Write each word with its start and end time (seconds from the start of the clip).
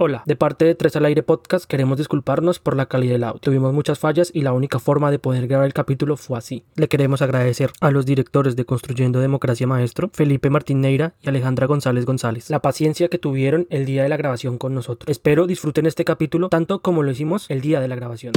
Hola, 0.00 0.22
de 0.26 0.36
parte 0.36 0.64
de 0.64 0.76
Tres 0.76 0.94
al 0.94 1.06
Aire 1.06 1.24
Podcast 1.24 1.64
queremos 1.64 1.98
disculparnos 1.98 2.60
por 2.60 2.76
la 2.76 2.86
calidad 2.86 3.14
del 3.14 3.24
audio. 3.24 3.40
Tuvimos 3.40 3.72
muchas 3.72 3.98
fallas 3.98 4.30
y 4.32 4.42
la 4.42 4.52
única 4.52 4.78
forma 4.78 5.10
de 5.10 5.18
poder 5.18 5.48
grabar 5.48 5.66
el 5.66 5.72
capítulo 5.72 6.16
fue 6.16 6.38
así. 6.38 6.62
Le 6.76 6.86
queremos 6.86 7.20
agradecer 7.20 7.72
a 7.80 7.90
los 7.90 8.06
directores 8.06 8.54
de 8.54 8.64
Construyendo 8.64 9.18
Democracia 9.18 9.66
Maestro, 9.66 10.08
Felipe 10.12 10.50
Martín 10.50 10.82
Neira 10.82 11.14
y 11.20 11.28
Alejandra 11.28 11.66
González 11.66 12.06
González, 12.06 12.48
la 12.48 12.62
paciencia 12.62 13.08
que 13.08 13.18
tuvieron 13.18 13.66
el 13.70 13.86
día 13.86 14.04
de 14.04 14.08
la 14.08 14.16
grabación 14.16 14.56
con 14.56 14.72
nosotros. 14.72 15.10
Espero 15.10 15.48
disfruten 15.48 15.84
este 15.84 16.04
capítulo 16.04 16.48
tanto 16.48 16.80
como 16.80 17.02
lo 17.02 17.10
hicimos 17.10 17.50
el 17.50 17.60
día 17.60 17.80
de 17.80 17.88
la 17.88 17.96
grabación. 17.96 18.34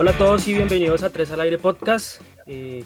Hola 0.00 0.12
a 0.12 0.16
todos 0.16 0.46
y 0.46 0.54
bienvenidos 0.54 1.02
a 1.02 1.10
Tres 1.10 1.32
al 1.32 1.40
Aire 1.40 1.58
Podcast. 1.58 2.22
Eh, 2.46 2.84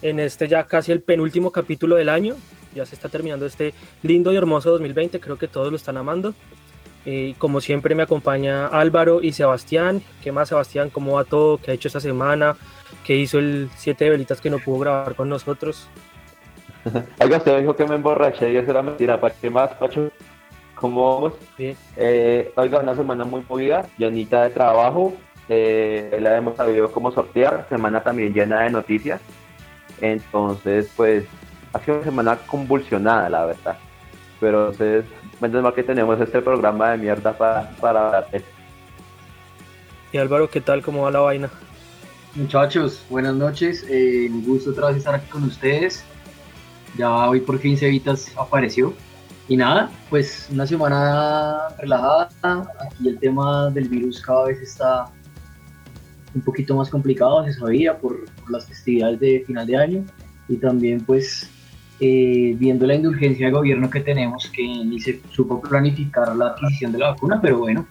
en 0.00 0.18
este 0.18 0.48
ya 0.48 0.64
casi 0.64 0.90
el 0.90 1.02
penúltimo 1.02 1.52
capítulo 1.52 1.96
del 1.96 2.08
año. 2.08 2.36
Ya 2.74 2.86
se 2.86 2.94
está 2.94 3.10
terminando 3.10 3.44
este 3.44 3.74
lindo 4.02 4.32
y 4.32 4.36
hermoso 4.36 4.70
2020. 4.70 5.20
Creo 5.20 5.36
que 5.36 5.46
todos 5.46 5.70
lo 5.70 5.76
están 5.76 5.98
amando. 5.98 6.32
Eh, 7.04 7.34
como 7.36 7.60
siempre 7.60 7.94
me 7.94 8.02
acompaña 8.02 8.66
Álvaro 8.66 9.20
y 9.20 9.32
Sebastián. 9.32 10.02
¿Qué 10.24 10.32
más 10.32 10.48
Sebastián? 10.48 10.88
¿Cómo 10.88 11.16
va 11.16 11.24
todo? 11.24 11.58
¿Qué 11.58 11.72
ha 11.72 11.74
hecho 11.74 11.88
esta 11.88 12.00
semana? 12.00 12.56
¿Qué 13.04 13.14
hizo 13.14 13.38
el 13.38 13.68
Siete 13.76 14.06
de 14.06 14.12
Velitas 14.12 14.40
que 14.40 14.48
no 14.48 14.58
pudo 14.58 14.78
grabar 14.78 15.16
con 15.16 15.28
nosotros? 15.28 15.86
Oiga, 17.20 17.36
usted 17.36 17.60
dijo 17.60 17.76
que 17.76 17.84
me 17.84 17.96
emborraché 17.96 18.50
y 18.50 18.56
eso 18.56 18.70
era 18.70 18.80
mentira. 18.80 19.20
¿Para 19.20 19.34
qué 19.34 19.50
más, 19.50 19.74
Pacho? 19.74 20.10
¿Cómo 20.76 21.14
vamos? 21.14 21.34
Bien. 21.58 21.76
Eh, 21.96 22.52
oiga, 22.56 22.80
una 22.80 22.94
semana 22.94 23.24
muy 23.24 23.42
movida, 23.48 23.86
llenita 23.96 24.44
de 24.44 24.50
trabajo, 24.50 25.14
eh, 25.48 26.18
la 26.20 26.36
hemos 26.36 26.56
sabido 26.56 26.90
cómo 26.90 27.12
sortear, 27.12 27.66
semana 27.68 28.02
también 28.02 28.32
llena 28.32 28.62
de 28.62 28.70
noticias. 28.70 29.20
Entonces, 30.00 30.90
pues, 30.96 31.24
ha 31.72 31.80
sido 31.80 31.96
una 31.96 32.04
semana 32.04 32.36
convulsionada, 32.46 33.28
la 33.28 33.46
verdad. 33.46 33.78
Pero 34.40 34.70
entonces, 34.70 35.04
menos 35.40 35.62
mal 35.62 35.74
que 35.74 35.82
tenemos 35.82 36.20
este 36.20 36.40
programa 36.42 36.90
de 36.90 36.98
mierda 36.98 37.36
para, 37.36 37.70
para. 37.80 38.26
Y 40.12 40.18
Álvaro, 40.18 40.50
¿qué 40.50 40.60
tal? 40.60 40.82
¿Cómo 40.82 41.02
va 41.02 41.10
la 41.10 41.20
vaina? 41.20 41.50
Muchachos, 42.34 43.02
buenas 43.08 43.34
noches. 43.34 43.84
Eh, 43.88 44.28
un 44.30 44.44
gusto 44.44 44.70
otra 44.70 44.88
vez 44.88 44.98
estar 44.98 45.14
aquí 45.14 45.28
con 45.30 45.44
ustedes. 45.44 46.04
Ya 46.98 47.28
hoy 47.28 47.40
por 47.40 47.58
fin 47.58 47.76
Cevitas 47.76 48.30
apareció. 48.36 48.92
Y 49.48 49.56
nada, 49.56 49.90
pues 50.10 50.48
una 50.50 50.66
semana 50.66 51.68
relajada. 51.78 52.28
Aquí 52.42 53.08
el 53.08 53.18
tema 53.18 53.70
del 53.70 53.88
virus 53.88 54.20
cada 54.20 54.46
vez 54.46 54.60
está 54.60 55.06
un 56.36 56.42
poquito 56.42 56.76
más 56.76 56.88
complicado, 56.90 57.44
se 57.44 57.52
sabía, 57.54 57.98
por, 57.98 58.24
por 58.40 58.50
las 58.50 58.66
festividades 58.66 59.18
de 59.18 59.42
final 59.46 59.66
de 59.66 59.76
año. 59.76 60.04
Y 60.48 60.58
también 60.58 61.00
pues 61.00 61.50
eh, 61.98 62.54
viendo 62.58 62.86
la 62.86 62.94
indulgencia 62.94 63.46
de 63.46 63.52
gobierno 63.52 63.88
que 63.90 64.00
tenemos, 64.00 64.48
que 64.54 64.62
ni 64.62 65.00
se 65.00 65.20
supo 65.32 65.60
planificar 65.60 66.36
la 66.36 66.48
adquisición 66.48 66.92
de 66.92 66.98
la 66.98 67.08
vacuna, 67.10 67.40
pero 67.40 67.58
bueno, 67.58 67.86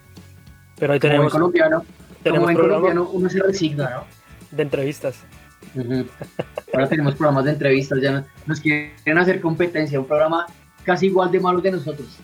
Pero 0.78 0.94
ahí 0.94 1.00
como 1.00 1.12
tenemos, 1.12 1.32
colombiano, 1.34 1.78
como 1.80 2.20
tenemos 2.24 2.44
buen 2.44 2.56
programa 2.56 2.82
colombiano 2.82 3.10
uno 3.12 3.30
se 3.30 3.42
resigna, 3.42 3.90
¿no? 3.90 4.04
de 4.56 4.64
entrevistas. 4.64 5.24
Ahora 6.74 6.88
tenemos 6.88 7.16
programas 7.16 7.46
de 7.46 7.52
entrevistas, 7.52 8.00
ya 8.02 8.12
no- 8.12 8.26
nos 8.46 8.60
quieren 8.62 9.18
hacer 9.18 9.42
competencia, 9.42 10.00
un 10.00 10.06
programa 10.06 10.46
casi 10.84 11.08
igual 11.08 11.32
de 11.32 11.40
malo 11.40 11.62
que 11.62 11.72
nosotros. 11.72 12.20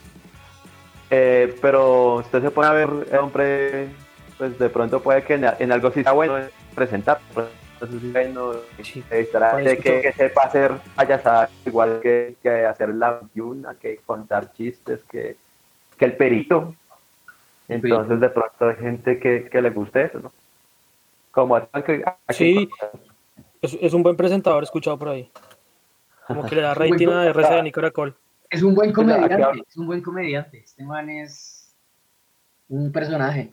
Eh, 1.09 1.55
pero 1.61 2.15
usted 2.17 2.41
se 2.41 2.51
pone 2.51 2.67
a 2.67 2.71
ver, 2.73 2.89
eh, 3.11 3.17
hombre, 3.17 3.89
pues 4.41 4.57
de 4.57 4.69
pronto 4.71 5.03
puede 5.03 5.23
que 5.23 5.35
en, 5.35 5.45
en 5.59 5.71
algo 5.71 5.91
sí 5.91 6.01
sea 6.01 6.13
bueno 6.13 6.33
presentar. 6.73 7.19
Entonces, 7.79 8.11
bueno, 8.11 8.53
Sí. 8.81 9.03
estará 9.11 9.55
de 9.57 9.77
que, 9.77 10.01
que 10.01 10.11
sepa 10.13 10.45
hacer 10.45 10.71
payasada 10.95 11.47
igual 11.63 11.99
que, 12.01 12.33
que 12.41 12.65
hacer 12.65 12.89
la 12.89 13.19
21, 13.19 13.69
que 13.79 13.97
contar 14.03 14.51
chistes, 14.53 15.01
que, 15.11 15.35
que 15.95 16.05
el 16.05 16.17
perito. 16.17 16.73
Entonces 17.67 18.19
de 18.19 18.29
pronto 18.29 18.69
hay 18.69 18.75
gente 18.77 19.19
que, 19.19 19.47
que 19.47 19.61
le 19.61 19.69
guste 19.69 20.05
eso, 20.05 20.19
¿no? 20.21 20.31
Como 21.29 21.55
aquí- 21.55 22.01
aquí- 22.25 22.33
Sí. 22.33 22.69
Es, 23.61 23.77
es 23.79 23.93
un 23.93 24.01
buen 24.01 24.15
presentador, 24.15 24.63
he 24.63 24.65
escuchado 24.65 24.97
por 24.97 25.09
ahí. 25.09 25.29
Como 26.25 26.47
que 26.47 26.55
le 26.55 26.61
da 26.63 26.73
rating 26.73 27.09
a 27.09 27.31
co- 27.31 27.39
RCN 27.41 27.67
y 27.67 27.71
Caracol. 27.71 28.15
Es 28.49 28.63
un 28.63 28.73
buen 28.73 28.91
comediante, 28.91 29.61
es 29.69 29.77
un 29.77 29.85
buen 29.85 30.01
comediante. 30.01 30.57
Este 30.65 30.83
man 30.83 31.11
es 31.11 31.60
un 32.71 32.89
personaje. 32.91 33.49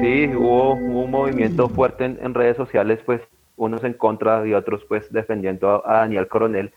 Sí, 0.00 0.30
hubo, 0.36 0.74
un 0.74 1.10
movimiento 1.10 1.68
fuerte 1.68 2.04
en, 2.04 2.34
redes 2.34 2.56
sociales, 2.56 3.00
pues 3.04 3.20
unos 3.56 3.82
en 3.82 3.94
contra 3.94 4.46
y 4.46 4.54
otros 4.54 4.84
pues 4.84 5.12
defendiendo 5.12 5.84
a, 5.86 5.98
Daniel 5.98 6.28
Coronel. 6.28 6.72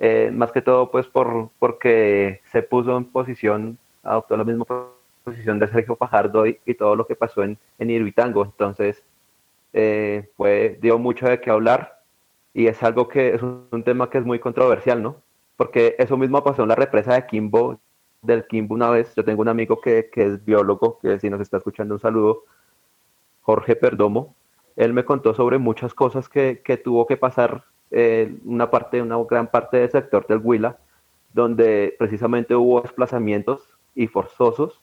Eh, 0.00 0.30
más 0.32 0.50
que 0.50 0.62
todo 0.62 0.90
pues 0.90 1.06
por 1.06 1.50
porque 1.60 2.40
se 2.50 2.62
puso 2.62 2.96
en 2.96 3.04
posición, 3.04 3.78
adoptó 4.02 4.36
la 4.36 4.42
misma 4.42 4.64
posición 5.22 5.60
de 5.60 5.68
Sergio 5.68 5.94
Fajardo 5.94 6.44
y, 6.46 6.56
todo 6.76 6.96
lo 6.96 7.06
que 7.06 7.14
pasó 7.14 7.44
en, 7.44 7.56
en 7.78 7.90
Irvitango. 7.90 8.44
Entonces, 8.44 9.04
eh, 9.72 10.28
dio 10.80 10.98
mucho 10.98 11.28
de 11.28 11.40
qué 11.40 11.50
hablar 11.50 12.01
y 12.54 12.66
es 12.66 12.82
algo 12.82 13.08
que 13.08 13.34
es 13.34 13.42
un, 13.42 13.82
tema 13.84 14.10
que 14.10 14.18
es 14.18 14.24
muy 14.24 14.38
controversial, 14.38 15.02
¿no? 15.02 15.16
Porque 15.56 15.96
eso 15.98 16.16
mismo 16.16 16.42
pasó 16.44 16.62
en 16.62 16.68
la 16.68 16.74
represa 16.74 17.14
de 17.14 17.26
Kimbo, 17.26 17.80
del 18.22 18.46
Kimbo 18.46 18.74
una 18.74 18.90
vez. 18.90 19.14
Yo 19.14 19.24
tengo 19.24 19.42
un 19.42 19.48
amigo 19.48 19.80
que, 19.80 20.10
que 20.10 20.26
es 20.26 20.44
biólogo, 20.44 20.98
que 21.00 21.18
si 21.18 21.30
nos 21.30 21.40
está 21.40 21.58
escuchando 21.58 21.94
un 21.94 22.00
saludo, 22.00 22.44
Jorge 23.42 23.76
Perdomo. 23.76 24.34
Él 24.76 24.92
me 24.92 25.04
contó 25.04 25.34
sobre 25.34 25.58
muchas 25.58 25.94
cosas 25.94 26.28
que, 26.28 26.62
que 26.64 26.76
tuvo 26.76 27.06
que 27.06 27.16
pasar 27.16 27.64
eh, 27.90 28.34
una 28.44 28.70
parte, 28.70 29.02
una 29.02 29.18
gran 29.28 29.48
parte 29.48 29.78
del 29.78 29.90
sector 29.90 30.26
del 30.26 30.40
Huila, 30.42 30.78
donde 31.32 31.94
precisamente 31.98 32.54
hubo 32.54 32.80
desplazamientos 32.80 33.68
y 33.94 34.06
forzosos 34.06 34.80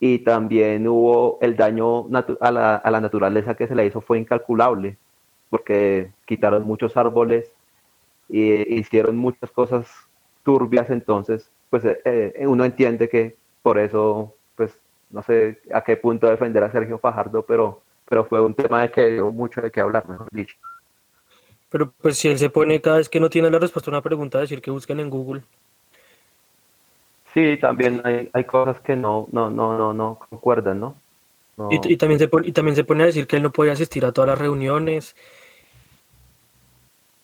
y 0.00 0.20
también 0.20 0.88
hubo 0.88 1.38
el 1.40 1.56
daño 1.56 2.06
a 2.40 2.50
la, 2.50 2.76
a 2.76 2.90
la 2.90 3.00
naturaleza 3.00 3.54
que 3.54 3.68
se 3.68 3.74
le 3.74 3.86
hizo 3.86 4.00
fue 4.00 4.18
incalculable, 4.18 4.98
porque 5.50 6.10
quitaron 6.24 6.64
muchos 6.64 6.96
árboles 6.96 7.52
y 8.28 8.78
hicieron 8.78 9.16
muchas 9.16 9.50
cosas 9.50 9.86
turbias, 10.44 10.88
entonces, 10.90 11.50
pues 11.68 11.84
eh, 11.84 12.00
eh, 12.04 12.46
uno 12.46 12.64
entiende 12.64 13.08
que 13.08 13.36
por 13.62 13.78
eso, 13.78 14.34
pues, 14.56 14.78
no 15.10 15.22
sé 15.22 15.60
a 15.74 15.82
qué 15.82 15.96
punto 15.96 16.28
defender 16.28 16.62
a 16.62 16.72
Sergio 16.72 16.98
Fajardo, 16.98 17.42
pero, 17.42 17.82
pero 18.08 18.24
fue 18.24 18.40
un 18.40 18.54
tema 18.54 18.82
de 18.82 18.90
que 18.90 19.10
dio 19.10 19.30
mucho 19.32 19.60
de 19.60 19.70
qué 19.70 19.80
hablar, 19.80 20.08
mejor 20.08 20.28
dicho. 20.30 20.56
Pero 21.68 21.92
pues 22.00 22.18
si 22.18 22.28
él 22.28 22.38
se 22.38 22.50
pone 22.50 22.80
cada 22.80 22.96
vez 22.96 23.08
que 23.08 23.20
no 23.20 23.30
tiene 23.30 23.50
la 23.50 23.58
respuesta 23.58 23.90
a 23.90 23.94
una 23.94 24.02
pregunta 24.02 24.38
a 24.38 24.40
decir 24.40 24.60
que 24.60 24.72
busquen 24.72 24.98
en 24.98 25.10
Google. 25.10 25.42
Sí, 27.32 27.56
también 27.60 28.00
hay, 28.04 28.28
hay 28.32 28.44
cosas 28.44 28.80
que 28.80 28.96
no, 28.96 29.28
no, 29.30 29.50
no, 29.50 29.78
no, 29.78 29.92
no 29.92 30.18
concuerdan, 30.28 30.80
¿no? 30.80 30.96
No. 31.56 31.68
Y, 31.70 31.92
y 31.92 31.96
también 31.96 32.18
se 32.18 32.26
pone, 32.26 32.48
y 32.48 32.52
también 32.52 32.74
se 32.74 32.82
pone 32.82 33.04
a 33.04 33.06
decir 33.06 33.28
que 33.28 33.36
él 33.36 33.42
no 33.42 33.52
puede 33.52 33.70
asistir 33.70 34.04
a 34.04 34.12
todas 34.12 34.30
las 34.30 34.38
reuniones. 34.38 35.14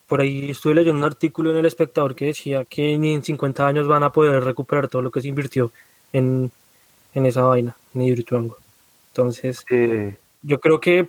Por 0.07 0.21
ahí 0.21 0.51
estuve 0.51 0.75
leyendo 0.75 0.99
un 0.99 1.05
artículo 1.05 1.51
en 1.51 1.57
El 1.57 1.67
Espectador 1.67 2.15
que 2.15 2.27
decía 2.27 2.65
que 2.65 2.97
ni 2.97 3.15
en 3.15 3.25
50 3.25 3.67
años 3.67 3.89
van 3.89 4.03
a 4.05 4.13
poder 4.13 4.43
recuperar 4.45 4.89
todo 4.89 5.03
lo 5.03 5.11
que 5.11 5.21
se 5.21 5.29
invirtió 5.29 5.73
en, 6.13 6.51
en 7.15 7.27
esa 7.27 7.43
vaina, 7.43 7.75
en 7.95 8.03
Hidroituango. 8.03 8.57
Entonces, 9.09 9.65
yo 10.43 10.61
creo 10.61 10.79
que 10.81 11.09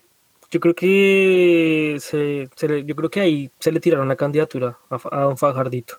yo 0.50 0.60
creo 0.62 0.74
que 0.74 1.98
se, 2.00 2.50
se 2.56 2.68
le- 2.70 2.86
yo 2.86 2.96
creo 2.96 3.10
que 3.10 3.20
ahí 3.20 3.52
se 3.60 3.72
le 3.72 3.82
tiraron 3.82 4.08
la 4.08 4.16
candidatura 4.16 4.78
a, 4.90 4.98
a 5.12 5.22
don 5.24 5.38
Fajardito. 5.38 5.96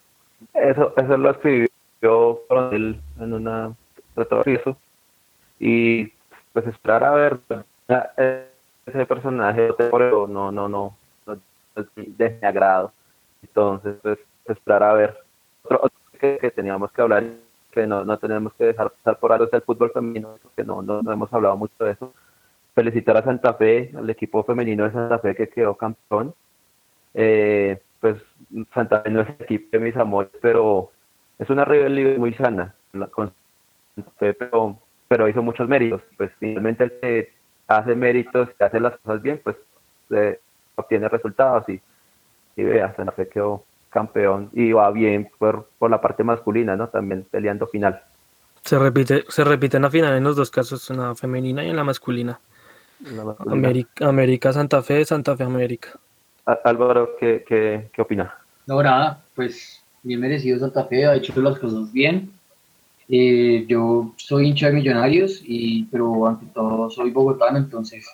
Eso, 0.55 0.95
eso 0.97 1.17
lo 1.19 1.31
escribió 1.31 2.41
Coronel 2.49 2.99
en 3.21 3.33
una 3.35 3.73
retroceso 4.17 4.77
y 5.61 6.07
pues 6.53 6.67
esperar 6.67 7.05
a 7.05 7.11
ver 7.13 7.39
a- 7.89 8.11
ese 8.87 9.05
personaje 9.07 9.69
no 9.93 10.27
no 10.27 10.51
no 10.51 10.69
no 10.69 10.97
es 11.77 11.87
de 12.17 12.39
mi 12.41 12.47
agrado 12.49 12.91
entonces 13.43 13.97
pues 14.03 14.19
esperar 14.47 14.83
a 14.83 14.93
ver. 14.95 15.19
Otro, 15.63 15.81
otro 15.83 15.99
que, 16.19 16.39
que 16.39 16.51
teníamos 16.51 16.91
que 16.93 17.03
hablar 17.03 17.25
que 17.71 17.87
no, 17.87 18.05
no 18.05 18.19
tenemos 18.19 18.53
que 18.55 18.65
dejar 18.65 18.91
pasar 18.91 19.19
por 19.19 19.33
alto 19.33 19.45
es 19.45 19.53
el 19.53 19.63
fútbol 19.63 19.93
femenino 19.93 20.39
porque 20.43 20.65
no, 20.65 20.83
no, 20.83 21.01
hemos 21.13 21.33
hablado 21.33 21.57
mucho 21.57 21.85
de 21.85 21.93
eso. 21.93 22.13
Felicitar 22.75 23.17
a 23.17 23.25
Santa 23.25 23.55
Fe 23.55 23.93
al 23.97 24.09
equipo 24.09 24.45
femenino 24.45 24.85
de 24.85 24.93
Santa 24.93 25.19
Fe 25.19 25.35
que 25.35 25.49
quedó 25.49 25.75
campeón. 25.75 26.35
Eh, 27.15 27.81
pues 28.01 28.17
Santa 28.73 29.01
Fe 29.03 29.11
no 29.11 29.23
es 29.23 29.29
el 29.29 29.37
equipo 29.41 29.69
de 29.73 29.79
mis 29.81 29.97
amores, 29.97 30.31
pero 30.41 30.91
es 31.39 31.51
una 31.51 31.65
rivalidad 31.65 32.17
muy 32.17 32.35
sana 32.35 32.75
Santa 32.93 34.11
Fe, 34.19 34.35
pero, 34.35 34.79
pero 35.09 35.29
hizo 35.29 35.43
muchos 35.43 35.69
méritos. 35.69 36.03
Pues 36.17 36.31
finalmente 36.39 36.85
el 36.85 36.93
que 37.01 37.33
hace 37.67 37.95
méritos 37.95 38.49
y 38.59 38.65
hace 38.65 38.81
las 38.81 38.97
cosas 38.99 39.23
bien, 39.23 39.41
pues 39.43 39.57
eh, 40.11 40.41
obtiene 40.77 41.09
resultados 41.09 41.69
y, 41.69 41.81
y 42.59 42.65
vea, 42.65 42.93
Santa 42.97 43.13
Fe 43.13 43.29
quedó, 43.29 43.65
campeón 43.89 44.51
y 44.53 44.73
va 44.73 44.91
bien 44.91 45.31
por, 45.39 45.69
por 45.79 45.91
la 45.91 46.01
parte 46.01 46.25
masculina, 46.25 46.75
¿no? 46.75 46.89
También 46.89 47.25
peleando 47.31 47.69
final. 47.69 48.03
Se 48.65 48.77
repite, 48.79 49.25
se 49.29 49.45
repite 49.45 49.77
en 49.77 49.85
la 49.85 49.91
final 49.91 50.17
en 50.17 50.25
los 50.25 50.35
dos 50.35 50.51
casos, 50.51 50.91
en 50.91 50.99
la 50.99 51.15
femenina 51.15 51.65
y 51.65 51.71
en 51.71 51.77
la 51.77 51.85
masculina. 51.85 52.41
América, 53.47 54.09
América, 54.09 54.53
Santa 54.53 54.83
Fe, 54.83 55.05
Santa 55.05 55.37
Fe, 55.37 55.45
América. 55.45 55.91
Álvaro, 56.65 57.11
¿qué, 57.21 57.45
qué, 57.47 57.89
qué 57.93 58.03
opina? 58.03 58.35
No, 58.67 58.83
nada, 58.83 59.23
pues 59.37 59.81
bien 60.03 60.21
merecido 60.21 60.59
Santa 60.59 60.85
Fe, 60.85 61.07
ha 61.07 61.15
hecho 61.15 61.41
las 61.41 61.61
cosas 61.61 61.93
bien. 61.93 62.33
Eh, 63.09 63.65
yo 63.69 64.13
soy 64.17 64.49
hincha 64.49 64.67
de 64.67 64.73
Millonarios, 64.73 65.41
y, 65.45 65.85
pero 65.85 66.27
ante 66.27 66.47
todo 66.47 66.91
soy 66.91 67.11
bogotano, 67.11 67.57
entonces 67.57 68.05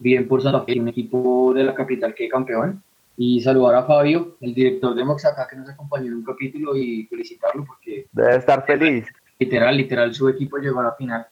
bien 0.00 0.26
por 0.26 0.42
Santa 0.42 0.62
Fe, 0.62 0.80
un 0.80 0.88
equipo 0.88 1.52
de 1.54 1.62
la 1.62 1.74
capital 1.74 2.12
que 2.12 2.28
campeón. 2.28 2.82
Y 3.16 3.40
saludar 3.40 3.76
a 3.76 3.84
Fabio, 3.84 4.36
el 4.40 4.54
director 4.54 4.94
de 4.94 5.04
Moxaca, 5.04 5.46
que 5.48 5.56
nos 5.56 5.68
acompañó 5.68 6.06
en 6.06 6.14
un 6.14 6.24
capítulo 6.24 6.76
y 6.76 7.06
felicitarlo 7.06 7.64
porque... 7.64 8.06
Debe 8.12 8.36
estar 8.36 8.66
feliz. 8.66 9.06
Literal, 9.38 9.76
literal, 9.76 10.14
su 10.14 10.28
equipo 10.28 10.58
llegó 10.58 10.80
a 10.80 10.84
la 10.84 10.92
final. 10.92 11.26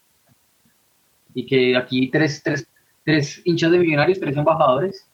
Y 1.35 1.47
que 1.47 1.77
aquí 1.77 2.09
tres, 2.09 2.43
tres, 2.43 2.69
tres 3.05 3.41
hinchas 3.45 3.73
de 3.73 3.79
Millonarios, 3.79 4.21
tres 4.21 4.37
embajadores, 4.37 5.07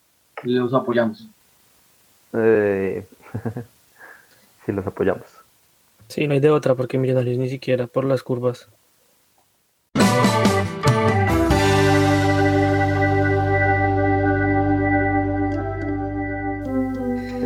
los 0.43 0.73
apoyamos. 0.73 1.27
Eh, 2.33 3.05
sí, 4.65 4.71
los 4.71 4.85
apoyamos. 4.85 5.25
Sí, 6.07 6.27
no 6.27 6.33
hay 6.33 6.39
de 6.39 6.49
otra 6.49 6.75
porque 6.75 6.97
Millonarios 6.97 7.37
ni 7.37 7.49
siquiera 7.49 7.87
por 7.87 8.05
las 8.05 8.21
curvas. 8.21 8.67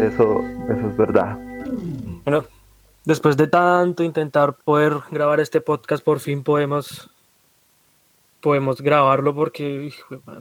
Eso, 0.04 0.44
eso 0.70 0.90
es 0.90 0.98
verdad. 0.98 1.38
Bueno, 2.26 2.46
después 3.06 3.38
de 3.38 3.48
tanto 3.48 4.04
intentar 4.04 4.54
poder 4.54 4.96
grabar 5.12 5.40
este 5.40 5.62
podcast, 5.62 6.04
por 6.04 6.20
fin 6.20 6.44
podemos 6.44 7.10
podemos 8.42 8.82
grabarlo 8.82 9.34
porque 9.34 9.94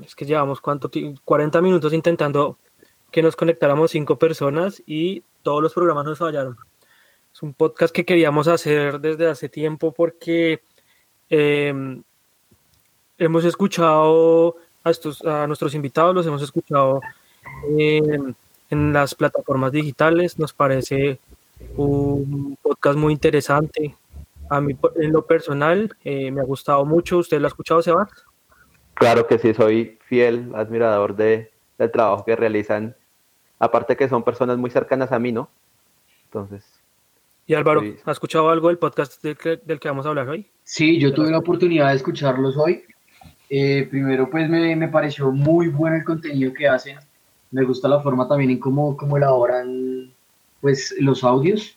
es 0.05 0.15
que 0.17 0.25
llevamos 0.25 0.61
cuánto 0.61 0.91
40 1.25 1.63
minutos 1.63 1.93
intentando 1.93 2.59
que 3.13 3.23
nos 3.23 3.37
conectáramos 3.37 3.93
cinco 3.93 4.19
personas 4.19 4.83
y 4.85 5.23
todos 5.43 5.63
los 5.63 5.73
programas 5.73 6.05
nos 6.07 6.19
fallaron. 6.19 6.57
Es 7.33 7.43
un 7.43 7.55
podcast 7.55 7.95
que 7.95 8.05
queríamos 8.05 8.49
hacer 8.49 8.99
desde 8.99 9.29
hace 9.29 9.49
tiempo 9.49 9.93
porque 9.93 10.63
em, 11.31 12.03
hemos 13.19 13.45
escuchado 13.45 14.57
a, 14.83 14.91
estos, 14.91 15.25
a 15.25 15.47
nuestros 15.47 15.73
invitados, 15.77 16.13
los 16.13 16.27
hemos 16.27 16.43
escuchado 16.43 17.01
en 18.73 18.93
las 18.93 19.15
plataformas 19.15 19.73
digitales. 19.73 20.39
Nos 20.39 20.53
parece 20.53 21.19
un 21.77 22.57
podcast 22.61 22.99
muy 22.99 23.13
interesante. 23.13 23.95
A 24.51 24.61
mí, 24.61 24.77
en 24.97 25.13
lo 25.13 25.25
personal, 25.27 25.97
eh, 26.05 26.31
me 26.31 26.41
ha 26.41 26.45
gustado 26.45 26.85
mucho. 26.85 27.19
¿Usted 27.19 27.41
lo 27.41 27.47
ha 27.47 27.49
escuchado, 27.49 27.83
Sebastián? 27.83 28.27
Claro 28.95 29.27
que 29.27 29.39
sí, 29.39 29.55
soy 29.55 29.99
fiel 30.07 30.53
admirador 30.55 31.17
de, 31.17 31.51
del 31.79 31.91
trabajo 31.91 32.25
que 32.25 32.37
realizan 32.37 32.95
Aparte 33.63 33.97
que 33.97 34.09
son 34.09 34.25
personas 34.25 34.59
muy 34.59 34.71
cercanas 34.71 35.13
a 35.13 35.21
mí, 35.21 35.31
¿no? 35.31 35.49
Entonces. 36.25 36.65
Y 37.47 37.55
Álvaro, 37.55 37.81
¿ha 38.05 38.11
escuchado 38.11 38.51
algo 38.51 38.67
del 38.67 38.79
podcast 38.79 39.23
del 39.23 39.37
que, 39.37 39.57
del 39.65 39.79
que, 39.79 39.87
vamos 39.87 40.05
a 40.05 40.09
hablar 40.09 40.29
hoy? 40.29 40.51
Sí, 40.65 40.99
yo 40.99 41.15
tuve 41.15 41.31
la 41.31 41.39
oportunidad 41.39 41.91
de 41.91 41.95
escucharlos 41.95 42.57
hoy. 42.57 42.83
Eh, 43.49 43.87
primero, 43.89 44.29
pues 44.29 44.51
me, 44.51 44.75
me, 44.75 44.89
pareció 44.89 45.31
muy 45.31 45.69
bueno 45.69 45.95
el 45.95 46.03
contenido 46.03 46.53
que 46.53 46.67
hacen. 46.67 46.99
Me 47.53 47.65
gusta 47.65 47.89
la 47.89 48.01
forma 48.01 48.27
también 48.27 48.51
en 48.51 48.59
cómo, 48.59 48.97
cómo 48.97 49.17
elaboran 49.17 50.13
pues, 50.61 50.95
los 50.99 51.23
audios 51.23 51.77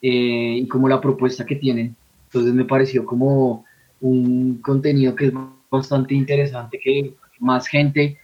eh, 0.00 0.58
y 0.62 0.68
como 0.68 0.88
la 0.88 1.00
propuesta 1.00 1.44
que 1.44 1.56
tienen. 1.56 1.94
Entonces 2.26 2.54
me 2.54 2.64
pareció 2.64 3.04
como 3.04 3.64
un 4.00 4.58
contenido 4.62 5.14
que 5.14 5.26
es 5.26 5.32
bastante 5.70 6.14
interesante, 6.14 6.78
que 6.82 7.14
más 7.40 7.66
gente 7.66 8.18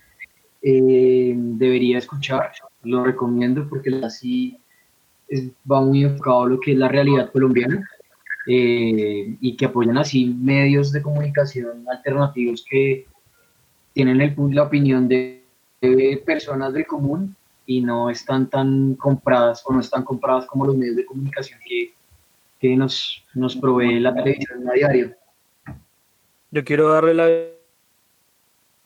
eh, 0.63 1.35
debería 1.37 1.99
escuchar 1.99 2.53
lo 2.83 3.05
recomiendo 3.05 3.69
porque 3.69 3.91
así 4.03 4.59
va 5.71 5.81
muy 5.81 6.05
enfocado 6.05 6.43
a 6.43 6.49
lo 6.49 6.61
que 6.61 6.73
es 6.73 6.79
la 6.79 6.89
realidad 6.89 7.31
colombiana 7.31 7.89
eh, 8.47 9.37
y 9.41 9.57
que 9.57 9.67
apoyan 9.67 9.99
así 9.99 10.27
medios 10.27 10.93
de 10.93 11.03
comunicación 11.03 11.85
alternativos 11.89 12.65
que 12.69 13.07
tienen 13.93 14.21
el, 14.21 14.35
la 14.55 14.65
opinión 14.65 15.09
de, 15.09 15.40
personas 16.25 16.73
del 16.73 16.87
común 16.87 17.35
y 17.67 17.81
no 17.81 18.11
están 18.11 18.49
tan 18.49 18.95
compradas 18.97 19.63
o 19.65 19.73
no 19.73 19.81
están 19.81 20.03
compradas 20.03 20.47
como 20.47 20.67
los 20.67 20.77
medios 20.77 20.97
de 20.97 21.07
comunicación 21.07 21.59
que, 21.67 21.93
que 22.61 22.77
nos, 22.77 23.25
nos 23.35 23.57
provee 23.57 24.01
la 24.01 24.15
televisión 24.15 24.69
a 24.69 24.73
diario. 24.73 25.15
Yo 26.51 26.65
quiero 26.65 26.89
darle 26.89 27.15
la 27.15 27.29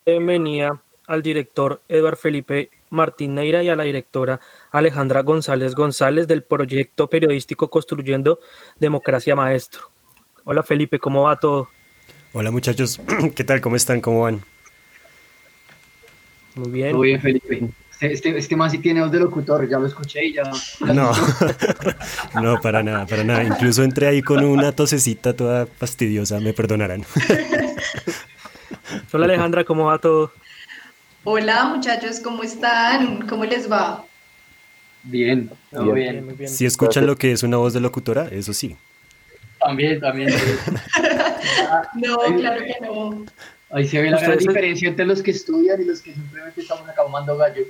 bienvenida 0.06 0.80
al 1.06 1.22
director 1.22 1.80
Eduard 1.88 2.16
Felipe 2.16 2.70
Martín 2.90 3.34
Neira 3.34 3.62
y 3.62 3.70
a 3.70 3.76
la 3.76 3.84
directora 3.84 4.40
Alejandra 4.70 5.22
González 5.22 5.74
González 5.74 6.28
del 6.28 6.44
proyecto 6.44 7.08
periodístico 7.08 7.68
Construyendo 7.68 8.38
Democracia 8.78 9.34
Maestro. 9.34 9.90
Hola 10.44 10.62
Felipe, 10.62 10.98
¿cómo 10.98 11.22
va 11.22 11.40
todo? 11.40 11.68
Hola 12.34 12.50
muchachos, 12.50 13.00
¿qué 13.34 13.44
tal? 13.44 13.60
¿Cómo 13.60 13.76
están? 13.76 14.00
¿Cómo 14.00 14.22
van? 14.22 14.42
Muy 16.54 16.70
bien. 16.70 16.96
Muy 16.96 17.08
bien, 17.08 17.20
Felipe. 17.20 17.68
Este, 18.00 18.12
este, 18.12 18.38
este 18.38 18.56
más 18.56 18.72
sí 18.72 18.78
tiene 18.78 19.00
voz 19.00 19.12
de 19.12 19.20
locutor, 19.20 19.68
ya 19.68 19.78
lo 19.78 19.86
escuché 19.86 20.24
y 20.24 20.34
ya. 20.34 20.42
No, 20.92 21.12
no, 22.42 22.60
para 22.60 22.82
nada, 22.82 23.06
para 23.06 23.22
nada. 23.24 23.44
Incluso 23.44 23.82
entré 23.82 24.08
ahí 24.08 24.20
con 24.22 24.44
una 24.44 24.72
tosecita 24.72 25.34
toda 25.34 25.66
fastidiosa, 25.66 26.40
me 26.40 26.52
perdonarán. 26.52 27.04
Hola 29.12 29.26
Alejandra, 29.26 29.64
¿cómo 29.64 29.84
va 29.86 29.98
todo? 29.98 30.32
Hola 31.22 31.66
muchachos, 31.66 32.20
¿cómo 32.20 32.42
están? 32.42 33.26
¿Cómo 33.28 33.44
les 33.44 33.70
va? 33.70 34.04
Bien, 35.04 35.50
todo 35.70 35.92
bien. 35.92 36.36
Si 36.48 36.66
escuchan 36.66 37.06
lo 37.06 37.16
que 37.16 37.32
es 37.32 37.42
una 37.42 37.58
voz 37.58 37.72
de 37.72 37.80
locutora, 37.80 38.28
eso 38.30 38.52
sí. 38.52 38.76
También, 39.60 40.00
también. 40.00 40.30
no, 41.94 42.16
claro 42.36 42.64
que 42.64 42.76
no. 42.82 43.24
Ahí 43.74 43.88
se 43.88 44.00
ve 44.00 44.08
la 44.08 44.20
gran 44.20 44.38
diferencia 44.38 44.88
entre 44.88 45.04
los 45.04 45.20
que 45.20 45.32
estudian 45.32 45.82
y 45.82 45.84
los 45.84 46.00
que 46.00 46.14
simplemente 46.14 46.60
estamos 46.60 46.88
acá 46.88 47.02
gallo. 47.36 47.64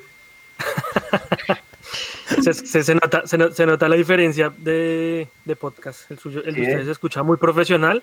se, 2.53 2.95
nota, 2.95 3.27
se, 3.27 3.67
nota, 3.67 3.89
la 3.89 3.97
diferencia 3.97 4.53
de, 4.59 5.27
de 5.47 5.57
podcast. 5.57 6.11
El, 6.11 6.19
suyo, 6.19 6.45
el 6.45 6.55
de 6.57 6.61
ustedes 6.61 6.85
se 6.85 6.93
escucha 6.93 7.23
muy 7.23 7.39
profesional, 7.39 8.03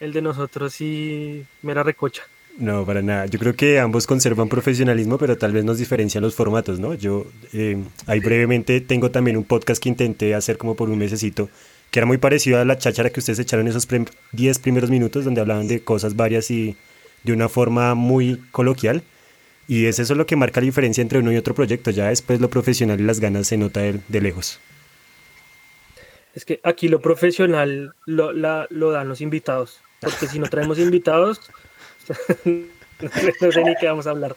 el 0.00 0.14
de 0.14 0.22
nosotros 0.22 0.72
sí 0.72 1.44
mera 1.60 1.82
recocha. 1.82 2.22
No, 2.56 2.86
para 2.86 3.02
nada. 3.02 3.26
Yo 3.26 3.38
creo 3.38 3.54
que 3.54 3.78
ambos 3.78 4.06
conservan 4.06 4.48
profesionalismo, 4.48 5.18
pero 5.18 5.36
tal 5.36 5.52
vez 5.52 5.62
nos 5.62 5.76
diferencian 5.76 6.22
los 6.22 6.34
formatos, 6.34 6.80
¿no? 6.80 6.94
Yo 6.94 7.26
eh, 7.52 7.76
ahí 8.06 8.20
brevemente 8.20 8.80
tengo 8.80 9.10
también 9.10 9.36
un 9.36 9.44
podcast 9.44 9.82
que 9.82 9.90
intenté 9.90 10.34
hacer 10.34 10.56
como 10.56 10.74
por 10.74 10.88
un 10.88 10.96
mesecito, 10.96 11.50
que 11.90 11.98
era 11.98 12.06
muy 12.06 12.16
parecido 12.16 12.58
a 12.58 12.64
la 12.64 12.78
cháchara 12.78 13.10
que 13.10 13.20
ustedes 13.20 13.40
echaron 13.40 13.68
esos 13.68 13.86
10 14.32 14.58
primeros 14.60 14.88
minutos, 14.88 15.26
donde 15.26 15.42
hablaban 15.42 15.68
de 15.68 15.84
cosas 15.84 16.16
varias 16.16 16.50
y 16.50 16.76
de 17.24 17.32
una 17.32 17.48
forma 17.48 17.94
muy 17.94 18.42
coloquial. 18.50 19.02
Y 19.68 19.86
es 19.86 19.98
eso 19.98 20.14
lo 20.14 20.26
que 20.26 20.36
marca 20.36 20.60
la 20.60 20.66
diferencia 20.66 21.02
entre 21.02 21.20
uno 21.20 21.32
y 21.32 21.36
otro 21.36 21.54
proyecto. 21.54 21.90
Ya 21.90 22.08
después 22.08 22.40
lo 22.40 22.50
profesional 22.50 23.00
y 23.00 23.04
las 23.04 23.20
ganas 23.20 23.46
se 23.46 23.56
nota 23.56 23.80
de, 23.80 24.00
de 24.08 24.20
lejos. 24.20 24.58
Es 26.34 26.44
que 26.44 26.60
aquí 26.62 26.88
lo 26.88 27.00
profesional 27.00 27.94
lo, 28.06 28.32
lo 28.32 28.90
dan 28.90 29.08
los 29.08 29.20
invitados, 29.20 29.80
porque 30.00 30.26
si 30.26 30.38
no 30.38 30.48
traemos 30.48 30.78
invitados 30.78 31.40
no 33.40 33.52
sé 33.52 33.64
ni 33.64 33.74
qué 33.76 33.86
vamos 33.86 34.06
a 34.06 34.10
hablar. 34.10 34.36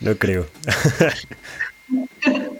No 0.00 0.16
creo. 0.16 0.46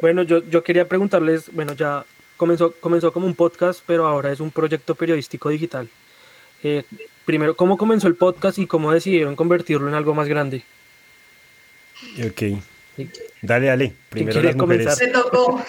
bueno, 0.00 0.22
yo, 0.22 0.42
yo 0.44 0.62
quería 0.62 0.88
preguntarles, 0.88 1.52
bueno, 1.52 1.74
ya 1.74 2.04
comenzó, 2.36 2.72
comenzó 2.72 3.12
como 3.12 3.26
un 3.26 3.34
podcast, 3.34 3.82
pero 3.86 4.06
ahora 4.06 4.32
es 4.32 4.40
un 4.40 4.50
proyecto 4.50 4.94
periodístico 4.94 5.48
digital. 5.48 5.88
Eh, 6.62 6.84
primero, 7.24 7.56
¿cómo 7.56 7.76
comenzó 7.76 8.08
el 8.08 8.16
podcast 8.16 8.58
y 8.58 8.66
cómo 8.66 8.92
decidieron 8.92 9.36
convertirlo 9.36 9.88
en 9.88 9.94
algo 9.94 10.14
más 10.14 10.28
grande? 10.28 10.62
Ok. 12.26 12.60
Dale, 13.42 13.66
dale. 13.66 13.92
Primero 14.10 14.42
las 14.42 14.56
mujeres. 14.56 14.96
Se 14.96 15.08
tocó. 15.08 15.62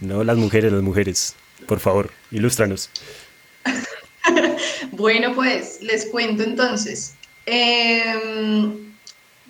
no, 0.00 0.24
las 0.24 0.36
mujeres, 0.36 0.72
las 0.72 0.82
mujeres. 0.82 1.36
Por 1.66 1.80
favor, 1.80 2.10
ilústranos. 2.30 2.90
bueno, 4.92 5.34
pues 5.34 5.80
les 5.82 6.06
cuento 6.06 6.42
entonces. 6.42 7.14
Em, 7.46 8.94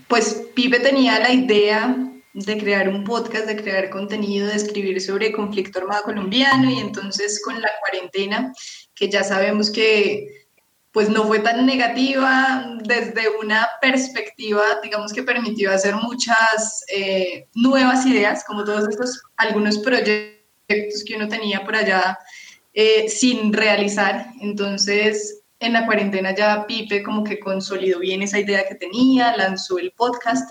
pues 0.09 0.43
Pipe 0.55 0.81
tenía 0.81 1.19
la 1.21 1.33
idea 1.33 1.97
de 2.35 2.59
crear 2.59 2.89
un 2.89 3.05
podcast, 3.05 3.47
de 3.47 3.57
crear 3.57 3.89
contenido, 3.91 4.49
de 4.49 4.57
escribir 4.57 5.01
sobre 5.01 5.33
conflicto 5.33 5.79
armado 5.79 6.03
colombiano 6.03 6.69
y 6.69 6.79
entonces 6.79 7.41
con 7.45 7.61
la 7.63 7.71
cuarentena, 7.81 8.53
que 8.95 9.09
ya 9.09 9.23
sabemos 9.23 9.71
que 9.71 10.45
pues 10.91 11.09
no 11.09 11.25
fue 11.25 11.41
tan 11.41 11.65
negativa 11.67 12.77
desde 12.85 13.29
una 13.41 13.69
perspectiva, 13.81 14.63
digamos 14.83 15.13
que 15.13 15.25
permitió 15.25 15.73
hacer 15.73 15.95
muchas 15.97 16.85
eh, 16.89 17.49
nuevas 17.55 18.07
ideas, 18.07 18.45
como 18.45 18.65
todos 18.65 18.89
estos, 18.89 19.23
algunos 19.37 19.79
proyectos 19.79 21.05
que 21.05 21.17
uno 21.17 21.29
tenía 21.29 21.65
por 21.65 21.75
allá 21.75 22.17
eh, 22.75 23.09
sin 23.09 23.53
realizar. 23.53 24.27
Entonces, 24.41 25.43
en 25.59 25.73
la 25.73 25.87
cuarentena 25.87 26.35
ya 26.35 26.67
Pipe 26.67 27.03
como 27.03 27.25
que 27.25 27.41
consolidó 27.41 27.99
bien 27.99 28.23
esa 28.23 28.39
idea 28.39 28.67
que 28.69 28.75
tenía, 28.77 29.37
lanzó 29.37 29.79
el 29.79 29.93
podcast. 29.93 30.49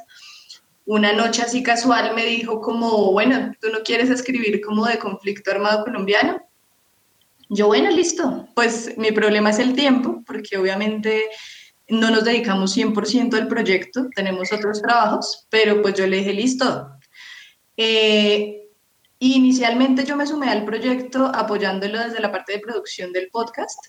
Una 0.86 1.13
noche 1.13 1.42
así 1.42 1.63
casual 1.63 2.13
me 2.13 2.25
dijo 2.25 2.60
como, 2.60 3.12
bueno, 3.12 3.54
¿tú 3.62 3.70
no 3.70 3.84
quieres 3.84 4.10
escribir 4.10 4.62
como 4.62 4.86
de 4.86 5.00
conflicto 5.00 5.52
armado 5.52 5.86
colombiano? 5.86 6.42
Yo, 7.50 7.68
bueno, 7.68 7.90
listo. 7.90 8.48
Pues 8.56 8.98
mi 8.98 9.12
problema 9.12 9.52
es 9.52 9.60
el 9.60 9.75
tiempo, 9.75 10.24
porque 10.25 10.58
obviamente 10.58 11.30
no 11.88 12.10
nos 12.10 12.24
dedicamos 12.24 12.75
100% 12.75 13.36
al 13.36 13.48
proyecto, 13.48 14.08
tenemos 14.16 14.52
otros 14.52 14.82
trabajos, 14.82 15.48
pero 15.50 15.82
pues 15.82 15.96
yo 15.96 16.08
le 16.08 16.18
dije, 16.18 16.34
listo. 16.34 16.90
Eh, 17.78 18.70
inicialmente 19.20 20.06
yo 20.06 20.16
me 20.16 20.28
sumé 20.28 20.50
al 20.50 20.66
proyecto 20.66 21.25
apoyándolo 21.34 22.00
desde 22.00 22.20
la 22.20 22.32
parte 22.32 22.54
de 22.54 22.60
producción 22.60 23.12
del 23.13 23.30
podcast, 23.30 23.80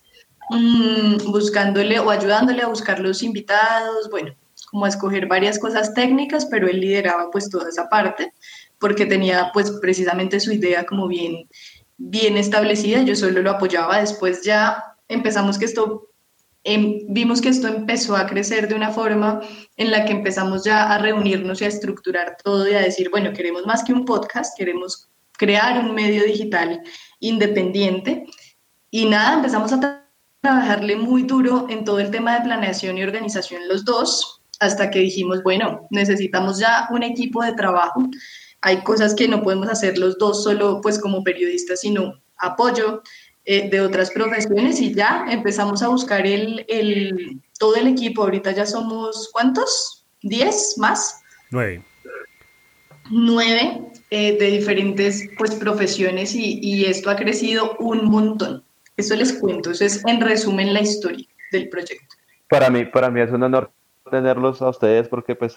mm, 0.51 1.31
buscándole 1.31 1.99
o 1.99 2.11
ayudándole 2.11 2.63
a 2.63 2.69
buscar 2.69 3.01
los 3.01 3.23
invitados, 3.23 4.11
bueno, 4.11 4.35
como 4.75 4.87
a 4.87 4.89
escoger 4.89 5.29
varias 5.29 5.61
cosas 5.61 5.95
técnicas, 5.95 6.47
pero 6.47 6.67
él 6.67 6.81
lideraba 6.81 7.31
pues 7.31 7.49
toda 7.49 7.69
esa 7.69 7.89
parte, 7.89 8.33
porque 8.81 9.07
tenía 9.07 9.53
pues 9.55 9.71
precisamente 9.81 10.41
su 10.41 10.51
idea 10.51 10.85
como 10.85 11.07
bien 11.07 11.49
bien 11.97 12.37
establecida, 12.37 13.03
yo 13.03 13.15
solo 13.15 13.41
lo 13.41 13.53
apoyaba, 13.53 14.01
después 14.01 14.43
ya 14.43 14.83
empezamos 15.07 15.59
que 15.59 15.67
esto, 15.67 16.09
em, 16.65 17.03
vimos 17.09 17.41
que 17.41 17.51
esto 17.51 17.69
empezó 17.69 18.17
a 18.17 18.27
crecer 18.27 18.67
de 18.67 18.75
una 18.75 18.91
forma 18.91 19.43
en 19.77 19.93
la 19.93 20.05
que 20.05 20.13
empezamos 20.13 20.65
ya 20.65 20.93
a 20.93 20.99
reunirnos 20.99 21.63
y 21.63 21.67
a 21.67 21.69
estructurar 21.69 22.37
todo 22.43 22.69
y 22.69 22.75
a 22.75 22.81
decir, 22.81 23.11
bueno, 23.11 23.33
queremos 23.33 23.65
más 23.65 23.85
que 23.85 23.93
un 23.93 24.05
podcast, 24.05 24.59
queremos 24.59 25.09
crear 25.39 25.79
un 25.79 25.95
medio 25.95 26.25
digital 26.25 26.83
independiente 27.21 28.27
y 28.91 29.07
nada, 29.07 29.35
empezamos 29.35 29.73
a 29.73 30.03
trabajarle 30.41 30.97
muy 30.97 31.23
duro 31.23 31.67
en 31.71 31.85
todo 31.85 32.01
el 32.01 32.11
tema 32.11 32.35
de 32.35 32.45
planeación 32.45 32.99
y 32.99 33.05
organización 33.05 33.69
los 33.69 33.85
dos, 33.85 34.44
hasta 34.65 34.91
que 34.91 35.01
dijimos, 35.01 35.43
bueno, 35.43 35.87
necesitamos 35.91 36.59
ya 36.59 36.89
un 36.91 37.03
equipo 37.03 37.43
de 37.43 37.53
trabajo 37.53 38.09
hay 38.65 38.83
cosas 38.83 39.15
que 39.15 39.29
no 39.29 39.43
podemos 39.43 39.69
hacer 39.69 39.99
los 39.99 40.17
dos 40.17 40.43
solo 40.43 40.81
pues 40.81 40.99
como 40.99 41.23
periodistas, 41.23 41.83
sino 41.83 42.15
apoyo 42.39 43.03
eh, 43.45 43.69
de 43.69 43.83
otras 43.83 44.11
profesiones 44.11 44.81
y 44.81 44.95
ya 44.95 45.27
empezamos 45.29 45.83
a 45.83 45.89
buscar 45.89 46.27
el, 46.27 46.65
el, 46.69 47.43
todo 47.59 47.77
el 47.77 47.89
equipo. 47.89 48.23
Ahorita 48.23 48.53
ya 48.53 48.65
somos, 48.65 49.29
¿cuántos? 49.35 50.07
¿Diez 50.23 50.77
más? 50.79 51.21
Nueve. 51.51 51.83
Nueve 53.11 53.83
eh, 54.09 54.39
de 54.39 54.47
diferentes 54.47 55.29
pues 55.37 55.55
profesiones 55.57 56.35
y, 56.35 56.59
y 56.63 56.87
esto 56.87 57.11
ha 57.11 57.17
crecido 57.17 57.77
un 57.81 58.07
montón. 58.07 58.65
Eso 58.97 59.15
les 59.15 59.35
cuento, 59.35 59.73
eso 59.73 59.85
es 59.85 60.03
en 60.07 60.23
resumen 60.23 60.73
la 60.73 60.81
historia 60.81 61.29
del 61.53 61.69
proyecto. 61.69 62.17
Para 62.49 62.71
mí, 62.71 62.87
para 62.87 63.11
mí 63.11 63.21
es 63.21 63.31
un 63.31 63.43
honor 63.43 63.71
tenerlos 64.15 64.63
a 64.63 64.69
ustedes 64.69 65.09
porque 65.09 65.35
pues 65.35 65.57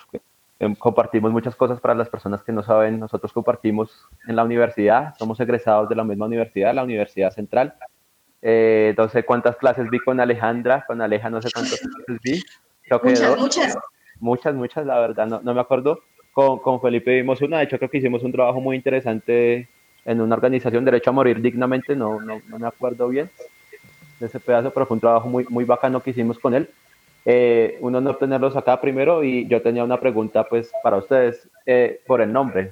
Em, 0.59 0.73
compartimos 0.73 1.31
muchas 1.31 1.55
cosas 1.55 1.79
para 1.79 1.93
las 1.93 2.09
personas 2.09 2.41
que 2.43 2.51
no 2.51 2.63
saben. 2.63 2.99
Nosotros 2.99 3.31
compartimos 3.31 4.07
en 4.27 4.35
la 4.35 4.43
universidad, 4.43 5.13
somos 5.17 5.39
egresados 5.39 5.87
de 5.87 5.95
la 5.95 6.03
misma 6.03 6.25
universidad, 6.25 6.73
la 6.73 6.83
Universidad 6.83 7.31
Central. 7.31 7.75
Eh, 8.41 8.93
no 8.97 9.07
sé 9.09 9.23
cuántas 9.23 9.55
clases 9.57 9.89
vi 9.89 9.99
con 9.99 10.19
Alejandra, 10.19 10.83
con 10.87 11.01
Aleja 11.01 11.29
no 11.29 11.41
sé 11.41 11.49
cuántas 11.53 11.79
clases 11.79 12.21
vi. 12.23 12.41
muchas, 13.03 13.37
muchas. 13.37 13.77
Muchas, 14.19 14.55
muchas, 14.55 14.85
la 14.85 14.99
verdad, 14.99 15.27
no, 15.27 15.41
no 15.43 15.53
me 15.53 15.61
acuerdo. 15.61 15.99
Con, 16.33 16.59
con, 16.59 16.81
Felipe 16.81 17.15
vimos 17.15 17.41
una, 17.41 17.57
de 17.57 17.65
hecho 17.65 17.77
creo 17.77 17.89
que 17.89 17.97
hicimos 17.97 18.23
un 18.23 18.31
trabajo 18.31 18.59
muy 18.59 18.75
interesante 18.75 19.69
en 20.05 20.21
una 20.21 20.35
organización 20.35 20.85
Derecho 20.85 21.09
a 21.09 21.13
Morir 21.13 21.41
Dignamente, 21.41 21.95
no, 21.95 22.19
no, 22.19 22.41
no 22.47 22.59
me 22.59 22.67
acuerdo 22.67 23.07
bien 23.09 23.29
de 24.19 24.25
ese 24.25 24.39
pedazo, 24.39 24.71
pero 24.71 24.85
fue 24.85 24.95
un 24.95 25.01
trabajo 25.01 25.27
muy, 25.29 25.45
muy 25.49 25.65
bacano 25.65 26.01
que 26.01 26.11
hicimos 26.11 26.39
con 26.39 26.55
él. 26.55 26.69
Eh, 27.29 27.77
un 27.81 27.93
honor 27.93 28.17
tenerlos 28.17 28.55
acá 28.55 28.79
primero 28.79 29.21
y 29.21 29.49
yo 29.49 29.61
tenía 29.61 29.83
una 29.83 29.99
pregunta 29.99 30.45
pues 30.45 30.71
para 30.81 30.95
ustedes 30.95 31.49
eh, 31.65 31.99
por 32.07 32.21
el 32.21 32.31
nombre, 32.31 32.71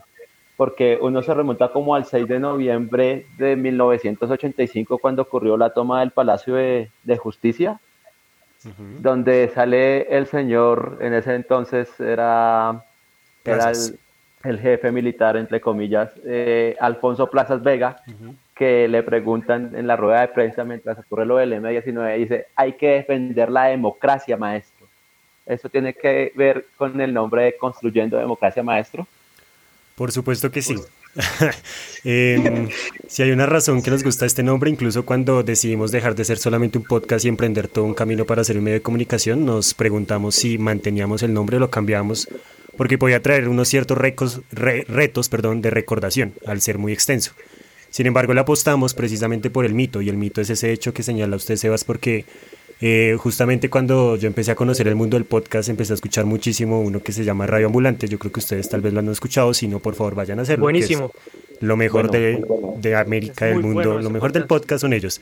porque 0.56 0.98
uno 1.02 1.22
se 1.22 1.34
remonta 1.34 1.74
como 1.74 1.94
al 1.94 2.06
6 2.06 2.26
de 2.26 2.40
noviembre 2.40 3.26
de 3.38 3.58
1985 3.58 5.00
cuando 5.00 5.24
ocurrió 5.24 5.58
la 5.58 5.72
toma 5.72 6.00
del 6.00 6.12
Palacio 6.12 6.56
de, 6.56 7.18
Justicia, 7.18 7.82
donde 9.02 9.50
sale 9.54 10.04
el 10.04 10.26
señor, 10.26 11.00
en 11.02 11.16
ese 11.16 11.36
entonces 11.36 12.00
era, 12.00 12.82
era 13.44 13.74
el, 14.46 14.60
jefe 14.62 14.90
militar, 14.90 15.36
entre 15.36 15.60
comillas, 15.60 16.14
eh, 16.24 16.78
Alfonso 16.80 17.30
Plazas 17.30 17.62
Vega 17.62 17.98
que 18.56 18.88
le 18.88 19.04
preguntan 19.04 19.76
en 19.76 19.86
la 19.86 19.98
rueda 19.98 20.22
de 20.22 20.30
prensa 20.30 20.64
mientras 20.64 20.98
ocurre 20.98 21.26
lo 21.26 21.38
del 21.38 21.54
M19, 21.54 22.18
dice, 22.18 22.48
hay 22.56 22.74
que 22.74 22.88
defender 22.88 23.52
la 23.52 23.66
democracia, 23.66 24.38
maestro. 24.38 24.88
¿Eso 25.46 25.70
tiene 25.70 25.94
que 25.94 26.32
ver 26.36 26.66
con 26.78 27.00
el 27.00 27.14
nombre 27.14 27.44
de 27.44 27.58
Construyendo 27.58 28.18
Democracia, 28.18 28.64
maestro? 28.64 29.06
Por 29.96 30.12
supuesto 30.12 30.50
que 30.50 30.62
sí. 30.62 30.76
Em, 32.04 32.70
si 33.08 33.24
hay 33.24 33.32
una 33.32 33.46
razón 33.46 33.82
que 33.82 33.90
nos 33.90 34.04
gusta 34.04 34.26
este 34.26 34.44
nombre, 34.44 34.70
incluso 34.70 35.06
cuando 35.06 35.42
decidimos 35.44 35.92
dejar 35.92 36.14
de 36.14 36.26
ser 36.26 36.38
solamente 36.38 36.78
un 36.78 36.84
podcast 36.84 37.26
y 37.26 37.30
emprender 37.30 37.68
todo 37.68 37.86
un 37.86 37.94
camino 37.94 38.26
para 38.26 38.44
ser 38.44 38.58
un 38.58 38.66
medio 38.66 38.78
de 38.78 38.84
comunicación, 38.84 39.46
nos 39.46 39.74
preguntamos 39.74 40.36
si 40.36 40.58
manteníamos 40.58 41.24
el 41.24 41.34
nombre 41.34 41.58
o 41.58 41.60
lo 41.60 41.72
cambiamos, 41.72 42.28
porque 42.78 42.98
podía 42.98 43.24
traer 43.24 43.48
unos 43.48 43.70
ciertos 43.70 43.98
retos 43.98 45.30
perdón, 45.30 45.62
de 45.62 45.70
recordación 45.72 46.34
al 46.46 46.62
ser 46.62 46.78
muy 46.78 46.94
extenso. 46.94 47.32
Sin 47.96 48.08
embargo, 48.08 48.34
le 48.34 48.42
apostamos 48.42 48.94
precisamente 48.94 49.50
por 49.50 49.64
el 49.64 49.74
mito, 49.74 50.02
y 50.02 50.10
el 50.10 50.18
mito 50.18 50.42
es 50.42 50.50
ese 50.50 50.74
hecho 50.74 50.94
que 50.94 51.02
señala 51.02 51.38
usted, 51.38 51.56
Sebas, 51.56 51.86
porque 51.86 52.25
eh, 52.82 53.16
justamente 53.18 53.70
cuando 53.70 54.18
yo 54.18 54.28
empecé 54.28 54.52
a 54.52 54.56
conocer 54.56 54.90
el 54.90 54.96
mundo 54.96 55.16
del 55.16 55.24
podcast, 55.24 55.70
empecé 55.70 55.94
a 55.94 55.96
escuchar 55.96 56.25
muchísimo 56.25 56.82
uno 56.82 57.02
que 57.02 57.14
se 57.14 57.24
llama 57.24 57.48
Radio 57.48 57.68
Ambulante. 57.68 58.10
Yo 58.10 58.20
creo 58.20 58.34
que 58.34 58.42
ustedes 58.42 58.68
tal 58.68 58.82
vez 58.82 58.92
lo 58.92 59.00
han 59.00 59.08
escuchado, 59.08 59.54
si 59.54 59.70
no, 59.70 59.80
por 59.80 59.96
favor, 59.96 60.14
vayan 60.14 60.40
a 60.40 60.42
hacerlo. 60.42 60.64
Buenísimo. 60.64 61.10
lo 61.62 61.78
mejor 61.78 62.12
de, 62.12 62.44
de, 62.82 62.96
América, 62.98 63.46
del 63.46 63.62
mundo, 63.62 63.98
lo 64.02 64.10
mejor 64.10 64.34
del 64.34 64.44
podcast 64.44 64.82
son 64.82 64.92
ellos. 64.92 65.22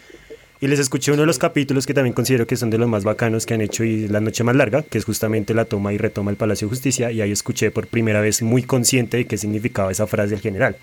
Y 0.59 0.65
les 0.65 0.79
escuché 0.79 1.11
uno 1.11 1.21
de 1.21 1.27
los 1.27 1.37
capítulos 1.37 1.85
que 1.85 1.93
también 1.93 2.15
considero 2.15 2.47
que 2.47 2.55
son 2.55 2.71
de 2.71 2.79
los 2.79 2.89
más 2.89 3.03
bacanos 3.03 3.45
que 3.45 3.53
han 3.53 3.61
hecho 3.61 3.83
y 3.83 4.07
La 4.07 4.19
Noche 4.19 4.43
Más 4.43 4.55
Larga, 4.55 4.81
que 4.81 4.97
es 4.97 5.05
justamente 5.05 5.53
la 5.53 5.65
toma 5.65 5.93
y 5.93 5.99
retoma 5.99 6.31
el 6.31 6.37
Palacio 6.37 6.67
de 6.67 6.69
Justicia, 6.69 7.11
y 7.11 7.21
ahí 7.21 7.31
escuché 7.31 7.69
por 7.69 7.85
primera 7.85 8.19
vez 8.19 8.41
muy 8.41 8.63
consciente 8.63 9.17
de 9.17 9.25
qué 9.27 9.37
significaba 9.37 9.91
esa 9.91 10.07
frase 10.07 10.31
del 10.31 10.41
general. 10.41 10.75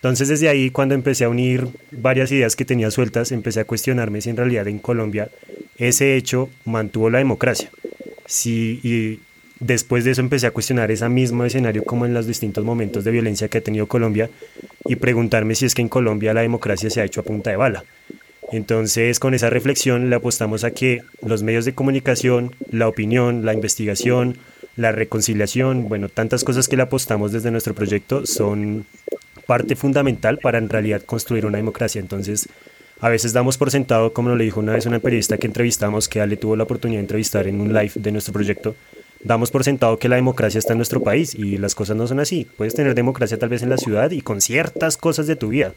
Entonces 0.00 0.28
desde 0.28 0.48
ahí, 0.48 0.70
cuando 0.70 0.94
empecé 0.94 1.24
a 1.24 1.28
unir 1.28 1.68
varias 1.90 2.32
ideas 2.32 2.56
que 2.56 2.64
tenía 2.64 2.90
sueltas, 2.90 3.32
empecé 3.32 3.60
a 3.60 3.66
cuestionarme 3.66 4.22
si 4.22 4.30
en 4.30 4.38
realidad 4.38 4.66
en 4.66 4.78
Colombia 4.78 5.28
ese 5.76 6.16
hecho 6.16 6.48
mantuvo 6.64 7.10
la 7.10 7.18
democracia. 7.18 7.70
Si, 8.24 8.80
y 8.82 9.20
después 9.58 10.04
de 10.04 10.12
eso 10.12 10.22
empecé 10.22 10.46
a 10.46 10.52
cuestionar 10.52 10.90
ese 10.90 11.06
mismo 11.10 11.44
escenario 11.44 11.84
como 11.84 12.06
en 12.06 12.14
los 12.14 12.26
distintos 12.26 12.64
momentos 12.64 13.04
de 13.04 13.10
violencia 13.10 13.48
que 13.48 13.58
ha 13.58 13.60
tenido 13.60 13.88
Colombia 13.88 14.30
y 14.86 14.96
preguntarme 14.96 15.54
si 15.54 15.66
es 15.66 15.74
que 15.74 15.82
en 15.82 15.90
Colombia 15.90 16.32
la 16.32 16.40
democracia 16.40 16.88
se 16.88 17.02
ha 17.02 17.04
hecho 17.04 17.20
a 17.20 17.24
punta 17.24 17.50
de 17.50 17.56
bala. 17.56 17.84
Entonces, 18.52 19.20
con 19.20 19.34
esa 19.34 19.50
reflexión 19.50 20.08
le 20.08 20.16
apostamos 20.16 20.64
a 20.64 20.70
que 20.70 21.02
los 21.22 21.42
medios 21.42 21.66
de 21.66 21.74
comunicación, 21.74 22.56
la 22.70 22.88
opinión, 22.88 23.44
la 23.44 23.52
investigación, 23.52 24.38
la 24.76 24.92
reconciliación, 24.92 25.90
bueno, 25.90 26.08
tantas 26.08 26.42
cosas 26.42 26.68
que 26.68 26.76
le 26.76 26.84
apostamos 26.84 27.32
desde 27.32 27.50
nuestro 27.50 27.74
proyecto 27.74 28.24
son 28.24 28.86
parte 29.50 29.74
fundamental 29.74 30.38
para 30.38 30.58
en 30.58 30.68
realidad 30.68 31.02
construir 31.02 31.44
una 31.44 31.56
democracia. 31.56 32.00
Entonces, 32.00 32.48
a 33.00 33.08
veces 33.08 33.32
damos 33.32 33.58
por 33.58 33.72
sentado, 33.72 34.12
como 34.12 34.36
le 34.36 34.44
dijo 34.44 34.60
una 34.60 34.74
vez 34.74 34.86
una 34.86 35.00
periodista 35.00 35.38
que 35.38 35.48
entrevistamos, 35.48 36.08
que 36.08 36.20
Ale 36.20 36.36
tuvo 36.36 36.54
la 36.54 36.62
oportunidad 36.62 36.98
de 36.98 37.02
entrevistar 37.02 37.48
en 37.48 37.60
un 37.60 37.72
live 37.72 37.90
de 37.96 38.12
nuestro 38.12 38.32
proyecto, 38.32 38.76
damos 39.24 39.50
por 39.50 39.64
sentado 39.64 39.98
que 39.98 40.08
la 40.08 40.14
democracia 40.14 40.60
está 40.60 40.74
en 40.74 40.78
nuestro 40.78 41.02
país 41.02 41.34
y 41.34 41.58
las 41.58 41.74
cosas 41.74 41.96
no 41.96 42.06
son 42.06 42.20
así. 42.20 42.46
Puedes 42.56 42.76
tener 42.76 42.94
democracia 42.94 43.40
tal 43.40 43.48
vez 43.48 43.64
en 43.64 43.70
la 43.70 43.76
ciudad 43.76 44.12
y 44.12 44.20
con 44.20 44.40
ciertas 44.40 44.96
cosas 44.96 45.26
de 45.26 45.34
tu 45.34 45.48
vida, 45.48 45.72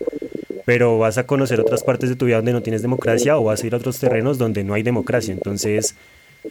pero 0.67 0.99
vas 0.99 1.17
a 1.17 1.25
conocer 1.25 1.59
otras 1.59 1.81
partes 1.81 2.09
de 2.11 2.15
tu 2.15 2.25
vida 2.27 2.35
donde 2.35 2.53
no 2.53 2.61
tienes 2.61 2.83
democracia 2.83 3.39
o 3.39 3.45
vas 3.45 3.63
a 3.63 3.65
ir 3.65 3.73
a 3.73 3.77
otros 3.77 3.97
terrenos 3.97 4.37
donde 4.37 4.63
no 4.63 4.75
hay 4.75 4.83
democracia. 4.83 5.33
Entonces, 5.33 5.95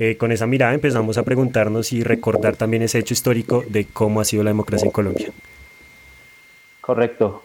eh, 0.01 0.17
con 0.17 0.33
esa 0.33 0.49
mirada 0.49 0.75
empezamos 0.75 1.19
a 1.19 1.23
preguntarnos 1.23 1.93
y 1.93 2.03
recordar 2.03 2.57
también 2.57 2.83
ese 2.83 2.99
hecho 2.99 3.15
histórico 3.15 3.63
de 3.69 3.85
cómo 3.85 4.21
ha 4.21 4.25
sido 4.25 4.43
la 4.43 4.51
democracia 4.51 4.87
en 4.87 4.91
Colombia. 4.91 5.33
Correcto. 6.83 7.43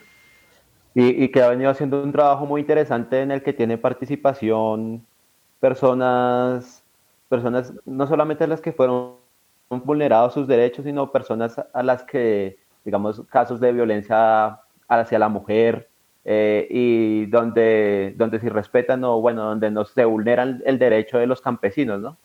Y, 0.94 1.30
que 1.30 1.44
ha 1.44 1.50
venido 1.50 1.70
haciendo 1.70 2.02
un 2.02 2.12
trabajo 2.12 2.48
muy 2.48 2.62
interesante 2.62 3.22
en 3.22 3.30
el 3.30 3.44
que 3.44 3.54
tiene 3.54 3.78
participación 3.78 5.06
personas, 5.60 6.84
personas, 7.30 7.72
no 7.86 8.08
solamente 8.08 8.48
las 8.48 8.62
que 8.62 8.74
fueron 8.74 9.14
vulnerados 9.70 10.34
sus 10.34 10.48
derechos, 10.48 10.86
sino 10.86 11.12
personas 11.12 11.56
a 11.72 11.84
las 11.84 12.04
que, 12.04 12.58
digamos, 12.84 13.22
casos 13.30 13.60
de 13.60 13.74
violencia 13.74 14.60
hacia 14.88 15.20
la 15.20 15.30
mujer, 15.30 15.88
eh, 16.30 16.68
y 16.70 17.26
donde, 17.28 18.14
donde 18.18 18.42
se 18.42 18.50
respetan 18.50 19.02
o 19.06 19.22
bueno, 19.22 19.46
donde 19.46 19.72
no 19.72 19.86
se 19.86 20.04
vulneran 20.04 20.62
el 20.66 20.78
derecho 20.78 21.20
de 21.20 21.26
los 21.26 21.40
campesinos, 21.40 22.02
¿no? 22.02 22.18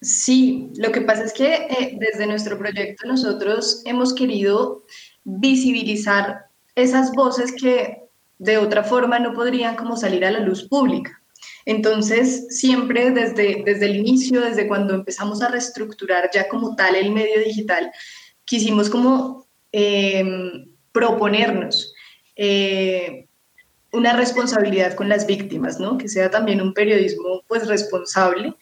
Sí, 0.00 0.70
lo 0.76 0.92
que 0.92 1.00
pasa 1.00 1.24
es 1.24 1.32
que 1.32 1.52
eh, 1.52 1.98
desde 1.98 2.28
nuestro 2.28 2.56
proyecto 2.56 3.08
nosotros 3.08 3.82
hemos 3.86 4.14
querido 4.14 4.84
visibilizar 5.24 6.46
esas 6.74 7.12
voces 7.12 7.52
que 7.52 8.04
de 8.38 8.58
otra 8.58 8.84
forma 8.84 9.18
no 9.18 9.32
podrían 9.32 9.76
como 9.76 9.96
salir 9.96 10.24
a 10.24 10.30
la 10.30 10.40
luz 10.40 10.68
pública. 10.68 11.20
Entonces, 11.66 12.46
siempre 12.50 13.10
desde, 13.10 13.62
desde 13.64 13.86
el 13.86 13.96
inicio, 13.96 14.40
desde 14.40 14.68
cuando 14.68 14.94
empezamos 14.94 15.40
a 15.42 15.48
reestructurar 15.48 16.30
ya 16.32 16.48
como 16.48 16.76
tal 16.76 16.94
el 16.94 17.10
medio 17.10 17.40
digital, 17.40 17.90
quisimos 18.44 18.90
como 18.90 19.46
em, 19.72 20.68
proponernos 20.92 21.94
eh, 22.36 23.26
una 23.92 24.12
responsabilidad 24.12 24.94
con 24.94 25.08
las 25.08 25.26
víctimas, 25.26 25.80
¿no? 25.80 25.96
Que 25.96 26.08
sea 26.08 26.30
también 26.30 26.60
un 26.60 26.74
periodismo 26.74 27.42
pues 27.46 27.66
responsable 27.66 28.54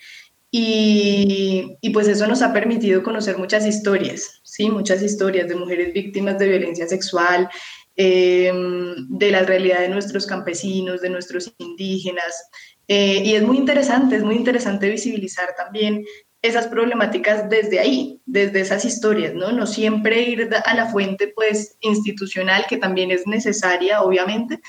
y, 0.55 1.79
y, 1.81 1.91
pues 1.91 2.09
eso 2.09 2.27
nos 2.27 2.43
ha 2.43 2.53
permitido 2.53 3.03
conocer 3.03 3.39
muchas 3.39 3.67
historias, 3.67 4.43
¿sí? 4.43 4.71
Muchas 4.71 5.03
historias 5.03 5.49
de 5.49 5.57
mujeres 5.57 5.95
víctimas 5.95 6.39
de 6.39 6.47
violencia 6.47 6.87
sexual, 6.87 7.49
em, 7.97 8.95
de 9.09 9.31
la 9.31 9.45
realidad 9.45 9.81
de 9.81 9.89
nuestros 9.89 10.27
campesinos, 10.27 11.01
de 11.01 11.09
nuestros 11.09 11.55
indígenas, 11.57 12.51
eh, 12.87 13.23
y 13.25 13.35
es 13.35 13.43
muy 13.43 13.57
interesante, 13.57 14.17
es 14.17 14.23
muy 14.23 14.35
interesante 14.35 14.91
visibilizar 14.91 15.55
también 15.57 16.05
esas 16.43 16.67
problemáticas 16.67 17.49
desde 17.49 17.81
ahí, 17.81 18.21
desde 18.27 18.61
esas 18.61 18.85
historias, 18.85 19.33
¿no? 19.33 19.53
No 19.53 19.67
siempre 19.67 20.21
ir 20.21 20.51
a 20.67 20.75
la 20.75 20.87
fuente, 20.87 21.29
pues, 21.35 21.79
institucional, 21.81 22.67
que 22.69 22.77
también 22.77 23.11
es 23.11 23.27
necesaria, 23.27 24.03
obviamente, 24.03 24.61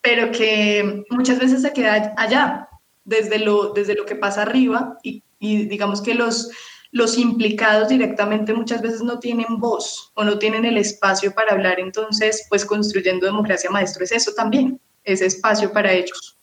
pero 0.00 0.30
que 0.30 1.04
muchas 1.10 1.38
veces 1.38 1.60
se 1.60 1.74
queda 1.74 2.14
allá, 2.16 2.68
desde 3.04 3.38
lo, 3.38 3.74
desde 3.74 3.94
lo 3.94 4.06
que 4.06 4.16
pasa 4.16 4.42
arriba, 4.42 4.98
y, 5.02 5.22
y 5.46 5.66
digamos 5.66 6.02
que 6.02 6.14
los, 6.14 6.50
los 6.92 7.18
implicados 7.18 7.88
directamente 7.88 8.52
muchas 8.52 8.82
veces 8.82 9.02
no 9.02 9.18
tienen 9.18 9.58
voz 9.58 10.12
o 10.14 10.24
no 10.24 10.38
tienen 10.38 10.64
el 10.64 10.78
espacio 10.78 11.32
para 11.34 11.52
hablar, 11.52 11.78
entonces, 11.78 12.46
pues, 12.48 12.64
construyendo 12.64 13.26
democracia 13.26 13.70
maestro 13.70 14.04
es 14.04 14.12
eso 14.12 14.32
también, 14.34 14.80
ese 15.04 15.26
espacio 15.26 15.72
para 15.72 15.92
ellos. 15.92 16.38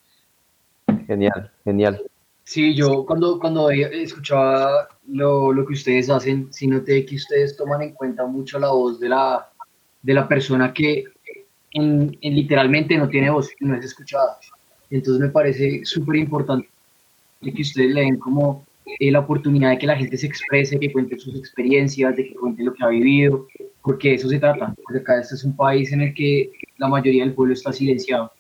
Genial, 1.08 1.52
genial. 1.64 2.02
Sí, 2.46 2.76
yo 2.76 3.06
cuando, 3.06 3.40
cuando 3.40 3.70
escuchaba 3.70 4.90
lo, 5.08 5.54
lo, 5.54 5.66
que 5.66 5.74
ustedes 5.74 6.10
hacen, 6.10 6.52
sí 6.52 6.68
noté 6.68 7.06
que 7.06 7.16
ustedes 7.16 7.56
toman 7.56 7.82
en 7.82 7.94
cuenta 7.94 8.26
mucho 8.26 8.60
la 8.60 8.70
voz 8.70 9.00
de 9.00 9.10
la, 9.10 9.50
de 10.02 10.14
la 10.14 10.28
persona 10.28 10.74
que 10.74 11.06
en, 11.72 12.18
literalmente 12.22 12.98
no 12.98 13.10
tiene 13.10 13.30
voz, 13.30 13.50
no 13.60 13.76
es 13.76 13.86
escuchada. 13.86 14.38
Entonces 14.90 15.22
me 15.22 15.30
parece 15.30 15.86
súper 15.86 16.18
importante 16.18 16.70
que 17.42 17.62
ustedes 17.62 17.94
le 17.94 18.02
den 18.02 18.20
como 18.20 18.66
eh, 19.00 19.12
la 19.12 19.20
oportunidad 19.20 19.72
de 19.72 19.78
que 19.78 19.88
la 19.88 19.96
gente 19.96 20.18
se 20.18 20.28
exprese, 20.28 20.80
que 20.80 20.92
cuente 20.92 21.18
sus 21.18 21.36
experiencias, 21.36 22.16
de 22.16 22.28
que 22.28 22.34
cuente 22.36 22.64
lo 22.64 22.74
que 22.74 22.84
ha 22.84 22.90
vivido, 22.90 23.48
porque 23.82 24.14
eso 24.16 24.30
se 24.30 24.40
trata. 24.40 24.74
Porque 24.84 25.00
acá 25.00 25.20
este 25.20 25.36
es 25.36 25.44
un 25.44 25.56
país 25.56 25.92
en 25.92 26.02
el 26.02 26.14
que 26.14 26.52
la 26.78 26.88
mayoría 26.88 27.24
del 27.24 27.34
pueblo 27.34 27.54
está 27.54 27.72
silenciado. 27.72 28.32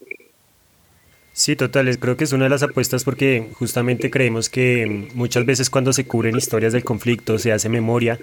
Sí, 1.33 1.55
total, 1.55 1.97
creo 1.97 2.15
que 2.15 2.25
es 2.25 2.31
una 2.31 2.43
de 2.43 2.51
las 2.51 2.62
apuestas 2.62 3.03
porque 3.03 3.50
justamente 3.53 4.12
creemos 4.12 4.50
que 4.50 5.09
muchas 5.15 5.45
veces 5.47 5.71
cuando 5.71 5.91
se 5.91 6.05
cubren 6.05 6.38
historias 6.38 6.73
del 6.73 6.83
conflicto, 6.83 7.39
se 7.39 7.51
hace 7.51 7.69
memoria, 7.69 8.19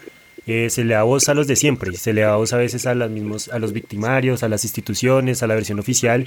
eh, 0.47 0.70
se 0.70 0.85
le 0.85 0.94
da 0.94 1.02
voz 1.02 1.28
a 1.28 1.35
los 1.35 1.47
de 1.47 1.56
siempre, 1.56 1.92
se 1.92 2.12
le 2.12 2.23
da 2.23 2.37
voz 2.37 2.52
a 2.52 2.56
veces 2.56 2.87
a, 2.87 2.94
los 2.94 3.11
mismos, 3.11 3.49
a 3.49 3.59
los 3.59 3.73
victimarios, 3.73 4.42
a 4.42 4.49
las 4.49 4.64
instituciones, 4.64 5.42
a 5.42 5.47
la 5.47 5.54
versión 5.54 5.78
oficial, 5.78 6.25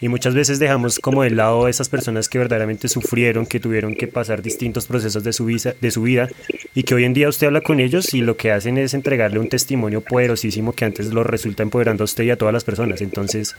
y 0.00 0.08
muchas 0.08 0.34
veces 0.34 0.58
dejamos 0.58 0.98
como 0.98 1.22
de 1.22 1.30
lado 1.30 1.66
a 1.66 1.70
esas 1.70 1.88
personas 1.88 2.28
que 2.28 2.38
verdaderamente 2.38 2.88
sufrieron, 2.88 3.46
que 3.46 3.60
tuvieron 3.60 3.94
que 3.94 4.06
pasar 4.06 4.42
distintos 4.42 4.86
procesos 4.86 5.24
de 5.24 5.32
su, 5.32 5.46
de 5.46 5.90
su 5.90 6.02
vida, 6.02 6.28
y 6.74 6.84
que 6.84 6.94
hoy 6.94 7.04
en 7.04 7.14
día 7.14 7.28
usted 7.28 7.48
habla 7.48 7.60
con 7.60 7.80
ellos 7.80 8.14
y 8.14 8.20
lo 8.20 8.36
que 8.36 8.52
hacen 8.52 8.78
es 8.78 8.94
entregarle 8.94 9.38
un 9.38 9.48
testimonio 9.48 10.00
poderosísimo 10.00 10.72
que 10.72 10.84
antes 10.84 11.12
lo 11.12 11.24
resulta 11.24 11.62
empoderando 11.62 12.04
a 12.04 12.06
usted 12.06 12.24
y 12.24 12.30
a 12.30 12.36
todas 12.36 12.54
las 12.54 12.64
personas. 12.64 13.00
Entonces, 13.00 13.56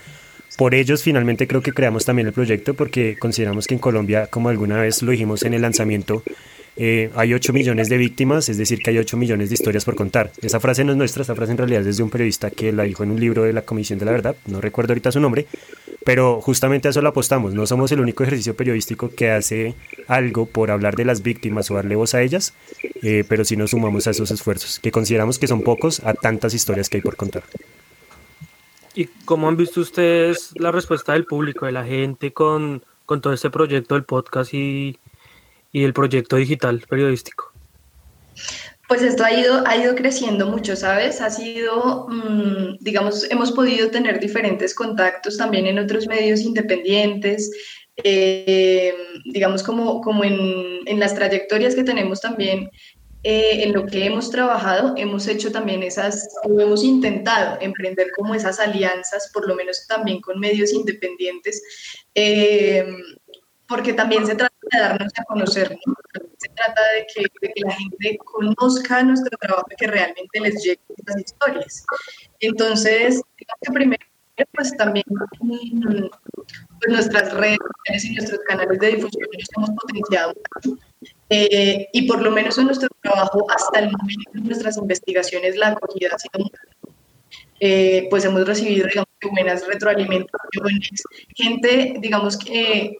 por 0.56 0.74
ellos 0.74 1.02
finalmente 1.02 1.46
creo 1.46 1.62
que 1.62 1.72
creamos 1.72 2.04
también 2.04 2.26
el 2.26 2.32
proyecto 2.32 2.74
porque 2.74 3.16
consideramos 3.18 3.66
que 3.66 3.74
en 3.74 3.80
Colombia, 3.80 4.26
como 4.26 4.48
alguna 4.48 4.80
vez 4.80 5.02
lo 5.02 5.12
dijimos 5.12 5.42
en 5.42 5.54
el 5.54 5.62
lanzamiento, 5.62 6.22
eh, 6.76 7.10
hay 7.14 7.34
8 7.34 7.52
millones 7.52 7.88
de 7.88 7.98
víctimas, 7.98 8.48
es 8.48 8.56
decir, 8.56 8.80
que 8.82 8.90
hay 8.90 8.98
8 8.98 9.16
millones 9.16 9.50
de 9.50 9.54
historias 9.54 9.84
por 9.84 9.96
contar. 9.96 10.32
Esa 10.40 10.60
frase 10.60 10.84
no 10.84 10.92
es 10.92 10.98
nuestra, 10.98 11.22
esa 11.22 11.34
frase 11.34 11.52
en 11.52 11.58
realidad 11.58 11.86
es 11.86 11.96
de 11.96 12.02
un 12.02 12.10
periodista 12.10 12.50
que 12.50 12.72
la 12.72 12.84
dijo 12.84 13.02
en 13.02 13.10
un 13.10 13.20
libro 13.20 13.42
de 13.42 13.52
la 13.52 13.62
Comisión 13.62 13.98
de 13.98 14.04
la 14.04 14.12
Verdad, 14.12 14.36
no 14.46 14.60
recuerdo 14.60 14.92
ahorita 14.92 15.12
su 15.12 15.20
nombre, 15.20 15.46
pero 16.04 16.40
justamente 16.40 16.88
a 16.88 16.90
eso 16.90 17.02
lo 17.02 17.10
apostamos. 17.10 17.54
No 17.54 17.66
somos 17.66 17.92
el 17.92 18.00
único 18.00 18.22
ejercicio 18.22 18.54
periodístico 18.54 19.10
que 19.10 19.30
hace 19.30 19.74
algo 20.08 20.46
por 20.46 20.70
hablar 20.70 20.96
de 20.96 21.04
las 21.04 21.22
víctimas 21.22 21.70
o 21.70 21.74
darle 21.74 21.96
voz 21.96 22.14
a 22.14 22.22
ellas, 22.22 22.54
eh, 23.02 23.24
pero 23.28 23.44
sí 23.44 23.56
nos 23.56 23.70
sumamos 23.70 24.06
a 24.06 24.10
esos 24.10 24.30
esfuerzos, 24.30 24.78
que 24.78 24.90
consideramos 24.90 25.38
que 25.38 25.46
son 25.46 25.62
pocos 25.62 26.00
a 26.00 26.14
tantas 26.14 26.54
historias 26.54 26.88
que 26.88 26.98
hay 26.98 27.02
por 27.02 27.16
contar. 27.16 27.42
¿Y 28.94 29.06
cómo 29.24 29.48
han 29.48 29.56
visto 29.56 29.80
ustedes 29.80 30.52
la 30.56 30.72
respuesta 30.72 31.12
del 31.12 31.24
público, 31.24 31.66
de 31.66 31.72
la 31.72 31.84
gente 31.84 32.32
con, 32.32 32.82
con 33.06 33.20
todo 33.20 33.32
este 33.32 33.50
proyecto 33.50 33.94
del 33.94 34.04
podcast 34.04 34.52
y, 34.52 34.98
y 35.72 35.84
el 35.84 35.92
proyecto 35.92 36.36
digital 36.36 36.82
periodístico? 36.88 37.52
Pues 38.88 39.02
esto 39.02 39.24
ha 39.24 39.32
ido, 39.32 39.62
ha 39.66 39.76
ido 39.76 39.94
creciendo 39.94 40.48
mucho, 40.48 40.74
¿sabes? 40.74 41.20
Ha 41.20 41.30
sido, 41.30 42.08
mm, 42.08 42.78
digamos, 42.80 43.30
hemos 43.30 43.52
podido 43.52 43.88
tener 43.90 44.18
diferentes 44.18 44.74
contactos 44.74 45.36
también 45.36 45.66
en 45.66 45.78
otros 45.78 46.08
medios 46.08 46.40
independientes, 46.40 47.52
eh, 48.02 48.92
digamos, 49.26 49.62
como, 49.62 50.00
como 50.00 50.24
en, 50.24 50.80
en, 50.86 50.98
las 50.98 51.14
trayectorias 51.14 51.74
que 51.74 51.84
tenemos 51.84 52.20
también 52.20 52.68
eh, 53.22 53.64
en 53.64 53.74
lo 53.74 53.84
que 53.84 54.06
hemos 54.06 54.30
trabajado, 54.30 54.94
hemos 54.96 55.28
hecho 55.28 55.52
también 55.52 55.82
esas, 55.82 56.26
o 56.42 56.58
hemos 56.58 56.82
intentado 56.82 57.58
emprender 57.60 58.08
como 58.16 58.34
esas 58.34 58.58
alianzas, 58.58 59.30
por 59.34 59.46
lo 59.46 59.54
menos 59.54 59.86
también 59.86 60.22
con 60.22 60.40
medios 60.40 60.72
independientes, 60.72 61.62
eh, 62.14 62.86
porque 63.68 63.92
también 63.92 64.26
se 64.26 64.36
trata 64.36 64.54
de 64.72 64.80
darnos 64.80 65.12
a 65.16 65.24
conocer, 65.24 65.78
se 66.38 66.48
trata 66.48 66.80
de 66.94 67.06
que, 67.14 67.62
la 67.64 67.72
gente 67.72 68.18
conozca 68.24 69.02
nuestro 69.02 69.36
trabajo 69.38 69.66
y 69.70 69.76
que 69.76 69.86
realmente 69.86 70.40
les 70.40 70.62
lleguen 70.62 70.84
estas 70.96 71.18
historias. 71.18 71.86
Entonces, 72.40 73.20
que 73.36 73.72
primero, 73.72 74.04
pues 74.52 74.74
también 74.76 75.04
mm, 75.40 76.08
pues 76.78 76.88
nuestras 76.88 77.32
redes 77.34 78.04
y 78.04 78.14
nuestros 78.14 78.40
canales 78.48 78.78
de 78.78 78.86
difusión 78.88 79.28
los 79.32 79.48
hemos 79.56 79.70
potenciado 79.70 80.34
eh, 81.28 81.88
y 81.92 82.08
por 82.08 82.22
lo 82.22 82.30
menos 82.30 82.56
en 82.58 82.66
nuestro 82.66 82.88
trabajo, 83.02 83.46
hasta 83.50 83.80
el 83.80 83.90
momento, 83.92 84.30
en 84.34 84.44
nuestras 84.44 84.76
investigaciones, 84.78 85.56
la 85.56 85.68
acogida 85.68 86.08
ha 86.14 86.18
sido 86.18 86.40
muy 86.40 86.50
eh, 87.60 88.06
pues 88.08 88.24
hemos 88.24 88.46
recibido, 88.46 88.86
digamos, 88.86 89.08
buenas 89.32 89.66
retroalimentaciones, 89.66 91.02
gente, 91.36 91.94
digamos, 92.00 92.38
que, 92.38 92.96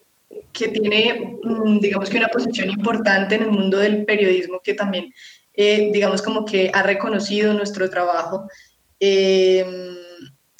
que 0.52 0.68
tiene, 0.68 1.38
mm, 1.42 1.80
digamos, 1.80 2.10
que 2.10 2.18
una 2.18 2.28
posición 2.28 2.70
importante 2.70 3.34
en 3.34 3.42
el 3.42 3.50
mundo 3.50 3.78
del 3.78 4.04
periodismo, 4.04 4.60
que 4.62 4.74
también, 4.74 5.12
eh, 5.54 5.90
digamos, 5.92 6.22
como 6.22 6.44
que 6.44 6.70
ha 6.72 6.82
reconocido 6.82 7.54
nuestro 7.54 7.88
trabajo. 7.90 8.48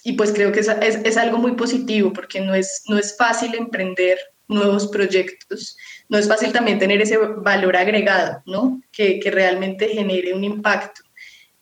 y 0.03 0.13
pues 0.15 0.33
creo 0.33 0.51
que 0.51 0.61
es, 0.61 0.69
es, 0.69 0.97
es, 1.05 1.17
algo 1.19 1.37
muy 1.39 1.53
positivo, 1.53 2.13
porque 2.13 2.41
no 2.41 2.55
es, 2.55 2.83
no 2.89 2.99
es 2.99 3.17
fácil 3.17 3.55
emprender 3.55 4.19
nuevos 4.49 4.89
proyectos 4.89 5.77
no 6.11 6.19
es 6.19 6.29
fácil 6.29 6.53
también 6.53 6.79
tener 6.79 7.01
ese 7.01 7.17
valor 7.17 7.77
agregado, 7.77 8.43
¿no? 8.45 8.83
Que, 8.91 9.21
que 9.21 9.31
realmente 9.31 9.89
genere 9.89 10.35
un 10.35 10.43
impacto. 10.43 11.03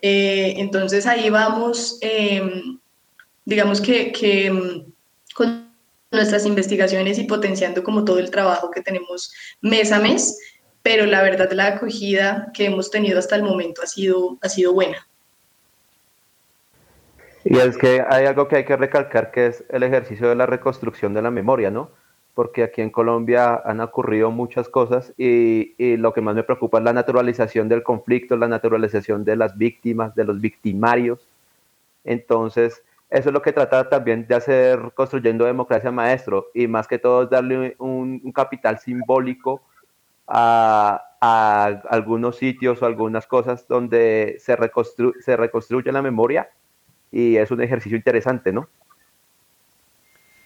Eh, 0.01 0.55
entonces 0.57 1.07
ahí 1.07 1.29
vamos, 1.29 1.99
em, 2.01 2.79
digamos 3.45 3.81
que, 3.83 4.11
que 4.11 4.47
em, 4.47 4.85
con 5.35 5.68
nuestras 6.11 6.47
investigaciones 6.47 7.19
y 7.19 7.25
potenciando 7.25 7.83
como 7.83 8.05
todo 8.05 8.19
el 8.19 8.31
trabajo 8.31 8.71
que 8.71 8.83
tenemos 8.83 9.33
mes 9.61 9.93
a 9.93 10.01
mes, 10.01 10.39
pero 10.83 11.07
la 11.07 11.23
verdad 11.23 11.51
la 11.53 11.67
acogida 11.67 12.51
que 12.55 12.67
hemos 12.67 12.91
tenido 12.91 13.19
hasta 13.19 13.37
el 13.37 13.43
momento 13.43 13.83
ha 13.83 13.87
sido, 13.87 14.39
ha 14.41 14.49
sido 14.49 14.73
buena. 14.73 15.07
Y 17.45 17.59
es 17.59 17.77
que 17.77 18.05
hay 18.09 18.27
algo 18.27 18.49
que 18.49 18.57
hay 18.57 18.65
que 18.65 18.77
recalcar 18.77 19.31
que 19.31 19.47
es 19.47 19.65
el 19.71 19.83
ejercicio 19.83 20.29
de 20.29 20.35
la 20.35 20.47
reconstrucción 20.47 21.15
de 21.15 21.23
la 21.23 21.31
memoria, 21.31 21.71
¿no? 21.71 21.91
porque 22.39 22.63
aquí 22.63 22.83
en 22.83 22.91
Colombia 22.91 23.61
han 23.65 23.81
ocurrido 23.81 24.31
muchas 24.31 24.69
cosas 24.69 25.13
y, 25.19 25.75
lo 25.97 26.13
que 26.13 26.21
más 26.21 26.37
me 26.37 26.45
preocupa 26.45 26.79
es 26.79 26.85
la 26.85 26.93
naturalización 26.93 27.69
del 27.69 27.83
conflicto, 27.83 28.37
la 28.37 28.47
naturalización 28.47 29.25
de 29.25 29.35
las 29.35 29.59
víctimas, 29.59 30.15
de 30.15 30.23
los 30.23 30.41
victimarios. 30.41 31.19
Entonces, 32.05 32.81
eso 33.11 33.31
es 33.31 33.33
lo 33.33 33.41
que 33.41 33.53
trata 33.53 33.89
también 33.89 34.27
de 34.27 34.35
hacer 34.35 34.93
construyendo 34.95 35.47
democracia 35.47 35.91
maestro 35.91 36.49
y 36.53 36.67
más 36.67 36.87
que 36.87 36.99
todo 36.99 37.27
darle 37.27 37.75
un, 37.79 38.33
capital 38.33 38.79
simbólico 38.79 39.63
a, 40.27 41.05
algunos 41.91 42.37
sitios 42.37 42.81
o 42.81 42.87
algunas 42.87 43.27
cosas 43.27 43.67
donde 43.67 44.37
se 44.39 44.57
reconstruye 45.37 45.91
la 45.91 46.03
memoria 46.03 46.49
y 47.11 47.37
es 47.37 47.51
un 47.51 47.61
ejercicio 47.61 47.97
interesante, 47.97 48.53
¿no? 48.53 48.69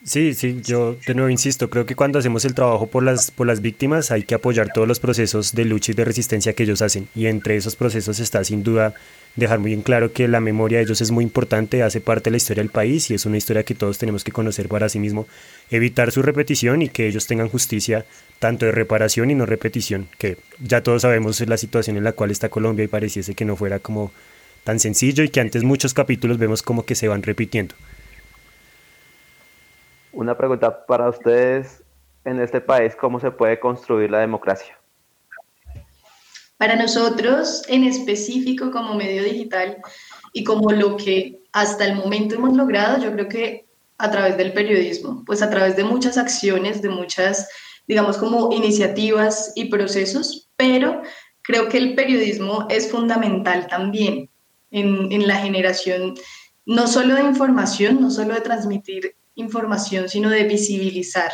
Sí, 0.05 0.35
sí, 0.35 0.61
yo 0.65 0.97
de 1.07 1.15
nuevo 1.15 1.31
insisto, 1.31 1.71
creo 1.71 1.87
que 1.87 1.95
cuando 1.95 2.19
hacemos 2.19 2.45
el 2.45 2.55
trabajo 2.55 2.89
por 2.89 3.05
las, 3.05 3.31
por 3.31 3.47
las 3.47 3.61
víctimas 3.63 4.11
hay 4.11 4.25
que 4.25 4.35
apoyar 4.35 4.73
todos 4.73 4.89
los 4.89 4.99
procesos 4.99 5.53
de 5.55 5.65
lucha 5.65 5.93
y 5.93 5.95
de 5.95 6.05
resistencia 6.05 6.55
que 6.55 6.65
ellos 6.65 6.83
hacen. 6.83 7.07
Y 7.15 7.27
entre 7.27 7.57
esos 7.57 7.77
procesos 7.77 8.19
está 8.19 8.43
sin 8.43 8.65
duda 8.65 8.95
dejar 9.37 9.61
muy 9.61 9.73
en 9.73 9.83
claro 9.83 10.13
que 10.13 10.27
la 10.27 10.41
memoria 10.41 10.79
de 10.79 10.85
ellos 10.85 11.01
es 11.01 11.13
muy 11.13 11.23
importante, 11.23 11.85
hace 11.85 12.01
parte 12.01 12.25
de 12.25 12.33
la 12.33 12.37
historia 12.39 12.65
del 12.65 12.73
país 12.73 13.11
y 13.11 13.15
es 13.15 13.27
una 13.27 13.37
historia 13.37 13.63
que 13.63 13.77
todos 13.77 13.99
tenemos 13.99 14.25
que 14.25 14.33
conocer 14.33 14.67
para 14.67 14.89
sí 14.89 14.99
mismo, 14.99 15.29
evitar 15.71 16.11
su 16.11 16.21
repetición 16.21 16.83
y 16.83 16.89
que 16.89 17.07
ellos 17.07 17.29
tengan 17.29 17.49
justicia 17.49 18.05
tanto 18.41 18.67
de 18.67 18.73
reparación 18.73 19.31
y 19.31 19.37
no 19.37 19.47
repetición, 19.47 20.09
que 20.19 20.37
ya 20.59 20.83
todos 20.83 21.03
sabemos 21.03 21.41
la 21.47 21.57
situación 21.57 21.97
en 21.97 22.03
la 22.03 22.13
cual 22.13 22.33
está 22.33 22.49
Colombia 22.49 22.85
y 22.85 22.89
pareciese 22.89 23.37
que 23.37 23.45
no 23.45 23.55
fuera 23.55 23.79
como 23.79 24.11
tan 24.65 24.81
sencillo 24.81 25.23
y 25.23 25.29
que 25.29 25.41
antes 25.41 25.63
muchos 25.63 25.95
capítulos 25.95 26.39
vemos 26.39 26.63
como 26.63 26.85
que 26.85 26.97
se 26.97 27.07
van 27.07 27.23
repitiendo. 27.23 27.77
Una 30.13 30.37
pregunta 30.37 30.85
para 30.85 31.09
ustedes 31.09 31.83
en 32.25 32.41
este 32.41 32.61
país, 32.61 32.95
¿cómo 32.95 33.19
se 33.19 33.31
puede 33.31 33.59
construir 33.59 34.11
la 34.11 34.21
democracia? 34.21 34.79
Para 36.59 36.77
nosotros, 36.77 37.63
en 37.69 37.85
específico 37.85 38.71
como 38.71 38.95
medio 38.95 39.25
digital 39.25 39.79
y 40.33 40.45
como 40.45 40.71
lo 40.71 40.97
que 40.97 41.41
hasta 41.53 41.87
el 41.87 41.97
momento 41.97 42.35
hemos 42.35 42.57
logrado, 42.57 43.03
yo 43.03 43.13
creo 43.13 43.29
que 43.29 43.67
a 43.99 44.11
través 44.11 44.37
del 44.37 44.53
periodismo, 44.53 45.25
pues 45.25 45.43
a 45.43 45.51
través 45.51 45.77
de 45.77 45.85
muchas 45.85 46.19
acciones, 46.19 46.83
de 46.83 46.89
muchas, 46.89 47.49
digamos, 47.89 48.19
como 48.19 48.53
iniciativas 48.53 49.53
y 49.55 49.67
procesos, 49.67 50.49
pero 50.57 51.03
creo 51.43 51.69
que 51.69 51.79
el 51.79 51.95
periodismo 51.95 52.67
es 52.69 52.91
fundamental 52.91 53.67
también 53.67 54.29
en, 54.71 55.11
en 55.11 55.27
la 55.27 55.37
generación 55.37 56.15
no 56.65 56.87
solo 56.87 57.15
de 57.15 57.23
información, 57.23 58.01
no 58.01 58.11
solo 58.11 58.35
de 58.35 58.41
transmitir 58.41 59.17
información, 59.35 60.09
sino 60.09 60.31
de 60.31 60.45
visibilizar, 60.45 61.31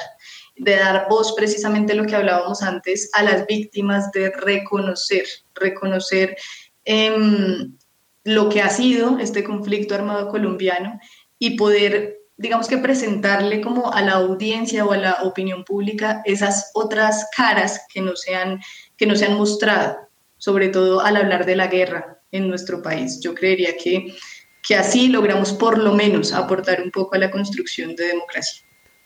de 0.56 0.76
dar 0.76 1.06
voz 1.08 1.34
precisamente 1.34 1.94
lo 1.94 2.06
que 2.06 2.16
hablábamos 2.16 2.62
antes 2.62 3.10
a 3.12 3.22
las 3.22 3.46
víctimas, 3.46 4.10
de 4.12 4.30
reconocer, 4.30 5.26
reconocer 5.54 6.36
em, 6.84 7.76
lo 8.24 8.48
que 8.48 8.60
ha 8.60 8.70
sido 8.70 9.18
este 9.18 9.44
conflicto 9.44 9.94
armado 9.94 10.28
colombiano 10.28 10.98
y 11.38 11.56
poder, 11.56 12.18
digamos 12.36 12.68
que 12.68 12.78
presentarle 12.78 13.60
como 13.60 13.92
a 13.92 14.02
la 14.02 14.12
audiencia 14.12 14.84
o 14.84 14.92
a 14.92 14.98
la 14.98 15.22
opinión 15.22 15.64
pública 15.64 16.22
esas 16.24 16.70
otras 16.74 17.26
caras 17.36 17.86
que 17.92 18.00
no 18.00 18.16
se 18.16 18.34
han, 18.34 18.60
que 18.96 19.06
no 19.06 19.16
se 19.16 19.26
han 19.26 19.36
mostrado, 19.36 19.96
sobre 20.36 20.68
todo 20.68 21.00
al 21.00 21.16
hablar 21.16 21.46
de 21.46 21.56
la 21.56 21.68
guerra 21.68 22.20
en 22.32 22.48
nuestro 22.48 22.82
país. 22.82 23.20
Yo 23.20 23.34
creería 23.34 23.76
que 23.76 24.14
que 24.62 24.74
así 24.74 25.08
logramos 25.08 25.52
por 25.52 25.78
lo 25.78 25.94
menos 25.94 26.32
aportar 26.32 26.82
un 26.82 26.90
poco 26.90 27.16
a 27.16 27.18
la 27.18 27.30
construcción 27.30 27.96
de 27.96 28.06
democracia. 28.06 28.62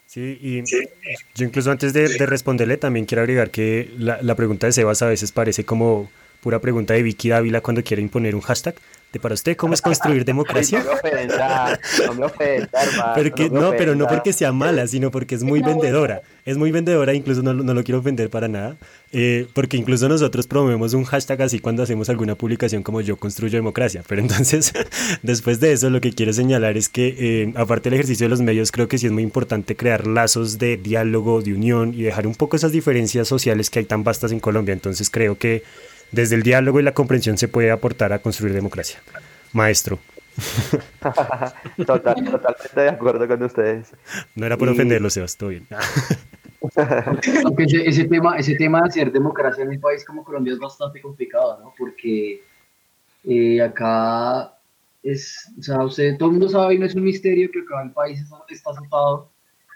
Sí, 0.06 0.38
y 0.42 0.62
yo 1.34 1.44
incluso 1.46 1.70
antes 1.70 1.94
de, 1.94 2.06
responderle 2.26 2.76
también 2.76 3.06
quiero 3.06 3.22
agregar 3.22 3.50
que 3.50 3.90
la, 3.96 4.20
la, 4.20 4.34
pregunta 4.34 4.66
de 4.66 4.72
Sebas 4.72 5.00
a 5.00 5.06
veces 5.06 5.32
parece 5.32 5.64
como 5.64 6.10
pura 6.42 6.60
pregunta 6.60 6.92
de 6.92 7.02
Vicky 7.02 7.30
Dávila 7.30 7.62
cuando 7.62 7.82
quiere 7.82 8.02
imponer 8.02 8.34
un 8.34 8.42
hashtag, 8.42 8.74
para 9.20 9.34
usted 9.34 9.56
cómo 9.56 9.74
es 9.74 9.82
construir 9.82 10.24
democracia. 10.24 10.82
no 12.06 12.14
me 12.14 12.24
ofenda, 12.24 12.68
no, 13.50 13.70
pero 13.72 13.94
no 13.94 14.06
porque 14.06 14.32
sea 14.32 14.52
mala, 14.52 14.86
sino 14.86 15.10
porque 15.10 15.34
es 15.34 15.42
muy 15.42 15.60
vendedora. 15.62 16.22
Es 16.44 16.56
muy 16.56 16.72
vendedora, 16.72 17.14
incluso 17.14 17.42
no, 17.42 17.54
no 17.54 17.72
lo 17.72 17.84
quiero 17.84 18.00
ofender 18.00 18.28
para 18.28 18.48
nada, 18.48 18.76
eh, 19.12 19.46
porque 19.54 19.76
incluso 19.76 20.08
nosotros 20.08 20.48
promovemos 20.48 20.92
un 20.92 21.04
hashtag 21.04 21.42
así 21.42 21.60
cuando 21.60 21.84
hacemos 21.84 22.08
alguna 22.08 22.34
publicación 22.34 22.82
como 22.82 23.00
yo 23.00 23.16
construyo 23.16 23.58
democracia. 23.58 24.02
Pero 24.08 24.22
entonces, 24.22 24.72
después 25.22 25.60
de 25.60 25.72
eso, 25.72 25.88
lo 25.90 26.00
que 26.00 26.12
quiero 26.12 26.32
señalar 26.32 26.76
es 26.76 26.88
que, 26.88 27.14
eh, 27.18 27.52
aparte 27.54 27.90
del 27.90 27.98
ejercicio 27.98 28.24
de 28.24 28.30
los 28.30 28.40
medios, 28.40 28.72
creo 28.72 28.88
que 28.88 28.98
sí 28.98 29.06
es 29.06 29.12
muy 29.12 29.22
importante 29.22 29.76
crear 29.76 30.06
lazos 30.06 30.58
de 30.58 30.76
diálogo, 30.76 31.42
de 31.42 31.54
unión 31.54 31.94
y 31.94 32.02
dejar 32.02 32.26
un 32.26 32.34
poco 32.34 32.56
esas 32.56 32.72
diferencias 32.72 33.28
sociales 33.28 33.70
que 33.70 33.78
hay 33.78 33.84
tan 33.84 34.02
vastas 34.02 34.32
en 34.32 34.40
Colombia. 34.40 34.72
Entonces 34.72 35.10
creo 35.10 35.38
que 35.38 35.62
desde 36.12 36.36
el 36.36 36.42
diálogo 36.42 36.80
y 36.80 36.82
la 36.82 36.94
comprensión 36.94 37.36
se 37.38 37.48
puede 37.48 37.70
aportar 37.70 38.12
a 38.12 38.20
construir 38.20 38.54
democracia. 38.54 39.00
Maestro. 39.52 39.98
Total, 41.76 42.14
totalmente 42.24 42.80
de 42.80 42.88
acuerdo 42.88 43.28
con 43.28 43.42
ustedes. 43.42 43.92
No 44.34 44.46
era 44.46 44.56
por 44.56 44.70
ofenderlo, 44.70 45.10
Sebas, 45.10 45.36
todo 45.36 45.50
bien. 45.50 45.66
Aunque 47.44 47.64
ese, 47.64 48.04
tema, 48.04 48.36
ese 48.36 48.54
tema 48.54 48.82
de 48.82 48.88
hacer 48.88 49.12
democracia 49.12 49.64
en 49.64 49.70
un 49.70 49.80
país 49.80 50.04
como 50.04 50.24
Colombia 50.24 50.52
es 50.52 50.58
bastante 50.58 51.00
complicado, 51.00 51.60
¿no? 51.60 51.74
Porque 51.76 52.42
eh, 53.24 53.60
acá 53.60 54.56
es, 55.02 55.52
o 55.58 55.62
sea, 55.62 55.84
usted, 55.84 56.16
todo 56.18 56.28
el 56.28 56.36
mundo 56.36 56.48
sabe 56.48 56.74
y 56.74 56.78
no 56.78 56.86
es 56.86 56.94
un 56.94 57.02
misterio 57.02 57.50
que 57.50 57.60
acá 57.60 57.82
el 57.82 57.90
país 57.90 58.20
está, 58.48 58.70
azotado 58.70 59.30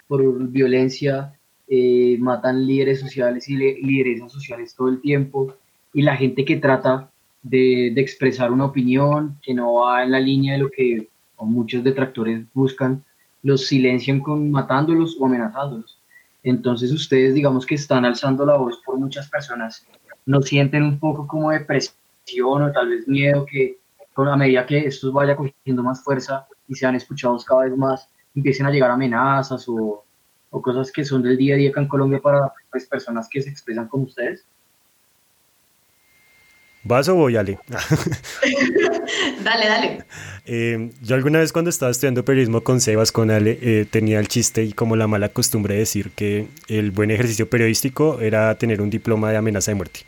por 0.07 0.22
violencia, 0.49 1.33
eh, 1.68 2.16
matan 2.20 2.64
líderes 2.66 3.01
sociales 3.01 3.49
y 3.49 3.57
líderes 3.57 4.20
sociales 4.31 4.75
todo 4.75 4.88
el 4.88 5.01
tiempo, 5.01 5.55
y 5.96 6.02
la 6.02 6.14
gente 6.14 6.44
que 6.44 6.59
trata 6.59 7.11
de, 7.42 7.90
de, 7.94 8.00
expresar 8.02 8.52
una 8.52 8.66
opinión 8.66 9.38
que 9.40 9.54
no 9.54 9.76
va 9.76 10.02
en 10.02 10.11
la 10.11 10.20
línea 10.20 10.52
de 10.52 10.59
lo 10.59 10.70
que 10.70 11.09
muchos 11.38 11.82
detractores 11.82 12.44
buscan, 12.52 13.02
los 13.42 13.66
silencian 13.66 14.20
con 14.20 14.50
matándolos 14.50 15.16
o 15.18 15.24
amenazándolos. 15.24 15.98
Entonces 16.42 16.92
ustedes, 16.92 17.32
digamos 17.32 17.64
que 17.64 17.76
están 17.76 18.04
alzando 18.04 18.44
la 18.44 18.59
voz 18.59 18.78
por 18.85 18.98
muchas 18.98 19.30
personas, 19.30 19.87
no 20.26 20.42
sienten 20.42 20.82
un 20.82 20.98
poco 20.98 21.26
como 21.26 21.50
depresión 21.50 22.62
o 22.62 22.72
tal 22.72 22.90
vez 22.90 23.09
miedo 23.09 23.46
que 23.46 23.78
a 24.16 24.37
medida 24.37 24.66
que 24.66 24.80
esto 24.80 25.11
vaya 25.12 25.35
cogiendo 25.35 25.82
más 25.82 26.04
fuerza 26.04 26.46
y 26.68 26.74
sean 26.74 26.94
escuchados 26.94 27.42
cada 27.42 27.62
vez 27.62 27.74
más, 27.74 28.06
empiecen 28.35 28.66
a 28.66 28.70
llegar 28.70 28.90
amenazas 28.90 29.66
o, 29.66 30.04
o 30.50 30.61
cosas 30.61 30.92
que 30.92 31.06
son 31.06 31.22
del 31.22 31.38
día 31.38 31.54
a 31.54 31.56
día 31.56 31.70
acá 31.70 31.80
en 31.80 31.88
Colombia 31.88 32.20
para 32.20 32.52
pues, 32.70 32.85
personas 32.85 33.30
que 33.30 33.40
se 33.40 33.48
expresan 33.48 33.88
como 33.88 34.04
ustedes. 34.04 34.44
¿Vas 36.87 37.09
o 37.09 37.16
voy, 37.16 37.37
Ale? 37.37 37.59
dale, 39.44 39.66
dale. 39.66 40.05
Eh, 40.44 40.90
yo 41.03 41.16
alguna 41.16 41.40
vez 41.40 41.53
cuando 41.53 41.68
estaba 41.68 41.90
estudiando 41.90 42.25
periodismo 42.25 42.61
con 42.61 42.81
Sebas, 42.81 43.11
con 43.11 43.33
Ale, 43.33 43.59
eh, 43.61 43.87
tenía 43.90 44.20
el 44.20 44.29
chiste 44.29 44.62
y 44.62 44.72
como 44.72 44.94
la 44.94 45.09
mala 45.09 45.31
costumbre 45.31 45.75
de 45.75 45.81
decir 45.81 46.12
que 46.14 46.46
el 46.68 46.92
buen 46.92 47.11
ejercicio 47.11 47.51
periodístico 47.51 48.20
era 48.20 48.55
tener 48.57 48.81
un 48.81 48.90
diploma 48.90 49.33
de 49.33 49.37
amenaza 49.37 49.72
de 49.72 49.75
muerte. 49.75 50.01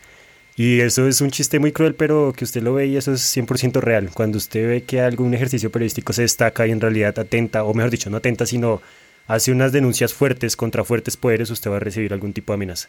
Y 0.55 0.79
eso 0.79 1.09
es 1.09 1.21
un 1.21 1.33
chiste 1.33 1.59
muy 1.59 1.73
cruel, 1.73 1.97
pero 1.97 2.33
que 2.37 2.45
usted 2.45 2.63
lo 2.63 2.75
ve 2.75 2.87
y 2.87 2.97
eso 2.97 3.13
es 3.13 3.37
100% 3.37 3.81
real. 3.81 4.11
Cuando 4.15 4.39
usted 4.39 4.69
ve 4.69 4.83
que 4.85 5.01
algún 5.01 5.35
ejercicio 5.35 5.73
periodístico 5.73 6.13
se 6.13 6.23
destaca 6.23 6.65
y 6.65 6.71
en 6.71 6.81
realidad 6.81 7.19
atenta, 7.19 7.65
o 7.65 7.75
mejor 7.75 7.91
dicho, 7.91 8.09
no 8.09 8.19
atenta, 8.19 8.47
sino 8.47 8.81
hace 9.27 9.51
unas 9.51 9.73
denuncias 9.73 10.15
fuertes 10.15 10.55
contra 10.55 10.85
fuertes 10.85 11.17
poderes, 11.17 11.51
usted 11.51 11.73
va 11.73 11.79
a 11.79 11.81
recibir 11.81 12.13
algún 12.13 12.33
tipo 12.33 12.53
de 12.53 12.55
amenaza. 12.55 12.89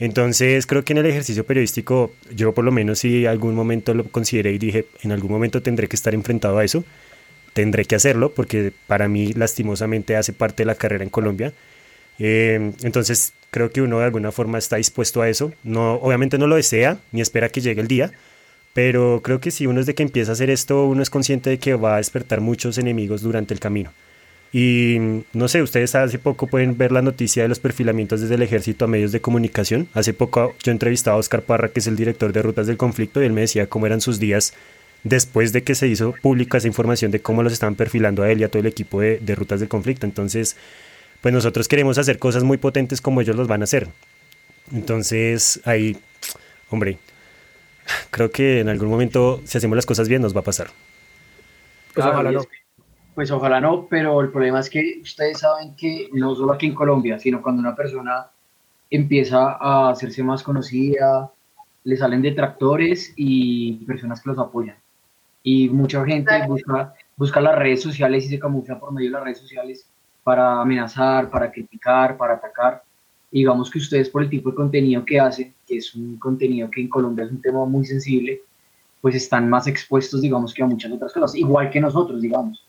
Entonces 0.00 0.66
creo 0.66 0.82
que 0.82 0.94
en 0.94 0.98
el 0.98 1.06
ejercicio 1.06 1.44
periodístico 1.44 2.12
yo 2.34 2.54
por 2.54 2.64
lo 2.64 2.72
menos 2.72 3.00
si 3.00 3.26
algún 3.26 3.54
momento 3.54 3.92
lo 3.94 4.04
consideré 4.04 4.52
y 4.52 4.58
dije, 4.58 4.86
en 5.02 5.12
algún 5.12 5.30
momento 5.30 5.62
tendré 5.62 5.88
que 5.88 5.96
estar 5.96 6.14
enfrentado 6.14 6.58
a 6.58 6.64
eso, 6.64 6.84
tendré 7.52 7.84
que 7.84 7.96
hacerlo 7.96 8.32
porque 8.32 8.72
para 8.86 9.08
mí 9.08 9.32
lastimosamente 9.34 10.16
hace 10.16 10.32
parte 10.32 10.62
de 10.62 10.66
la 10.66 10.74
carrera 10.74 11.04
en 11.04 11.10
Colombia. 11.10 11.52
Eh, 12.18 12.72
entonces 12.82 13.34
creo 13.50 13.70
que 13.70 13.82
uno 13.82 13.98
de 13.98 14.06
alguna 14.06 14.32
forma 14.32 14.58
está 14.58 14.76
dispuesto 14.76 15.20
a 15.20 15.28
eso. 15.28 15.52
No, 15.64 15.94
obviamente 15.96 16.38
no 16.38 16.46
lo 16.46 16.56
desea 16.56 16.98
ni 17.12 17.20
espera 17.20 17.50
que 17.50 17.60
llegue 17.60 17.82
el 17.82 17.88
día, 17.88 18.12
pero 18.72 19.20
creo 19.22 19.40
que 19.40 19.50
si 19.50 19.66
uno 19.66 19.80
es 19.80 19.86
de 19.86 19.94
que 19.94 20.02
empieza 20.02 20.32
a 20.32 20.34
hacer 20.34 20.48
esto, 20.48 20.86
uno 20.86 21.02
es 21.02 21.10
consciente 21.10 21.50
de 21.50 21.58
que 21.58 21.74
va 21.74 21.94
a 21.94 21.98
despertar 21.98 22.40
muchos 22.40 22.78
enemigos 22.78 23.20
durante 23.20 23.52
el 23.52 23.60
camino. 23.60 23.92
Y 24.52 25.22
no 25.32 25.46
sé, 25.46 25.62
ustedes 25.62 25.94
hace 25.94 26.18
poco 26.18 26.48
pueden 26.48 26.76
ver 26.76 26.90
la 26.90 27.02
noticia 27.02 27.44
de 27.44 27.48
los 27.48 27.60
perfilamientos 27.60 28.20
desde 28.20 28.34
el 28.34 28.42
ejército 28.42 28.84
a 28.84 28.88
medios 28.88 29.12
de 29.12 29.20
comunicación. 29.20 29.88
Hace 29.94 30.12
poco 30.12 30.54
yo 30.62 30.72
entrevistaba 30.72 31.16
a 31.16 31.20
Oscar 31.20 31.42
Parra, 31.42 31.68
que 31.68 31.80
es 31.80 31.86
el 31.86 31.96
director 31.96 32.32
de 32.32 32.42
Rutas 32.42 32.66
del 32.66 32.76
Conflicto, 32.76 33.22
y 33.22 33.26
él 33.26 33.32
me 33.32 33.42
decía 33.42 33.68
cómo 33.68 33.86
eran 33.86 34.00
sus 34.00 34.18
días 34.18 34.54
después 35.04 35.52
de 35.52 35.62
que 35.62 35.74
se 35.74 35.86
hizo 35.86 36.14
pública 36.20 36.58
esa 36.58 36.66
información 36.66 37.10
de 37.10 37.20
cómo 37.20 37.42
los 37.42 37.52
estaban 37.52 37.76
perfilando 37.76 38.22
a 38.22 38.30
él 38.30 38.40
y 38.40 38.44
a 38.44 38.48
todo 38.48 38.60
el 38.60 38.66
equipo 38.66 39.00
de, 39.00 39.18
de 39.18 39.34
Rutas 39.34 39.60
del 39.60 39.68
Conflicto. 39.68 40.04
Entonces, 40.04 40.56
pues 41.20 41.32
nosotros 41.32 41.68
queremos 41.68 41.98
hacer 41.98 42.18
cosas 42.18 42.42
muy 42.42 42.58
potentes 42.58 43.00
como 43.00 43.20
ellos 43.20 43.36
los 43.36 43.46
van 43.46 43.60
a 43.60 43.64
hacer. 43.64 43.88
Entonces, 44.72 45.60
ahí, 45.64 45.96
hombre, 46.70 46.98
creo 48.10 48.30
que 48.30 48.60
en 48.60 48.68
algún 48.68 48.88
momento, 48.88 49.42
si 49.44 49.58
hacemos 49.58 49.76
las 49.76 49.86
cosas 49.86 50.08
bien, 50.08 50.22
nos 50.22 50.34
va 50.34 50.40
a 50.40 50.44
pasar. 50.44 50.70
Pues 51.94 52.06
ojalá 52.06 52.32
no. 52.32 52.44
Pues 53.20 53.30
ojalá 53.32 53.60
no, 53.60 53.86
pero 53.86 54.22
el 54.22 54.30
problema 54.30 54.60
es 54.60 54.70
que 54.70 54.98
ustedes 55.02 55.40
saben 55.40 55.76
que 55.76 56.08
no 56.14 56.34
solo 56.34 56.54
aquí 56.54 56.64
en 56.64 56.74
Colombia, 56.74 57.18
sino 57.18 57.42
cuando 57.42 57.60
una 57.60 57.76
persona 57.76 58.28
empieza 58.88 59.58
a 59.60 59.90
hacerse 59.90 60.22
más 60.22 60.42
conocida, 60.42 61.30
le 61.84 61.96
salen 61.98 62.22
detractores 62.22 63.12
y 63.16 63.74
personas 63.84 64.22
que 64.22 64.30
los 64.30 64.38
apoyan. 64.38 64.76
Y 65.42 65.68
mucha 65.68 66.02
gente 66.06 66.32
busca, 66.46 66.94
busca 67.14 67.42
las 67.42 67.58
redes 67.58 67.82
sociales 67.82 68.24
y 68.24 68.30
se 68.30 68.38
camufla 68.38 68.80
por 68.80 68.90
medio 68.90 69.10
de 69.10 69.12
las 69.12 69.24
redes 69.24 69.38
sociales 69.40 69.86
para 70.24 70.58
amenazar, 70.58 71.28
para 71.28 71.52
criticar, 71.52 72.16
para 72.16 72.36
atacar. 72.36 72.82
Y 73.30 73.40
digamos 73.40 73.70
que 73.70 73.80
ustedes 73.80 74.08
por 74.08 74.22
el 74.22 74.30
tipo 74.30 74.48
de 74.48 74.56
contenido 74.56 75.04
que 75.04 75.20
hacen, 75.20 75.52
que 75.68 75.76
es 75.76 75.94
un 75.94 76.16
contenido 76.16 76.70
que 76.70 76.80
en 76.80 76.88
Colombia 76.88 77.26
es 77.26 77.30
un 77.30 77.42
tema 77.42 77.66
muy 77.66 77.84
sensible, 77.84 78.40
pues 79.02 79.14
están 79.14 79.50
más 79.50 79.66
expuestos, 79.66 80.22
digamos, 80.22 80.54
que 80.54 80.62
a 80.62 80.66
muchas 80.66 80.90
otras 80.90 81.12
cosas, 81.12 81.34
igual 81.34 81.68
que 81.68 81.82
nosotros, 81.82 82.22
digamos. 82.22 82.64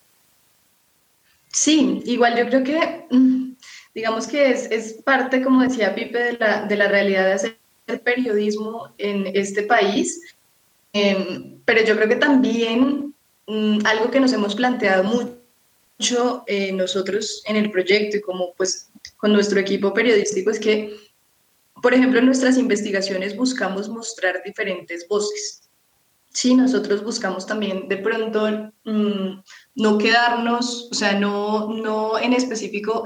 Sí, 1.51 2.01
igual 2.05 2.37
yo 2.37 2.47
creo 2.47 2.63
que 2.63 3.05
mm, 3.09 3.53
digamos 3.93 4.27
que 4.27 4.51
es, 4.51 4.71
es 4.71 4.93
parte, 5.03 5.41
como 5.41 5.61
decía 5.61 5.95
Pipe, 5.95 6.17
de 6.17 6.33
la, 6.33 6.65
de 6.65 6.75
la 6.77 6.87
realidad 6.87 7.25
de 7.25 7.33
hacer 7.33 7.57
periodismo 8.03 8.93
en 8.97 9.27
este 9.35 9.63
país. 9.63 10.21
Em, 10.93 11.59
pero 11.65 11.83
yo 11.83 11.95
creo 11.95 12.07
que 12.07 12.15
también 12.15 13.13
mm, 13.47 13.79
algo 13.85 14.11
que 14.11 14.19
nos 14.19 14.33
hemos 14.33 14.55
planteado 14.55 15.03
mucho 15.03 16.43
eh, 16.47 16.71
nosotros 16.71 17.43
en 17.45 17.55
el 17.55 17.71
proyecto 17.71 18.17
y 18.17 18.21
como 18.21 18.53
pues 18.53 18.89
con 19.17 19.31
nuestro 19.31 19.59
equipo 19.59 19.93
periodístico 19.93 20.49
es 20.51 20.59
que, 20.59 20.95
por 21.81 21.93
ejemplo, 21.93 22.19
en 22.19 22.25
nuestras 22.25 22.57
investigaciones 22.57 23.35
buscamos 23.35 23.89
mostrar 23.89 24.41
diferentes 24.43 25.07
voces. 25.07 25.69
Sí, 26.29 26.55
nosotros 26.55 27.03
buscamos 27.03 27.45
también 27.45 27.89
de 27.89 27.97
pronto 27.97 28.71
mm, 28.85 29.41
no 29.75 29.97
quedarnos, 29.97 30.89
o 30.91 30.93
sea, 30.93 31.13
no, 31.13 31.69
no 31.73 32.19
en 32.19 32.34
específico 32.34 33.05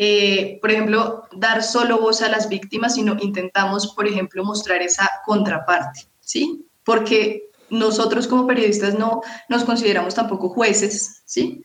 eh, 0.00 0.58
por 0.60 0.70
ejemplo, 0.70 1.24
dar 1.32 1.64
solo 1.64 1.98
voz 1.98 2.22
a 2.22 2.28
las 2.28 2.48
víctimas, 2.48 2.94
sino 2.94 3.16
intentamos, 3.20 3.94
por 3.94 4.06
ejemplo, 4.06 4.44
mostrar 4.44 4.80
esa 4.80 5.10
contraparte, 5.26 6.02
¿sí? 6.20 6.64
Porque 6.84 7.50
nosotros 7.68 8.28
como 8.28 8.46
periodistas 8.46 8.96
no 8.96 9.22
nos 9.48 9.64
consideramos 9.64 10.14
tampoco 10.14 10.50
jueces, 10.50 11.22
¿sí? 11.26 11.62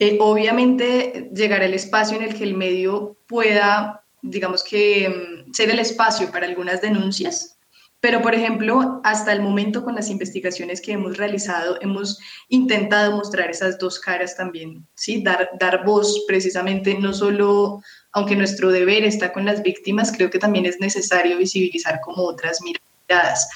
Eh, 0.00 0.18
obviamente 0.20 1.30
llegar 1.32 1.62
al 1.62 1.72
espacio 1.72 2.16
en 2.16 2.24
el 2.24 2.34
que 2.34 2.44
el 2.44 2.56
medio 2.56 3.16
pueda, 3.28 4.04
digamos 4.22 4.64
que, 4.64 5.08
mm, 5.08 5.52
ser 5.52 5.70
el 5.70 5.78
espacio 5.78 6.32
para 6.32 6.46
algunas 6.46 6.80
denuncias, 6.80 7.57
pero, 8.00 8.22
por 8.22 8.34
ejemplo, 8.34 9.00
hasta 9.02 9.32
el 9.32 9.42
momento 9.42 9.82
con 9.82 9.96
las 9.96 10.08
investigaciones 10.08 10.80
que 10.80 10.92
hemos 10.92 11.16
realizado, 11.16 11.78
hemos 11.80 12.18
intentado 12.48 13.16
mostrar 13.16 13.50
esas 13.50 13.76
dos 13.78 13.98
caras 13.98 14.36
también, 14.36 14.86
¿sí? 14.94 15.22
Dar, 15.22 15.50
dar 15.58 15.84
voz 15.84 16.24
precisamente, 16.28 16.96
no 16.96 17.12
solo, 17.12 17.82
aunque 18.12 18.36
nuestro 18.36 18.70
deber 18.70 19.02
está 19.02 19.32
con 19.32 19.44
las 19.44 19.62
víctimas, 19.62 20.12
creo 20.12 20.30
que 20.30 20.38
también 20.38 20.64
es 20.64 20.78
necesario 20.78 21.36
visibilizar 21.38 22.00
como 22.00 22.22
otras 22.22 22.60
miradas. 22.62 23.48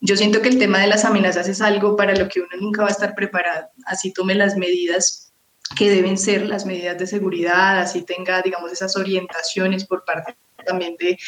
Yo 0.00 0.16
siento 0.16 0.42
que 0.42 0.48
el 0.48 0.58
tema 0.58 0.80
de 0.80 0.88
las 0.88 1.04
amenazas 1.04 1.46
es 1.48 1.60
algo 1.60 1.96
para 1.96 2.16
lo 2.16 2.28
que 2.28 2.40
uno 2.40 2.50
nunca 2.60 2.82
va 2.82 2.88
a 2.88 2.92
estar 2.92 3.14
preparado, 3.14 3.68
así 3.86 4.12
tome 4.12 4.34
las 4.34 4.56
medidas 4.56 5.32
que 5.76 5.88
deben 5.88 6.18
ser 6.18 6.46
las 6.46 6.66
medidas 6.66 6.98
de 6.98 7.06
seguridad, 7.06 7.78
así 7.78 8.02
tenga, 8.02 8.42
digamos, 8.42 8.72
esas 8.72 8.96
orientaciones 8.96 9.86
por 9.86 10.04
parte 10.04 10.34
también 10.64 10.96
de 10.98 11.18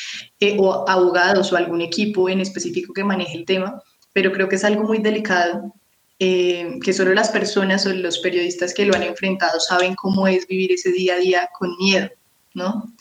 eh, 0.40 0.56
o 0.58 0.88
abogados 0.88 1.52
o 1.52 1.56
algún 1.56 1.80
equipo 1.80 2.28
en 2.28 2.40
específico 2.40 2.92
que 2.92 3.04
maneje 3.04 3.38
el 3.38 3.44
tema, 3.44 3.82
pero 4.12 4.32
creo 4.32 4.48
que 4.48 4.56
es 4.56 4.64
algo 4.64 4.84
muy 4.84 4.98
delicado, 4.98 5.74
eh, 6.18 6.78
que 6.82 6.92
solo 6.92 7.12
las 7.14 7.28
personas 7.30 7.86
o 7.86 7.92
los 7.92 8.18
periodistas 8.18 8.72
que 8.72 8.86
lo 8.86 8.94
han 8.94 9.02
enfrentado 9.02 9.60
saben 9.60 9.94
cómo 9.94 10.26
es 10.26 10.46
vivir 10.46 10.72
ese 10.72 10.92
día 10.92 11.14
a 11.14 11.18
día 11.18 11.50
con 11.58 11.76
miedo, 11.78 12.08
¿no? 12.54 12.92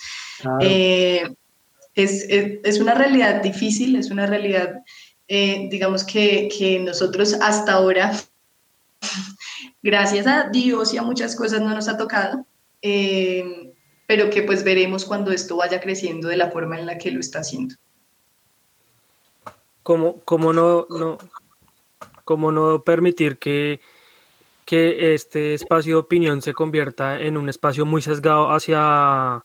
Eh, 0.62 1.24
es, 1.94 2.26
es, 2.30 2.60
es, 2.64 2.80
una 2.80 2.94
realidad 2.94 3.42
difícil, 3.42 3.96
es 3.96 4.12
una 4.12 4.28
realidad, 4.28 4.82
digamos, 5.28 6.04
que, 6.04 6.50
que 6.50 6.80
nosotros 6.80 7.36
hasta 7.42 7.74
ahora, 7.74 8.12
gracias 9.82 10.28
a 10.28 10.50
Dios 10.50 10.94
y 10.94 10.98
a 10.98 11.04
muchas 11.04 11.36
cosas 11.36 11.62
no 11.62 11.74
nos 11.74 11.88
ha 11.88 11.98
tocado. 11.98 12.46
Eh, 12.88 13.65
pero 14.08 14.30
que 14.30 14.44
pues 14.44 14.64
veremos 14.64 15.06
cuando 15.06 15.32
esto 15.32 15.58
vaya 15.58 15.80
creciendo 15.80 16.28
de 16.28 16.38
la 16.38 16.52
forma 16.52 16.80
en 16.80 16.86
la 16.86 16.98
que 16.98 17.12
lo 17.12 17.20
está 17.20 17.40
haciendo. 17.40 17.76
¿Cómo, 19.84 20.20
cómo 20.26 20.54
no, 20.54 20.88
no, 20.90 21.18
cómo 22.24 22.52
no 22.52 22.84
permitir 22.84 23.38
que, 23.38 23.80
que 24.66 25.14
este 25.14 25.54
espacio 25.54 25.96
de 25.96 26.02
opinión 26.02 26.42
se 26.42 26.54
convierta 26.54 27.20
en 27.22 27.38
un 27.38 27.50
espacio 27.50 27.86
muy 27.86 28.02
sesgado 28.02 28.52
hacia, 28.52 29.44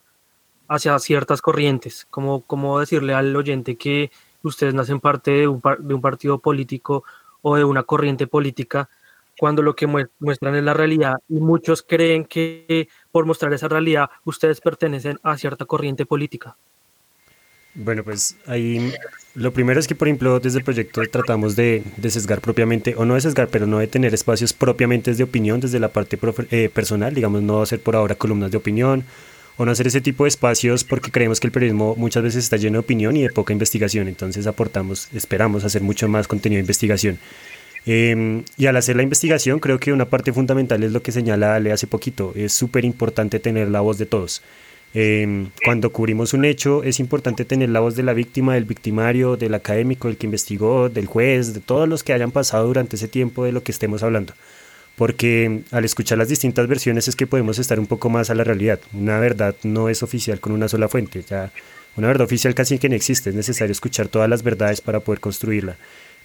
hacia 0.69 0.99
ciertas 0.99 1.43
corrientes? 1.43 2.07
¿Cómo, 2.11 2.43
¿Cómo 2.47 2.81
decirle 2.81 3.15
al 3.15 3.35
oyente 3.37 3.77
que 3.77 4.11
ustedes 4.43 4.75
nacen 4.75 5.01
parte 5.01 5.31
de 5.31 5.49
un, 5.49 5.61
de 5.81 5.95
un 5.95 6.01
partido 6.01 6.39
político 6.39 7.05
o 7.43 7.57
de 7.57 7.65
una 7.65 7.83
corriente 7.83 8.27
política 8.27 8.89
cuando 9.39 9.63
lo 9.63 9.75
que 9.75 9.87
muestran 9.87 10.55
es 10.55 10.63
la 10.63 10.75
realidad 10.75 11.17
y 11.29 11.41
muchos 11.41 11.83
creen 11.83 12.27
que 12.27 12.89
por 13.13 13.27
mostrar 13.27 13.53
esa 13.53 13.69
realidad 13.69 14.11
ustedes 14.25 14.61
pertenecen 14.61 15.19
a 15.23 15.37
cierta 15.37 15.65
corriente 15.65 16.07
política. 16.07 16.57
Bueno, 17.75 18.03
pues 18.03 18.37
ahí 18.47 18.93
lo 19.35 19.53
primero 19.53 19.79
es 19.79 19.87
que, 19.87 19.95
por 19.95 20.09
ejemplo, 20.09 20.41
desde 20.41 20.59
el 20.59 20.65
proyecto 20.65 21.03
tratamos 21.11 21.55
de, 21.55 21.85
sesgar 22.09 22.41
propiamente, 22.41 22.95
o 22.97 23.05
no 23.05 23.15
de 23.15 23.21
sesgar, 23.21 23.49
pero 23.49 23.67
no 23.67 23.79
de 23.79 23.87
tener 23.87 24.13
espacios 24.13 24.53
propiamente 24.53 25.15
de 25.15 25.23
opinión 25.23 25.61
desde 25.61 25.79
la 25.79 25.89
parte 25.89 26.19
eh, 26.51 26.69
personal, 26.69 27.15
digamos, 27.15 27.43
no 27.43 27.63
hacer 27.63 27.81
por 27.81 27.95
ahora 27.95 28.17
columnas 28.17 28.51
de 28.51 28.57
opinión, 28.57 29.05
o 29.57 29.65
no 29.65 29.71
hacer 29.71 29.87
ese 29.87 30.01
tipo 30.01 30.25
de 30.25 30.29
espacios 30.29 30.83
porque 30.83 31.13
creemos 31.13 31.39
que 31.39 31.47
el 31.47 31.53
periodismo 31.53 31.95
muchas 31.97 32.23
veces 32.23 32.45
está 32.45 32.57
lleno 32.57 32.75
de 32.75 32.81
opinión 32.81 33.17
y 33.17 33.23
de 33.23 33.31
poca 33.31 33.53
investigación, 33.53 34.09
entonces 34.09 34.47
aportamos, 34.49 35.09
esperamos 35.13 35.65
hacer 35.65 35.83
mucho 35.83 36.09
más 36.09 36.27
contenido 36.27 36.57
de 36.57 36.63
investigación. 36.63 37.19
Em, 37.87 38.45
y 38.57 38.67
al 38.67 38.77
hacer 38.77 38.97
la 38.97 39.03
investigación, 39.03 39.59
creo 39.59 39.79
que 39.81 39.93
una 39.93 40.05
parte 40.05 40.33
fundamental 40.33 40.83
es 40.83 40.93
lo 40.93 41.03
que 41.03 41.13
señala 41.13 41.55
Ale 41.55 41.73
hace 41.73 41.87
poquito. 41.87 42.33
Es 42.37 42.53
súper 42.53 42.85
importante 42.85 43.41
tener 43.41 43.69
la 43.69 43.81
voz 43.81 43.99
de 43.99 44.07
todos. 44.07 44.43
Em, 44.93 45.51
cuando 45.65 45.91
cubrimos 45.93 46.35
un 46.35 46.45
hecho, 46.45 46.83
es 46.83 46.99
importante 46.99 47.45
tener 47.45 47.69
la 47.71 47.81
voz 47.81 47.95
de 47.95 48.03
la 48.03 48.13
víctima, 48.13 48.55
del 48.55 48.65
victimario, 48.65 49.37
del 49.37 49.55
académico, 49.55 50.09
del 50.09 50.17
que 50.17 50.27
investigó, 50.27 50.89
del 50.89 51.07
juez, 51.07 51.55
de 51.55 51.61
todos 51.61 51.89
los 51.89 52.03
que 52.03 52.13
hayan 52.13 52.33
pasado 52.33 52.67
durante 52.67 52.97
ese 52.97 53.07
tiempo 53.09 53.45
de 53.45 53.53
lo 53.53 53.63
que 53.63 53.73
estemos 53.73 54.03
hablando. 54.03 54.35
Porque 54.97 55.63
al 55.71 55.85
escuchar 55.85 56.19
las 56.19 56.29
distintas 56.29 56.67
versiones 56.67 57.09
es 57.09 57.17
que 57.17 57.27
podemos 57.27 57.59
estar 57.59 57.79
un 57.81 57.87
poco 57.87 58.11
más 58.11 58.31
a 58.31 58.35
la 58.35 58.45
realidad. 58.45 58.81
Una 58.93 59.19
verdad 59.21 59.55
no 59.63 59.89
es 59.89 60.03
oficial 60.03 60.41
con 60.41 60.53
una 60.53 60.69
sola 60.69 60.89
fuente. 60.89 61.23
Ya 61.23 61.53
una 61.97 62.09
verdad 62.09 62.27
oficial 62.27 62.55
casi 62.55 62.79
que 62.79 62.89
no 62.89 62.97
existe. 62.97 63.31
Es 63.31 63.37
necesario 63.37 63.73
escuchar 63.73 64.09
todas 64.09 64.29
las 64.29 64.43
verdades 64.43 64.81
para 64.81 65.01
poder 65.01 65.21
construirla. 65.21 65.77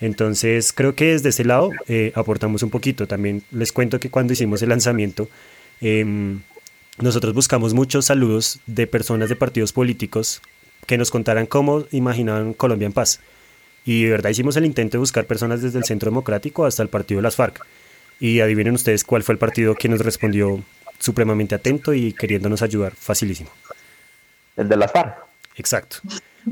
Entonces 0.02 0.74
creo 0.74 0.96
que 0.96 1.06
desde 1.14 1.30
ese 1.30 1.46
lado 1.46 1.72
eh, 1.88 2.12
aportamos 2.16 2.64
un 2.64 2.70
poquito. 2.70 3.08
También 3.08 3.44
les 3.52 3.72
cuento 3.72 4.00
que 4.00 4.10
cuando 4.10 4.34
hicimos 4.34 4.62
el 4.62 4.70
lanzamiento, 4.70 5.30
em, 5.82 6.42
nosotros 7.00 7.34
buscamos 7.34 7.74
muchos 7.74 8.06
saludos 8.06 8.60
de 8.66 8.88
personas 8.88 9.30
de 9.30 9.36
partidos 9.36 9.74
políticos 9.74 10.42
que 10.86 10.98
nos 10.98 11.12
contaran 11.12 11.46
cómo 11.46 11.86
imaginaban 11.92 12.54
Colombia 12.54 12.86
en 12.86 12.94
paz. 12.94 13.20
Y 13.86 14.06
de 14.06 14.12
verdad 14.12 14.32
hicimos 14.32 14.56
el 14.58 14.66
intento 14.66 14.98
de 14.98 15.00
buscar 15.00 15.26
personas 15.26 15.62
desde 15.62 15.78
el 15.78 15.86
Centro 15.86 16.10
Democrático 16.10 16.66
hasta 16.66 16.84
el 16.84 16.90
partido 16.90 17.20
de 17.20 17.24
las 17.24 17.36
FARC. 17.36 17.66
Y 18.20 18.40
adivinen 18.40 18.74
ustedes 18.74 19.04
cuál 19.04 19.24
fue 19.24 19.34
el 19.34 19.40
partido 19.40 19.76
que 19.76 19.90
nos 19.90 20.02
respondió 20.02 20.64
supremamente 21.00 21.56
atento 21.56 21.94
y 21.94 22.14
queriéndonos 22.14 22.62
ayudar 22.62 22.96
facilísimo. 22.96 23.50
El 24.56 24.70
de 24.70 24.78
las 24.78 24.92
FARC. 24.92 25.18
Exacto. 25.58 25.98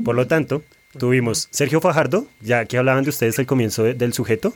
Por 0.04 0.14
lo 0.14 0.26
tanto, 0.26 0.62
Tuvimos 0.98 1.48
Sergio 1.50 1.80
Fajardo, 1.80 2.26
ya 2.40 2.64
que 2.64 2.78
hablaban 2.78 3.04
de 3.04 3.10
ustedes 3.10 3.38
al 3.38 3.46
comienzo 3.46 3.84
del 3.84 4.12
sujeto. 4.12 4.54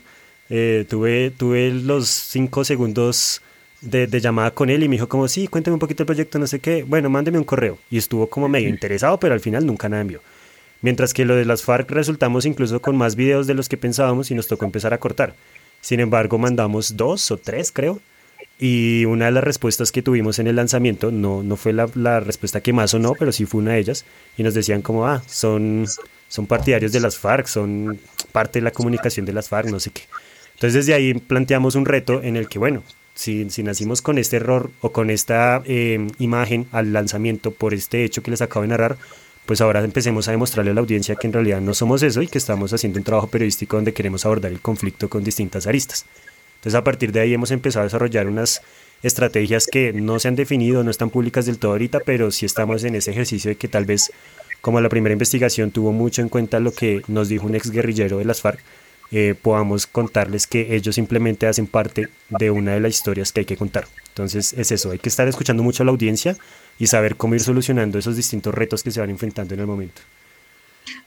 Eh, 0.50 0.86
tuve, 0.88 1.30
tuve 1.30 1.70
los 1.70 2.08
cinco 2.08 2.64
segundos 2.64 3.42
de, 3.80 4.06
llamada 4.20 4.52
con 4.52 4.70
él 4.70 4.82
y 4.82 4.88
me 4.88 4.96
dijo 4.96 5.08
como, 5.08 5.28
sí, 5.28 5.46
cuéntame 5.48 5.74
un 5.74 5.80
poquito 5.80 6.02
el 6.02 6.06
proyecto, 6.06 6.38
no 6.38 6.46
sé 6.46 6.60
qué. 6.60 6.82
Bueno, 6.82 7.10
mándeme 7.10 7.38
un 7.38 7.44
correo. 7.44 7.78
Y 7.90 7.98
estuvo 7.98 8.28
como 8.28 8.48
medio 8.48 8.68
interesado, 8.68 9.18
pero 9.18 9.34
al 9.34 9.40
final 9.40 9.66
nunca 9.66 9.88
nada 9.88 10.02
envió. 10.02 10.20
Mientras 10.80 11.12
que 11.12 11.24
lo 11.24 11.34
de 11.34 11.44
las 11.44 11.62
FARC 11.62 11.90
resultamos 11.90 12.46
incluso 12.46 12.80
con 12.80 12.96
más 12.96 13.16
videos 13.16 13.46
de 13.46 13.54
los 13.54 13.68
que 13.68 13.76
pensábamos 13.76 14.30
y 14.30 14.34
nos 14.34 14.46
tocó 14.46 14.64
empezar 14.64 14.94
a 14.94 14.98
cortar. 14.98 15.34
Sin 15.80 16.00
embargo, 16.00 16.38
mandamos 16.38 16.96
dos 16.96 17.30
o 17.30 17.36
tres, 17.36 17.72
creo. 17.72 18.00
Y 18.60 19.04
una 19.04 19.26
de 19.26 19.32
las 19.32 19.44
respuestas 19.44 19.92
que 19.92 20.02
tuvimos 20.02 20.38
en 20.38 20.48
el 20.48 20.56
lanzamiento, 20.56 21.10
no, 21.10 21.42
no 21.42 21.56
fue 21.56 21.72
la, 21.72 21.88
la 21.94 22.20
respuesta 22.20 22.60
que 22.60 22.72
más 22.72 22.94
o 22.94 22.98
no, 22.98 23.14
pero 23.14 23.32
sí 23.32 23.44
fue 23.44 23.60
una 23.60 23.72
de 23.72 23.80
ellas. 23.80 24.04
Y 24.36 24.42
nos 24.42 24.54
decían 24.54 24.82
como, 24.82 25.06
ah, 25.06 25.22
son 25.26 25.86
son 26.28 26.46
partidarios 26.46 26.92
de 26.92 27.00
las 27.00 27.18
FARC, 27.18 27.46
son 27.46 27.98
parte 28.32 28.58
de 28.58 28.64
la 28.64 28.70
comunicación 28.70 29.26
de 29.26 29.32
las 29.32 29.48
FARC, 29.48 29.68
no 29.70 29.80
sé 29.80 29.90
qué. 29.90 30.02
Entonces 30.54 30.74
desde 30.74 30.94
ahí 30.94 31.14
planteamos 31.14 31.74
un 31.74 31.86
reto 31.86 32.22
en 32.22 32.36
el 32.36 32.48
que, 32.48 32.58
bueno, 32.58 32.82
si, 33.14 33.48
si 33.50 33.62
nacimos 33.62 34.02
con 34.02 34.18
este 34.18 34.36
error 34.36 34.70
o 34.80 34.92
con 34.92 35.10
esta 35.10 35.62
eh, 35.64 36.06
imagen 36.18 36.66
al 36.72 36.92
lanzamiento 36.92 37.50
por 37.50 37.74
este 37.74 38.04
hecho 38.04 38.22
que 38.22 38.30
les 38.30 38.42
acabo 38.42 38.62
de 38.62 38.68
narrar, 38.68 38.96
pues 39.46 39.60
ahora 39.60 39.82
empecemos 39.82 40.28
a 40.28 40.32
demostrarle 40.32 40.72
a 40.72 40.74
la 40.74 40.80
audiencia 40.80 41.16
que 41.16 41.26
en 41.26 41.32
realidad 41.32 41.60
no 41.60 41.74
somos 41.74 42.02
eso 42.02 42.20
y 42.20 42.28
que 42.28 42.38
estamos 42.38 42.72
haciendo 42.72 42.98
un 42.98 43.04
trabajo 43.04 43.28
periodístico 43.28 43.76
donde 43.76 43.94
queremos 43.94 44.26
abordar 44.26 44.52
el 44.52 44.60
conflicto 44.60 45.08
con 45.08 45.24
distintas 45.24 45.66
aristas. 45.66 46.04
Entonces 46.56 46.74
a 46.74 46.84
partir 46.84 47.12
de 47.12 47.20
ahí 47.20 47.32
hemos 47.32 47.50
empezado 47.50 47.82
a 47.82 47.84
desarrollar 47.84 48.26
unas 48.26 48.60
estrategias 49.02 49.66
que 49.66 49.92
no 49.92 50.18
se 50.18 50.28
han 50.28 50.36
definido, 50.36 50.84
no 50.84 50.90
están 50.90 51.08
públicas 51.08 51.46
del 51.46 51.58
todo 51.58 51.72
ahorita, 51.72 52.00
pero 52.04 52.30
sí 52.30 52.46
estamos 52.46 52.84
en 52.84 52.94
ese 52.94 53.12
ejercicio 53.12 53.48
de 53.48 53.56
que 53.56 53.68
tal 53.68 53.84
vez 53.84 54.12
como 54.60 54.80
la 54.80 54.88
primera 54.88 55.12
investigación 55.12 55.70
tuvo 55.70 55.92
mucho 55.92 56.22
en 56.22 56.28
cuenta 56.28 56.60
lo 56.60 56.72
que 56.72 57.02
nos 57.08 57.28
dijo 57.28 57.46
un 57.46 57.54
ex 57.54 57.70
guerrillero 57.70 58.18
de 58.18 58.24
las 58.24 58.40
FARC, 58.40 58.60
eh, 59.10 59.34
podamos 59.40 59.86
contarles 59.86 60.46
que 60.46 60.74
ellos 60.74 60.94
simplemente 60.94 61.46
hacen 61.46 61.66
parte 61.66 62.08
de 62.28 62.50
una 62.50 62.74
de 62.74 62.80
las 62.80 62.92
historias 62.92 63.32
que 63.32 63.40
hay 63.40 63.46
que 63.46 63.56
contar. 63.56 63.86
Entonces 64.08 64.52
es 64.52 64.70
eso, 64.70 64.90
hay 64.90 64.98
que 64.98 65.08
estar 65.08 65.26
escuchando 65.28 65.62
mucho 65.62 65.82
a 65.82 65.86
la 65.86 65.92
audiencia 65.92 66.36
y 66.78 66.86
saber 66.88 67.16
cómo 67.16 67.34
ir 67.34 67.40
solucionando 67.40 67.98
esos 67.98 68.16
distintos 68.16 68.54
retos 68.54 68.82
que 68.82 68.90
se 68.90 69.00
van 69.00 69.10
enfrentando 69.10 69.54
en 69.54 69.60
el 69.60 69.66
momento. 69.66 70.02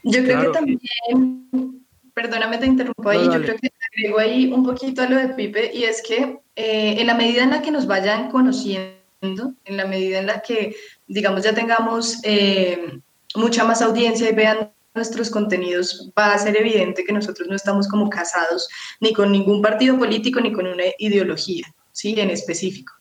Yo 0.02 0.22
creo 0.24 0.40
que 0.42 0.48
también, 0.48 1.84
perdóname 2.14 2.58
te 2.58 2.66
interrumpo 2.66 3.08
ahí, 3.08 3.24
yo 3.24 3.40
creo 3.42 3.56
que 3.56 3.70
agrego 3.92 4.18
ahí 4.18 4.52
un 4.52 4.64
poquito 4.64 5.02
a 5.02 5.08
lo 5.08 5.16
de 5.16 5.28
Pipe 5.28 5.70
y 5.72 5.84
es 5.84 6.02
que 6.02 6.38
eh, 6.56 6.96
en 6.98 7.06
la 7.06 7.14
medida 7.14 7.42
en 7.42 7.50
la 7.50 7.62
que 7.62 7.70
nos 7.70 7.86
vayan 7.86 8.30
conociendo 8.30 9.02
en 9.22 9.76
la 9.76 9.86
medida 9.86 10.18
en 10.18 10.26
la 10.26 10.42
que, 10.42 10.74
digamos, 11.06 11.44
ya 11.44 11.54
tengamos 11.54 12.18
eh, 12.24 12.98
mucha 13.34 13.64
más 13.64 13.82
audiencia 13.82 14.28
y 14.28 14.34
vean 14.34 14.72
nuestros 14.94 15.30
contenidos, 15.30 16.10
va 16.18 16.34
a 16.34 16.38
ser 16.38 16.56
evidente 16.56 17.04
que 17.04 17.12
nosotros 17.12 17.48
no 17.48 17.56
estamos 17.56 17.88
como 17.88 18.10
casados 18.10 18.68
ni 19.00 19.12
con 19.12 19.32
ningún 19.32 19.62
partido 19.62 19.98
político 19.98 20.40
ni 20.40 20.52
con 20.52 20.66
una 20.66 20.84
ideología, 20.98 21.66
¿sí? 21.92 22.14
En 22.18 22.30
específico. 22.30 22.92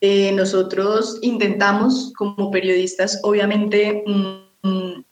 Eh, 0.00 0.32
nosotros 0.32 1.18
intentamos 1.22 2.12
como 2.16 2.50
periodistas, 2.50 3.20
obviamente, 3.22 4.02
mm, 4.06 5.02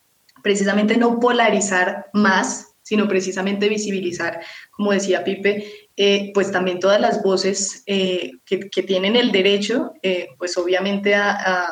precisamente 0.43 0.97
no 0.97 1.19
polarizar 1.21 2.07
más, 2.15 2.75
sino 2.83 3.07
precisamente 3.07 3.69
visibilizar, 3.69 4.41
como 4.71 4.93
decía 4.93 5.25
Pipe, 5.25 5.91
eh, 5.97 6.31
pues 6.33 6.51
también 6.51 6.81
todas 6.81 7.01
las 7.01 7.23
voces 7.23 7.83
eh, 7.87 8.33
que, 8.47 8.83
tienen 8.83 9.15
el 9.17 9.31
derecho, 9.31 9.93
pues 10.39 10.57
obviamente 10.57 11.15
a, 11.15 11.69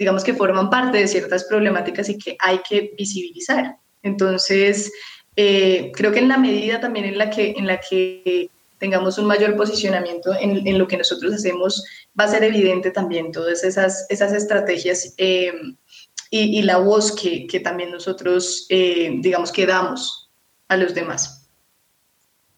digamos 0.00 0.24
que 0.24 0.34
forman 0.34 0.70
parte 0.70 0.98
de 0.98 1.06
ciertas 1.06 1.44
problemáticas 1.44 2.08
y 2.08 2.18
que 2.18 2.36
hay 2.40 2.60
que 2.68 2.92
visibilizar. 2.96 3.76
Entonces, 4.02 4.90
creo 5.36 6.10
que 6.10 6.18
en 6.18 6.28
la 6.28 6.38
medida 6.38 6.80
también 6.80 7.04
en 7.04 7.18
la 7.18 7.28
que, 7.28 7.54
en 7.56 7.66
la 7.66 7.78
que 7.78 8.50
tengamos 8.80 9.18
un 9.18 9.26
mayor 9.26 9.56
posicionamiento 9.56 10.34
en, 10.34 10.66
en, 10.66 10.78
lo 10.78 10.88
que 10.88 10.96
nosotros 10.96 11.34
hacemos, 11.34 11.84
va 12.18 12.24
a 12.24 12.28
ser 12.28 12.42
evidente 12.42 12.90
también 12.90 13.30
todas 13.30 13.62
esas, 13.62 14.06
esas 14.08 14.32
estrategias 14.32 15.14
eh, 15.18 15.52
y, 16.30 16.58
y, 16.58 16.62
la 16.62 16.78
voz 16.78 17.12
que, 17.12 17.46
que 17.46 17.60
también 17.60 17.90
nosotros, 17.90 18.66
eh, 18.70 19.12
digamos, 19.18 19.52
que 19.52 19.66
damos 19.66 20.30
a 20.68 20.76
los 20.78 20.94
demás. 20.94 21.48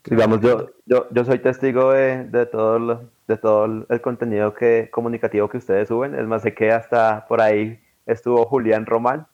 Digamos, 0.05 0.41
yo, 0.41 0.71
yo, 0.87 1.09
yo 1.11 1.25
soy 1.25 1.41
testigo 1.41 1.93
de, 1.93 2.25
de, 2.25 2.47
todo, 2.47 3.11
de 3.33 3.39
todo 3.39 3.87
el 3.89 4.01
contenido 4.01 4.55
que, 4.55 4.89
comunicativo 4.91 5.49
que 5.49 5.59
ustedes 5.59 5.89
suben. 5.89 6.15
Es 6.15 6.27
más, 6.27 6.43
sé 6.43 6.55
que 6.55 6.71
hasta 6.71 7.27
por 7.27 7.41
ahí 7.41 7.81
estuvo 8.07 8.45
Julián 8.47 8.87
Román, 8.87 9.27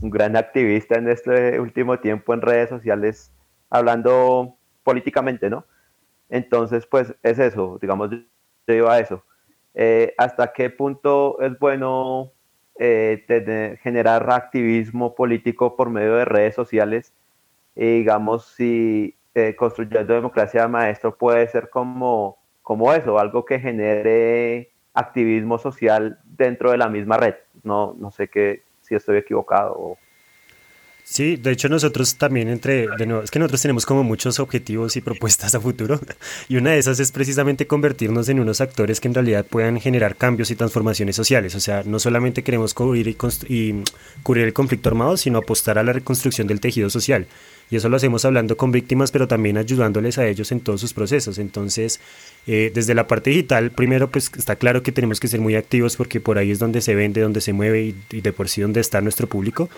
un 0.00 0.10
gran 0.10 0.36
activista 0.36 0.96
en 0.96 1.08
este 1.08 1.60
último 1.60 1.98
tiempo 1.98 2.34
en 2.34 2.42
redes 2.42 2.68
sociales, 2.68 3.32
hablando 3.70 4.56
políticamente, 4.82 5.50
¿no? 5.50 5.64
Entonces, 6.28 6.86
pues 6.86 7.14
es 7.22 7.38
eso, 7.38 7.78
digamos, 7.80 8.10
yo 8.10 8.74
iba 8.74 8.94
a 8.94 9.00
eso. 9.00 9.24
Eh, 9.74 10.14
¿Hasta 10.18 10.52
qué 10.52 10.70
punto 10.70 11.40
es 11.40 11.58
bueno 11.58 12.32
eh, 12.78 13.78
generar 13.82 14.30
activismo 14.30 15.14
político 15.14 15.76
por 15.76 15.90
medio 15.90 16.16
de 16.16 16.24
redes 16.24 16.54
sociales? 16.54 17.12
Y 17.74 17.98
digamos, 17.98 18.46
si 18.46 19.16
eh, 19.34 19.56
construyendo 19.56 20.12
democracia 20.12 20.68
maestro 20.68 21.16
puede 21.16 21.46
ser 21.48 21.70
como, 21.70 22.41
como 22.62 22.92
eso, 22.92 23.18
algo 23.18 23.44
que 23.44 23.60
genere 23.60 24.70
activismo 24.94 25.58
social 25.58 26.18
dentro 26.24 26.70
de 26.70 26.78
la 26.78 26.88
misma 26.88 27.16
red. 27.16 27.34
No, 27.62 27.94
no 27.98 28.10
sé 28.10 28.28
qué, 28.28 28.62
si 28.80 28.94
estoy 28.94 29.18
equivocado 29.18 29.74
o, 29.76 29.98
Sí, 31.12 31.36
de 31.36 31.50
hecho 31.50 31.68
nosotros 31.68 32.14
también 32.14 32.48
entre, 32.48 32.88
de 32.96 33.04
nuevo, 33.04 33.22
es 33.22 33.30
que 33.30 33.38
nosotros 33.38 33.60
tenemos 33.60 33.84
como 33.84 34.02
muchos 34.02 34.40
objetivos 34.40 34.96
y 34.96 35.02
propuestas 35.02 35.54
a 35.54 35.60
futuro 35.60 36.00
y 36.48 36.56
una 36.56 36.70
de 36.70 36.78
esas 36.78 37.00
es 37.00 37.12
precisamente 37.12 37.66
convertirnos 37.66 38.30
en 38.30 38.40
unos 38.40 38.62
actores 38.62 38.98
que 38.98 39.08
en 39.08 39.14
realidad 39.14 39.44
puedan 39.44 39.78
generar 39.78 40.16
cambios 40.16 40.50
y 40.50 40.56
transformaciones 40.56 41.14
sociales, 41.14 41.54
o 41.54 41.60
sea, 41.60 41.82
no 41.84 41.98
solamente 41.98 42.42
queremos 42.42 42.72
cubrir 42.72 43.08
y, 43.08 43.16
y 43.50 43.82
cubrir 44.22 44.46
el 44.46 44.54
conflicto 44.54 44.88
armado, 44.88 45.18
sino 45.18 45.40
apostar 45.40 45.76
a 45.76 45.82
la 45.82 45.92
reconstrucción 45.92 46.46
del 46.46 46.60
tejido 46.60 46.88
social 46.88 47.26
y 47.70 47.76
eso 47.76 47.90
lo 47.90 47.96
hacemos 47.98 48.24
hablando 48.24 48.56
con 48.56 48.72
víctimas, 48.72 49.10
pero 49.10 49.28
también 49.28 49.58
ayudándoles 49.58 50.16
a 50.16 50.26
ellos 50.26 50.50
en 50.50 50.60
todos 50.60 50.80
sus 50.80 50.92
procesos. 50.92 51.38
Entonces, 51.38 52.00
eh, 52.46 52.70
desde 52.74 52.94
la 52.94 53.06
parte 53.06 53.30
digital, 53.30 53.70
primero, 53.70 54.10
pues 54.10 54.30
está 54.36 54.56
claro 54.56 54.82
que 54.82 54.92
tenemos 54.92 55.20
que 55.20 55.28
ser 55.28 55.40
muy 55.40 55.54
activos 55.56 55.96
porque 55.96 56.20
por 56.20 56.36
ahí 56.36 56.50
es 56.50 56.58
donde 56.58 56.82
se 56.82 56.94
vende, 56.94 57.22
donde 57.22 57.40
se 57.40 57.54
mueve 57.54 57.82
y, 57.82 57.96
y 58.10 58.20
de 58.20 58.32
por 58.34 58.50
sí 58.50 58.60
donde 58.60 58.80
está 58.80 59.00
nuestro 59.00 59.26
público. 59.26 59.70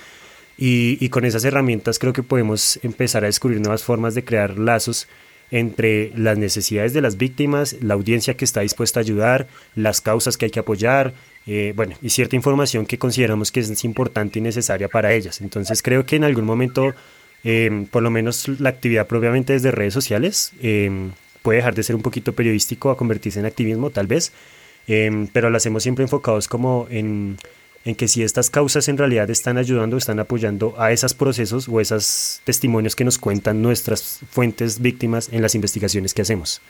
Y, 0.56 1.08
con 1.08 1.24
esas 1.24 1.44
herramientas 1.44 1.98
creo 1.98 2.12
que 2.12 2.22
podemos 2.22 2.78
empezar 2.82 3.24
a 3.24 3.26
descubrir 3.26 3.60
nuevas 3.60 3.82
formas 3.82 4.14
de 4.14 4.24
crear 4.24 4.58
lazos 4.58 5.08
entre 5.50 6.12
las 6.16 6.38
necesidades 6.38 6.92
de 6.92 7.00
las 7.00 7.16
víctimas, 7.16 7.76
la 7.80 7.94
audiencia 7.94 8.36
que 8.36 8.44
está 8.44 8.60
dispuesta 8.60 9.00
a 9.00 9.02
ayudar, 9.02 9.46
las 9.74 10.00
causas 10.00 10.36
que 10.36 10.46
hay 10.46 10.50
que 10.50 10.60
apoyar, 10.60 11.12
eh, 11.46 11.72
bueno, 11.76 11.94
y 12.00 12.10
cierta 12.10 12.36
información 12.36 12.86
que 12.86 12.98
consideramos 12.98 13.52
que 13.52 13.60
es 13.60 13.84
importante 13.84 14.38
y 14.38 14.42
necesaria 14.42 14.88
para 14.88 15.12
ellas. 15.12 15.40
Entonces 15.40 15.82
creo 15.82 16.06
que 16.06 16.16
en 16.16 16.24
algún 16.24 16.44
momento, 16.44 16.94
eh, 17.44 17.86
por 17.90 18.02
lo 18.02 18.10
menos 18.10 18.48
la 18.60 18.70
actividad 18.70 19.06
propiamente 19.06 19.52
desde 19.52 19.70
redes 19.70 19.92
sociales, 19.92 20.52
eh, 20.62 21.10
puede 21.42 21.58
dejar 21.58 21.74
de 21.74 21.82
ser 21.82 21.94
un 21.94 22.02
poquito 22.02 22.32
periodístico 22.32 22.90
a 22.90 22.96
convertirse 22.96 23.38
en 23.38 23.46
activismo, 23.46 23.90
tal 23.90 24.06
vez, 24.06 24.32
pero 24.86 25.50
lo 25.50 25.56
hacemos 25.56 25.82
siempre 25.82 26.02
enfocados 26.02 26.46
como 26.46 26.86
en 26.90 27.38
en 27.84 27.94
que 27.94 28.08
si 28.08 28.22
estas 28.22 28.50
causas 28.50 28.88
en 28.88 28.96
realidad 28.96 29.28
están 29.30 29.58
ayudando, 29.58 29.96
están 29.96 30.18
apoyando 30.18 30.74
a 30.78 30.90
esos 30.92 31.14
procesos 31.14 31.68
o 31.68 31.80
esos 31.80 32.40
testimonios 32.44 32.96
que 32.96 33.04
nos 33.04 33.18
cuentan 33.18 33.60
nuestras 33.60 34.20
fuentes 34.30 34.80
víctimas 34.80 35.30
en 35.32 35.42
las 35.42 35.54
investigaciones 35.54 36.14
que 36.14 36.22
hacemos. 36.22 36.62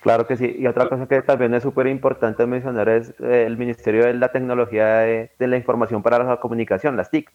Claro 0.00 0.26
que 0.26 0.36
sí. 0.36 0.56
Y 0.58 0.66
otra 0.66 0.88
cosa 0.88 1.06
que 1.06 1.22
también 1.22 1.54
es 1.54 1.62
súper 1.62 1.86
importante 1.86 2.46
mencionar 2.46 2.88
es 2.88 3.10
eh, 3.20 3.44
el 3.46 3.56
Ministerio 3.56 4.06
de 4.06 4.14
la 4.14 4.30
Tecnología 4.30 4.86
de, 4.86 5.30
la 5.38 5.56
Información 5.56 6.02
para 6.02 6.22
la 6.22 6.38
Comunicación, 6.38 6.96
las 6.96 7.10
TIC, 7.10 7.30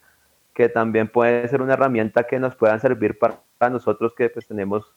que 0.53 0.69
también 0.69 1.07
puede 1.07 1.47
ser 1.47 1.61
una 1.61 1.73
herramienta 1.73 2.23
que 2.23 2.39
nos 2.39 2.55
puedan 2.55 2.79
servir 2.79 3.17
para, 3.17 3.39
para 3.57 3.69
nosotros 3.69 4.13
que 4.15 4.29
pues, 4.29 4.47
tenemos 4.47 4.93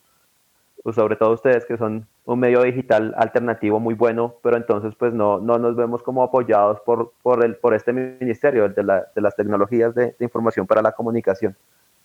sobre 0.95 1.17
todo 1.17 1.33
ustedes 1.33 1.65
que 1.65 1.77
son 1.77 2.07
un 2.25 2.39
medio 2.39 2.63
digital 2.63 3.15
alternativo 3.17 3.81
muy 3.81 3.95
bueno, 3.95 4.37
pero 4.43 4.57
entonces 4.57 4.95
pues 4.97 5.13
no, 5.13 5.39
no 5.39 5.59
nos 5.59 5.75
vemos 5.77 6.03
como 6.03 6.23
apoyados 6.23 6.81
por, 6.81 7.13
por, 7.23 7.45
el, 7.45 7.57
por 7.57 7.75
este 7.75 7.93
ministerio 7.93 8.69
de, 8.69 8.83
la, 8.83 9.07
de 9.15 9.21
las 9.21 9.35
tecnologías 9.35 9.95
de, 9.95 10.15
información 10.21 10.67
para 10.67 10.83
la 10.83 10.93
comunicación. 10.93 11.57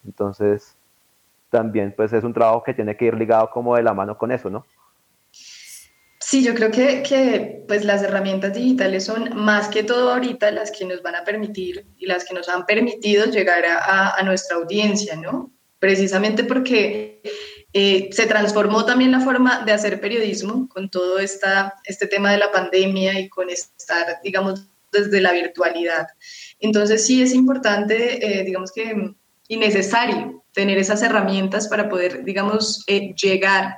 Entonces 0.05 0.75
también 1.49 1.93
pues 1.95 2.13
es 2.13 2.23
un 2.23 2.34
trabajo 2.34 2.63
que 2.63 2.73
tiene 2.73 2.95
que 2.95 3.05
ir 3.05 3.15
ligado 3.15 3.49
como 3.51 3.75
de 3.75 3.84
la 3.84 3.93
mano 3.93 4.17
con 4.17 4.31
eso, 4.31 4.49
¿no? 4.49 4.65
Sí, 6.19 6.43
yo 6.43 6.53
creo 6.53 6.71
que, 6.71 7.03
que, 7.03 7.65
pues 7.67 7.84
las 7.84 8.01
herramientas 8.03 8.53
digitales 8.53 9.03
son 9.03 9.36
más 9.36 9.67
que 9.67 9.84
todo 9.84 10.13
ahorita 10.13 10.49
las 10.51 10.71
que 10.71 10.86
nos 10.86 11.01
van 11.01 11.15
a 11.15 11.25
permitir 11.25 11.86
y 11.97 12.05
las 12.05 12.23
que 12.23 12.34
nos 12.34 12.47
han 12.47 12.65
permitido 12.65 13.25
llegar 13.25 13.65
a, 13.65 14.12
a 14.12 14.23
nuestra 14.23 14.55
audiencia, 14.55 15.17
¿no? 15.17 15.51
Precisamente 15.79 16.45
porque 16.45 17.21
eh, 17.73 18.10
se 18.12 18.25
transformó 18.25 18.86
también 18.86 19.12
la 19.12 19.21
forma 19.21 19.63
de 19.63 19.71
hacer 19.71 20.01
periodismo 20.01 20.67
con 20.67 20.89
todo 20.89 21.19
esta, 21.19 21.75
este 21.86 22.05
tema 22.05 22.31
de 22.31 22.38
la 22.38 22.51
pandemia 22.51 23.17
y 23.19 23.29
con 23.29 23.49
estar, 23.49 24.19
digamos, 24.23 24.67
desde 24.91 25.21
la 25.21 25.31
virtualidad. 25.31 26.07
Entonces 26.60 27.05
sí 27.05 27.21
es 27.21 27.34
importante, 27.34 28.25
eh, 28.25 28.43
digamos 28.43 28.73
que, 28.73 29.13
y 29.47 29.57
necesario 29.57 30.43
tener 30.51 30.77
esas 30.77 31.01
herramientas 31.01 31.69
para 31.69 31.88
poder, 31.88 32.25
digamos, 32.25 32.84
eh, 32.88 33.13
llegar 33.15 33.77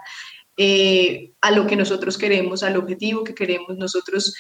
a 1.41 1.51
lo 1.51 1.65
que 1.65 1.75
nosotros 1.75 2.15
queremos, 2.15 2.61
al 2.61 2.77
objetivo 2.77 3.23
que 3.23 3.33
queremos. 3.33 3.75
Nosotros, 3.75 4.35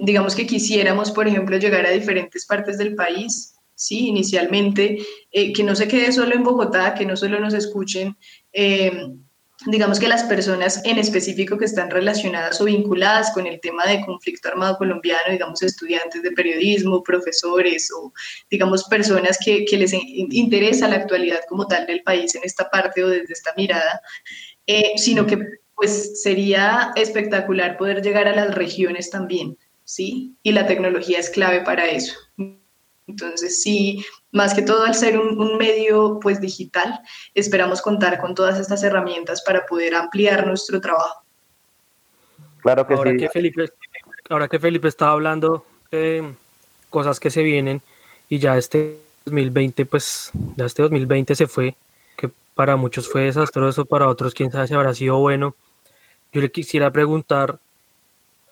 digamos 0.00 0.34
que 0.34 0.46
quisiéramos, 0.46 1.10
por 1.10 1.26
ejemplo, 1.26 1.56
llegar 1.56 1.86
a 1.86 1.90
diferentes 1.90 2.44
partes 2.44 2.76
del 2.76 2.94
país, 2.94 3.54
¿sí? 3.74 4.08
Inicialmente, 4.08 4.98
que 5.32 5.64
no 5.64 5.74
se 5.74 5.88
quede 5.88 6.12
solo 6.12 6.34
en 6.34 6.44
Bogotá, 6.44 6.92
que 6.92 7.06
no 7.06 7.16
solo 7.16 7.40
nos 7.40 7.54
escuchen 7.54 8.18
eh, 8.52 9.12
digamos 9.66 10.00
que 10.00 10.08
las 10.08 10.24
personas 10.24 10.80
en 10.84 10.98
específico 10.98 11.58
que 11.58 11.66
están 11.66 11.90
relacionadas 11.90 12.60
o 12.60 12.64
vinculadas 12.64 13.30
con 13.32 13.46
el 13.46 13.60
tema 13.60 13.84
de 13.86 14.04
conflicto 14.04 14.48
armado 14.48 14.78
colombiano, 14.78 15.30
digamos 15.30 15.62
estudiantes 15.62 16.22
de 16.22 16.32
periodismo, 16.32 17.02
profesores 17.02 17.90
o 17.92 18.12
digamos 18.50 18.84
personas 18.84 19.38
que, 19.44 19.66
les 19.70 19.92
interesa 19.92 20.88
la 20.88 20.96
actualidad 20.96 21.40
como 21.48 21.66
tal 21.66 21.86
del 21.86 22.02
país 22.02 22.34
en 22.34 22.42
esta 22.44 22.70
parte 22.70 23.04
o 23.04 23.08
desde 23.08 23.32
esta 23.32 23.52
mirada, 23.56 24.00
eh, 24.66 24.92
sino 24.96 25.26
que 25.26 25.38
pues 25.74 26.22
sería 26.22 26.92
espectacular 26.96 27.78
poder 27.78 28.02
llegar 28.02 28.28
a 28.28 28.34
las 28.34 28.54
regiones 28.54 29.10
también, 29.10 29.56
¿sí? 29.84 30.36
Y 30.42 30.52
la 30.52 30.66
tecnología 30.66 31.18
es 31.18 31.30
clave 31.30 31.62
para 31.62 31.88
eso. 31.88 32.14
Entonces, 33.10 33.62
sí, 33.62 34.04
más 34.32 34.54
que 34.54 34.62
todo 34.62 34.84
al 34.84 34.94
ser 34.94 35.18
un, 35.18 35.56
medio 35.58 36.20
pues 36.20 36.40
digital, 36.40 37.00
esperamos 37.34 37.82
contar 37.82 38.20
con 38.20 38.34
todas 38.34 38.58
estas 38.58 38.82
herramientas 38.82 39.42
para 39.42 39.66
poder 39.66 39.94
ampliar 39.94 40.46
nuestro 40.46 40.80
trabajo. 40.80 41.24
Claro 42.62 42.86
que 42.86 42.94
ahora 42.94 43.10
sí. 43.10 43.16
Que 43.16 43.28
Felipe, 43.28 43.68
ahora 44.28 44.48
que 44.48 44.58
Felipe 44.58 44.88
estaba 44.88 45.12
hablando 45.12 45.66
de 45.90 46.34
cosas 46.88 47.18
que 47.18 47.30
se 47.30 47.42
vienen 47.42 47.82
y 48.28 48.38
ya 48.38 48.56
este 48.56 48.98
2020, 49.24 49.86
pues 49.86 50.30
ya 50.56 50.66
este 50.66 50.82
2020 50.82 51.34
se 51.34 51.46
fue, 51.46 51.74
que 52.16 52.30
para 52.54 52.76
muchos 52.76 53.08
fue 53.08 53.22
desastroso, 53.22 53.84
para 53.86 54.08
otros 54.08 54.34
quién 54.34 54.52
sabe 54.52 54.68
si 54.68 54.74
habrá 54.74 54.94
sido 54.94 55.18
bueno. 55.18 55.56
Yo 56.32 56.40
le 56.40 56.52
quisiera 56.52 56.92
preguntar 56.92 57.58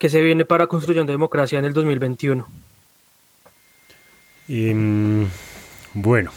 qué 0.00 0.08
se 0.08 0.20
viene 0.20 0.44
para 0.44 0.66
Construyendo 0.66 1.12
Democracia 1.12 1.60
en 1.60 1.64
el 1.64 1.72
2021. 1.72 2.67
Em, 4.48 5.26
bueno, 5.94 6.30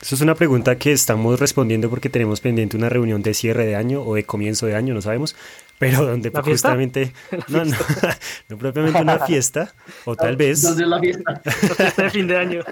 Eso 0.00 0.14
es 0.14 0.20
una 0.22 0.34
pregunta 0.34 0.76
que 0.78 0.92
estamos 0.92 1.38
respondiendo 1.38 1.90
porque 1.90 2.08
tenemos 2.08 2.40
pendiente 2.40 2.76
una 2.76 2.88
reunión 2.88 3.22
de 3.22 3.34
cierre 3.34 3.66
de 3.66 3.76
año 3.76 4.00
o 4.02 4.14
de 4.14 4.24
comienzo 4.24 4.64
de 4.66 4.74
año, 4.74 4.94
no 4.94 5.02
sabemos, 5.02 5.36
pero 5.78 6.06
donde 6.06 6.30
justamente, 6.30 7.12
no, 7.48 7.64
no, 7.66 7.76
no 8.48 8.56
propiamente 8.58 9.02
una 9.02 9.18
fiesta, 9.18 9.74
o 10.06 10.16
tal 10.16 10.36
vez... 10.36 10.62
¿Dónde 10.62 10.84
es 10.84 10.88
la 10.88 11.00
fiesta? 11.00 11.40
La 11.44 11.52
fiesta 11.52 12.02
de 12.04 12.10
fin 12.10 12.26
de 12.26 12.36
año. 12.38 12.62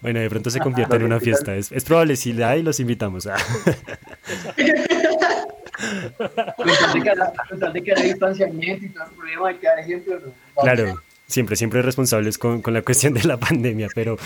bueno, 0.00 0.20
de 0.20 0.30
pronto 0.30 0.48
se 0.48 0.58
convierte 0.60 0.96
en 0.96 1.02
una 1.02 1.20
fiesta, 1.20 1.54
es, 1.54 1.70
es 1.70 1.84
probable, 1.84 2.16
si 2.16 2.32
la 2.32 2.50
hay, 2.50 2.62
los 2.62 2.80
invitamos. 2.80 3.28
Con 6.16 6.66
tal 7.60 7.72
de 7.72 7.82
que 7.82 7.92
haya- 7.92 8.02
distanciamiento 8.04 8.86
y 8.86 8.88
todo 8.88 9.04
el 9.04 9.10
problema, 9.10 9.48
hay 9.48 9.56
que 9.56 9.66
dar 9.66 9.78
ejemplo. 9.80 10.18
¿no? 10.24 10.62
Claro, 10.62 11.00
siempre, 11.28 11.56
siempre 11.56 11.82
responsables 11.82 12.38
con, 12.38 12.62
con 12.62 12.72
la 12.72 12.82
cuestión 12.82 13.12
de 13.12 13.22
la 13.24 13.36
pandemia, 13.36 13.88
pero 13.94 14.16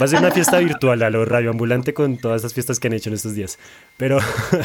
va 0.00 0.04
a 0.04 0.08
ser 0.08 0.20
una 0.20 0.30
fiesta 0.30 0.58
virtual 0.60 1.02
a 1.02 1.10
lo 1.10 1.24
radioambulante 1.24 1.92
con 1.92 2.16
todas 2.16 2.42
esas 2.42 2.54
fiestas 2.54 2.78
que 2.78 2.86
han 2.86 2.94
hecho 2.94 3.10
en 3.10 3.16
estos 3.16 3.34
días. 3.34 3.58
Pero 3.96 4.18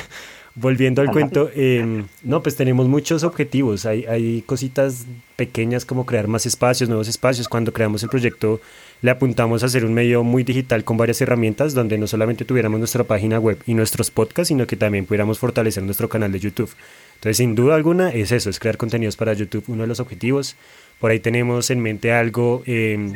volviendo 0.55 1.01
al 1.01 1.09
cuento, 1.09 1.49
eh, 1.55 2.03
no, 2.21 2.43
pues 2.43 2.55
tenemos 2.55 2.87
muchos 2.87 3.23
objetivos. 3.23 3.87
Hay, 3.87 4.05
hay 4.05 4.43
cositas 4.43 5.05
pequeñas 5.35 5.85
como 5.85 6.05
crear 6.05 6.27
más 6.27 6.45
espacios, 6.45 6.87
nuevos 6.87 7.07
espacios. 7.07 7.49
Cuando 7.49 7.73
creamos 7.73 8.03
el 8.03 8.09
proyecto 8.09 8.61
le 9.01 9.11
apuntamos 9.11 9.63
a 9.63 9.65
hacer 9.65 9.83
un 9.83 9.93
medio 9.93 10.23
muy 10.23 10.43
digital 10.43 10.83
con 10.83 10.97
varias 10.97 11.19
herramientas 11.19 11.73
donde 11.73 11.97
no 11.97 12.07
solamente 12.07 12.45
tuviéramos 12.45 12.79
nuestra 12.79 13.03
página 13.03 13.39
web 13.39 13.57
y 13.65 13.73
nuestros 13.73 14.11
podcasts, 14.11 14.49
sino 14.49 14.67
que 14.67 14.77
también 14.77 15.05
pudiéramos 15.05 15.39
fortalecer 15.39 15.83
nuestro 15.83 16.07
canal 16.07 16.31
de 16.31 16.39
YouTube. 16.39 16.69
Entonces, 17.15 17.37
sin 17.37 17.55
duda 17.55 17.75
alguna, 17.75 18.11
es 18.11 18.31
eso, 18.31 18.49
es 18.49 18.59
crear 18.59 18.77
contenidos 18.77 19.15
para 19.15 19.33
YouTube, 19.33 19.65
uno 19.67 19.81
de 19.81 19.87
los 19.87 19.99
objetivos. 19.99 20.55
Por 21.03 21.11
ahí 21.11 21.19
tenemos 21.19 21.69
en 21.69 21.81
mente 21.81 22.13
algo 22.13 22.63
eh, 22.65 23.11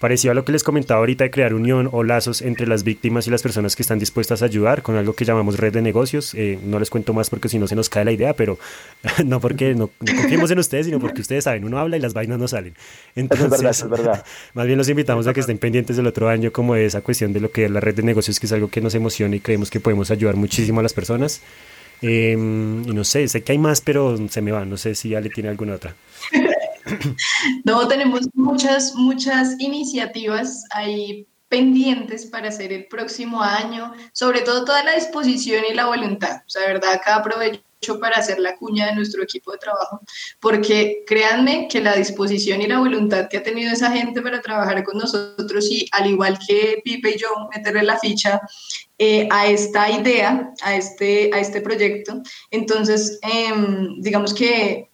parecido 0.00 0.32
a 0.32 0.34
lo 0.34 0.44
que 0.44 0.50
les 0.50 0.64
comentaba 0.64 0.98
ahorita 0.98 1.22
de 1.22 1.30
crear 1.30 1.54
unión 1.54 1.88
o 1.92 2.02
lazos 2.02 2.42
entre 2.42 2.66
las 2.66 2.82
víctimas 2.82 3.28
y 3.28 3.30
las 3.30 3.42
personas 3.42 3.76
que 3.76 3.82
están 3.82 4.00
dispuestas 4.00 4.42
a 4.42 4.46
ayudar 4.46 4.82
con 4.82 4.96
algo 4.96 5.12
que 5.12 5.24
llamamos 5.24 5.56
red 5.56 5.72
de 5.72 5.82
negocios. 5.82 6.34
Eh, 6.34 6.58
no 6.64 6.80
les 6.80 6.90
cuento 6.90 7.12
más 7.12 7.30
porque 7.30 7.48
si 7.48 7.60
no 7.60 7.68
se 7.68 7.76
nos 7.76 7.88
cae 7.88 8.04
la 8.04 8.10
idea, 8.10 8.34
pero 8.34 8.58
no 9.24 9.38
porque 9.38 9.72
no, 9.76 9.90
no 10.00 10.16
confiemos 10.16 10.50
en 10.50 10.58
ustedes, 10.58 10.86
sino 10.86 10.98
porque 10.98 11.20
ustedes 11.20 11.44
saben, 11.44 11.64
uno 11.64 11.78
habla 11.78 11.96
y 11.96 12.00
las 12.00 12.12
vainas 12.12 12.40
no 12.40 12.48
salen. 12.48 12.74
Entonces, 13.14 13.46
Eso 13.46 13.54
es 13.54 13.60
verdad, 13.60 13.70
eso 13.70 13.84
es 13.84 13.90
verdad. 13.92 14.24
más 14.54 14.66
bien 14.66 14.76
los 14.76 14.88
invitamos 14.88 15.28
a 15.28 15.32
que 15.32 15.38
estén 15.38 15.58
pendientes 15.58 15.96
del 15.96 16.08
otro 16.08 16.28
año 16.28 16.50
como 16.50 16.74
de 16.74 16.86
esa 16.86 17.02
cuestión 17.02 17.32
de 17.32 17.38
lo 17.38 17.52
que 17.52 17.66
es 17.66 17.70
la 17.70 17.78
red 17.78 17.94
de 17.94 18.02
negocios, 18.02 18.40
que 18.40 18.46
es 18.46 18.52
algo 18.52 18.66
que 18.66 18.80
nos 18.80 18.96
emociona 18.96 19.36
y 19.36 19.38
creemos 19.38 19.70
que 19.70 19.78
podemos 19.78 20.10
ayudar 20.10 20.34
muchísimo 20.34 20.80
a 20.80 20.82
las 20.82 20.92
personas. 20.92 21.40
Eh, 22.00 22.32
y 22.32 22.36
no 22.92 23.04
sé, 23.04 23.28
sé 23.28 23.42
que 23.42 23.52
hay 23.52 23.58
más, 23.58 23.80
pero 23.80 24.18
se 24.28 24.42
me 24.42 24.50
va, 24.50 24.64
no 24.64 24.76
sé 24.76 24.96
si 24.96 25.14
Ale 25.14 25.30
tiene 25.30 25.50
alguna 25.50 25.74
otra. 25.74 25.94
No, 27.64 27.88
tenemos 27.88 28.28
muchas, 28.34 28.94
muchas 28.94 29.58
iniciativas 29.58 30.64
ahí 30.72 31.26
pendientes 31.48 32.24
para 32.26 32.48
hacer 32.48 32.72
el 32.72 32.86
próximo 32.86 33.42
año, 33.42 33.92
sobre 34.14 34.40
todo 34.40 34.64
toda 34.64 34.82
la 34.84 34.94
disposición 34.94 35.64
y 35.70 35.74
la 35.74 35.84
voluntad. 35.86 36.36
O 36.46 36.48
sea, 36.48 36.66
verdad, 36.66 36.94
acá 36.94 37.16
aprovecho 37.16 37.62
para 38.00 38.16
hacer 38.16 38.38
la 38.38 38.56
cuña 38.56 38.86
de 38.86 38.94
nuestro 38.94 39.22
equipo 39.22 39.52
de 39.52 39.58
trabajo, 39.58 40.00
porque 40.40 41.02
créanme 41.06 41.68
que 41.68 41.82
la 41.82 41.94
disposición 41.94 42.62
y 42.62 42.68
la 42.68 42.78
voluntad 42.78 43.28
que 43.28 43.36
ha 43.36 43.42
tenido 43.42 43.72
esa 43.72 43.90
gente 43.90 44.22
para 44.22 44.40
trabajar 44.40 44.82
con 44.84 44.96
nosotros 44.96 45.70
y 45.70 45.86
al 45.92 46.06
igual 46.06 46.38
que 46.46 46.80
Pipe 46.84 47.10
y 47.10 47.18
yo, 47.18 47.28
meterle 47.54 47.82
la 47.82 47.98
ficha 47.98 48.40
eh, 48.98 49.28
a 49.30 49.46
esta 49.46 49.90
idea, 49.90 50.54
a 50.62 50.76
este, 50.76 51.30
a 51.34 51.40
este 51.40 51.60
proyecto. 51.60 52.22
Entonces, 52.50 53.18
em, 53.22 54.00
digamos 54.00 54.32
que 54.32 54.91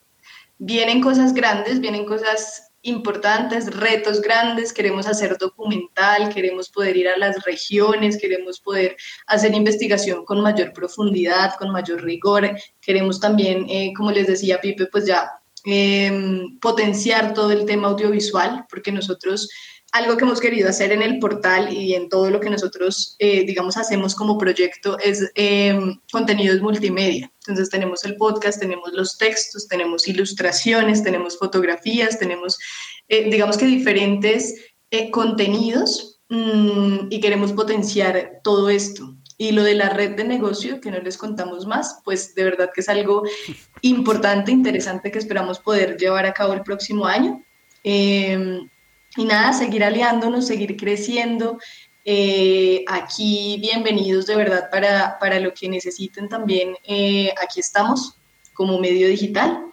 vienen 0.58 1.00
cosas 1.00 1.32
grandes, 1.34 1.80
vienen 1.80 2.04
cosas 2.04 2.68
importantes, 2.82 3.74
retos 3.74 4.20
grandes, 4.20 4.72
queremos 4.72 5.06
hacer 5.06 5.36
documental, 5.36 6.32
queremos 6.32 6.68
poder 6.70 6.96
ir 6.96 7.08
a 7.08 7.16
las 7.16 7.44
regiones, 7.44 8.16
queremos 8.18 8.60
poder 8.60 8.96
hacer 9.26 9.54
investigación 9.54 10.24
con 10.24 10.40
mayor 10.40 10.72
profundidad, 10.72 11.54
con 11.58 11.70
mayor 11.70 12.02
rigor, 12.02 12.50
queremos 12.80 13.20
también, 13.20 13.66
eh, 13.68 13.92
como 13.96 14.12
les 14.12 14.26
decía 14.26 14.60
Pipe, 14.60 14.86
pues 14.86 15.06
ya 15.06 15.30
eh, 15.66 16.46
potenciar 16.60 17.34
todo 17.34 17.50
el 17.50 17.64
tema 17.64 17.88
audiovisual, 17.88 18.64
porque 18.70 18.92
nosotros 18.92 19.50
algo 19.92 20.16
que 20.16 20.24
hemos 20.24 20.40
querido 20.40 20.68
hacer 20.68 20.92
en 20.92 21.02
el 21.02 21.18
portal 21.18 21.72
y 21.72 21.94
en 21.94 22.08
todo 22.08 22.30
lo 22.30 22.40
que 22.40 22.50
nosotros, 22.50 23.16
eh, 23.18 23.44
digamos, 23.44 23.76
hacemos 23.76 24.14
como 24.14 24.36
proyecto 24.36 24.98
es 24.98 25.30
eh, 25.34 25.78
contenidos 26.12 26.60
multimedia. 26.60 27.32
Entonces 27.40 27.70
tenemos 27.70 28.04
el 28.04 28.16
podcast, 28.16 28.60
tenemos 28.60 28.92
los 28.92 29.16
textos, 29.16 29.66
tenemos 29.66 30.06
ilustraciones, 30.06 31.02
tenemos 31.02 31.38
fotografías, 31.38 32.18
tenemos, 32.18 32.58
eh, 33.08 33.30
digamos 33.30 33.56
que 33.56 33.64
diferentes 33.64 34.54
eh, 34.90 35.10
contenidos 35.10 36.20
mmm, 36.28 37.06
y 37.08 37.20
queremos 37.20 37.52
potenciar 37.52 38.40
todo 38.44 38.68
esto. 38.68 39.16
Y 39.38 39.52
lo 39.52 39.62
de 39.62 39.74
la 39.74 39.88
red 39.88 40.16
de 40.16 40.24
negocio, 40.24 40.80
que 40.80 40.90
no 40.90 40.98
les 40.98 41.16
contamos 41.16 41.66
más, 41.66 42.00
pues 42.04 42.34
de 42.34 42.44
verdad 42.44 42.70
que 42.74 42.82
es 42.82 42.88
algo 42.90 43.22
importante, 43.80 44.52
interesante 44.52 45.10
que 45.10 45.18
esperamos 45.18 45.60
poder 45.60 45.96
llevar 45.96 46.26
a 46.26 46.34
cabo 46.34 46.52
el 46.52 46.62
próximo 46.62 47.06
año. 47.06 47.42
Y 49.16 49.24
nada, 49.24 49.52
seguir 49.52 49.84
aliándonos, 49.84 50.46
seguir 50.46 50.76
creciendo. 50.76 51.58
Eh, 52.04 52.84
aquí 52.86 53.58
bienvenidos 53.60 54.26
de 54.26 54.36
verdad 54.36 54.70
para, 54.70 55.18
para 55.18 55.40
lo 55.40 55.52
que 55.52 55.68
necesiten 55.68 56.28
también. 56.28 56.74
Eh, 56.84 57.32
aquí 57.42 57.60
estamos 57.60 58.14
como 58.54 58.78
medio 58.78 59.08
digital. 59.08 59.66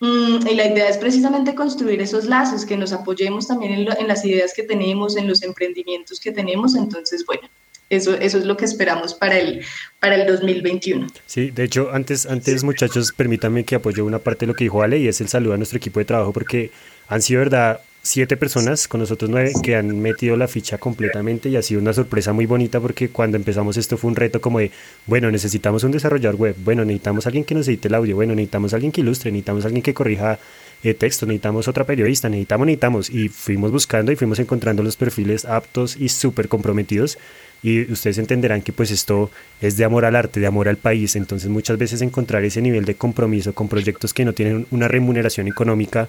Mm, 0.00 0.46
y 0.46 0.54
la 0.54 0.66
idea 0.66 0.88
es 0.88 0.98
precisamente 0.98 1.54
construir 1.54 2.00
esos 2.02 2.26
lazos, 2.26 2.66
que 2.66 2.76
nos 2.76 2.92
apoyemos 2.92 3.46
también 3.48 3.72
en, 3.72 3.84
lo, 3.86 3.98
en, 3.98 4.08
las 4.08 4.24
ideas 4.24 4.52
que 4.54 4.62
tenemos, 4.62 5.16
en 5.16 5.26
los 5.26 5.42
emprendimientos 5.42 6.20
que 6.20 6.32
tenemos. 6.32 6.74
Entonces, 6.74 7.24
bueno, 7.24 7.48
eso, 7.88 8.14
eso 8.14 8.38
es 8.38 8.44
lo 8.44 8.56
que 8.56 8.64
esperamos 8.64 9.14
para 9.14 9.38
el, 9.38 9.64
para 10.00 10.16
el 10.16 10.26
2021. 10.26 11.06
Sí, 11.24 11.50
de 11.50 11.64
hecho, 11.64 11.90
antes, 11.92 12.26
antes 12.26 12.62
muchachos, 12.62 13.12
permítanme 13.16 13.64
que 13.64 13.76
apoye 13.76 14.02
una 14.02 14.18
parte 14.18 14.40
de 14.40 14.48
lo 14.48 14.54
que 14.54 14.64
dijo 14.64 14.82
Ale 14.82 14.98
y 14.98 15.08
es 15.08 15.20
el 15.20 15.28
saludo 15.28 15.54
a 15.54 15.56
nuestro 15.56 15.78
equipo 15.78 15.98
de 16.00 16.04
trabajo 16.04 16.32
porque 16.32 16.70
han 17.08 17.22
sido, 17.22 17.40
verdad, 17.40 17.80
siete 18.06 18.36
personas, 18.36 18.86
con 18.86 19.00
nosotros 19.00 19.28
nueve, 19.28 19.52
que 19.62 19.74
han 19.74 20.00
metido 20.00 20.36
la 20.36 20.46
ficha 20.46 20.78
completamente 20.78 21.48
y 21.48 21.56
ha 21.56 21.62
sido 21.62 21.80
una 21.80 21.92
sorpresa 21.92 22.32
muy 22.32 22.46
bonita 22.46 22.80
porque 22.80 23.08
cuando 23.08 23.36
empezamos 23.36 23.76
esto 23.76 23.98
fue 23.98 24.08
un 24.08 24.16
reto 24.16 24.40
como 24.40 24.60
de, 24.60 24.70
bueno, 25.06 25.30
necesitamos 25.30 25.82
un 25.82 25.90
desarrollador 25.90 26.36
web, 26.36 26.56
bueno, 26.64 26.84
necesitamos 26.84 27.26
alguien 27.26 27.44
que 27.44 27.54
nos 27.56 27.66
edite 27.66 27.88
el 27.88 27.94
audio, 27.94 28.14
bueno, 28.14 28.34
necesitamos 28.34 28.72
alguien 28.74 28.92
que 28.92 29.00
ilustre, 29.00 29.32
necesitamos 29.32 29.64
alguien 29.64 29.82
que 29.82 29.92
corrija 29.92 30.38
eh, 30.84 30.94
texto, 30.94 31.26
necesitamos 31.26 31.66
otra 31.66 31.84
periodista, 31.84 32.28
necesitamos, 32.28 32.66
necesitamos, 32.66 33.10
y 33.10 33.28
fuimos 33.28 33.72
buscando 33.72 34.12
y 34.12 34.16
fuimos 34.16 34.38
encontrando 34.38 34.84
los 34.84 34.96
perfiles 34.96 35.44
aptos 35.44 35.96
y 35.96 36.08
súper 36.08 36.48
comprometidos. 36.48 37.18
Y 37.62 37.90
ustedes 37.90 38.18
entenderán 38.18 38.62
que 38.62 38.72
pues 38.72 38.92
esto 38.92 39.30
es 39.60 39.76
de 39.76 39.84
amor 39.84 40.04
al 40.04 40.14
arte, 40.14 40.38
de 40.38 40.46
amor 40.46 40.68
al 40.68 40.76
país, 40.76 41.16
entonces 41.16 41.48
muchas 41.48 41.76
veces 41.76 42.02
encontrar 42.02 42.44
ese 42.44 42.62
nivel 42.62 42.84
de 42.84 42.94
compromiso 42.94 43.52
con 43.52 43.68
proyectos 43.68 44.14
que 44.14 44.24
no 44.24 44.32
tienen 44.32 44.66
una 44.70 44.86
remuneración 44.86 45.48
económica 45.48 46.08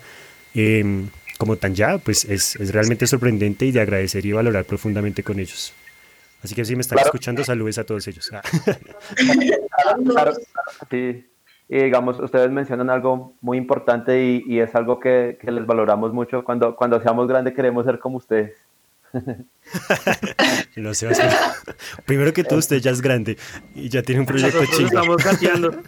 eh, 0.54 1.06
como 1.38 1.56
tan 1.56 1.76
ya, 1.76 1.98
pues 1.98 2.26
es, 2.26 2.56
es, 2.56 2.74
realmente 2.74 3.08
sorprendente 3.08 3.66
y 3.66 3.72
de 3.72 3.82
agradecer 3.82 4.26
y 4.26 4.32
valorar 4.32 4.66
profundamente 4.66 5.24
con 5.24 5.40
ellos. 5.40 5.74
Así 6.44 6.56
que 6.56 6.66
si 6.66 6.76
me 6.76 6.82
están 6.82 6.98
claro. 6.98 7.08
escuchando, 7.08 7.44
saludes 7.44 7.78
a 7.78 7.84
todos 7.84 8.08
ellos. 8.08 8.32
Ah. 8.34 8.42
Claro, 10.06 10.34
sí. 10.90 11.26
Y 11.70 11.84
digamos, 11.84 12.20
ustedes 12.20 12.50
mencionan 12.50 12.90
algo 12.90 13.36
muy 13.42 13.58
importante 13.58 14.24
y, 14.24 14.44
y 14.48 14.60
es 14.60 14.74
algo 14.76 15.00
que, 15.00 15.38
que, 15.42 15.52
les 15.52 15.66
valoramos 15.66 16.14
mucho. 16.14 16.44
Cuando, 16.44 16.76
cuando 16.76 17.02
seamos 17.02 17.28
grandes 17.28 17.54
queremos 17.54 17.86
ser 17.86 18.00
como 18.00 18.18
ustedes. 18.18 18.54
no 20.76 20.94
sé, 20.94 21.10
primero 22.06 22.34
que 22.34 22.44
todo 22.44 22.60
usted 22.60 22.78
ya 22.78 22.92
es 22.92 23.02
grande 23.02 23.38
y 23.74 23.90
ya 23.90 24.04
tiene 24.04 24.22
un 24.22 24.28
proyecto 24.28 24.60
Nosotros 24.60 24.78
chido. 24.78 24.88
estamos 24.88 25.24
gateando. 25.24 25.82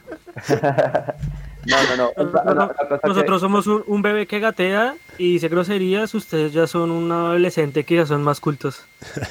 No, 1.66 1.78
no, 1.84 1.98
no. 1.98 2.12
La, 2.32 2.44
la, 2.44 2.54
la 2.54 3.00
Nosotros 3.04 3.38
que... 3.38 3.40
somos 3.40 3.68
un, 3.68 3.84
un, 3.86 4.02
bebé 4.02 4.28
que 4.28 4.40
gatea 4.40 4.96
y 5.18 5.34
dice 5.34 5.50
groserías, 5.50 6.16
ustedes 6.16 6.54
ya 6.54 6.68
son 6.68 6.92
un 6.92 7.12
adolescente 7.12 7.84
que 7.84 7.96
ya 7.96 8.06
son 8.06 8.24
más 8.24 8.40
cultos. 8.40 8.86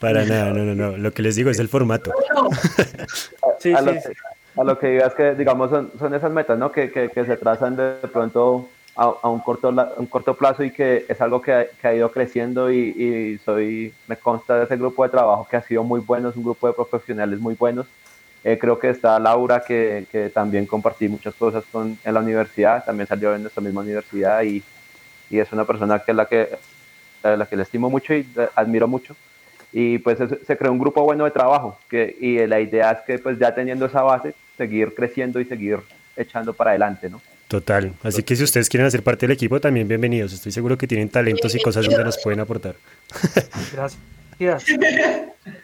Para 0.00 0.24
nada, 0.24 0.52
no, 0.52 0.64
no, 0.64 0.74
no. 0.74 0.96
Lo 0.96 1.12
que 1.12 1.22
les 1.22 1.36
digo 1.36 1.50
es 1.50 1.58
el 1.58 1.68
formato. 1.68 2.12
sí, 3.58 3.74
a, 3.74 3.82
lo 3.82 3.92
que, 3.92 4.00
a, 4.56 4.64
lo 4.64 4.78
que, 4.78 4.86
digas 4.88 5.14
que, 5.14 5.34
digamos, 5.34 5.70
son, 5.70 5.92
son 5.98 6.14
esas 6.14 6.32
metas, 6.32 6.58
¿no? 6.58 6.72
Que, 6.72 6.90
que, 6.90 7.10
que 7.10 7.24
se 7.24 7.36
trazan 7.36 7.76
de 7.76 7.92
pronto 8.12 8.68
a, 8.96 9.12
a, 9.22 9.28
un, 9.28 9.40
corto, 9.40 9.72
un 9.96 10.06
corto 10.06 10.34
plazo 10.34 10.64
y 10.64 10.72
que 10.72 11.04
es 11.08 11.20
algo 11.20 11.40
que 11.40 11.52
ha, 11.52 11.66
que 11.66 11.86
ha 11.86 11.94
ido 11.94 12.10
creciendo 12.10 12.70
y, 12.70 12.78
y, 12.78 13.38
soy, 13.44 13.94
me 14.08 14.16
consta 14.16 14.56
de 14.56 14.64
ese 14.64 14.76
grupo 14.76 15.04
de 15.04 15.10
trabajo 15.10 15.46
que 15.48 15.56
ha 15.56 15.62
sido 15.62 15.84
muy 15.84 16.00
bueno, 16.00 16.30
es 16.30 16.36
un 16.36 16.44
grupo 16.44 16.66
de 16.66 16.72
profesionales 16.72 17.38
muy 17.38 17.54
buenos. 17.54 17.86
Eh, 18.42 18.58
creo 18.58 18.78
que 18.78 18.88
está 18.88 19.18
Laura, 19.18 19.62
que, 19.66 20.06
que, 20.10 20.30
también 20.30 20.66
compartí 20.66 21.08
muchas 21.08 21.34
cosas 21.34 21.62
con, 21.70 21.98
en 22.02 22.14
la 22.14 22.20
universidad, 22.20 22.84
también 22.84 23.06
salió 23.06 23.34
en 23.34 23.42
nuestra 23.42 23.62
misma 23.62 23.82
universidad 23.82 24.42
y, 24.42 24.62
y 25.28 25.38
es 25.38 25.52
una 25.52 25.66
persona 25.66 25.98
que 25.98 26.12
es 26.12 26.16
la 26.16 26.26
que, 26.26 26.48
a 27.22 27.36
la 27.36 27.46
que 27.46 27.56
le 27.56 27.64
estimo 27.64 27.90
mucho 27.90 28.14
y 28.14 28.26
admiro 28.54 28.88
mucho. 28.88 29.14
Y 29.72 29.98
pues 29.98 30.18
se, 30.18 30.44
se 30.44 30.56
creó 30.56 30.72
un 30.72 30.78
grupo 30.78 31.02
bueno 31.02 31.24
de 31.24 31.30
trabajo 31.30 31.78
que, 31.88 32.16
y 32.18 32.44
la 32.46 32.60
idea 32.60 32.90
es 32.92 33.00
que 33.06 33.18
pues 33.18 33.38
ya 33.38 33.54
teniendo 33.54 33.86
esa 33.86 34.02
base, 34.02 34.34
seguir 34.56 34.94
creciendo 34.94 35.38
y 35.38 35.44
seguir 35.44 35.78
echando 36.16 36.52
para 36.52 36.70
adelante, 36.70 37.08
¿no? 37.08 37.20
Total. 37.50 37.92
Así 38.04 38.22
que 38.22 38.36
si 38.36 38.44
ustedes 38.44 38.68
quieren 38.68 38.86
hacer 38.86 39.02
parte 39.02 39.26
del 39.26 39.34
equipo, 39.34 39.60
también 39.60 39.88
bienvenidos. 39.88 40.32
Estoy 40.32 40.52
seguro 40.52 40.78
que 40.78 40.86
tienen 40.86 41.08
talentos 41.08 41.52
y 41.56 41.60
cosas 41.60 41.84
donde 41.84 42.04
nos 42.04 42.16
pueden 42.22 42.38
aportar. 42.38 42.76
Gracias. 43.72 44.64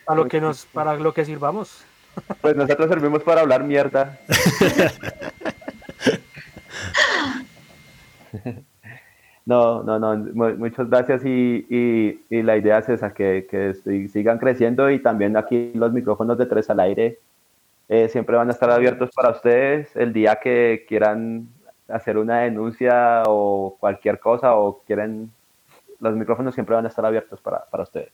A 0.06 0.14
lo 0.16 0.26
que 0.26 0.40
nos, 0.40 0.66
para 0.66 0.96
lo 0.96 1.14
que 1.14 1.24
sirvamos. 1.24 1.84
Pues 2.40 2.56
nosotros 2.56 2.88
servimos 2.88 3.22
para 3.22 3.40
hablar 3.42 3.64
mierda. 3.64 4.18
No, 9.46 9.84
no, 9.84 10.00
no, 10.00 10.16
muchas 10.56 10.90
gracias 10.90 11.24
y, 11.24 12.18
la 12.30 12.56
idea 12.56 12.78
es 12.78 12.88
esa, 12.88 13.14
que, 13.14 13.46
que, 13.48 13.74
sigan 14.08 14.38
creciendo 14.38 14.90
y 14.90 14.98
también 14.98 15.36
aquí 15.36 15.70
los 15.74 15.92
micrófonos 15.92 16.36
de 16.36 16.46
Tres 16.46 16.68
al 16.68 16.80
Aire 16.80 17.20
eh, 17.88 18.08
siempre 18.08 18.34
van 18.34 18.48
a 18.48 18.52
estar 18.52 18.68
abiertos 18.70 19.10
para 19.14 19.30
ustedes 19.30 19.94
el 19.94 20.12
día 20.12 20.40
que 20.42 20.84
quieran 20.88 21.48
hacer 21.86 22.18
una 22.18 22.40
denuncia 22.40 23.22
o 23.26 23.76
cualquier 23.78 24.18
cosa 24.18 24.56
o 24.56 24.82
quieren, 24.84 25.30
los 26.00 26.16
micrófonos 26.16 26.52
siempre 26.54 26.74
van 26.74 26.86
a 26.86 26.88
estar 26.88 27.06
abiertos 27.06 27.40
para, 27.40 27.64
para 27.66 27.84
ustedes. 27.84 28.10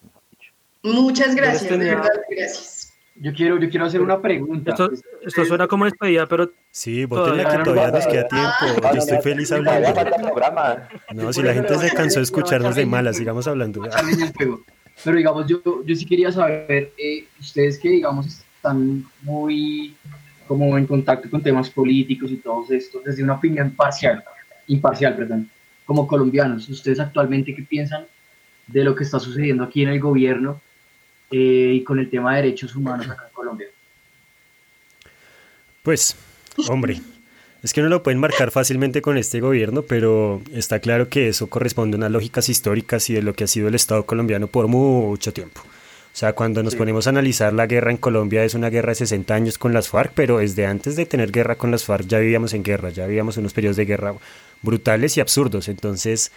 Muchas 0.83 1.35
gracias, 1.35 1.71
de 1.71 1.79
verdad, 1.79 2.11
gracias. 2.29 2.82
Yo 3.15 3.33
quiero, 3.35 3.59
yo 3.59 3.69
quiero 3.69 3.87
hacer 3.87 4.01
una 4.01 4.21
pregunta. 4.21 4.71
Esto, 4.71 4.91
esto 5.23 5.45
suena 5.45 5.69
como 5.69 5.85
despedida, 5.85 6.27
pero. 6.27 6.51
Sí, 6.71 7.05
votenle 7.05 7.45
que 7.45 7.59
todavía 7.59 7.91
nos 7.91 8.07
queda 8.07 8.29
tiempo. 8.29 8.89
Yo 8.95 8.99
estoy 8.99 9.19
feliz 9.23 9.53
hablando. 9.53 9.89
No, 11.15 11.33
si 11.33 11.43
la 11.43 11.55
gente 11.55 11.77
se 11.79 11.91
cansó 11.91 12.21
de 12.21 12.25
escucharnos 12.25 12.75
de 12.75 12.87
malas, 12.87 13.17
sigamos 13.17 13.47
hablando. 13.47 13.83
Pero 15.05 15.17
digamos, 15.17 15.47
yo, 15.47 15.61
yo 15.85 15.97
sí 15.97 16.07
quería 16.07 16.31
saber, 16.31 16.93
eh, 16.97 17.27
ustedes 17.41 17.79
que 17.79 17.89
digamos 17.89 18.27
están 18.57 19.05
muy 19.23 19.97
como 20.47 20.77
en 20.77 20.87
contacto 20.87 21.31
con 21.31 21.43
temas 21.43 21.71
políticos 21.71 22.31
y 22.31 22.37
todo 22.37 22.65
esto, 22.71 23.01
desde 23.05 23.23
una 23.23 23.35
opinión 23.35 23.71
parcial, 23.71 24.23
imparcial, 24.67 25.17
perdón, 25.17 25.49
como 25.87 26.07
colombianos, 26.07 26.69
ustedes 26.69 27.01
actualmente 27.01 27.55
qué 27.55 27.63
piensan 27.63 28.05
de 28.67 28.85
lo 28.85 28.95
que 28.95 29.05
está 29.05 29.19
sucediendo 29.19 29.65
aquí 29.65 29.83
en 29.83 29.89
el 29.89 30.01
gobierno 30.01 30.61
eh, 31.33 31.73
y 31.77 31.83
con 31.83 31.99
el 31.99 32.09
tema 32.11 32.37
de 32.37 32.43
derechos 32.43 32.77
humanos 32.77 33.09
acá 33.09 33.27
en 33.29 33.35
Colombia? 33.35 33.67
Pues, 35.83 36.17
hombre, 36.69 37.01
es 37.63 37.73
que 37.73 37.81
no 37.81 37.89
lo 37.89 38.03
pueden 38.03 38.21
marcar 38.21 38.51
fácilmente 38.51 39.03
con 39.03 39.17
este 39.17 39.41
gobierno, 39.41 39.83
pero 39.83 40.43
está 40.53 40.81
claro 40.81 41.09
que 41.09 41.29
eso 41.29 41.49
corresponde 41.49 41.97
a 41.97 41.99
unas 41.99 42.11
lógicas 42.11 42.49
históricas 42.49 43.09
y 43.11 43.15
de 43.15 43.23
lo 43.23 43.35
que 43.35 43.45
ha 43.45 43.47
sido 43.47 43.69
el 43.69 43.75
Estado 43.75 44.05
colombiano 44.05 44.47
por 44.47 44.69
mucho 44.69 45.33
tiempo. 45.33 45.61
O 45.61 46.15
sea, 46.15 46.35
cuando 46.35 46.63
nos 46.63 46.75
ponemos 46.75 47.07
a 47.07 47.11
analizar 47.11 47.55
la 47.55 47.67
guerra 47.67 47.91
en 47.91 47.97
Colombia 47.97 48.45
es 48.45 48.53
una 48.53 48.69
guerra 48.69 48.91
de 48.91 48.97
60 48.97 49.35
años 49.35 49.57
con 49.57 49.73
las 49.73 49.89
FARC, 49.89 50.13
pero 50.15 50.39
desde 50.39 50.67
antes 50.67 50.95
de 50.95 51.07
tener 51.07 51.33
guerra 51.33 51.55
con 51.55 51.71
las 51.71 51.85
FARC 51.85 52.07
ya 52.07 52.19
vivíamos 52.19 52.53
en 52.53 52.63
guerra, 52.63 52.91
ya 52.91 53.07
vivíamos 53.07 53.39
unos 53.39 53.55
periodos 53.55 53.79
de 53.79 53.87
guerra 53.87 54.15
brutales 54.61 55.17
y 55.17 55.21
absurdos. 55.21 55.69
Entonces, 55.69 56.31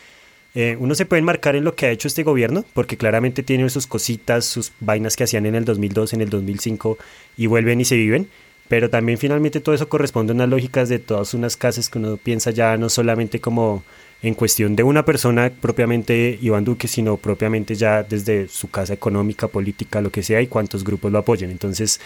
eh, 0.56 0.78
uno 0.80 0.96
se 0.96 1.06
puede 1.06 1.20
enmarcar 1.20 1.58
en 1.58 1.66
lo 1.66 1.76
que 1.76 1.86
ha 1.86 1.92
hecho 1.92 2.08
este 2.08 2.24
gobierno, 2.24 2.64
porque 2.74 2.96
claramente 2.96 3.44
tiene 3.44 3.70
sus 3.70 3.88
cositas, 3.88 4.46
sus 4.46 4.72
vainas 4.80 5.18
que 5.18 5.26
hacían 5.26 5.46
en 5.46 5.56
el 5.56 5.66
2002, 5.66 6.14
en 6.14 6.22
el 6.22 6.30
2005, 6.30 6.98
y 7.36 7.48
vuelven 7.48 7.82
y 7.82 7.86
se 7.86 7.98
viven. 7.98 8.30
Pero 8.70 8.90
también 8.90 9.18
finalmente 9.18 9.60
todo 9.60 9.76
eso 9.76 9.90
corresponde 9.90 10.32
a 10.32 10.36
unas 10.36 10.50
lógicas 10.50 10.90
de 10.90 10.98
todas 10.98 11.34
unas 11.34 11.56
casas 11.56 11.90
que 11.90 12.00
uno 12.00 12.18
piensa 12.18 12.50
ya 12.50 12.78
no 12.78 12.90
solamente 12.90 13.40
como 13.40 13.84
en 14.24 14.34
cuestión 14.34 14.76
de 14.76 14.82
una 14.82 15.06
persona 15.06 15.52
propiamente 15.62 16.40
Iván 16.42 16.64
Duque, 16.64 16.88
sino 16.88 17.18
propiamente 17.18 17.76
ya 17.76 18.02
desde 18.02 18.48
su 18.48 18.72
casa 18.72 18.94
económica, 18.94 19.50
política, 19.50 20.02
lo 20.02 20.10
que 20.10 20.24
sea, 20.24 20.42
y 20.42 20.48
cuántos 20.48 20.84
grupos 20.84 21.12
lo 21.12 21.20
apoyen. 21.20 21.52
Entonces, 21.52 22.00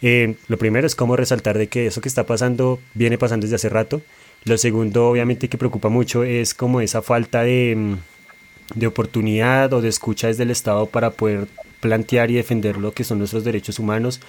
eh, 0.00 0.36
lo 0.48 0.56
primero 0.56 0.86
es 0.86 0.94
como 0.94 1.16
resaltar 1.16 1.58
de 1.58 1.66
que 1.66 1.86
eso 1.86 2.00
que 2.00 2.08
está 2.08 2.24
pasando 2.24 2.78
viene 2.94 3.18
pasando 3.18 3.44
desde 3.44 3.56
hace 3.56 3.68
rato 3.68 4.00
lo 4.46 4.56
segundo, 4.58 5.08
obviamente, 5.08 5.48
que 5.48 5.58
preocupa 5.58 5.88
mucho 5.88 6.22
es 6.22 6.54
como 6.54 6.80
esa 6.80 7.02
falta 7.02 7.42
de, 7.42 7.74
mm, 7.76 8.78
de 8.78 8.86
oportunidad 8.86 9.72
o 9.72 9.80
de 9.80 9.88
escucha 9.88 10.28
desde 10.28 10.44
el 10.44 10.50
Estado 10.50 10.86
para 10.86 11.10
poder 11.10 11.48
plantear 11.80 12.30
y 12.30 12.34
defender 12.34 12.76
lo 12.76 12.92
que 12.92 13.04
son 13.04 13.18
nuestros 13.18 13.44
derechos 13.44 13.78
humanos, 13.78 14.20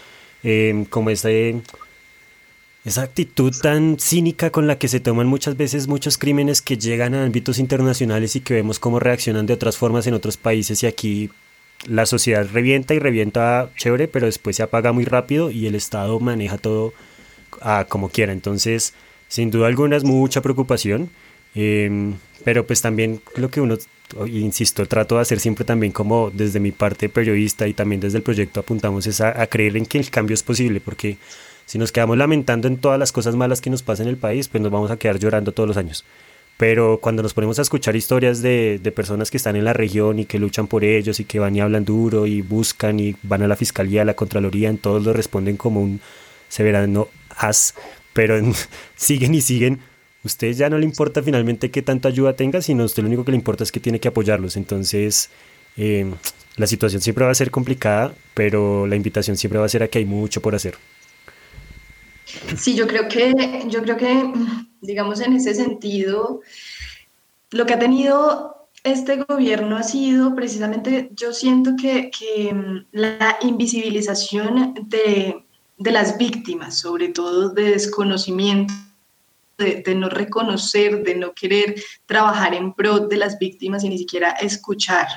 em, 0.43 0.85
como 0.85 1.11
esa, 1.11 1.29
actitud 3.01 3.53
tan 3.61 3.99
cínica 3.99 4.49
con 4.49 4.65
la 4.65 4.77
que 4.77 4.87
se 4.87 4.99
toman 4.99 5.27
muchas 5.27 5.57
veces 5.57 5.87
muchos 5.87 6.17
crímenes 6.17 6.61
que 6.61 6.77
llegan 6.77 7.13
a 7.13 7.23
ámbitos 7.25 7.59
internacionales 7.59 8.35
y 8.35 8.39
que 8.41 8.53
vemos 8.53 8.79
cómo 8.79 8.99
reaccionan 8.99 9.45
de 9.45 9.53
otras 9.53 9.77
formas 9.77 10.07
en 10.07 10.13
otros 10.13 10.37
países 10.37 10.83
y 10.83 10.87
aquí 10.87 11.29
la 11.85 12.05
sociedad 12.05 12.47
revienta 12.51 12.93
y 12.93 12.99
revienta 12.99 13.69
chévere, 13.77 14.07
pero 14.07 14.25
después 14.25 14.55
se 14.55 14.63
apaga 14.63 14.93
muy 14.93 15.05
rápido 15.05 15.51
y 15.51 15.67
el 15.67 15.75
Estado 15.75 16.19
maneja 16.19 16.57
todo 16.57 16.93
a 17.61 17.85
como 17.85 18.09
quiera. 18.09 18.31
Entonces, 18.33 18.93
sin 19.27 19.51
duda 19.51 19.67
alguna 19.67 19.97
es 19.97 20.03
mucha 20.03 20.41
preocupación, 20.41 21.09
em, 21.55 22.15
pero 22.43 22.65
pues 22.65 22.81
también 22.81 23.21
lo 23.35 23.49
que 23.49 23.61
uno, 23.61 23.77
insisto, 24.27 24.85
trato 24.85 25.15
de 25.15 25.21
hacer 25.21 25.39
siempre 25.39 25.65
también 25.65 25.91
como 25.91 26.31
desde 26.31 26.59
mi 26.59 26.71
parte 26.71 27.09
periodista 27.09 27.67
y 27.67 27.73
también 27.73 27.99
desde 28.01 28.17
el 28.17 28.23
proyecto 28.23 28.61
apuntamos 28.61 29.07
es 29.07 29.21
a, 29.21 29.45
creer 29.47 29.77
en 29.77 29.85
que 29.85 29.99
el 29.99 30.09
cambio 30.09 30.33
es 30.33 30.43
posible, 30.43 30.79
porque 30.79 31.17
si 31.65 31.77
nos 31.77 31.91
quedamos 31.91 32.17
lamentando 32.17 32.67
en 32.67 32.77
todas 32.77 32.97
las 32.99 33.11
cosas 33.11 33.35
malas 33.35 33.59
que 33.59 33.69
nos 33.69 33.83
pasan 33.83 34.07
en 34.07 34.11
el 34.11 34.17
país, 34.17 34.47
pues 34.47 34.61
nos 34.61 34.71
vamos 34.71 34.91
a 34.91 34.97
quedar 34.97 35.19
llorando 35.19 35.51
todos 35.51 35.67
los 35.67 35.77
años. 35.77 36.05
Pero 36.55 36.99
cuando 36.99 37.21
nos 37.21 37.35
ponemos 37.35 37.59
a 37.59 37.61
escuchar 37.61 37.95
historias 37.95 38.41
de, 38.41 38.79
de, 38.81 38.91
personas 38.91 39.29
que 39.29 39.37
están 39.37 39.55
en 39.55 39.65
la 39.65 39.73
región 39.73 40.17
y 40.17 40.25
que 40.25 40.39
luchan 40.39 40.65
por 40.65 40.83
ellos 40.83 41.19
y 41.19 41.25
que 41.25 41.37
van 41.37 41.55
y 41.55 41.61
hablan 41.61 41.85
duro 41.85 42.25
y 42.25 42.41
buscan 42.41 42.99
y 42.99 43.15
van 43.21 43.43
a 43.43 43.47
la 43.47 43.55
fiscalía, 43.55 44.01
a 44.01 44.05
la 44.05 44.15
contraloría, 44.15 44.69
en 44.69 44.79
todos 44.79 45.03
lo 45.03 45.13
responden 45.13 45.55
como 45.55 45.81
un 45.81 45.99
severano 46.49 47.09
as, 47.37 47.75
pero 48.17 48.41
siguen 48.95 49.35
y 49.35 49.41
siguen. 49.41 49.79
Usted 50.23 50.51
ya 50.53 50.71
no 50.71 50.79
le 50.79 50.85
importa 50.85 51.21
finalmente 51.21 51.69
qué 51.69 51.83
tanta 51.83 52.07
ayuda 52.07 52.35
tenga, 52.35 52.63
sino 52.63 52.81
a 52.81 52.87
usted 52.87 53.03
lo 53.03 53.09
único 53.09 53.23
que 53.23 53.29
le 53.29 53.37
importa 53.37 53.63
es 53.63 53.71
que 53.71 53.79
tiene 53.79 53.99
que 53.99 54.07
apoyarlos. 54.07 54.57
Entonces, 54.57 55.29
eh, 55.77 56.11
la 56.55 56.65
situación 56.65 56.99
siempre 56.99 57.25
va 57.25 57.31
a 57.31 57.35
ser 57.35 57.51
complicada, 57.51 58.15
pero 58.33 58.87
la 58.87 58.95
invitación 58.95 59.37
siempre 59.37 59.59
va 59.59 59.67
a 59.67 59.69
ser 59.69 59.83
a 59.83 59.87
que 59.87 59.99
hay 59.99 60.05
mucho 60.05 60.41
por 60.41 60.55
hacer. 60.55 60.73
Sí, 62.57 62.73
yo 62.73 62.87
creo 62.87 63.07
que, 63.07 63.65
yo 63.69 63.83
creo 63.83 63.97
que, 63.97 64.33
digamos, 64.81 65.21
en 65.21 65.33
ese 65.33 65.53
sentido, 65.53 66.41
lo 67.51 67.67
que 67.67 67.75
ha 67.75 67.79
tenido 67.79 68.67
este 68.83 69.17
gobierno 69.17 69.77
ha 69.77 69.83
sido 69.83 70.33
precisamente, 70.33 71.11
yo 71.15 71.33
siento 71.33 71.75
que, 71.79 72.09
que 72.09 72.83
la 72.91 73.37
invisibilización 73.43 74.73
de 74.87 75.43
de 75.77 75.91
las 75.91 76.17
víctimas, 76.17 76.79
sobre 76.79 77.09
todo 77.09 77.49
de 77.49 77.71
desconocimiento, 77.71 78.73
de, 79.57 79.95
no 79.95 80.09
reconocer, 80.09 81.03
de 81.03 81.15
no 81.15 81.33
querer 81.33 81.75
trabajar 82.05 82.53
en 82.53 82.73
pro 82.73 82.99
de 82.99 83.17
las 83.17 83.39
víctimas 83.39 83.83
y 83.83 83.89
ni 83.89 83.97
siquiera 83.97 84.31
escuchar. 84.31 85.07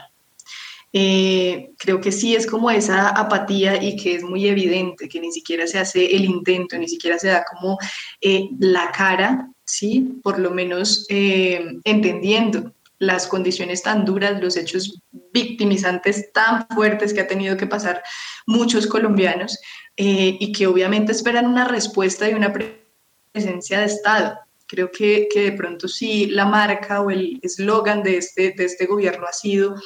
Eh, 0.92 1.70
creo 1.78 2.00
que 2.00 2.10
sí 2.10 2.34
es 2.34 2.46
como 2.46 2.70
esa 2.70 3.10
apatía 3.10 3.80
y 3.82 3.96
que 3.96 4.16
es 4.16 4.24
muy 4.24 4.48
evidente 4.48 5.08
que 5.08 5.20
ni 5.20 5.30
siquiera 5.30 5.66
se 5.66 5.78
hace 5.78 6.16
el 6.16 6.24
intento, 6.24 6.76
ni 6.78 6.88
siquiera 6.88 7.18
se 7.18 7.28
da 7.28 7.44
como 7.44 7.78
eh, 8.20 8.48
la 8.58 8.90
cara, 8.90 9.48
¿sí? 9.64 10.18
Por 10.22 10.38
lo 10.38 10.50
menos 10.50 11.06
eh, 11.08 11.64
entendiendo 11.84 12.72
las 13.00 13.26
condiciones 13.26 13.82
tan 13.82 14.04
duras, 14.04 14.40
los 14.40 14.56
hechos 14.56 15.00
victimizantes 15.32 16.32
tan 16.32 16.68
fuertes 16.68 17.12
que 17.12 17.20
ha 17.20 17.26
tenido 17.26 17.56
que 17.56 17.66
pasar 17.66 18.02
muchos 18.46 18.86
colombianos 18.86 19.58
eh, 19.96 20.36
y 20.38 20.52
que 20.52 20.66
obviamente 20.66 21.12
esperan 21.12 21.46
una 21.46 21.66
respuesta 21.66 22.28
y 22.28 22.34
una 22.34 22.52
presencia 22.52 23.80
de 23.80 23.86
Estado. 23.86 24.38
Creo 24.66 24.90
que, 24.92 25.28
que 25.32 25.50
de 25.50 25.52
pronto 25.52 25.88
sí 25.88 26.26
la 26.26 26.44
marca 26.44 27.00
o 27.00 27.10
el 27.10 27.40
eslogan 27.42 28.02
de 28.02 28.18
este, 28.18 28.52
de 28.52 28.66
este 28.66 28.84
gobierno 28.84 29.26
ha 29.26 29.32
sido 29.32 29.76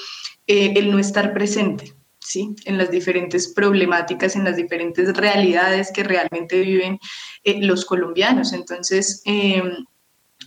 eh, 0.46 0.74
el 0.76 0.90
no 0.90 0.98
estar 0.98 1.32
presente. 1.32 1.94
¿sí? 2.18 2.56
en 2.64 2.78
las 2.78 2.90
diferentes 2.90 3.48
problemáticas, 3.48 4.34
en 4.34 4.44
las 4.44 4.56
diferentes 4.56 5.14
realidades 5.14 5.92
que 5.92 6.02
realmente 6.02 6.58
viven 6.62 6.98
eh, 7.44 7.60
los 7.60 7.84
colombianos. 7.84 8.54
Entonces, 8.54 9.22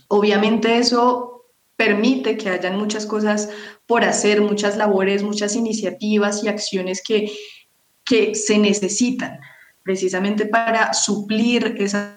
obviamente 0.08 0.76
eso 0.78 1.37
permite 1.78 2.36
que 2.36 2.50
hayan 2.50 2.76
muchas 2.76 3.06
cosas 3.06 3.48
por 3.86 4.02
hacer, 4.02 4.42
muchas 4.42 4.76
labores, 4.76 5.22
muchas 5.22 5.54
iniciativas 5.54 6.42
y 6.42 6.48
acciones 6.48 7.00
que, 7.06 7.30
que 8.04 8.34
se 8.34 8.58
necesitan 8.58 9.38
precisamente 9.84 10.46
para 10.46 10.92
suplir 10.92 11.76
esas 11.78 12.14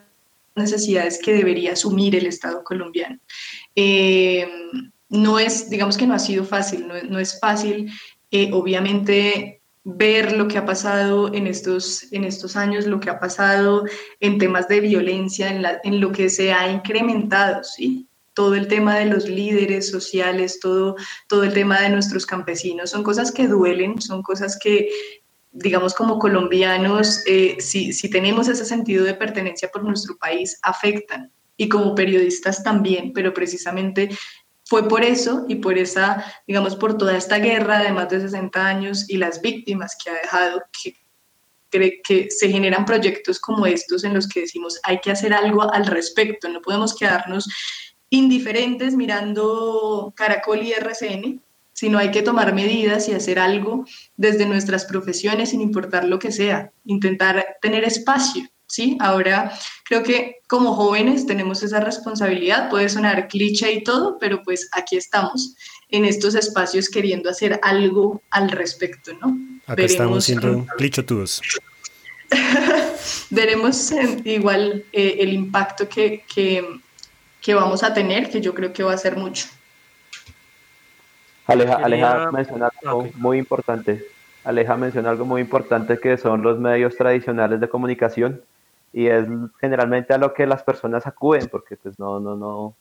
necesidades 0.55 1.19
que 1.23 1.33
debería 1.33 1.73
asumir 1.73 2.15
el 2.15 2.25
Estado 2.25 2.63
colombiano. 2.63 3.19
Eh, 3.75 4.47
no 5.09 5.37
es, 5.37 5.69
digamos 5.69 5.95
que 5.95 6.07
no 6.07 6.15
ha 6.15 6.19
sido 6.19 6.43
fácil, 6.43 6.87
no, 6.87 7.19
es 7.19 7.39
fácil, 7.39 7.91
eh, 8.31 8.49
obviamente, 8.51 9.61
ver 9.83 10.35
lo 10.35 10.47
que 10.47 10.57
ha 10.57 10.65
pasado 10.65 11.31
en 11.35 11.45
estos, 11.45 12.11
en 12.11 12.23
estos 12.23 12.55
años, 12.55 12.87
lo 12.87 12.99
que 12.99 13.11
ha 13.11 13.19
pasado 13.19 13.85
en 14.19 14.39
temas 14.39 14.67
de 14.67 14.79
violencia, 14.79 15.49
en, 15.49 15.63
en 15.83 16.01
lo 16.01 16.11
que 16.11 16.29
se 16.29 16.51
ha 16.51 16.71
incrementado, 16.71 17.63
¿sí? 17.63 18.07
Todo 18.33 18.55
el 18.55 18.67
tema 18.67 18.97
de 18.97 19.05
los 19.05 19.27
líderes 19.27 19.89
sociales, 19.89 20.59
todo, 20.59 20.95
todo 21.27 21.43
el 21.43 21.53
tema 21.53 21.81
de 21.81 21.89
nuestros 21.89 22.25
campesinos, 22.25 22.89
son 22.89 23.03
cosas 23.03 23.31
que 23.31 23.47
duelen, 23.47 24.01
son 24.01 24.21
cosas 24.21 24.57
que, 24.61 24.89
digamos, 25.51 25.93
como 25.93 26.19
colombianos, 26.19 27.23
eh, 27.27 27.57
si, 27.59 27.93
si 27.93 28.09
tenemos 28.09 28.47
ese 28.47 28.65
sentido 28.65 29.03
de 29.03 29.13
pertenencia 29.13 29.69
por 29.69 29.83
nuestro 29.83 30.17
país, 30.17 30.57
afectan. 30.61 31.31
Y 31.57 31.69
como 31.69 31.93
periodistas 31.93 32.63
también, 32.63 33.13
pero 33.13 33.33
precisamente 33.33 34.09
fue 34.65 34.87
por 34.87 35.03
eso 35.03 35.45
y 35.49 35.55
por 35.55 35.77
esa, 35.77 36.25
digamos, 36.47 36.75
por 36.75 36.97
toda 36.97 37.17
esta 37.17 37.37
guerra 37.37 37.79
de 37.79 37.91
más 37.91 38.09
de 38.09 38.21
60 38.21 38.65
años 38.65 39.09
y 39.09 39.17
las 39.17 39.41
víctimas 39.41 39.97
que 40.01 40.09
ha 40.09 40.13
dejado 40.13 40.61
que 40.81 40.95
que 41.71 42.27
se 42.29 42.49
generan 42.49 42.85
proyectos 42.85 43.39
como 43.39 43.65
estos 43.65 44.03
en 44.03 44.13
los 44.13 44.27
que 44.27 44.41
decimos 44.41 44.79
hay 44.83 44.99
que 44.99 45.11
hacer 45.11 45.33
algo 45.33 45.73
al 45.73 45.85
respecto, 45.85 46.49
no 46.49 46.61
podemos 46.61 46.95
quedarnos 46.95 47.47
indiferentes 48.11 48.93
mirando 48.93 50.13
Caracol 50.15 50.61
y 50.61 50.73
RCN, 50.73 51.41
sino 51.73 51.97
hay 51.97 52.11
que 52.11 52.21
tomar 52.21 52.53
medidas 52.53 53.09
y 53.09 53.13
hacer 53.13 53.39
algo 53.39 53.85
desde 54.15 54.45
nuestras 54.45 54.85
profesiones 54.85 55.49
sin 55.49 55.61
importar 55.61 56.03
lo 56.03 56.19
que 56.19 56.31
sea, 56.31 56.71
intentar 56.85 57.57
tener 57.61 57.83
espacio. 57.83 58.43
¿Sí? 58.67 58.97
Ahora 59.01 59.51
creo 59.83 60.01
que 60.01 60.37
como 60.47 60.73
jóvenes 60.75 61.25
tenemos 61.25 61.61
esa 61.61 61.81
responsabilidad, 61.81 62.69
puede 62.69 62.87
sonar 62.87 63.27
cliché 63.27 63.73
y 63.73 63.83
todo, 63.83 64.17
pero 64.17 64.43
pues 64.43 64.69
aquí 64.71 64.95
estamos 64.95 65.55
en 65.89 66.05
estos 66.05 66.35
espacios 66.35 66.89
queriendo 66.89 67.29
hacer 67.29 67.59
algo 67.63 68.21
al 68.31 68.49
respecto, 68.49 69.11
¿no? 69.19 69.37
Acá 69.67 69.83
estamos 69.83 70.23
siendo 70.23 70.65
clichotudos. 70.77 71.41
Veremos 73.29 73.91
igual 74.23 74.85
eh, 74.93 75.17
el 75.19 75.33
impacto 75.33 75.89
que, 75.89 76.23
que, 76.33 76.65
vamos 77.49 77.83
a 77.83 77.93
tener, 77.93 78.29
que 78.29 78.41
yo 78.41 78.53
creo 78.53 78.71
que 78.71 78.83
va 78.83 78.93
a 78.93 78.97
ser 78.97 79.17
mucho. 79.17 79.47
Aleja, 81.47 81.75
Aleja 81.75 82.31
menciona 82.31 82.69
algo 82.83 83.07
muy 83.15 83.37
importante. 83.37 84.05
Aleja 84.43 84.77
menciona 84.77 85.09
algo 85.09 85.25
muy 85.25 85.41
importante 85.41 85.99
que 85.99 86.17
son 86.17 86.41
los 86.41 86.57
medios 86.59 86.95
tradicionales 86.95 87.59
de 87.59 87.69
comunicación 87.69 88.41
y 88.93 89.07
es 89.07 89.25
generalmente 89.59 90.13
a 90.13 90.17
lo 90.17 90.33
que 90.33 90.45
las 90.45 90.63
personas 90.63 91.05
acuden 91.07 91.47
porque 91.49 91.77
pues 91.77 91.97
no, 91.99 92.19
no, 92.19 92.35
no, 92.35 92.75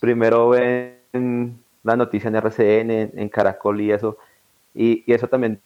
primero 0.00 0.50
ven 0.50 1.58
la 1.82 1.96
noticia 1.96 2.28
en 2.28 2.36
RCN, 2.36 3.18
en, 3.18 3.28
Caracol 3.28 3.80
y 3.80 3.90
eso, 3.90 4.18
y, 4.74 5.02
y, 5.06 5.12
eso 5.12 5.26
también 5.28 5.60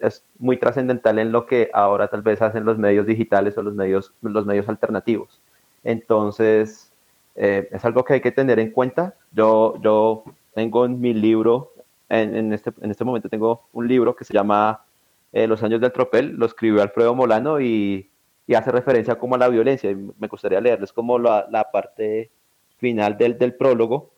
es 0.00 0.24
muy 0.38 0.56
trascendental 0.56 1.18
en 1.18 1.30
lo 1.30 1.46
que 1.46 1.70
ahora 1.72 2.08
tal 2.08 2.22
vez 2.22 2.42
hacen 2.42 2.64
los 2.64 2.78
medios 2.78 3.06
digitales 3.06 3.56
o 3.56 3.62
los 3.62 3.74
medios, 3.74 4.12
los 4.22 4.46
medios 4.46 4.68
alternativos. 4.68 5.40
Entonces, 5.84 6.90
eh, 7.34 7.68
es 7.70 7.84
algo 7.84 8.04
que 8.04 8.14
hay 8.14 8.20
que 8.20 8.32
tener 8.32 8.58
en 8.58 8.70
cuenta. 8.70 9.14
Yo, 9.32 9.74
yo 9.82 10.24
tengo 10.54 10.84
en 10.84 11.00
mi 11.00 11.14
libro, 11.14 11.72
en, 12.08 12.36
en, 12.36 12.52
este, 12.52 12.72
en 12.80 12.90
este 12.90 13.04
momento 13.04 13.28
tengo 13.28 13.68
un 13.72 13.88
libro 13.88 14.14
que 14.14 14.24
se 14.24 14.32
llama 14.32 14.84
eh, 15.32 15.46
Los 15.46 15.62
años 15.62 15.80
del 15.80 15.92
tropel, 15.92 16.36
lo 16.36 16.46
escribió 16.46 16.82
Alfredo 16.82 17.14
Molano 17.14 17.60
y, 17.60 18.10
hace 18.54 18.70
referencia 18.70 19.16
como 19.16 19.34
a 19.34 19.38
la 19.38 19.48
violencia. 19.48 19.90
Y 19.90 19.96
me 19.96 20.28
gustaría 20.28 20.60
leerles 20.60 20.92
como 20.92 21.18
la, 21.18 21.46
la 21.50 21.70
parte 21.70 22.30
final 22.76 23.16
del, 23.16 23.38
del 23.38 23.54
prólogo 23.54 24.12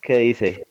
que 0.00 0.18
dice, 0.18 0.66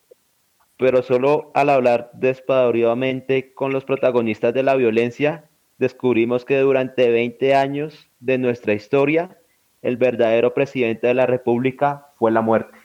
pero 0.78 1.02
solo 1.02 1.52
al 1.54 1.70
hablar 1.70 2.12
despadauridamente 2.14 3.54
con 3.54 3.72
los 3.74 3.86
protagonistas 3.86 4.54
de 4.54 4.64
la 4.64 4.76
violencia, 4.76 5.50
descubrimos 5.78 6.46
que 6.46 6.58
durante 6.60 7.10
20 7.10 7.56
años 7.56 8.10
de 8.20 8.38
nuestra 8.38 8.74
historia, 8.74 9.38
el 9.82 9.98
verdadero 9.98 10.54
presidente 10.54 11.08
de 11.08 11.14
la 11.14 11.26
República 11.26 12.08
fue 12.18 12.32
la 12.32 12.42
muerte. 12.42 12.78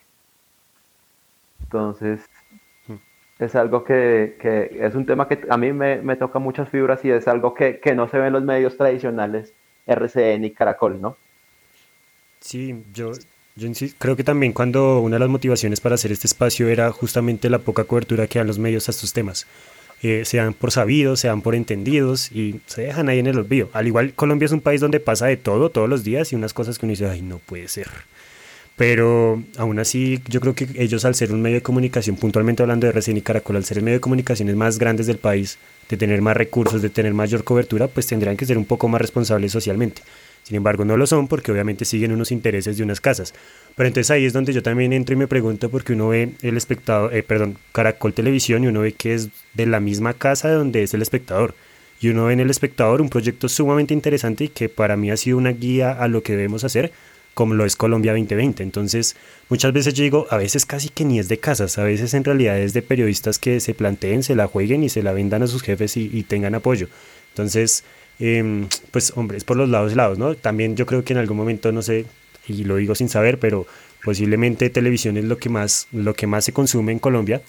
Entonces, 1.63 2.21
es 3.39 3.55
algo 3.57 3.85
que, 3.85 4.37
es 4.81 4.95
un 4.95 5.07
tema 5.07 5.27
que 5.29 5.41
a 5.49 5.57
mí 5.57 5.73
me, 5.73 6.17
toca 6.17 6.39
muchas 6.39 6.69
fibras 6.69 7.05
y 7.05 7.11
es 7.11 7.27
algo 7.27 7.55
que, 7.55 7.81
que 7.81 7.95
no 7.95 8.09
se 8.09 8.19
ve 8.19 8.29
en 8.29 8.33
los 8.33 8.45
medios 8.45 8.77
tradicionales, 8.77 9.53
RCN 9.87 10.45
y 10.45 10.51
Caracol, 10.53 11.01
¿no? 11.01 11.17
Sí, 12.41 12.85
yo, 12.93 13.13
yo 13.57 13.69
creo 13.99 14.17
que 14.17 14.25
también 14.25 14.53
cuando 14.53 15.01
una 15.01 15.17
de 15.17 15.21
las 15.21 15.29
motivaciones 15.29 15.81
para 15.81 15.95
hacer 15.95 16.13
este 16.13 16.27
espacio 16.27 16.69
era 16.69 16.93
justamente 16.93 17.49
la 17.49 17.59
poca 17.59 17.85
cobertura 17.85 18.27
que 18.27 18.39
dan 18.39 18.47
los 18.47 18.59
medios 18.59 18.89
a 18.89 18.91
estos 18.93 19.13
temas. 19.13 19.47
Eh, 20.07 20.27
se 20.27 20.37
dan 20.37 20.53
por 20.53 20.71
sabidos, 20.71 21.21
se 21.21 21.29
dan 21.29 21.41
por 21.41 21.55
entendidos 21.55 22.31
y 22.31 22.61
se 22.67 22.83
dejan 22.83 23.09
ahí 23.09 23.21
en 23.21 23.27
el 23.27 23.39
olvido. 23.39 23.71
Al 23.73 23.87
igual, 23.87 24.13
Colombia 24.13 24.45
es 24.45 24.53
un 24.53 24.61
país 24.61 24.83
donde 24.83 25.01
pasa 25.01 25.25
de 25.25 25.39
todo 25.39 25.71
todos 25.71 25.89
los 25.89 26.05
días 26.05 26.31
y 26.31 26.37
unas 26.37 26.53
cosas 26.53 26.79
que 26.79 26.85
uno 26.85 26.91
dice, 26.91 27.07
ay, 27.09 27.23
no 27.23 27.39
puede 27.39 27.69
ser. 27.69 27.89
Pero 28.77 29.43
aún 29.57 29.79
así, 29.79 30.21
yo 30.29 30.43
creo 30.43 30.55
que 30.55 30.69
ellos, 30.77 31.07
al 31.07 31.15
ser 31.15 31.33
un 31.33 31.41
medio 31.41 31.57
de 31.57 31.63
comunicación, 31.63 32.17
puntualmente 32.17 32.63
hablando 32.63 32.87
de 32.87 32.93
RCN 32.93 33.17
y 33.17 33.23
Caracol, 33.23 33.57
al 33.57 33.65
ser 33.65 33.79
el 33.79 33.85
medio 33.85 33.97
de 33.97 34.03
comunicaciones 34.03 34.55
más 34.57 34.79
grandes 34.79 35.07
del 35.07 35.17
país, 35.17 35.57
de 35.89 35.97
tener 35.97 36.21
más 36.21 36.37
recursos, 36.37 36.83
de 36.83 36.91
tener 36.91 37.15
mayor 37.15 37.43
cobertura, 37.43 37.89
pues 37.89 38.07
tendrían 38.07 38.37
que 38.37 38.45
ser 38.45 38.59
un 38.59 38.67
poco 38.67 38.89
más 38.89 39.01
responsables 39.01 39.53
socialmente. 39.53 40.03
Sin 40.45 40.59
embargo, 40.59 40.85
no 40.85 40.99
lo 40.99 41.07
son 41.07 41.27
porque 41.27 41.51
obviamente 41.51 41.87
siguen 41.87 42.13
unos 42.13 42.31
intereses 42.31 42.77
de 42.77 42.83
unas 42.83 43.01
casas. 43.01 43.33
Pero 43.77 43.87
entonces 43.87 44.11
ahí 44.11 44.27
es 44.27 44.35
donde 44.35 44.53
yo 44.53 44.63
también 44.63 44.93
entro 44.93 45.15
y 45.15 45.17
me 45.19 45.27
pregunto 45.27 45.71
porque 45.71 45.95
uno 45.95 46.09
ve 46.09 46.35
el 46.43 46.59
espectador, 46.59 47.15
eh, 47.15 47.23
perdón, 47.23 47.57
Caracol 47.73 48.13
Televisión 48.13 48.63
y 48.63 48.67
uno 48.67 48.81
ve 48.81 48.93
que 48.93 49.15
es 49.15 49.31
de 49.55 49.65
la 49.65 49.81
misma 49.81 50.13
casa 50.13 50.49
de 50.49 50.55
donde 50.55 50.83
es 50.83 50.93
el 50.93 51.01
espectador. 51.01 51.55
Y 51.99 52.09
uno 52.09 52.27
ve 52.27 52.35
en 52.35 52.41
el 52.41 52.51
espectador 52.51 53.01
un 53.01 53.09
proyecto 53.09 53.49
sumamente 53.49 53.95
interesante 53.95 54.45
y 54.45 54.49
que 54.49 54.69
para 54.69 54.99
mí 54.99 55.11
ha 55.11 55.17
sido 55.17 55.39
una 55.39 55.51
guía 55.51 55.93
a 55.93 56.09
lo 56.09 56.23
que 56.23 56.37
debemos 56.37 56.63
hacer, 56.63 56.93
como 57.33 57.55
lo 57.55 57.65
es 57.65 57.75
Colombia 57.75 58.13
2020. 58.13 58.63
Entonces, 58.63 59.17
muchas 59.49 59.73
veces 59.73 59.95
yo 59.95 60.05
digo, 60.05 60.27
a 60.29 60.37
veces 60.37 60.67
casi 60.67 60.91
que 60.91 61.07
ni 61.07 61.19
es 61.19 61.29
de 61.29 61.39
casas, 61.39 61.79
a 61.79 61.85
veces 61.85 62.13
en 62.13 62.23
realidad 62.25 62.59
es 62.59 62.75
de 62.75 62.83
periodistas 62.83 63.39
que 63.39 63.61
se 63.61 63.73
planteen, 63.73 64.23
se 64.23 64.37
la 64.37 64.47
jueguen 64.47 64.85
y 64.85 64.91
se 64.91 65.03
la 65.03 65.15
vendan 65.15 65.43
a 65.43 65.47
sus 65.47 65.63
jefes 65.63 65.97
y, 65.97 66.11
y 66.13 66.25
tengan 66.25 66.55
apoyo. 66.55 66.89
Entonces, 67.31 67.83
Em, 68.19 68.69
pues 68.91 69.13
hombre, 69.17 69.37
es 69.39 69.45
por 69.45 69.57
los 69.57 69.69
lados 69.69 69.95
lados, 69.97 70.19
¿no? 70.19 70.35
También 70.35 70.77
yo 70.77 70.87
creo 70.87 71.05
que 71.05 71.13
en 71.13 71.19
algún 71.19 71.37
momento, 71.37 71.73
no 71.73 71.83
sé, 71.83 72.07
y 72.47 72.65
lo 72.65 72.77
digo 72.77 72.95
sin 72.95 73.09
saber, 73.09 73.39
pero 73.39 73.67
posiblemente 74.05 74.71
televisión 74.71 75.17
es 75.17 75.25
lo 75.25 75.39
que 75.39 75.49
más, 75.49 75.89
lo 75.93 76.15
que 76.15 76.27
más 76.27 76.45
se 76.45 76.53
consume 76.53 76.93
en 76.93 76.99
Colombia, 76.99 77.43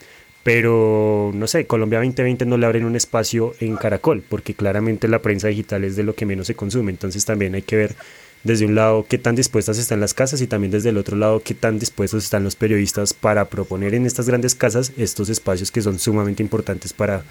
pero 0.44 1.32
no 1.34 1.48
sé, 1.48 1.66
Colombia 1.68 2.00
2020 2.00 2.46
no 2.46 2.58
le 2.58 2.66
abren 2.66 2.86
un 2.86 2.96
espacio 2.96 3.54
en 3.60 3.76
Caracol, 3.76 4.24
porque 4.28 4.54
claramente 4.54 5.08
la 5.08 5.22
prensa 5.22 5.48
digital 5.50 5.84
es 5.84 5.96
de 5.96 6.04
lo 6.04 6.16
que 6.16 6.26
menos 6.26 6.48
se 6.48 6.56
consume, 6.56 6.92
entonces 6.92 7.26
también 7.26 7.56
hay 7.56 7.64
que 7.64 7.76
ver 7.76 7.96
desde 8.44 8.66
un 8.66 8.76
lado 8.76 9.06
qué 9.10 9.18
tan 9.18 9.36
dispuestas 9.36 9.80
están 9.80 10.00
las 10.00 10.14
casas 10.14 10.40
y 10.42 10.48
también 10.48 10.72
desde 10.72 10.90
el 10.90 10.98
otro 10.98 11.18
lado 11.18 11.42
qué 11.44 11.56
tan 11.56 11.80
dispuestos 11.80 12.24
están 12.24 12.44
los 12.44 12.56
periodistas 12.56 13.14
para 13.14 13.46
proponer 13.46 13.96
en 13.96 14.06
estas 14.06 14.28
grandes 14.28 14.54
casas 14.54 14.94
estos 14.98 15.30
espacios 15.30 15.72
que 15.72 15.82
son 15.82 15.98
sumamente 15.98 16.44
importantes 16.44 16.94
para, 16.94 17.24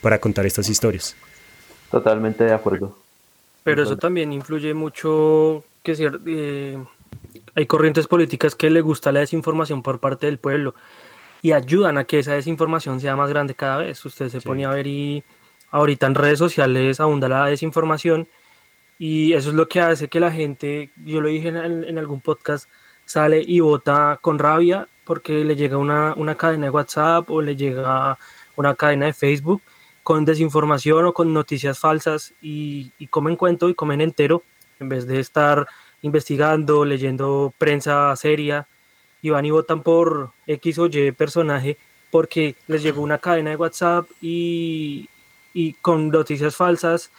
para 0.00 0.20
contar 0.20 0.46
estas 0.46 0.68
historias. 0.68 1.16
Totalmente 1.90 2.44
de 2.44 2.52
acuerdo. 2.52 2.96
Pero 3.64 3.82
eso 3.82 3.96
también 3.96 4.32
influye 4.32 4.72
mucho 4.74 5.64
que 5.82 5.94
eh, 6.26 6.78
hay 7.54 7.66
corrientes 7.66 8.06
políticas 8.06 8.54
que 8.54 8.70
le 8.70 8.80
gusta 8.80 9.12
la 9.12 9.20
desinformación 9.20 9.82
por 9.82 9.98
parte 9.98 10.26
del 10.26 10.38
pueblo 10.38 10.74
y 11.42 11.52
ayudan 11.52 11.98
a 11.98 12.04
que 12.04 12.20
esa 12.20 12.34
desinformación 12.34 13.00
sea 13.00 13.16
más 13.16 13.28
grande 13.28 13.54
cada 13.54 13.78
vez. 13.78 14.04
Usted 14.04 14.28
se 14.28 14.40
pone 14.40 14.64
a 14.64 14.70
ver 14.70 14.86
y 14.86 15.24
ahorita 15.70 16.06
en 16.06 16.14
redes 16.14 16.38
sociales 16.38 17.00
abunda 17.00 17.28
la 17.28 17.46
desinformación 17.46 18.28
y 18.98 19.32
eso 19.32 19.50
es 19.50 19.54
lo 19.54 19.68
que 19.68 19.80
hace 19.80 20.08
que 20.08 20.20
la 20.20 20.30
gente, 20.30 20.90
yo 21.04 21.20
lo 21.20 21.28
dije 21.28 21.48
en, 21.48 21.84
en 21.84 21.98
algún 21.98 22.20
podcast, 22.20 22.68
sale 23.04 23.42
y 23.44 23.60
vota 23.60 24.18
con 24.20 24.38
rabia 24.38 24.86
porque 25.04 25.44
le 25.44 25.56
llega 25.56 25.76
una, 25.76 26.14
una 26.14 26.34
cadena 26.34 26.66
de 26.66 26.70
WhatsApp 26.70 27.30
o 27.30 27.42
le 27.42 27.56
llega 27.56 28.16
una 28.56 28.74
cadena 28.74 29.06
de 29.06 29.12
Facebook 29.12 29.62
con 30.02 30.24
desinformación 30.24 31.04
o 31.04 31.12
con 31.12 31.32
noticias 31.32 31.78
falsas 31.78 32.34
y, 32.40 32.92
comen 33.10 33.36
cuento 33.36 33.68
y 33.68 33.74
comen 33.74 34.00
entero 34.00 34.42
en 34.78 34.88
vez 34.88 35.06
de 35.06 35.20
estar 35.20 35.66
investigando, 36.02 36.84
leyendo 36.84 37.52
prensa 37.58 38.14
seria 38.16 38.66
y 39.22 39.30
van 39.30 39.44
y 39.44 39.50
votan 39.50 39.82
por 39.82 40.32
X 40.46 40.78
o 40.78 40.86
Y 40.86 41.12
personaje 41.12 41.76
porque 42.10 42.56
les 42.66 42.82
llegó 42.82 43.02
una 43.02 43.18
cadena 43.18 43.50
de 43.50 43.56
WhatsApp 43.56 44.08
y, 44.20 45.08
y 45.52 45.74
con 45.74 46.08
noticias 46.08 46.56
falsas 46.56 47.10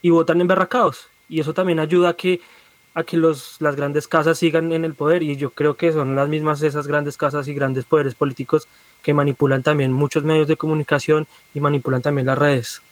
y 0.00 0.10
votan 0.10 0.40
emberracados. 0.40 1.08
Y 1.28 1.40
eso 1.40 1.54
también 1.54 1.78
ayuda 1.78 2.10
a 2.10 2.14
que, 2.14 2.40
a 2.94 3.04
que 3.04 3.16
los, 3.16 3.60
las 3.60 3.76
grandes 3.76 4.08
casas 4.08 4.38
sigan 4.38 4.72
en 4.72 4.84
el 4.84 4.94
poder 4.94 5.22
y 5.22 5.36
yo 5.36 5.50
creo 5.50 5.76
que 5.76 5.92
son 5.92 6.16
las 6.16 6.28
mismas 6.28 6.62
esas 6.62 6.86
grandes 6.86 7.16
casas 7.16 7.46
y 7.48 7.54
grandes 7.54 7.84
poderes 7.84 8.14
políticos 8.14 8.66
que 9.02 9.14
manipulan 9.14 9.62
también 9.62 9.92
muchos 9.92 10.24
medios 10.24 10.48
de 10.48 10.56
comunicación 10.56 11.26
y 11.54 11.60
manipulan 11.60 12.02
también 12.02 12.26
las 12.26 12.38
redes. 12.38 12.82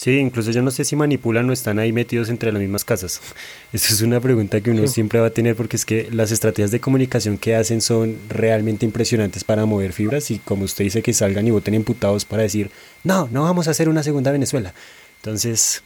Sí, 0.00 0.16
incluso 0.16 0.50
yo 0.50 0.62
no 0.62 0.70
sé 0.70 0.84
si 0.86 0.96
manipulan 0.96 1.50
o 1.50 1.52
están 1.52 1.78
ahí 1.78 1.92
metidos 1.92 2.30
entre 2.30 2.50
las 2.52 2.62
mismas 2.62 2.86
casas. 2.86 3.20
Esa 3.74 3.92
es 3.92 4.00
una 4.00 4.18
pregunta 4.18 4.58
que 4.62 4.70
uno 4.70 4.86
siempre 4.86 5.20
va 5.20 5.26
a 5.26 5.30
tener 5.30 5.54
porque 5.54 5.76
es 5.76 5.84
que 5.84 6.08
las 6.10 6.30
estrategias 6.30 6.70
de 6.70 6.80
comunicación 6.80 7.36
que 7.36 7.54
hacen 7.54 7.82
son 7.82 8.16
realmente 8.30 8.86
impresionantes 8.86 9.44
para 9.44 9.66
mover 9.66 9.92
fibras 9.92 10.30
y 10.30 10.38
como 10.38 10.64
usted 10.64 10.84
dice 10.84 11.02
que 11.02 11.12
salgan 11.12 11.46
y 11.46 11.50
voten 11.50 11.74
imputados 11.74 12.24
para 12.24 12.42
decir, 12.42 12.70
no, 13.04 13.28
no 13.30 13.42
vamos 13.42 13.68
a 13.68 13.72
hacer 13.72 13.90
una 13.90 14.02
segunda 14.02 14.32
Venezuela. 14.32 14.72
Entonces, 15.18 15.82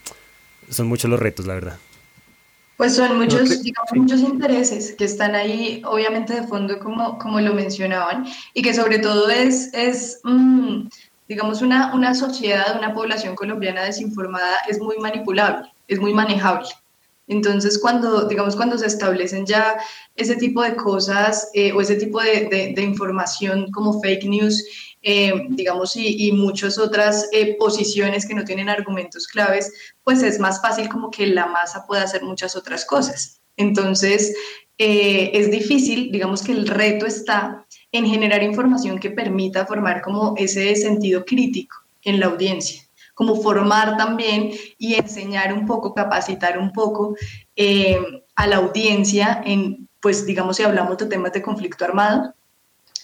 son 0.71 0.87
muchos 0.87 1.11
los 1.11 1.19
retos, 1.19 1.47
la 1.47 1.55
verdad. 1.55 1.79
Pues 2.77 2.97
son 2.97 3.19
muchos, 3.19 3.63
digamos, 3.63 3.91
muchos 3.95 4.21
intereses 4.21 4.95
que 4.97 5.05
están 5.05 5.35
ahí, 5.35 5.81
obviamente 5.85 6.35
de 6.35 6.47
fondo, 6.47 6.79
como, 6.81 7.19
como 7.19 7.41
lo 7.41 7.55
mencionaban, 7.55 8.27
y 8.53 8.63
que 8.63 8.75
sobre 8.75 8.99
todo 8.99 9.31
es, 9.31 9.73
es 9.73 10.21
mm, 10.25 10.89
digamos, 11.29 11.63
una, 11.63 11.95
una 11.95 12.15
sociedad, 12.15 12.77
una 12.77 12.93
población 12.93 13.37
colombiana 13.37 13.85
desinformada 13.85 14.59
es 14.69 14.81
muy 14.81 14.99
manipulable, 14.99 15.73
es 15.87 16.01
muy 16.01 16.13
manejable. 16.13 16.69
Entonces, 17.27 17.79
cuando, 17.79 18.27
digamos, 18.27 18.55
cuando 18.55 18.77
se 18.77 18.87
establecen 18.87 19.47
ya 19.47 19.79
ese 20.15 20.37
tipo 20.37 20.63
de 20.63 20.77
cosas 20.77 21.49
eh, 21.55 21.73
o 21.73 21.81
ese 21.81 21.97
tipo 21.97 22.21
de, 22.21 22.73
de, 22.75 22.83
información 22.83 23.71
como 23.73 24.01
fake 24.03 24.25
news, 24.25 24.63
eh, 25.05 25.33
digamos, 25.51 25.95
y, 25.97 26.29
y, 26.29 26.33
muchas 26.33 26.79
otras 26.79 27.29
eh, 27.33 27.57
posiciones 27.59 28.27
que 28.27 28.35
no 28.35 28.45
tienen 28.45 28.69
argumentos 28.69 29.27
claves, 29.27 29.73
pues 30.03 30.23
es 30.23 30.41
más 30.41 30.61
fácil 30.61 30.89
como 30.89 31.11
que 31.11 31.27
la 31.27 31.47
masa 31.47 31.87
pueda 31.87 32.03
hacer 32.03 32.23
muchas 32.23 32.57
otras 32.57 32.85
cosas. 32.85 33.41
Entonces, 33.57 34.35
es 34.77 35.53
difícil, 35.53 36.11
digamos 36.11 36.43
que 36.43 36.51
el 36.51 36.67
reto 36.67 37.07
está 37.07 37.65
en 37.93 38.07
generar 38.07 38.43
información 38.43 38.99
que 38.99 39.11
permita 39.11 39.67
formar 39.67 40.03
como 40.03 40.35
ese 40.37 40.75
sentido 40.75 41.25
crítico 41.25 41.77
en 42.03 42.19
la 42.19 42.27
audiencia 42.27 42.85
como 43.15 43.37
formar 43.37 43.97
también 43.97 44.51
y 44.77 44.95
enseñar 44.95 45.53
un 45.53 45.67
poco, 45.67 45.95
capacitar 45.95 46.59
un 46.59 46.73
poco 46.73 47.17
eh, 47.57 47.99
a 48.35 48.47
la 48.47 48.57
audiencia 48.57 49.41
en, 49.45 49.89
pues 50.01 50.27
digamos, 50.27 50.57
si 50.57 50.65
hablamos 50.65 50.99
de 50.99 51.07
temas 51.07 51.33
de 51.33 51.43
conflicto 51.43 51.85
armado, 51.85 52.35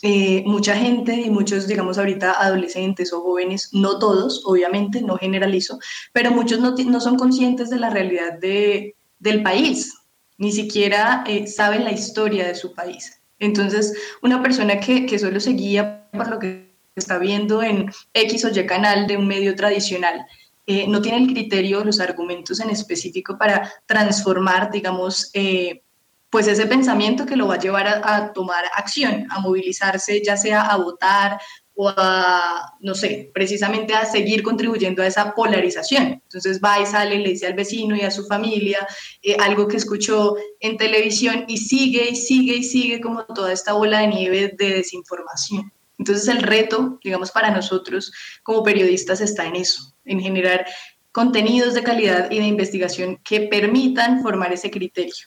eh, 0.03 0.43
mucha 0.47 0.75
gente 0.77 1.15
y 1.15 1.31
muchos, 1.31 1.67
digamos, 1.67 1.99
ahorita 1.99 2.33
adolescentes 2.33 3.13
o 3.13 3.21
jóvenes, 3.21 3.71
no 3.73 3.99
todos, 3.99 4.43
obviamente, 4.47 5.03
no 5.03 5.17
generalizo, 5.17 5.79
pero 6.13 6.31
muchos 6.31 6.61
no, 6.61 6.75
no 6.75 7.01
son 7.01 7.17
conscientes 7.17 7.71
de 7.71 7.79
la 7.79 7.91
realidad 7.91 8.39
de, 8.39 8.97
del 9.19 9.43
país, 9.43 9.95
ni 10.39 10.53
siquiera 10.53 11.25
eh, 11.27 11.47
saben 11.47 11.85
la 11.85 11.93
historia 11.93 12.47
de 12.47 12.55
su 12.55 12.73
país. 12.75 13.21
Entonces, 13.39 13.95
una 14.23 14.43
persona 14.43 14.81
que, 14.81 15.07
que 15.07 15.19
solo 15.19 15.41
se 15.41 15.53
guía 15.53 16.09
por 16.13 16.29
lo 16.31 16.39
que 16.39 16.71
está 16.97 17.19
viendo 17.19 17.63
en 17.63 17.91
X 18.15 18.45
o 18.45 18.49
Y 18.49 18.67
canal 18.67 19.07
de 19.07 19.17
un 19.17 19.27
medio 19.27 19.55
tradicional, 19.55 20.27
eh, 20.67 20.87
no 20.87 21.03
tiene 21.03 21.19
el 21.19 21.27
criterio, 21.27 21.85
los 21.85 22.01
argumentos 22.01 22.61
en 22.61 22.71
específico 22.71 23.37
para 23.37 23.73
transformar, 23.87 24.71
digamos, 24.71 25.31
eh, 25.35 25.83
pues 26.31 26.47
ese 26.47 26.67
pensamiento 26.67 27.27
que 27.27 27.37
lo 27.37 27.49
va 27.49 27.55
a 27.55 27.61
llevar 27.61 27.89
a, 27.89 28.33
tomar 28.33 28.65
acción, 28.75 29.27
a 29.31 29.41
movilizarse, 29.41 30.23
ya 30.25 30.37
sea 30.37 30.63
a 30.63 30.77
votar 30.77 31.41
o 31.75 31.89
a, 31.89 32.77
no 32.81 32.95
sé, 32.95 33.31
precisamente 33.35 33.95
a 33.95 34.05
seguir 34.05 34.43
contribuyendo 34.43 35.03
a 35.03 35.07
esa 35.07 35.35
polarización. 35.35 36.23
Entonces 36.23 36.61
va 36.63 36.79
y 36.79 36.87
sale, 36.87 37.19
le 37.19 37.31
dice 37.31 37.49
al 37.49 37.55
vecino 37.55 37.97
y 37.97 38.03
a 38.03 38.11
su 38.11 38.27
familia 38.27 38.87
eh, 39.23 39.37
algo 39.41 39.67
que 39.67 39.77
escuchó 39.77 40.37
en 40.61 40.77
televisión 40.77 41.45
y 41.49 41.59
sigue 41.59 42.11
y 42.11 42.17
sigue 42.17 42.57
y 42.57 42.63
sigue 42.63 43.01
como 43.01 43.25
toda 43.25 43.53
esta 43.53 43.73
bola 43.73 44.01
de 44.01 44.07
nieve 44.07 44.55
de 44.57 44.75
desinformación. 44.75 45.73
Entonces 45.99 46.29
el 46.29 46.43
reto, 46.43 46.99
digamos, 47.03 47.31
para 47.31 47.51
nosotros 47.51 48.13
como 48.43 48.63
periodistas 48.63 49.21
está 49.21 49.47
en 49.47 49.57
eso, 49.57 49.95
en 50.05 50.21
generar 50.21 50.65
contenidos 51.13 51.75
de 51.75 51.83
calidad 51.83 52.31
y 52.31 52.39
de 52.39 52.47
investigación 52.47 53.19
que 53.25 53.43
permitan 53.43 54.23
formar 54.23 54.53
ese 54.53 54.71
criterio, 54.71 55.27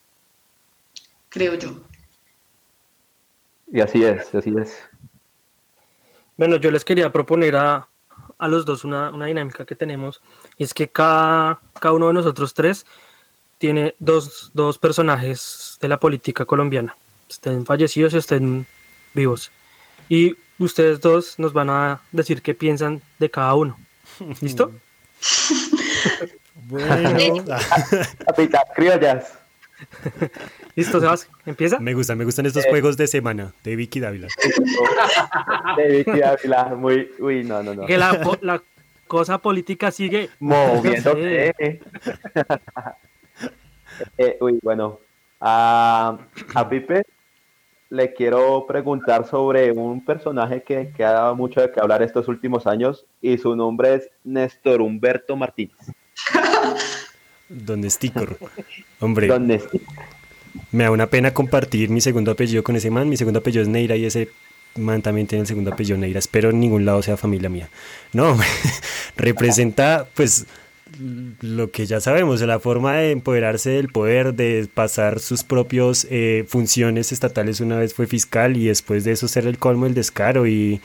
creo 1.34 1.56
yo. 1.56 1.82
Y 3.72 3.82
así 3.82 4.04
es, 4.04 4.34
así 4.36 4.54
es. 4.62 4.78
Bueno, 6.38 6.58
yo 6.58 6.70
les 6.70 6.86
quería 6.86 7.12
proponer 7.12 7.56
a, 7.56 7.88
los 8.40 8.66
dos 8.66 8.84
una, 8.84 9.12
dinámica 9.26 9.66
que 9.66 9.76
tenemos, 9.76 10.22
y 10.58 10.64
es 10.64 10.74
que 10.74 10.88
cada, 10.90 11.60
cada 11.80 11.94
uno 11.94 12.08
de 12.08 12.14
nosotros 12.14 12.54
tres 12.54 12.86
tiene 13.58 13.96
dos, 13.98 14.52
dos 14.54 14.78
personajes 14.78 15.78
de 15.82 15.88
la 15.88 16.00
política 16.00 16.46
colombiana, 16.46 16.96
estén 17.28 17.66
fallecidos 17.66 18.14
y 18.14 18.18
estén 18.18 18.68
vivos. 19.14 19.52
Y 20.10 20.36
ustedes 20.60 21.02
dos 21.02 21.40
nos 21.40 21.54
van 21.54 21.70
a 21.70 22.02
decir 22.12 22.42
qué 22.42 22.54
piensan 22.54 23.02
de 23.18 23.32
cada 23.32 23.56
uno. 23.56 23.78
¿Listo? 24.42 24.72
bueno. 26.68 27.44
criollas. 28.76 29.43
¿Listo, 30.76 31.00
Sebas? 31.00 31.30
¿Empieza? 31.46 31.80
Me 31.80 31.94
gustan, 31.94 32.18
me 32.18 32.26
gustan 32.26 32.46
estos 32.46 32.66
eh. 32.66 32.70
juegos 32.70 32.98
de 32.98 33.08
semana 33.08 33.54
de 33.64 33.76
Vicky 33.76 34.00
Dávila. 34.00 34.28
De 35.78 35.98
Vicky 35.98 36.20
Dávila, 36.20 36.76
muy... 36.76 37.12
Uy, 37.20 37.44
no, 37.44 37.64
no, 37.64 37.74
no. 37.74 37.86
Que 37.86 37.98
la, 37.98 38.20
la 38.42 38.62
cosa 39.08 39.38
política 39.38 39.92
sigue... 39.92 40.30
Moviéndose. 40.40 41.54
eh, 44.18 44.38
uy, 44.40 44.60
bueno. 44.62 45.00
A, 45.40 46.18
a 46.54 46.70
Pipe 46.70 47.04
le 47.90 48.14
quiero 48.14 48.66
preguntar 48.66 49.28
sobre 49.28 49.72
un 49.72 50.04
personaje 50.04 50.64
que, 50.64 50.92
que, 50.96 51.04
ha 51.04 51.12
dado 51.12 51.36
mucho 51.36 51.62
de 51.62 51.72
qué 51.72 51.80
hablar 51.80 52.02
estos 52.02 52.28
últimos 52.28 52.66
años 52.66 53.06
y 53.22 53.38
su 53.38 53.56
nombre 53.56 53.96
es 53.96 54.10
Néstor 54.24 54.82
Humberto 54.82 55.36
Martínez. 55.36 55.78
Don 57.54 57.90
Sticor. 57.90 58.38
Hombre. 59.00 59.28
Don 59.28 59.48
Me 60.72 60.84
da 60.84 60.92
una 60.92 61.08
pena 61.08 61.34
compartir 61.34 61.90
mi 61.90 62.02
segundo 62.02 62.32
apellido 62.32 62.64
con 62.64 62.76
ese 62.76 62.90
man. 62.90 63.10
Mi 63.10 63.18
segundo 63.18 63.40
apellido 63.40 63.64
es 63.64 63.70
Neira 63.70 63.96
y 63.96 64.06
ese 64.06 64.30
man 64.76 65.02
también 65.02 65.28
tiene 65.28 65.42
el 65.42 65.48
segundo 65.48 65.72
apellido 65.72 65.98
Neira. 65.98 66.20
Espero 66.20 66.50
en 66.50 66.60
ningún 66.60 66.86
lado 66.86 67.02
sea 67.02 67.18
familia 67.18 67.50
mía. 67.50 67.70
No, 68.12 68.38
representa 69.16 70.08
pues 70.14 70.46
lo 71.42 71.72
que 71.72 71.86
ya 71.86 72.00
sabemos, 72.00 72.42
la 72.42 72.60
forma 72.60 72.98
de 72.98 73.12
empoderarse 73.12 73.72
del 73.72 73.90
poder, 73.90 74.34
de 74.36 74.68
pasar 74.72 75.20
sus 75.20 75.44
propias 75.44 76.08
eh, 76.10 76.46
funciones 76.48 77.12
estatales. 77.12 77.62
Una 77.62 77.78
vez 77.78 77.94
fue 77.94 78.08
fiscal 78.08 78.58
y 78.58 78.66
después 78.66 79.04
de 79.04 79.14
eso 79.14 79.28
ser 79.28 79.48
el 79.48 79.58
colmo 79.58 79.86
el 79.86 79.94
descaro. 79.94 80.48
Y 80.48 80.82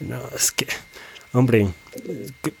no, 0.00 0.20
es 0.34 0.50
que, 0.50 0.66
hombre, 1.34 1.68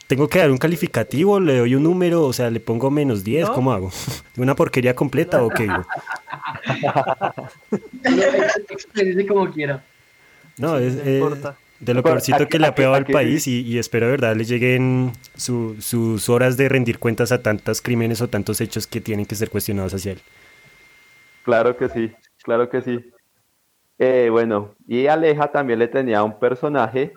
tengo 0.06 0.28
que 0.28 0.40
dar 0.40 0.50
un 0.50 0.58
calificativo, 0.58 1.40
le 1.40 1.58
doy 1.58 1.74
un 1.74 1.84
número, 1.84 2.24
o 2.24 2.32
sea, 2.32 2.50
le 2.50 2.60
pongo 2.60 2.90
menos 2.90 3.24
10, 3.24 3.50
¿cómo 3.50 3.72
hago? 3.72 3.90
¿Una 4.36 4.54
porquería 4.54 4.94
completa 4.94 5.42
o 5.42 5.48
qué 5.48 5.62
digo? 5.62 5.86
como 9.28 9.50
quiera. 9.50 9.82
No, 10.58 10.76
es, 10.78 10.96
de 11.80 11.94
lo 11.94 12.02
peorcito 12.02 12.48
que 12.48 12.58
le 12.58 12.66
ha 12.66 12.74
pegado 12.74 12.94
al 12.94 13.06
país 13.06 13.46
y, 13.46 13.78
espero 13.78 14.06
de 14.06 14.12
verdad 14.12 14.36
le 14.36 14.44
lleguen 14.44 15.12
sus 15.36 16.28
horas 16.28 16.56
de 16.56 16.68
rendir 16.68 16.98
cuentas 16.98 17.32
a 17.32 17.42
tantos 17.42 17.80
crímenes 17.80 18.20
o 18.20 18.28
tantos 18.28 18.60
hechos 18.60 18.86
que 18.86 19.00
tienen 19.00 19.26
que 19.26 19.34
ser 19.34 19.50
cuestionados 19.50 19.94
hacia 19.94 20.12
él. 20.12 20.20
Claro 21.44 21.76
que 21.76 21.88
sí, 21.88 22.12
claro 22.42 22.68
que 22.68 22.82
sí. 22.82 23.12
Eh, 23.98 24.28
bueno, 24.30 24.74
y 24.88 25.06
Aleja 25.06 25.52
también 25.52 25.78
le 25.78 25.88
tenía 25.88 26.22
un 26.24 26.38
personaje 26.38 27.14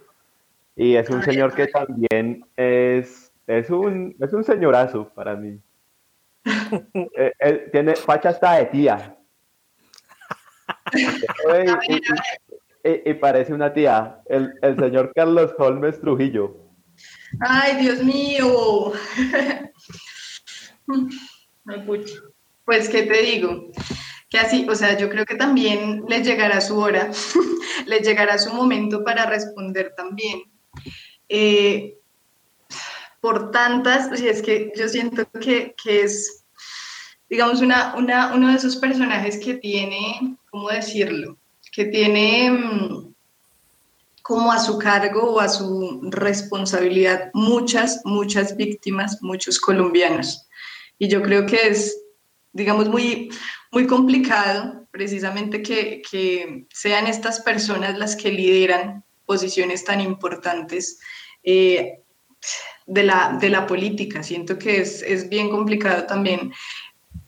y 0.78 0.96
es 0.96 1.10
un 1.10 1.24
señor 1.24 1.54
que 1.56 1.68
también 1.68 2.46
es, 2.56 3.34
es, 3.48 3.70
un, 3.72 4.16
es 4.20 4.32
un 4.32 4.44
señorazo 4.44 5.10
para 5.14 5.36
mí. 5.36 5.60
Eh, 7.40 7.70
tiene 7.72 7.96
facha 7.96 8.30
hasta 8.30 8.58
de 8.58 8.66
tía. 8.66 9.18
y, 12.84 13.14
parece 13.16 13.54
una 13.54 13.74
tía, 13.74 14.22
el, 14.28 14.54
señor 14.80 15.12
Carlos 15.16 15.54
Holmes 15.58 16.00
Trujillo. 16.00 16.56
Ay, 17.42 17.78
Dios 17.78 18.04
mío. 18.04 18.94
Pues, 22.64 22.88
¿qué 22.90 23.04
te 23.04 23.22
digo? 23.22 23.72
Que 24.30 24.40
así, 24.40 24.66
o 24.70 24.76
sea, 24.76 24.98
yo 24.98 25.10
creo 25.10 25.26
que 25.26 25.36
también 25.36 26.06
les 26.08 26.26
llegará 26.26 26.62
su 26.62 26.78
hora, 26.80 27.12
les 27.86 28.08
llegará 28.08 28.38
su 28.38 28.54
momento 28.54 29.04
para 29.04 29.26
responder 29.26 29.94
también. 29.96 30.44
Eh, 31.30 31.98
por 33.20 33.52
tantas, 33.52 34.08
pues, 34.08 34.22
es 34.22 34.42
que 34.42 34.72
yo 34.76 34.88
siento 34.88 35.30
que, 35.32 35.76
es, 35.86 36.46
digamos, 37.30 37.62
una, 37.62 37.96
una, 37.96 38.34
uno 38.34 38.50
de 38.50 38.56
esos 38.56 38.78
personajes 38.78 39.38
que 39.38 39.56
tiene, 39.56 40.38
¿cómo 40.50 40.70
decirlo? 40.70 41.38
que 41.78 41.86
tiene 41.86 42.50
mm, 42.50 43.14
como 44.24 44.52
a 44.52 44.58
su 44.58 44.80
cargo 44.80 45.36
o 45.36 45.40
a 45.40 45.48
su 45.48 46.02
responsabilidad 46.10 47.30
muchas, 47.36 48.02
muchas 48.04 48.58
víctimas, 48.58 49.22
muchos 49.22 49.60
colombianos. 49.60 50.48
Y 50.98 51.08
yo 51.08 51.22
creo 51.22 51.46
que 51.46 51.68
es, 51.68 52.02
digamos, 52.52 52.90
muy, 52.90 53.30
muy 53.72 53.86
complicado 53.86 54.88
precisamente 54.90 55.62
que 55.62 56.02
sean 56.74 57.06
estas 57.06 57.42
personas 57.42 57.96
las 58.00 58.16
que 58.16 58.32
lideran 58.32 59.04
posiciones 59.28 59.84
tan 59.84 60.02
importantes 60.02 61.00
eh, 61.44 62.00
de, 62.88 63.04
la, 63.04 63.38
de 63.40 63.50
la 63.50 63.68
política. 63.68 64.24
Siento 64.24 64.58
que 64.58 64.82
es, 64.82 65.04
es 65.04 65.30
bien 65.30 65.52
complicado 65.52 66.08
también 66.08 66.52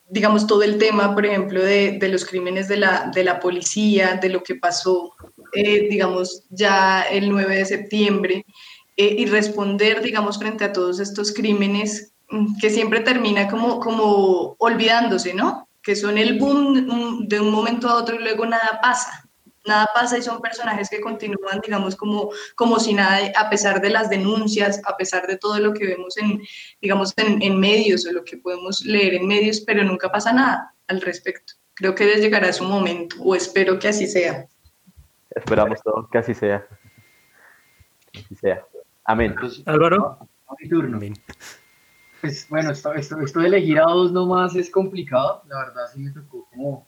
digamos, 0.09 0.47
todo 0.47 0.63
el 0.63 0.77
tema, 0.77 1.13
por 1.13 1.25
ejemplo, 1.25 1.63
de, 1.63 1.97
de 1.99 2.07
los 2.09 2.25
crímenes 2.25 2.67
de 2.67 2.77
la, 2.77 3.11
de 3.13 3.23
la, 3.23 3.39
policía, 3.39 4.15
de 4.15 4.29
lo 4.29 4.41
que 4.41 4.55
pasó, 4.55 5.13
eh, 5.53 5.87
digamos, 5.87 6.45
ya 6.49 7.03
el 7.03 7.29
9 7.29 7.57
de 7.57 7.65
septiembre, 7.65 8.45
eh, 8.97 9.15
y 9.19 9.25
responder, 9.27 10.01
digamos, 10.01 10.39
frente 10.39 10.65
a 10.65 10.73
todos 10.73 10.99
estos 10.99 11.31
crímenes 11.31 12.11
mm, 12.29 12.57
que 12.59 12.69
siempre 12.69 13.01
termina 13.01 13.47
como, 13.47 13.79
como 13.79 14.55
olvidándose, 14.57 15.33
¿no? 15.33 15.69
Que 15.81 15.95
son 15.95 16.17
el 16.17 16.39
boom 16.39 17.27
de 17.27 17.39
un 17.39 17.51
momento 17.51 17.87
a 17.87 17.95
otro 17.95 18.15
y 18.15 18.23
luego 18.23 18.45
nada 18.45 18.79
pasa. 18.81 19.28
Nada 19.65 19.87
pasa 19.93 20.17
y 20.17 20.21
son 20.21 20.41
personajes 20.41 20.89
que 20.89 21.01
continúan, 21.01 21.59
digamos, 21.63 21.95
como, 21.95 22.29
como 22.55 22.79
si 22.79 22.93
nada, 22.93 23.19
a 23.37 23.49
pesar 23.49 23.81
de 23.81 23.89
las 23.89 24.09
denuncias, 24.09 24.81
a 24.85 24.97
pesar 24.97 25.27
de 25.27 25.37
todo 25.37 25.59
lo 25.59 25.73
que 25.73 25.85
vemos 25.85 26.17
en, 26.17 26.41
digamos, 26.81 27.13
en, 27.17 27.41
en 27.41 27.59
medios 27.59 28.05
o 28.05 28.11
lo 28.11 28.23
que 28.23 28.37
podemos 28.37 28.81
leer 28.81 29.15
en 29.15 29.27
medios, 29.27 29.61
pero 29.61 29.83
nunca 29.83 30.11
pasa 30.11 30.33
nada 30.33 30.73
al 30.87 31.01
respecto. 31.01 31.53
Creo 31.75 31.95
que 31.95 32.05
les 32.05 32.21
llegará 32.21 32.51
su 32.51 32.63
momento, 32.63 33.15
o 33.23 33.35
espero 33.35 33.79
que 33.79 33.87
así 33.87 34.07
sea. 34.07 34.47
Esperamos 35.29 35.81
todo 35.81 36.09
que 36.11 36.17
así 36.17 36.33
sea. 36.33 36.65
Que 38.11 38.19
así 38.19 38.35
sea. 38.35 38.65
Amén. 39.05 39.35
Pues, 39.39 39.61
Álvaro. 39.65 40.17
a 40.47 40.55
mi 40.59 40.67
turno. 40.67 40.97
Amén. 40.97 41.13
Pues 42.21 42.47
bueno, 42.49 42.71
esto, 42.71 42.93
esto, 42.93 43.19
esto 43.21 43.39
de 43.39 43.47
elegir 43.47 43.79
a 43.79 43.83
dos 43.83 44.11
nomás 44.11 44.55
es 44.55 44.69
complicado, 44.69 45.41
la 45.47 45.59
verdad 45.59 45.83
sí 45.93 45.99
me 45.99 46.11
tocó 46.11 46.47
como, 46.49 46.85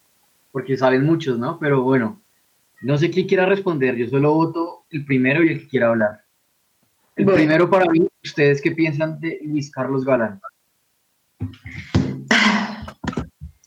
porque 0.51 0.75
salen 0.75 1.05
muchos, 1.05 1.37
¿no? 1.39 1.57
Pero 1.57 1.83
bueno, 1.83 2.20
no 2.81 2.97
sé 2.97 3.11
quién 3.11 3.27
quiera 3.27 3.45
responder, 3.45 3.95
yo 3.95 4.07
solo 4.07 4.33
voto 4.33 4.85
el 4.89 5.05
primero 5.05 5.43
y 5.43 5.49
el 5.49 5.59
que 5.61 5.67
quiera 5.67 5.89
hablar. 5.89 6.23
El 7.15 7.25
Bueno. 7.25 7.37
primero 7.37 7.69
para 7.69 7.85
mí, 7.91 8.07
¿ustedes 8.23 8.61
qué 8.61 8.71
piensan 8.71 9.19
de 9.19 9.39
Luis 9.43 9.71
Carlos 9.71 10.03
Galán? 10.03 10.41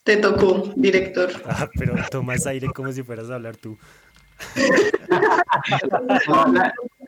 Te 0.02 0.16
tocó, 0.16 0.72
director. 0.76 1.30
Ah, 1.46 1.68
pero 1.78 1.94
tomas 2.10 2.46
aire 2.46 2.68
como 2.68 2.92
si 2.92 3.02
fueras 3.02 3.30
a 3.30 3.36
hablar 3.36 3.56
tú. 3.56 3.78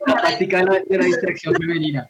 La, 0.05 0.21
táctica 0.21 0.59
de 0.59 0.63
la, 0.63 0.79
de 0.87 0.97
la 0.97 1.05
distracción 1.05 1.53
femenina. 1.55 2.09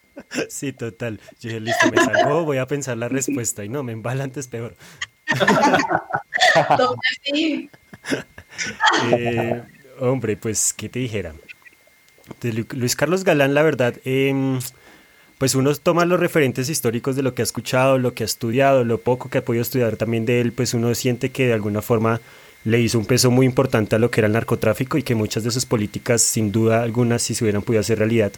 Sí, 0.49 0.71
total. 0.71 1.19
Yo 1.39 1.49
dije, 1.49 1.59
listo, 1.59 1.91
me 1.91 1.97
salgo, 1.97 2.45
voy 2.45 2.57
a 2.57 2.67
pensar 2.67 2.97
la 2.97 3.09
respuesta. 3.09 3.65
Y 3.65 3.69
no, 3.69 3.81
me 3.81 3.93
embala 3.93 4.23
antes 4.23 4.47
peor. 4.47 4.75
Eh, 9.11 9.61
hombre, 9.99 10.37
pues, 10.37 10.73
¿qué 10.73 10.89
te 10.89 10.99
dijera? 10.99 11.33
Luis 12.71 12.95
Carlos 12.95 13.23
Galán, 13.23 13.53
la 13.53 13.63
verdad, 13.63 13.95
em, 14.03 14.59
pues 15.37 15.55
uno 15.55 15.73
toma 15.75 16.05
los 16.05 16.19
referentes 16.19 16.69
históricos 16.69 17.15
de 17.15 17.23
lo 17.23 17.33
que 17.33 17.41
ha 17.41 17.43
escuchado, 17.43 17.97
lo 17.97 18.13
que 18.13 18.23
ha 18.23 18.25
estudiado, 18.25 18.83
lo 18.83 18.99
poco 18.99 19.29
que 19.29 19.37
ha 19.37 19.45
podido 19.45 19.61
estudiar 19.61 19.95
también 19.95 20.25
de 20.25 20.41
él, 20.41 20.51
pues 20.51 20.73
uno 20.73 20.93
siente 20.95 21.29
que 21.29 21.47
de 21.47 21.53
alguna 21.53 21.81
forma 21.81 22.19
le 22.63 22.81
hizo 22.81 22.99
un 22.99 23.05
peso 23.05 23.31
muy 23.31 23.45
importante 23.45 23.95
a 23.95 23.99
lo 23.99 24.11
que 24.11 24.19
era 24.19 24.27
el 24.27 24.33
narcotráfico 24.33 24.97
y 24.97 25.03
que 25.03 25.15
muchas 25.15 25.43
de 25.43 25.51
sus 25.51 25.65
políticas, 25.65 26.21
sin 26.21 26.51
duda 26.51 26.83
alguna, 26.83 27.19
si 27.19 27.33
se 27.33 27.43
hubieran 27.43 27.61
podido 27.61 27.81
hacer 27.81 27.99
realidad, 27.99 28.31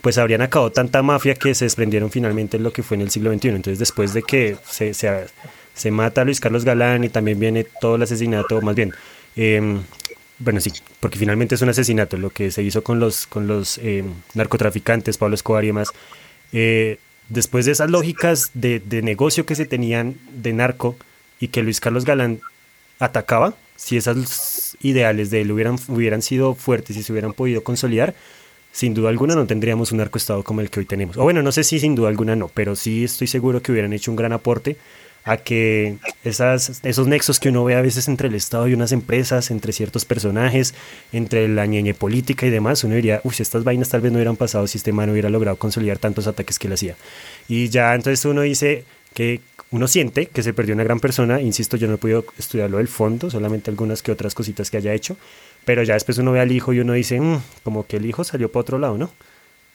pues 0.00 0.18
habrían 0.18 0.40
acabado 0.40 0.70
tanta 0.72 1.02
mafia 1.02 1.34
que 1.34 1.54
se 1.54 1.64
desprendieron 1.64 2.10
finalmente 2.10 2.56
en 2.56 2.62
lo 2.62 2.72
que 2.72 2.82
fue 2.82 2.96
en 2.96 3.02
el 3.02 3.10
siglo 3.10 3.32
XXI. 3.32 3.48
Entonces, 3.48 3.78
después 3.78 4.14
de 4.14 4.22
que 4.22 4.56
se, 4.64 5.90
mata 5.90 6.24
Luis 6.24 6.40
Carlos 6.40 6.64
Galán 6.64 7.04
y 7.04 7.08
también 7.08 7.38
viene 7.38 7.64
todo 7.64 7.96
el 7.96 8.02
asesinato, 8.02 8.62
más 8.62 8.76
bien, 8.76 8.92
em, 9.34 9.82
bueno, 10.38 10.60
sí, 10.60 10.70
porque 11.00 11.18
finalmente 11.18 11.54
es 11.54 11.62
un 11.62 11.68
asesinato, 11.68 12.16
lo 12.16 12.30
que 12.30 12.50
se 12.50 12.62
hizo 12.62 12.82
con 12.82 13.00
los, 13.00 13.26
con 13.26 13.46
los 13.46 13.78
em, 13.78 14.12
narcotraficantes, 14.34 15.16
Pablo 15.16 15.34
Escobar 15.34 15.64
y 15.64 15.68
demás. 15.68 15.88
Eh, 16.52 16.98
después 17.28 17.64
de 17.64 17.72
esas 17.72 17.90
lógicas 17.90 18.50
de, 18.54 18.80
de 18.80 19.02
negocio 19.02 19.46
que 19.46 19.54
se 19.54 19.66
tenían 19.66 20.16
de 20.30 20.52
narco 20.52 20.96
y 21.40 21.48
que 21.48 21.62
Luis 21.62 21.80
Carlos 21.80 22.04
Galán 22.04 22.40
atacaba, 22.98 23.54
si 23.76 23.96
esos 23.96 24.76
ideales 24.80 25.30
de 25.30 25.42
él 25.42 25.52
hubieran, 25.52 25.78
hubieran 25.88 26.22
sido 26.22 26.54
fuertes 26.54 26.96
y 26.96 27.02
se 27.02 27.12
hubieran 27.12 27.32
podido 27.32 27.62
consolidar, 27.62 28.14
sin 28.72 28.92
duda 28.92 29.08
alguna 29.08 29.34
no 29.34 29.46
tendríamos 29.46 29.92
un 29.92 29.98
narcoestado 29.98 30.44
como 30.44 30.60
el 30.60 30.68
que 30.68 30.80
hoy 30.80 30.86
tenemos. 30.86 31.16
O 31.16 31.22
bueno, 31.22 31.42
no 31.42 31.50
sé 31.50 31.64
si 31.64 31.80
sin 31.80 31.94
duda 31.94 32.08
alguna 32.08 32.36
no, 32.36 32.48
pero 32.48 32.76
sí 32.76 33.04
estoy 33.04 33.26
seguro 33.26 33.62
que 33.62 33.72
hubieran 33.72 33.92
hecho 33.94 34.10
un 34.10 34.16
gran 34.16 34.32
aporte 34.32 34.76
a 35.26 35.36
que 35.38 35.98
esas, 36.22 36.80
esos 36.84 37.08
nexos 37.08 37.40
que 37.40 37.48
uno 37.48 37.64
ve 37.64 37.74
a 37.74 37.82
veces 37.82 38.06
entre 38.06 38.28
el 38.28 38.36
Estado 38.36 38.68
y 38.68 38.74
unas 38.74 38.92
empresas, 38.92 39.50
entre 39.50 39.72
ciertos 39.72 40.04
personajes, 40.04 40.72
entre 41.12 41.48
la 41.48 41.66
ñeñe 41.66 41.94
política 41.94 42.46
y 42.46 42.50
demás, 42.50 42.84
uno 42.84 42.94
diría, 42.94 43.20
uy, 43.24 43.34
estas 43.36 43.64
vainas 43.64 43.88
tal 43.88 44.02
vez 44.02 44.12
no 44.12 44.18
hubieran 44.18 44.36
pasado 44.36 44.68
si 44.68 44.78
este 44.78 44.92
man 44.92 45.10
hubiera 45.10 45.28
logrado 45.28 45.56
consolidar 45.56 45.98
tantos 45.98 46.28
ataques 46.28 46.60
que 46.60 46.68
él 46.68 46.74
hacía. 46.74 46.94
Y 47.48 47.68
ya 47.70 47.92
entonces 47.96 48.24
uno 48.24 48.42
dice 48.42 48.84
que 49.14 49.40
uno 49.72 49.88
siente 49.88 50.26
que 50.26 50.44
se 50.44 50.54
perdió 50.54 50.74
una 50.76 50.84
gran 50.84 51.00
persona, 51.00 51.40
insisto, 51.40 51.76
yo 51.76 51.88
no 51.88 51.94
he 51.94 51.98
podido 51.98 52.24
estudiarlo 52.38 52.78
del 52.78 52.86
fondo, 52.86 53.28
solamente 53.28 53.68
algunas 53.68 54.02
que 54.02 54.12
otras 54.12 54.32
cositas 54.32 54.70
que 54.70 54.76
haya 54.76 54.94
hecho, 54.94 55.16
pero 55.64 55.82
ya 55.82 55.94
después 55.94 56.18
uno 56.18 56.30
ve 56.30 56.38
al 56.40 56.52
hijo 56.52 56.72
y 56.72 56.78
uno 56.78 56.92
dice, 56.92 57.20
"Mm, 57.20 57.40
como 57.64 57.84
que 57.84 57.96
el 57.96 58.06
hijo 58.06 58.22
salió 58.22 58.52
para 58.52 58.60
otro 58.60 58.78
lado, 58.78 58.96
¿no? 58.96 59.10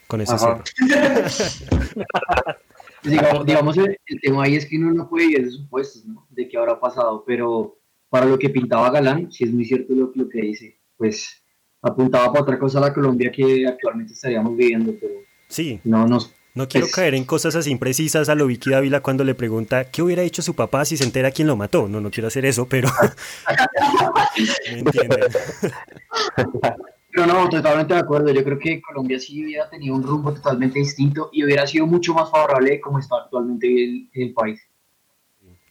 Con 0.06 0.22
eso. 0.22 0.62
Digamos, 3.02 3.46
digamos, 3.46 3.76
el, 3.78 4.20
tema 4.20 4.44
ahí 4.44 4.56
es 4.56 4.66
que 4.66 4.78
uno 4.78 4.92
no 4.92 5.08
puede 5.08 5.26
vivir 5.26 5.44
de 5.44 5.50
supuestos, 5.50 6.04
¿no? 6.04 6.26
De 6.30 6.48
qué 6.48 6.56
habrá 6.56 6.78
pasado, 6.78 7.24
pero 7.26 7.78
para 8.08 8.26
lo 8.26 8.38
que 8.38 8.50
pintaba 8.50 8.90
Galán, 8.90 9.30
si 9.32 9.44
es 9.44 9.52
muy 9.52 9.64
cierto 9.64 9.94
lo, 9.94 10.12
lo 10.14 10.28
que 10.28 10.40
dice, 10.40 10.78
pues 10.96 11.42
apuntaba 11.80 12.32
para 12.32 12.42
otra 12.42 12.58
cosa 12.58 12.78
la 12.78 12.94
Colombia 12.94 13.32
que 13.32 13.66
actualmente 13.66 14.12
estaríamos 14.12 14.56
viviendo, 14.56 14.94
pero 15.00 15.14
Sí, 15.52 15.80
no 15.84 16.06
nos... 16.06 16.32
No 16.54 16.68
quiero 16.68 16.86
Pues- 16.86 16.94
caer 16.94 17.14
en 17.14 17.24
cosas 17.24 17.56
así 17.56 17.70
imprecisas 17.70 18.28
a 18.28 18.34
lo 18.34 18.46
Vicky 18.46 18.70
Dávila 18.70 19.00
cuando 19.00 19.24
le 19.24 19.34
pregunta 19.34 19.84
qué 19.84 20.02
hubiera 20.02 20.22
hecho 20.22 20.42
su 20.42 20.54
papá 20.54 20.84
si 20.84 20.98
se 20.98 21.04
entera 21.04 21.30
quién 21.30 21.48
lo 21.48 21.56
mató. 21.56 21.88
No, 21.88 22.00
no 22.00 22.10
quiero 22.10 22.28
hacer 22.28 22.44
eso, 22.44 22.66
pero... 22.66 22.88
¿Me 24.72 24.78
entienden? 24.80 25.20
Pero 27.12 27.26
no, 27.26 27.48
totalmente 27.48 27.92
de 27.92 28.00
acuerdo. 28.00 28.32
Yo 28.32 28.42
creo 28.42 28.58
que 28.58 28.80
Colombia 28.80 29.18
sí 29.20 29.44
hubiera 29.44 29.68
tenido 29.68 29.94
un 29.94 30.02
rumbo 30.02 30.32
totalmente 30.32 30.78
distinto 30.78 31.28
y 31.32 31.44
hubiera 31.44 31.66
sido 31.66 31.86
mucho 31.86 32.14
más 32.14 32.30
favorable 32.30 32.70
de 32.70 32.80
cómo 32.80 32.98
está 32.98 33.16
actualmente 33.16 33.66
el, 33.66 34.08
el 34.14 34.32
país. 34.32 34.60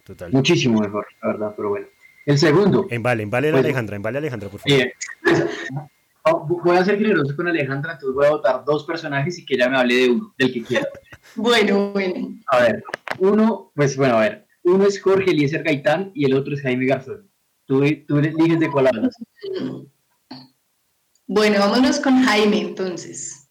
Total. 0.03 0.31
Muchísimo 0.31 0.79
mejor, 0.79 1.07
la 1.21 1.27
verdad, 1.29 1.53
pero 1.55 1.69
bueno. 1.69 1.87
El 2.25 2.37
segundo. 2.37 2.85
En 2.89 3.01
vale, 3.01 3.23
en 3.23 3.29
vale 3.31 3.49
Alejandra, 3.49 3.95
en 3.95 4.01
vale 4.03 4.19
Alejandra, 4.19 4.49
por 4.49 4.59
favor. 4.59 4.79
eh, 4.79 4.93
oh, 6.25 6.45
voy 6.63 6.77
a 6.77 6.85
ser 6.85 6.99
generoso 6.99 7.35
con 7.35 7.47
Alejandra, 7.47 7.93
entonces 7.93 8.15
voy 8.15 8.27
a 8.27 8.31
votar 8.31 8.63
dos 8.63 8.85
personajes 8.85 9.39
y 9.39 9.45
que 9.45 9.55
ella 9.55 9.69
me 9.69 9.77
hable 9.77 9.95
de 9.95 10.09
uno, 10.11 10.33
del 10.37 10.53
que 10.53 10.63
quiera. 10.63 10.87
Bueno, 11.35 11.91
bueno. 11.91 12.35
A 12.47 12.61
ver, 12.61 12.83
uno, 13.19 13.71
pues 13.75 13.95
bueno, 13.95 14.17
a 14.17 14.21
ver, 14.21 14.47
uno 14.63 14.85
es 14.85 14.99
Jorge 14.99 15.31
Eliezer 15.31 15.63
Gaitán 15.63 16.11
y 16.15 16.25
el 16.25 16.33
otro 16.33 16.55
es 16.55 16.61
Jaime 16.61 16.87
Garzón. 16.87 17.29
Tú, 17.65 17.83
tú 18.07 18.17
eliges 18.17 18.59
de 18.59 18.69
cuál 18.69 18.87
hablas. 18.87 19.15
Bueno, 21.33 21.59
vámonos 21.59 22.01
con 22.01 22.25
Jaime 22.25 22.59
entonces. 22.59 23.49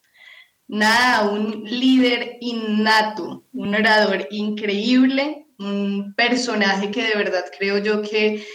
Nada, 0.68 1.30
un 1.30 1.64
líder 1.64 2.36
innato, 2.42 3.46
un 3.54 3.74
orador 3.74 4.28
increíble, 4.30 5.46
un 5.58 6.12
personaje 6.14 6.90
que 6.90 7.02
de 7.02 7.14
verdad 7.14 7.46
creo 7.58 7.78
yo 7.78 8.02
que 8.02 8.46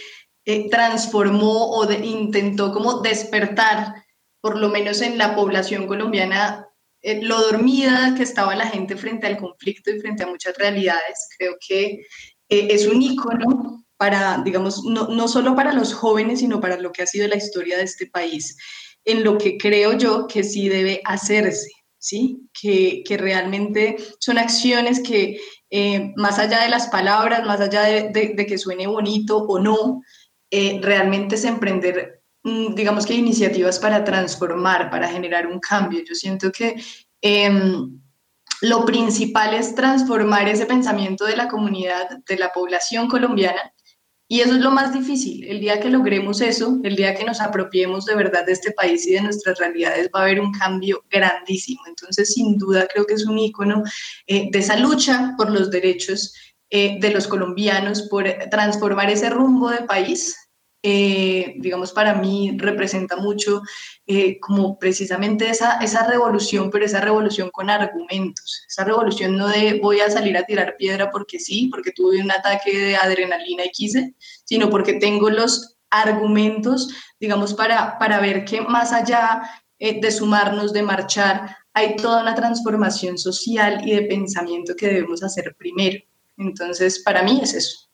eh, 0.44 0.70
transformó 0.70 1.72
o 1.72 1.90
intentó 1.90 2.72
como 2.72 3.00
despertar, 3.00 3.94
por 4.40 4.60
lo 4.60 4.68
menos 4.68 5.02
en 5.02 5.18
la 5.18 5.34
población 5.34 5.88
colombiana, 5.88 6.68
eh, 7.02 7.20
lo 7.20 7.40
dormida 7.50 8.14
que 8.16 8.22
estaba 8.22 8.54
la 8.54 8.68
gente 8.68 8.96
frente 8.96 9.26
al 9.26 9.38
conflicto 9.38 9.90
y 9.90 9.98
frente 9.98 10.22
a 10.22 10.28
muchas 10.28 10.56
realidades. 10.56 11.30
Creo 11.36 11.56
que 11.66 11.84
eh, 12.48 12.68
es 12.70 12.86
un 12.86 13.02
ícono 13.02 13.84
para, 13.96 14.40
digamos, 14.44 14.84
no, 14.84 15.08
no 15.08 15.26
solo 15.26 15.56
para 15.56 15.72
los 15.72 15.94
jóvenes, 15.94 16.38
sino 16.38 16.60
para 16.60 16.76
lo 16.76 16.92
que 16.92 17.02
ha 17.02 17.06
sido 17.06 17.26
la 17.26 17.34
historia 17.34 17.76
de 17.76 17.82
este 17.82 18.06
país 18.06 18.56
en 19.06 19.24
lo 19.24 19.38
que 19.38 19.56
creo 19.56 19.96
yo 19.96 20.26
que 20.26 20.44
sí 20.44 20.68
debe 20.68 21.00
hacerse, 21.04 21.70
¿sí? 21.96 22.48
Que, 22.52 23.02
que 23.06 23.16
realmente 23.16 23.96
son 24.18 24.36
acciones 24.36 25.00
que, 25.00 25.38
eh, 25.70 26.12
más 26.16 26.38
allá 26.38 26.62
de 26.62 26.68
las 26.68 26.88
palabras, 26.88 27.46
más 27.46 27.60
allá 27.60 27.82
de, 27.82 28.46
que 28.46 28.58
suene 28.58 28.86
bonito 28.86 29.38
o 29.38 29.58
no, 29.58 30.02
eh, 30.50 30.80
realmente 30.82 31.36
es 31.36 31.44
emprender, 31.44 32.20
mm, 32.42 32.74
digamos 32.74 33.06
que 33.06 33.14
iniciativas 33.14 33.78
para 33.78 34.04
transformar, 34.04 34.90
para 34.90 35.08
generar 35.08 35.46
un 35.46 35.60
cambio. 35.60 36.02
Yo 36.04 36.14
siento 36.14 36.50
que 36.50 36.74
em, 37.22 38.00
lo 38.60 38.84
principal 38.84 39.54
es 39.54 39.74
transformar 39.74 40.48
ese 40.48 40.66
pensamiento 40.66 41.24
de 41.24 41.36
la 41.36 41.48
comunidad, 41.48 42.08
de 42.26 42.36
la 42.36 42.52
población 42.52 43.08
colombiana, 43.08 43.72
y 44.28 44.40
eso 44.40 44.54
es 44.54 44.60
lo 44.60 44.72
más 44.72 44.92
difícil. 44.92 45.44
El 45.44 45.60
día 45.60 45.78
que 45.78 45.88
logremos 45.88 46.40
eso, 46.40 46.80
el 46.82 46.96
día 46.96 47.14
que 47.14 47.24
nos 47.24 47.40
apropiemos 47.40 48.06
de 48.06 48.16
verdad 48.16 48.44
de 48.44 48.52
este 48.52 48.72
país 48.72 49.06
y 49.06 49.12
de 49.12 49.20
nuestras 49.20 49.58
realidades, 49.58 50.10
va 50.14 50.20
a 50.20 50.22
haber 50.22 50.40
un 50.40 50.52
cambio 50.52 51.04
grandísimo. 51.08 51.82
Entonces, 51.86 52.32
sin 52.32 52.58
duda, 52.58 52.88
creo 52.92 53.06
que 53.06 53.14
es 53.14 53.26
un 53.26 53.38
ícono 53.38 53.84
eh, 54.26 54.48
de 54.50 54.58
esa 54.58 54.76
lucha 54.76 55.34
por 55.36 55.50
los 55.50 55.70
derechos 55.70 56.34
eh, 56.70 56.98
de 57.00 57.10
los 57.10 57.28
colombianos, 57.28 58.02
por 58.02 58.24
transformar 58.50 59.10
ese 59.10 59.30
rumbo 59.30 59.70
de 59.70 59.82
país. 59.82 60.36
Eh, 60.88 61.54
digamos, 61.56 61.90
para 61.90 62.14
mí 62.14 62.56
representa 62.58 63.16
mucho 63.16 63.60
eh, 64.06 64.38
como 64.38 64.78
precisamente 64.78 65.50
esa, 65.50 65.80
esa 65.80 66.06
revolución, 66.06 66.70
pero 66.70 66.84
esa 66.84 67.00
revolución 67.00 67.50
con 67.50 67.70
argumentos, 67.70 68.62
esa 68.68 68.84
revolución 68.84 69.36
no 69.36 69.48
de 69.48 69.80
voy 69.82 69.98
a 69.98 70.08
salir 70.08 70.36
a 70.36 70.44
tirar 70.44 70.76
piedra 70.76 71.10
porque 71.10 71.40
sí, 71.40 71.66
porque 71.72 71.90
tuve 71.90 72.22
un 72.22 72.30
ataque 72.30 72.78
de 72.78 72.94
adrenalina 72.94 73.64
y 73.64 73.70
quise, 73.70 74.14
sino 74.44 74.70
porque 74.70 74.92
tengo 74.92 75.28
los 75.28 75.76
argumentos, 75.90 76.88
digamos, 77.18 77.52
para, 77.52 77.98
para 77.98 78.20
ver 78.20 78.44
que 78.44 78.60
más 78.60 78.92
allá 78.92 79.42
eh, 79.80 80.00
de 80.00 80.12
sumarnos, 80.12 80.72
de 80.72 80.84
marchar, 80.84 81.56
hay 81.72 81.96
toda 81.96 82.22
una 82.22 82.36
transformación 82.36 83.18
social 83.18 83.80
y 83.84 83.92
de 83.92 84.02
pensamiento 84.02 84.76
que 84.76 84.86
debemos 84.86 85.24
hacer 85.24 85.56
primero. 85.58 85.98
Entonces, 86.36 87.00
para 87.00 87.24
mí 87.24 87.40
es 87.42 87.54
eso. 87.54 87.85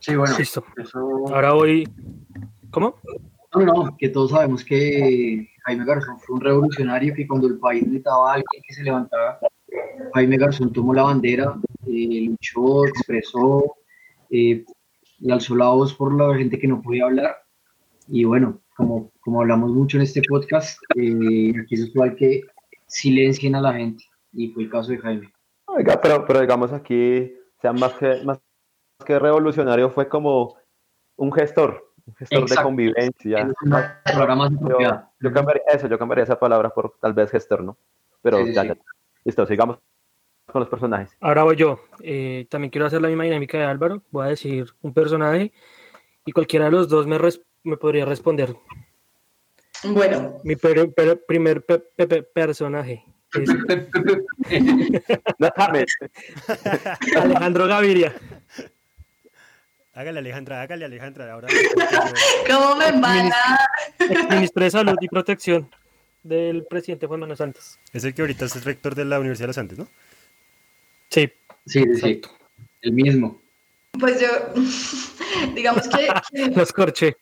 Sí, 0.00 0.16
bueno, 0.16 0.36
Listo. 0.38 0.64
eso... 0.76 0.98
Ahora 1.32 1.52
voy. 1.52 1.88
¿Cómo? 2.70 2.96
No, 3.54 3.60
no, 3.64 3.96
que 3.98 4.08
todos 4.08 4.30
sabemos 4.30 4.64
que 4.64 5.48
Jaime 5.64 5.84
Garzón 5.84 6.18
fue 6.20 6.36
un 6.36 6.40
revolucionario 6.40 7.14
que 7.14 7.26
cuando 7.26 7.48
el 7.48 7.58
país 7.58 7.82
necesitaba 7.82 8.30
a 8.30 8.34
alguien 8.34 8.62
que 8.66 8.74
se 8.74 8.82
levantara, 8.82 9.38
Jaime 10.14 10.36
Garzón 10.38 10.72
tomó 10.72 10.94
la 10.94 11.02
bandera, 11.02 11.54
eh, 11.86 12.26
luchó, 12.28 12.86
expresó, 12.86 13.76
eh, 14.30 14.64
alzó 15.28 15.54
la 15.56 15.68
voz 15.68 15.92
por 15.94 16.14
la 16.14 16.36
gente 16.36 16.58
que 16.58 16.68
no 16.68 16.80
podía 16.80 17.04
hablar. 17.04 17.36
Y 18.08 18.24
bueno, 18.24 18.60
como, 18.76 19.10
como 19.20 19.40
hablamos 19.40 19.72
mucho 19.72 19.98
en 19.98 20.04
este 20.04 20.22
podcast, 20.26 20.78
eh, 20.96 21.52
aquí 21.60 21.74
es 21.74 21.88
usual 21.88 22.16
que 22.16 22.42
silencien 22.86 23.54
a 23.54 23.60
la 23.60 23.74
gente. 23.74 24.04
Y 24.32 24.48
fue 24.48 24.62
el 24.62 24.70
caso 24.70 24.92
de 24.92 24.98
Jaime. 24.98 25.32
Oiga, 25.66 26.00
pero, 26.00 26.24
pero 26.24 26.40
digamos 26.40 26.72
aquí, 26.72 27.32
sea, 27.60 27.72
más 27.72 27.92
que, 27.94 28.22
más 28.24 28.38
que 29.04 29.18
revolucionario, 29.18 29.90
fue 29.90 30.08
como 30.08 30.56
un 31.16 31.32
gestor, 31.32 31.92
un 32.06 32.14
gestor 32.14 32.48
de 32.48 32.56
convivencia. 32.56 33.48
yo, 35.20 35.32
cambiaría 35.32 35.62
eso, 35.72 35.88
yo 35.88 35.98
cambiaría 35.98 36.24
esa 36.24 36.38
palabra 36.38 36.70
por 36.70 36.94
tal 37.00 37.12
vez 37.12 37.30
gestor, 37.30 37.62
¿no? 37.62 37.76
Pero 38.22 38.46
ya, 38.46 38.64
ya. 38.64 38.76
Listo, 39.24 39.46
sigamos 39.46 39.78
con 40.46 40.60
los 40.60 40.68
personajes. 40.68 41.16
Ahora 41.20 41.44
voy 41.44 41.56
yo. 41.56 41.80
Eh, 42.02 42.46
también 42.50 42.70
quiero 42.70 42.86
hacer 42.86 43.00
la 43.00 43.08
misma 43.08 43.24
dinámica 43.24 43.58
de 43.58 43.64
Álvaro. 43.64 44.02
Voy 44.10 44.26
a 44.26 44.30
decir 44.30 44.66
un 44.82 44.92
personaje 44.92 45.52
y 46.24 46.32
cualquiera 46.32 46.66
de 46.66 46.72
los 46.72 46.88
dos 46.88 47.06
me, 47.06 47.18
me 47.62 47.76
podría 47.76 48.04
responder. 48.04 48.54
Bueno. 49.84 50.38
Mi 50.44 50.56
primer 50.56 51.64
personaje. 52.34 53.04
Alejandro 57.16 57.66
Gaviria. 57.66 58.14
Hágale 59.92 60.20
Alejandra, 60.20 60.62
hágale 60.62 60.84
Alejandra. 60.84 61.32
Ahora, 61.32 61.48
¿Cómo 62.46 62.76
me 62.76 62.92
van 63.00 63.30
Ministro 64.30 64.64
de 64.64 64.70
Salud 64.70 64.96
y 65.00 65.08
Protección 65.08 65.68
del 66.22 66.64
presidente 66.64 67.06
Juan 67.06 67.20
Manuel 67.20 67.38
Santos. 67.38 67.78
Es 67.92 68.04
el 68.04 68.14
que 68.14 68.22
ahorita 68.22 68.44
es 68.44 68.56
el 68.56 68.62
rector 68.62 68.94
de 68.94 69.04
la 69.04 69.18
Universidad 69.18 69.44
de 69.44 69.48
los 69.48 69.58
Andes, 69.58 69.78
¿no? 69.78 69.88
Sí. 71.08 71.30
Sí, 71.66 71.84
sí. 72.00 72.20
El 72.82 72.92
mismo. 72.92 73.40
Pues 73.98 74.20
yo, 74.20 74.28
digamos 75.54 75.88
que... 75.88 76.08
Los 76.56 76.72
corché. 76.72 77.16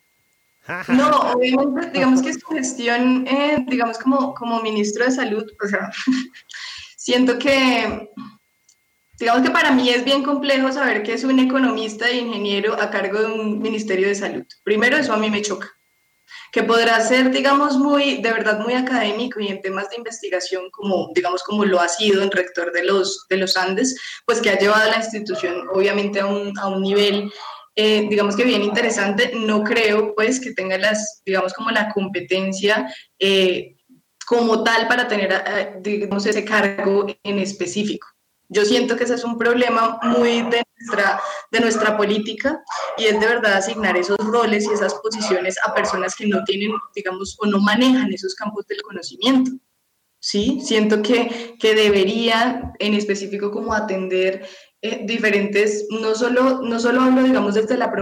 No, 0.89 1.33
obviamente, 1.33 1.91
digamos 1.93 2.21
que 2.21 2.35
su 2.35 2.47
gestión, 2.49 3.27
eh, 3.27 3.65
digamos 3.69 3.99
como, 3.99 4.35
como 4.35 4.61
ministro 4.61 5.07
de 5.07 5.11
salud, 5.11 5.51
o 5.65 5.67
sea, 5.67 5.91
siento 6.95 7.39
que, 7.39 8.11
digamos 9.19 9.43
que 9.43 9.51
para 9.51 9.73
mí 9.73 9.91
es 9.91 10.05
bien 10.05 10.23
complejo 10.23 10.73
saber 10.73 11.03
que 11.03 11.15
es 11.15 11.25
un 11.25 11.39
economista 11.39 12.09
e 12.09 12.19
ingeniero 12.19 12.81
a 12.81 12.91
cargo 12.91 13.21
de 13.21 13.27
un 13.27 13.59
ministerio 13.61 14.09
de 14.09 14.15
salud. 14.15 14.45
Primero, 14.65 14.97
eso 14.97 15.13
a 15.13 15.17
mí 15.17 15.31
me 15.31 15.43
choca 15.43 15.79
que 16.53 16.63
podrá 16.63 17.01
ser, 17.01 17.31
digamos, 17.31 17.77
muy, 17.77 18.23
de 18.23 18.33
verdad, 18.33 18.61
muy 18.61 18.75
académico 18.75 19.41
y 19.41 19.49
en 19.49 19.61
temas 19.61 19.91
de 19.91 19.97
investigación, 19.97 20.71
como, 20.71 21.11
digamos, 21.15 21.43
como 21.43 21.65
lo 21.65 21.81
ha 21.81 21.89
sido 21.89 22.23
el 22.23 22.31
rector 22.31 22.73
de 22.73 22.85
los, 22.85 23.27
de 23.29 23.37
los 23.37 23.57
Andes, 23.57 23.97
pues 24.25 24.41
que 24.41 24.51
ha 24.51 24.59
llevado 24.59 24.85
a 24.85 24.93
la 24.93 25.03
institución, 25.03 25.67
obviamente, 25.73 26.21
a 26.21 26.27
un, 26.27 26.59
a 26.59 26.69
un 26.69 26.83
nivel, 26.83 27.31
eh, 27.75 28.07
digamos 28.09 28.35
que 28.35 28.45
bien 28.45 28.63
interesante. 28.63 29.33
No 29.35 29.63
creo, 29.63 30.15
pues, 30.15 30.41
que 30.41 30.53
tenga 30.53 30.79
las, 30.79 31.23
digamos, 31.25 31.53
como 31.53 31.71
la 31.71 31.93
competencia 31.93 32.93
eh, 33.19 33.77
como 34.27 34.63
tal 34.63 34.89
para 34.89 35.07
tener, 35.09 35.33
eh, 35.33 35.75
digamos, 35.81 36.25
ese 36.27 36.45
cargo 36.45 37.07
en 37.23 37.39
específico. 37.39 38.07
Yo 38.49 38.65
siento 38.65 38.97
que 38.97 39.05
ese 39.05 39.15
es 39.15 39.25
un 39.25 39.37
problema 39.37 39.99
muy 40.03 40.43
de 40.43 40.63
nuestra, 40.77 41.21
de 41.51 41.61
nuestra 41.61 41.97
política 41.97 42.63
y 42.97 43.05
es 43.05 43.21
de 43.21 43.27
verdad 43.27 43.55
asignar 43.55 43.97
esos 43.97 44.17
roles 44.19 44.67
y 44.67 44.73
esas 44.73 44.95
posiciones 44.95 45.57
a 45.65 45.75
personas 45.75 46.17
que 46.17 46.27
no 46.27 46.43
tienen, 46.45 46.73
digamos, 46.95 47.37
o 47.41 47.47
no 47.47 47.59
manejan 47.61 48.13
esos 48.13 48.35
campos 48.35 48.67
del 48.67 48.81
conocimiento. 48.83 49.51
Sí, 50.21 50.61
siento 50.65 51.03
que, 51.03 51.57
que 51.61 51.75
debería 51.75 52.73
en 52.79 52.95
específico 52.95 53.51
como 53.51 53.75
atender 53.75 54.47
eh, 54.81 55.03
diferentes, 55.05 55.87
no 55.91 56.15
solo, 56.15 56.63
no 56.63 56.81
solo 56.81 57.03
hablo, 57.03 57.23
digamos, 57.23 57.55
desde 57.55 57.77
la, 57.77 57.93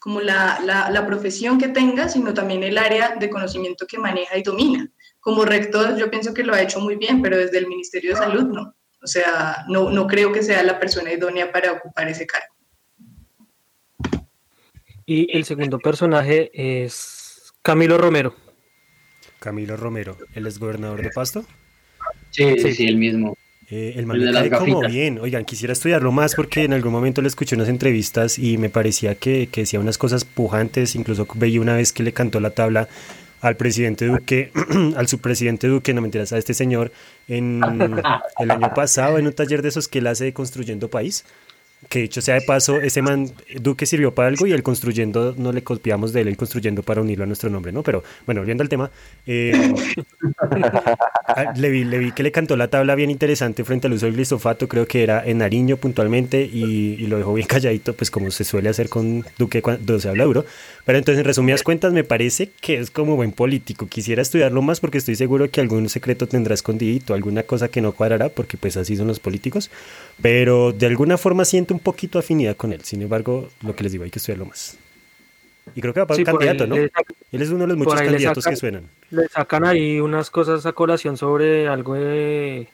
como 0.00 0.20
la, 0.20 0.58
la, 0.64 0.90
la 0.90 1.06
profesión 1.06 1.58
que 1.58 1.68
tenga, 1.68 2.08
sino 2.08 2.32
también 2.34 2.62
el 2.64 2.78
área 2.78 3.14
de 3.16 3.30
conocimiento 3.30 3.86
que 3.86 3.98
maneja 3.98 4.38
y 4.38 4.42
domina. 4.42 4.90
Como 5.20 5.44
rector, 5.44 5.96
yo 5.96 6.10
pienso 6.10 6.34
que 6.34 6.42
lo 6.42 6.54
ha 6.54 6.62
hecho 6.62 6.80
muy 6.80 6.96
bien, 6.96 7.22
pero 7.22 7.36
desde 7.36 7.58
el 7.58 7.68
Ministerio 7.68 8.12
de 8.12 8.16
Salud 8.16 8.44
no. 8.44 8.74
O 9.02 9.06
sea, 9.06 9.64
no, 9.68 9.90
no 9.90 10.06
creo 10.06 10.32
que 10.32 10.42
sea 10.42 10.62
la 10.62 10.78
persona 10.78 11.12
idónea 11.12 11.50
para 11.50 11.72
ocupar 11.72 12.08
ese 12.08 12.26
cargo. 12.26 12.54
Y 15.04 15.36
el 15.36 15.44
segundo 15.44 15.78
personaje 15.78 16.50
es 16.54 17.52
Camilo 17.62 17.98
Romero. 17.98 18.34
Camilo 19.40 19.76
Romero, 19.76 20.16
¿el 20.34 20.46
es 20.46 20.58
gobernador 20.60 21.02
de 21.02 21.10
Pasto? 21.10 21.44
Sí, 22.30 22.58
sí, 22.58 22.72
sí, 22.72 22.86
el 22.86 22.96
mismo. 22.96 23.36
Eh, 23.68 23.94
el 23.96 24.06
man 24.06 24.20
como 24.50 24.80
bien. 24.82 25.18
Oigan, 25.18 25.44
quisiera 25.44 25.72
estudiarlo 25.72 26.12
más 26.12 26.34
porque 26.34 26.62
en 26.64 26.72
algún 26.74 26.92
momento 26.92 27.22
le 27.22 27.28
escuché 27.28 27.56
unas 27.56 27.68
entrevistas 27.68 28.38
y 28.38 28.58
me 28.58 28.68
parecía 28.68 29.14
que, 29.14 29.48
que 29.50 29.62
decía 29.62 29.80
unas 29.80 29.98
cosas 29.98 30.24
pujantes. 30.24 30.94
Incluso 30.94 31.26
veía 31.34 31.60
una 31.60 31.74
vez 31.74 31.92
que 31.92 32.02
le 32.02 32.12
cantó 32.12 32.38
la 32.38 32.50
tabla 32.50 32.88
al 33.42 33.56
presidente 33.56 34.06
Duque, 34.06 34.52
al 34.96 35.08
subpresidente 35.08 35.66
Duque, 35.66 35.92
no 35.92 36.00
mentiras, 36.00 36.32
a 36.32 36.38
este 36.38 36.54
señor 36.54 36.92
en 37.28 37.60
el 38.38 38.50
año 38.50 38.72
pasado 38.72 39.18
en 39.18 39.26
un 39.26 39.32
taller 39.32 39.62
de 39.62 39.68
esos 39.68 39.88
que 39.88 39.98
él 39.98 40.06
hace 40.06 40.32
Construyendo 40.32 40.88
País 40.88 41.24
que 41.88 42.00
dicho 42.00 42.20
sea 42.20 42.36
de 42.36 42.42
paso, 42.42 42.80
ese 42.80 43.02
man 43.02 43.30
Duque 43.60 43.86
sirvió 43.86 44.14
para 44.14 44.28
algo 44.28 44.46
y 44.46 44.52
el 44.52 44.62
construyendo 44.62 45.34
no 45.36 45.52
le 45.52 45.62
copiamos 45.62 46.12
de 46.12 46.20
él, 46.22 46.28
el 46.28 46.36
construyendo 46.36 46.82
para 46.82 47.00
unirlo 47.00 47.24
a 47.24 47.26
nuestro 47.26 47.50
nombre, 47.50 47.72
¿no? 47.72 47.82
Pero 47.82 48.04
bueno, 48.24 48.40
volviendo 48.40 48.62
al 48.62 48.68
tema, 48.68 48.90
eh, 49.26 49.52
ah, 51.26 51.52
le, 51.56 51.70
vi, 51.70 51.84
le 51.84 51.98
vi 51.98 52.12
que 52.12 52.22
le 52.22 52.30
cantó 52.30 52.56
la 52.56 52.68
tabla 52.68 52.94
bien 52.94 53.10
interesante 53.10 53.64
frente 53.64 53.88
al 53.88 53.94
uso 53.94 54.06
del 54.06 54.14
glisofato, 54.14 54.68
creo 54.68 54.86
que 54.86 55.02
era 55.02 55.24
en 55.26 55.38
Nariño 55.38 55.76
puntualmente 55.76 56.42
y, 56.42 57.06
lo 57.06 57.18
dejó 57.18 57.34
bien 57.34 57.46
calladito, 57.48 57.94
pues 57.94 58.10
como 58.10 58.30
se 58.30 58.44
suele 58.44 58.68
hacer 58.68 58.88
con 58.88 59.24
Duque 59.36 59.60
cuando 59.60 59.98
se 59.98 60.08
habla 60.08 60.24
euro. 60.24 60.44
Pero 60.84 60.98
entonces, 60.98 61.20
en 61.20 61.24
resumidas 61.24 61.62
cuentas, 61.62 61.92
me 61.92 62.02
parece 62.02 62.50
que 62.60 62.78
es 62.78 62.90
como 62.90 63.14
buen 63.14 63.30
político. 63.32 63.86
Quisiera 63.86 64.20
estudiarlo 64.20 64.62
más 64.62 64.80
porque 64.80 64.98
estoy 64.98 65.14
seguro 65.14 65.48
que 65.50 65.60
algún 65.60 65.88
secreto 65.88 66.26
tendrá 66.26 66.54
escondidito, 66.54 67.14
alguna 67.14 67.44
cosa 67.44 67.68
que 67.68 67.80
no 67.80 67.92
cuadrará, 67.92 68.28
porque 68.30 68.56
pues 68.56 68.76
así 68.76 68.96
son 68.96 69.06
los 69.06 69.20
políticos. 69.20 69.70
Pero 70.20 70.72
de 70.72 70.86
alguna 70.86 71.18
forma 71.18 71.44
siento 71.44 71.72
un 71.72 71.80
poquito 71.80 72.18
afinidad 72.18 72.56
con 72.56 72.72
él. 72.72 72.82
Sin 72.82 73.00
embargo, 73.02 73.48
lo 73.62 73.76
que 73.76 73.84
les 73.84 73.92
digo, 73.92 74.04
hay 74.04 74.10
que 74.10 74.18
estudiarlo 74.18 74.46
más. 74.46 74.76
Y 75.74 75.80
creo 75.80 75.94
que 75.94 76.00
va 76.00 76.06
para 76.06 76.18
un 76.18 76.24
candidato, 76.24 76.66
¿no? 76.66 76.74
él 76.74 76.90
es 77.30 77.50
uno 77.50 77.60
de 77.60 77.68
los 77.68 77.76
muchos 77.76 78.00
candidatos 78.00 78.44
que 78.44 78.56
suenan. 78.56 78.88
Le 79.10 79.28
sacan 79.28 79.64
ahí 79.64 80.00
unas 80.00 80.30
cosas 80.30 80.66
a 80.66 80.72
colación 80.72 81.16
sobre 81.16 81.68
algo 81.68 81.94
de 81.94 82.68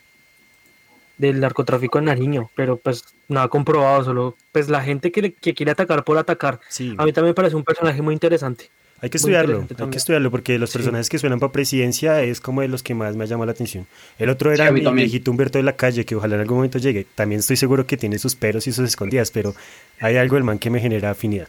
del 1.19 1.41
narcotráfico 1.41 1.99
en 1.99 2.07
Nariño, 2.07 2.51
pero 2.55 2.77
pues 2.77 3.05
nada 3.29 3.49
comprobado, 3.49 4.05
solo 4.05 4.37
pues 4.53 4.69
la 4.69 4.83
gente 4.83 5.13
que, 5.13 5.35
que 5.35 5.55
quiere 5.55 5.73
atacar 5.73 6.05
por 6.05 6.17
atacar. 6.17 6.61
Sí. 6.69 6.95
A 6.97 7.05
mí 7.05 7.13
también 7.13 7.31
me 7.31 7.35
parece 7.35 7.57
un 7.57 7.65
personaje 7.65 8.01
muy 8.01 8.15
interesante. 8.15 8.71
Hay 9.01 9.11
que 9.11 9.19
estudiarlo, 9.19 9.65
hay 9.79 9.91
que 9.91 9.97
estudiarlo 9.97 10.31
porque 10.31 10.59
los 10.59 10.73
personajes 10.73 11.09
que 11.09 11.21
suenan 11.21 11.39
para 11.39 11.53
presidencia 11.53 12.21
es 12.23 12.41
como 12.41 12.63
de 12.63 12.69
los 12.69 12.83
que 12.83 12.95
más 12.95 13.15
me 13.15 13.25
ha 13.25 13.27
llamado 13.29 13.47
la 13.47 13.53
atención. 13.53 13.87
El 14.19 14.29
otro 14.29 14.51
era 14.53 14.73
mi 14.73 14.81
viejito 14.81 15.31
Humberto 15.31 15.59
de 15.59 15.63
la 15.63 15.77
Calle, 15.77 16.05
que 16.05 16.17
ojalá 16.17 16.35
en 16.35 16.41
algún 16.41 16.57
momento 16.57 16.79
llegue. 16.79 17.07
También 17.15 17.39
estoy 17.39 17.57
seguro 17.57 17.87
que 17.87 17.97
tiene 17.97 18.19
sus 18.19 18.35
peros 18.35 18.67
y 18.67 18.73
sus 18.73 18.89
escondidas, 18.89 19.31
pero 19.31 19.55
hay 20.01 20.17
algo 20.17 20.35
del 20.35 20.43
man 20.43 20.59
que 20.59 20.71
me 20.71 20.81
genera 20.81 21.11
afinidad. 21.11 21.49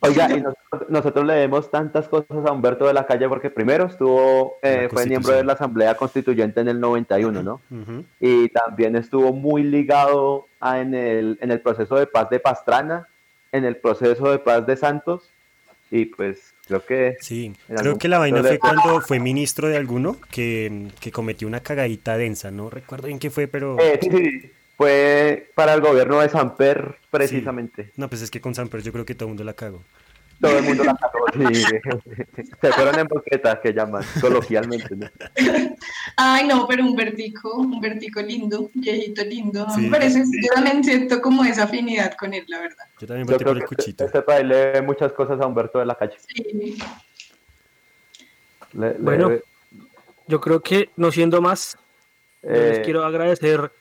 Oiga, 0.00 0.28
y 0.30 0.42
nosotros, 0.88 1.26
le 1.26 1.34
demos 1.34 1.70
tantas 1.70 2.08
cosas 2.08 2.44
a 2.46 2.52
Humberto 2.52 2.86
de 2.86 2.92
la 2.92 3.06
Calle 3.06 3.28
porque 3.28 3.50
primero 3.50 3.86
estuvo, 3.86 4.56
eh, 4.62 4.88
fue 4.90 5.06
miembro 5.06 5.32
de 5.32 5.44
la 5.44 5.54
Asamblea 5.54 5.94
Constituyente 5.96 6.60
en 6.60 6.68
el 6.68 6.80
91, 6.80 7.42
¿no? 7.42 7.60
Y 8.20 8.48
también 8.50 8.96
estuvo 8.96 9.32
muy 9.32 9.62
ligado 9.62 10.46
en, 10.62 10.94
el, 10.94 11.38
en 11.40 11.50
el 11.50 11.60
proceso 11.60 11.96
de 11.96 12.06
paz 12.06 12.28
de 12.30 12.40
Pastrana, 12.40 13.08
en 13.52 13.64
el 13.64 13.76
proceso 13.76 14.30
de 14.30 14.38
paz 14.38 14.66
de 14.66 14.76
Santos, 14.76 15.30
y 15.90 16.06
pues 16.06 16.54
Creo 16.66 16.84
que. 16.84 17.16
Sí, 17.20 17.52
creo 17.68 17.96
que 17.96 18.08
la 18.08 18.18
vaina 18.18 18.42
fue 18.42 18.58
cuando 18.58 19.00
fue 19.00 19.20
ministro 19.20 19.68
de 19.68 19.76
alguno 19.76 20.16
que, 20.32 20.88
que, 21.00 21.12
cometió 21.12 21.46
una 21.46 21.60
cagadita 21.60 22.16
densa. 22.16 22.50
No 22.50 22.70
recuerdo 22.70 23.06
bien 23.06 23.20
qué 23.20 23.30
fue, 23.30 23.46
pero. 23.46 23.78
Eh, 23.78 24.00
sí, 24.02 24.10
sí, 24.10 24.52
fue 24.76 25.50
para 25.54 25.74
el 25.74 25.80
gobierno 25.80 26.20
de 26.20 26.28
Samper, 26.28 26.96
precisamente. 27.10 27.92
No, 27.96 28.08
pues 28.08 28.22
es 28.22 28.30
que 28.30 28.40
con 28.40 28.54
Samper 28.54 28.82
yo 28.82 28.92
creo 28.92 29.06
que 29.06 29.14
todo 29.14 29.26
el 29.26 29.30
mundo 29.30 29.44
la 29.44 29.54
cagó. 29.54 29.82
Todo 30.38 30.58
el 30.58 30.64
mundo 30.64 30.84
la 30.84 30.94
cagó, 30.94 31.26
sí. 31.32 31.64
Se 32.60 32.72
fueron 32.72 32.98
en 32.98 33.06
boquetas, 33.06 33.58
que 33.60 33.72
llaman, 33.72 34.04
coloquialmente. 34.20 34.94
¿no? 34.94 35.08
Ay, 36.16 36.46
no, 36.46 36.66
pero 36.68 36.84
un 36.84 36.94
vertico, 36.94 37.56
un 37.56 37.80
vertico 37.80 38.20
lindo, 38.20 38.70
viejito 38.74 39.24
lindo. 39.24 39.66
Me 39.78 39.88
parece, 39.88 40.24
yo 40.24 40.54
también 40.54 40.84
siento 40.84 41.22
como 41.22 41.42
esa 41.42 41.64
afinidad 41.64 42.14
con 42.14 42.34
él, 42.34 42.44
la 42.48 42.60
verdad. 42.60 42.84
Yo 43.00 43.06
también 43.06 43.26
voté 43.26 43.44
por 43.46 43.56
el 43.56 43.64
cuchito. 43.64 44.04
Este, 44.04 44.20
país 44.20 44.44
le 44.44 44.82
muchas 44.82 45.12
cosas 45.12 45.40
a 45.40 45.46
Humberto 45.46 45.78
de 45.78 45.86
la 45.86 45.94
Calle. 45.94 46.16
Sí. 46.18 46.76
bueno, 48.72 49.30
yo 50.26 50.40
creo 50.40 50.60
que 50.60 50.90
no 50.96 51.10
siendo 51.10 51.40
más, 51.40 51.78
les 52.42 52.78
eh, 52.78 52.82
quiero 52.84 53.06
agradecer 53.06 53.72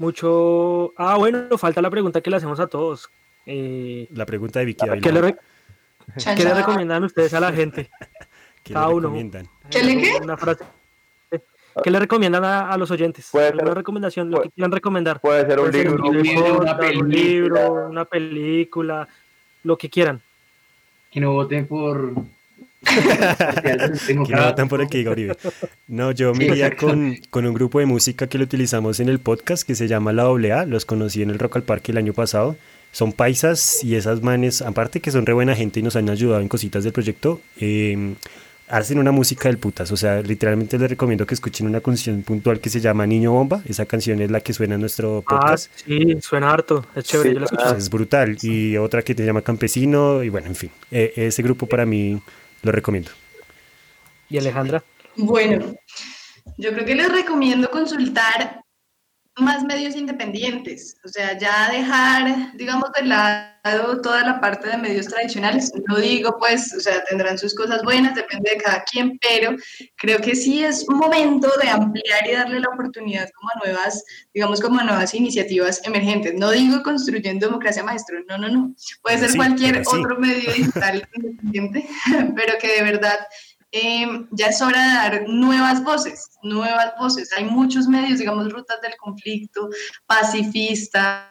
mucho. 0.00 0.92
Ah, 0.96 1.16
bueno, 1.16 1.56
falta 1.58 1.80
la 1.82 1.90
pregunta 1.90 2.20
que 2.20 2.30
le 2.30 2.36
hacemos 2.36 2.58
a 2.58 2.66
todos. 2.66 3.10
Eh, 3.46 4.08
la 4.12 4.26
pregunta 4.26 4.58
de 4.58 4.64
Vicky 4.66 4.84
¿Qué 5.00 5.12
le, 5.12 5.36
¿Qué 6.36 6.44
le 6.44 6.54
recomiendan 6.54 7.04
ustedes 7.04 7.32
a 7.34 7.40
la 7.40 7.52
gente? 7.52 7.90
¿Qué 8.64 8.74
Cada 8.74 8.88
le 8.88 8.94
uno. 8.94 9.02
recomiendan? 9.08 9.48
¿Qué 9.70 9.82
le 9.84 9.96
qué? 10.00 10.18
Una 10.22 10.36
frase. 10.36 10.64
¿Qué 11.84 11.90
le 11.90 12.00
recomiendan 12.00 12.44
a, 12.44 12.68
a 12.70 12.76
los 12.76 12.90
oyentes? 12.90 13.28
Puede 13.30 13.52
ser- 13.52 13.62
Una 13.62 13.74
recomendación, 13.74 14.28
lo 14.30 14.38
puede- 14.38 14.48
que 14.48 14.54
quieran 14.56 14.72
recomendar. 14.72 15.20
Puede 15.20 15.46
ser 15.46 15.60
un 15.60 15.66
Puede 15.70 15.72
ser 15.84 15.90
libro, 15.92 16.04
un 16.08 16.22
libro, 16.22 16.40
una 16.40 16.76
podcast, 16.76 16.80
un 16.96 17.08
película. 17.08 17.14
libro, 17.14 17.72
una 17.88 18.04
película, 18.04 19.08
lo 19.62 19.78
que 19.78 19.88
quieran. 19.88 20.20
Que 21.10 21.20
no 21.20 21.32
voten 21.32 21.66
por. 21.68 22.12
Que 24.26 24.34
no 24.34 24.44
votan 24.44 24.68
por 24.68 24.80
el 24.80 24.88
que 24.88 24.98
diga 24.98 25.12
Uribe. 25.12 25.36
No, 25.88 26.12
yo 26.12 26.34
me 26.34 26.46
iría 26.46 26.76
con, 26.76 27.16
con 27.30 27.46
un 27.46 27.54
grupo 27.54 27.78
de 27.78 27.86
música 27.86 28.26
que 28.28 28.38
lo 28.38 28.44
utilizamos 28.44 29.00
en 29.00 29.08
el 29.08 29.18
podcast 29.18 29.64
que 29.64 29.74
se 29.74 29.88
llama 29.88 30.12
La 30.12 30.24
AA. 30.24 30.64
Los 30.66 30.84
conocí 30.84 31.22
en 31.22 31.30
el 31.30 31.38
Rock 31.38 31.56
al 31.56 31.62
Parque 31.62 31.92
el 31.92 31.98
año 31.98 32.12
pasado. 32.12 32.56
Son 32.92 33.12
paisas 33.12 33.84
y 33.84 33.94
esas 33.94 34.22
manes, 34.22 34.62
aparte 34.62 35.00
que 35.00 35.10
son 35.10 35.24
re 35.26 35.32
buena 35.32 35.54
gente 35.54 35.78
y 35.80 35.82
nos 35.82 35.94
han 35.96 36.08
ayudado 36.08 36.40
en 36.40 36.48
cositas 36.48 36.82
del 36.82 36.92
proyecto, 36.92 37.40
eh, 37.60 38.14
hacen 38.66 38.98
una 38.98 39.12
música 39.12 39.48
del 39.48 39.58
putas. 39.58 39.92
O 39.92 39.96
sea, 39.96 40.22
literalmente 40.22 40.76
les 40.76 40.90
recomiendo 40.90 41.24
que 41.24 41.34
escuchen 41.34 41.66
una 41.68 41.80
canción 41.80 42.22
puntual 42.22 42.58
que 42.58 42.68
se 42.68 42.80
llama 42.80 43.06
Niño 43.06 43.30
Bomba. 43.32 43.62
Esa 43.68 43.86
canción 43.86 44.20
es 44.22 44.30
la 44.32 44.40
que 44.40 44.52
suena 44.52 44.74
en 44.74 44.80
nuestro 44.80 45.22
Ah, 45.26 45.38
podcast. 45.40 45.70
sí, 45.86 46.16
suena 46.20 46.50
harto, 46.50 46.84
es 46.96 47.04
chévere, 47.04 47.28
Sí, 47.30 47.34
yo 47.34 47.40
la 47.40 47.44
escuché. 47.46 47.62
O 47.62 47.68
sea, 47.68 47.78
es 47.78 47.90
brutal. 47.90 48.36
Y 48.42 48.76
otra 48.76 49.02
que 49.02 49.14
se 49.14 49.24
llama 49.24 49.42
Campesino. 49.42 50.24
Y 50.24 50.28
bueno, 50.30 50.48
en 50.48 50.56
fin. 50.56 50.70
Eh, 50.90 51.12
ese 51.14 51.42
grupo 51.44 51.66
para 51.66 51.86
mí 51.86 52.20
lo 52.62 52.72
recomiendo. 52.72 53.10
Y 54.28 54.38
Alejandra, 54.38 54.82
Bueno, 55.16 55.74
yo 56.56 56.72
creo 56.72 56.84
que 56.84 56.94
les 56.94 57.10
recomiendo 57.10 57.70
consultar 57.70 58.62
más 59.40 59.64
medios 59.64 59.96
independientes, 59.96 60.96
o 61.04 61.08
sea, 61.08 61.36
ya 61.38 61.70
dejar, 61.70 62.56
digamos, 62.56 62.90
de 62.92 63.06
lado 63.06 64.00
toda 64.02 64.24
la 64.24 64.40
parte 64.40 64.68
de 64.68 64.76
medios 64.78 65.06
tradicionales. 65.06 65.72
No 65.88 65.98
digo, 65.98 66.36
pues, 66.38 66.72
o 66.74 66.80
sea, 66.80 67.04
tendrán 67.04 67.38
sus 67.38 67.54
cosas 67.54 67.82
buenas, 67.82 68.14
depende 68.14 68.50
de 68.50 68.56
cada 68.56 68.82
quien, 68.84 69.18
pero 69.20 69.54
creo 69.96 70.18
que 70.20 70.34
sí 70.34 70.64
es 70.64 70.88
momento 70.88 71.50
de 71.62 71.68
ampliar 71.68 72.26
y 72.26 72.32
darle 72.32 72.60
la 72.60 72.68
oportunidad 72.68 73.28
como 73.34 73.50
a 73.50 73.66
nuevas, 73.66 74.04
digamos, 74.32 74.60
como 74.60 74.80
a 74.80 74.84
nuevas 74.84 75.14
iniciativas 75.14 75.80
emergentes. 75.84 76.34
No 76.34 76.50
digo 76.50 76.82
construyendo 76.82 77.46
democracia 77.46 77.82
maestro, 77.82 78.18
no, 78.28 78.38
no, 78.38 78.48
no. 78.48 78.74
Puede 79.02 79.18
ser 79.18 79.30
Sí, 79.30 79.36
cualquier 79.36 79.84
sí. 79.84 79.96
otro 79.96 80.18
medio 80.18 80.52
digital 80.52 81.06
independiente, 81.14 81.86
pero 82.36 82.54
que 82.58 82.68
de 82.68 82.82
verdad 82.82 83.18
eh, 83.72 84.26
ya 84.32 84.46
es 84.46 84.60
hora 84.60 84.82
de 84.82 84.94
dar 84.94 85.28
nuevas 85.28 85.82
voces, 85.84 86.30
nuevas 86.42 86.92
voces. 86.98 87.32
Hay 87.36 87.44
muchos 87.44 87.86
medios, 87.86 88.18
digamos, 88.18 88.52
rutas 88.52 88.80
del 88.80 88.96
conflicto, 88.96 89.68
pacifistas, 90.06 91.28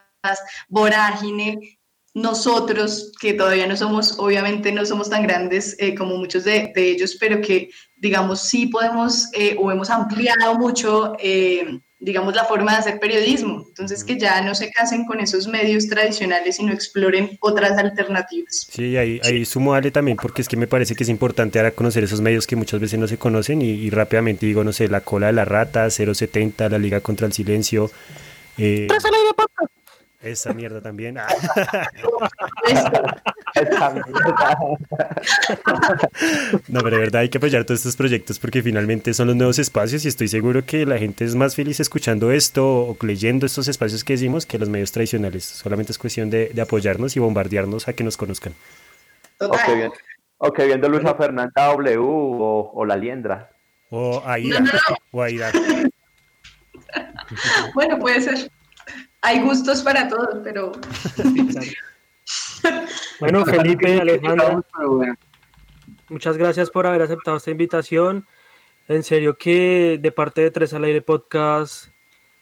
vorágine. 0.68 1.78
Nosotros, 2.12 3.12
que 3.20 3.34
todavía 3.34 3.68
no 3.68 3.76
somos, 3.76 4.18
obviamente 4.18 4.72
no 4.72 4.84
somos 4.84 5.08
tan 5.08 5.22
grandes 5.22 5.76
eh, 5.78 5.94
como 5.94 6.16
muchos 6.16 6.42
de, 6.42 6.72
de, 6.74 6.90
ellos, 6.90 7.16
pero 7.20 7.40
que, 7.40 7.70
digamos, 7.98 8.40
sí 8.42 8.66
podemos 8.66 9.28
eh, 9.32 9.56
o 9.60 9.70
hemos 9.70 9.90
ampliado 9.90 10.58
mucho, 10.58 11.14
eh, 11.20 11.80
digamos, 12.00 12.34
la 12.34 12.46
forma 12.46 12.72
de 12.72 12.78
hacer 12.78 12.98
periodismo. 12.98 13.66
Entonces, 13.68 14.02
que 14.02 14.18
ya 14.18 14.40
no 14.40 14.54
se 14.54 14.70
casen 14.70 15.04
con 15.04 15.20
esos 15.20 15.46
medios 15.46 15.86
tradicionales, 15.86 16.56
sino 16.56 16.72
exploren 16.72 17.36
otras 17.40 17.78
alternativas. 17.78 18.66
Sí, 18.70 18.96
ahí, 18.96 19.20
ahí 19.22 19.44
sumo 19.44 19.74
Ale 19.74 19.90
también, 19.90 20.16
porque 20.16 20.40
es 20.40 20.48
que 20.48 20.56
me 20.56 20.66
parece 20.66 20.94
que 20.94 21.04
es 21.04 21.10
importante 21.10 21.58
ahora 21.58 21.72
conocer 21.72 22.02
esos 22.02 22.22
medios 22.22 22.46
que 22.46 22.56
muchas 22.56 22.80
veces 22.80 22.98
no 22.98 23.06
se 23.06 23.18
conocen 23.18 23.60
y, 23.60 23.70
y 23.70 23.90
rápidamente 23.90 24.46
digo, 24.46 24.64
no 24.64 24.72
sé, 24.72 24.88
La 24.88 25.02
Cola 25.02 25.26
de 25.26 25.34
la 25.34 25.44
Rata, 25.44 25.90
070, 25.90 26.70
La 26.70 26.78
Liga 26.78 27.00
contra 27.00 27.26
el 27.26 27.34
Silencio. 27.34 27.90
Eh, 28.56 28.88
esa 30.22 30.52
mierda 30.52 30.80
también. 30.80 31.16
No, 36.68 36.80
pero 36.82 36.96
de 36.96 37.02
verdad 37.02 37.22
hay 37.22 37.28
que 37.28 37.38
apoyar 37.38 37.64
todos 37.64 37.80
estos 37.80 37.96
proyectos 37.96 38.38
porque 38.38 38.62
finalmente 38.62 39.12
son 39.14 39.26
los 39.28 39.36
nuevos 39.36 39.58
espacios 39.58 40.04
y 40.04 40.08
estoy 40.08 40.28
seguro 40.28 40.64
que 40.64 40.86
la 40.86 40.98
gente 40.98 41.24
es 41.24 41.34
más 41.34 41.54
feliz 41.54 41.80
escuchando 41.80 42.30
esto 42.30 42.64
o 42.90 42.96
leyendo 43.02 43.46
estos 43.46 43.68
espacios 43.68 44.04
que 44.04 44.12
decimos 44.14 44.46
que 44.46 44.58
los 44.58 44.68
medios 44.68 44.92
tradicionales. 44.92 45.44
Solamente 45.44 45.92
es 45.92 45.98
cuestión 45.98 46.30
de, 46.30 46.48
de 46.50 46.62
apoyarnos 46.62 47.16
y 47.16 47.20
bombardearnos 47.20 47.88
a 47.88 47.92
que 47.92 48.04
nos 48.04 48.16
conozcan. 48.16 48.54
O 49.40 49.50
bien- 49.74 49.92
o 50.38 50.52
que 50.52 50.64
viendo 50.66 50.88
Luisa 50.88 51.14
Fernanda 51.16 51.66
W 51.66 51.98
o, 51.98 52.70
o 52.74 52.84
La 52.86 52.96
Liendra. 52.96 53.50
O 53.90 54.22
Aida. 54.24 54.60
No, 54.60 54.66
no, 54.66 54.72
no. 54.72 54.96
O 55.12 55.22
Aida. 55.22 55.50
Bueno, 57.74 57.98
puede 58.00 58.20
ser. 58.20 58.50
Hay 59.22 59.40
gustos 59.40 59.82
para 59.82 60.08
todos, 60.08 60.38
pero 60.42 60.72
Bueno, 63.20 63.44
Felipe, 63.44 64.18
bueno, 64.22 64.64
muchas 66.08 66.36
gracias 66.36 66.70
por 66.70 66.86
haber 66.86 67.02
aceptado 67.02 67.36
esta 67.36 67.50
invitación. 67.50 68.26
En 68.88 69.02
serio 69.02 69.36
que 69.36 69.98
de 70.00 70.12
parte 70.12 70.40
de 70.42 70.50
Tres 70.50 70.72
al 70.74 70.84
Aire 70.84 71.02
Podcast 71.02 71.88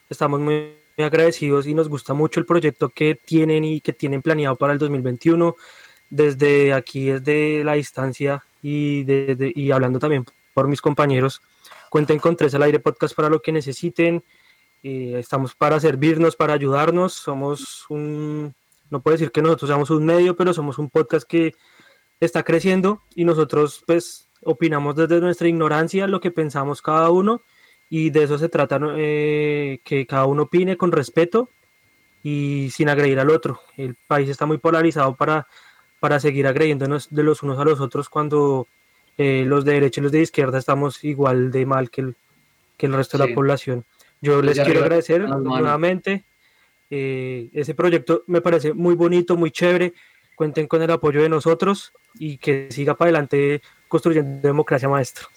estamos 0.09 0.41
muy, 0.41 0.74
muy 0.97 1.05
agradecidos 1.05 1.66
y 1.66 1.74
nos 1.74 1.89
gusta 1.89 2.14
mucho 2.14 2.41
el 2.41 2.47
proyecto 2.47 2.89
que 2.89 3.14
tienen 3.14 3.64
y 3.64 3.81
que 3.81 3.93
tienen 3.93 4.22
planeado 4.22 4.57
para 4.57 4.72
el 4.72 4.79
2021. 4.79 5.57
Desde 6.11 6.72
aquí, 6.72 7.07
desde 7.07 7.64
la 7.64 7.74
distancia 7.74 8.43
y, 8.62 9.05
desde, 9.05 9.53
y 9.55 9.70
hablando 9.72 9.99
también 9.99 10.24
por 10.55 10.68
mis 10.68 10.81
compañeros, 10.81 11.43
cuenten 11.91 12.18
con 12.18 12.37
Tres 12.37 12.55
al 12.55 12.62
Aire 12.62 12.81
Podcast 12.81 13.14
para 13.14 13.29
lo 13.29 13.43
que 13.43 13.53
necesiten. 13.53 14.22
Eh, 14.83 15.16
estamos 15.18 15.55
para 15.55 15.81
servirnos, 15.81 16.37
para 16.37 16.55
ayudarnos. 16.55 17.12
Somos 17.12 17.87
un, 17.89 18.55
no 18.91 19.01
puedo 19.01 19.16
decir 19.16 19.33
que 19.33 19.43
nosotros 19.43 19.68
seamos 19.68 19.91
un 19.91 20.05
medio, 20.05 20.37
pero 20.37 20.53
somos 20.53 20.79
un 20.79 20.91
podcast 20.91 21.26
que 21.29 21.55
está 22.20 22.43
creciendo 22.43 23.03
y 23.14 23.24
nosotros 23.24 23.83
pues 23.87 24.29
opinamos 24.43 24.97
desde 24.97 25.20
nuestra 25.20 25.49
ignorancia 25.49 26.07
lo 26.07 26.20
que 26.20 26.31
pensamos 26.31 26.83
cada 26.83 27.11
uno 27.11 27.43
y 27.91 28.11
de 28.11 28.24
eso 28.24 28.39
se 28.39 28.49
trata, 28.49 28.79
eh, 28.97 29.81
que 29.85 30.07
cada 30.07 30.26
uno 30.26 30.45
opine 30.45 30.76
con 30.76 30.93
respeto 30.93 31.49
y 32.22 32.70
sin 32.70 32.89
agredir 32.89 33.18
al 33.20 33.31
otro. 33.31 33.61
El 33.76 33.97
país 34.07 34.29
está 34.29 34.47
muy 34.47 34.59
polarizado 34.59 35.14
para, 35.16 35.47
para 36.01 36.20
seguir 36.20 36.47
agrediéndonos 36.47 37.09
de 37.11 37.22
los 37.22 37.43
unos 37.43 37.59
a 37.59 37.64
los 37.64 37.81
otros 37.81 38.09
cuando 38.09 38.66
eh, 39.16 39.45
los 39.47 39.64
de 39.64 39.72
derecha 39.72 40.01
y 40.01 40.05
los 40.05 40.12
de 40.12 40.20
izquierda 40.20 40.59
estamos 40.59 41.03
igual 41.05 41.51
de 41.51 41.66
mal 41.66 41.91
que 41.91 42.03
el, 42.03 42.16
que 42.76 42.87
el 42.87 42.93
resto 42.93 43.16
de 43.18 43.29
la 43.29 43.35
población. 43.35 43.85
Yo 44.21 44.43
Los 44.43 44.57
les 44.57 44.64
quiero 44.64 44.81
agradecer 44.81 45.29
nuevamente. 45.29 46.25
eh, 46.91 47.51
ese 47.53 47.75
proyecto 47.75 48.25
me 48.27 48.41
parece 48.41 48.73
muy 48.73 48.95
bonito, 48.95 49.37
muy 49.37 49.51
chévere. 49.51 49.95
Cuenten 50.35 50.66
con 50.66 50.81
el 50.83 50.91
apoyo 50.91 51.23
de 51.23 51.29
nosotros 51.29 51.93
y 52.14 52.39
que 52.39 52.69
siga 52.71 52.97
para 52.97 53.09
adelante 53.09 53.61
construyendo 53.89 54.47
democracia, 54.47 54.89
maestro. 54.89 55.29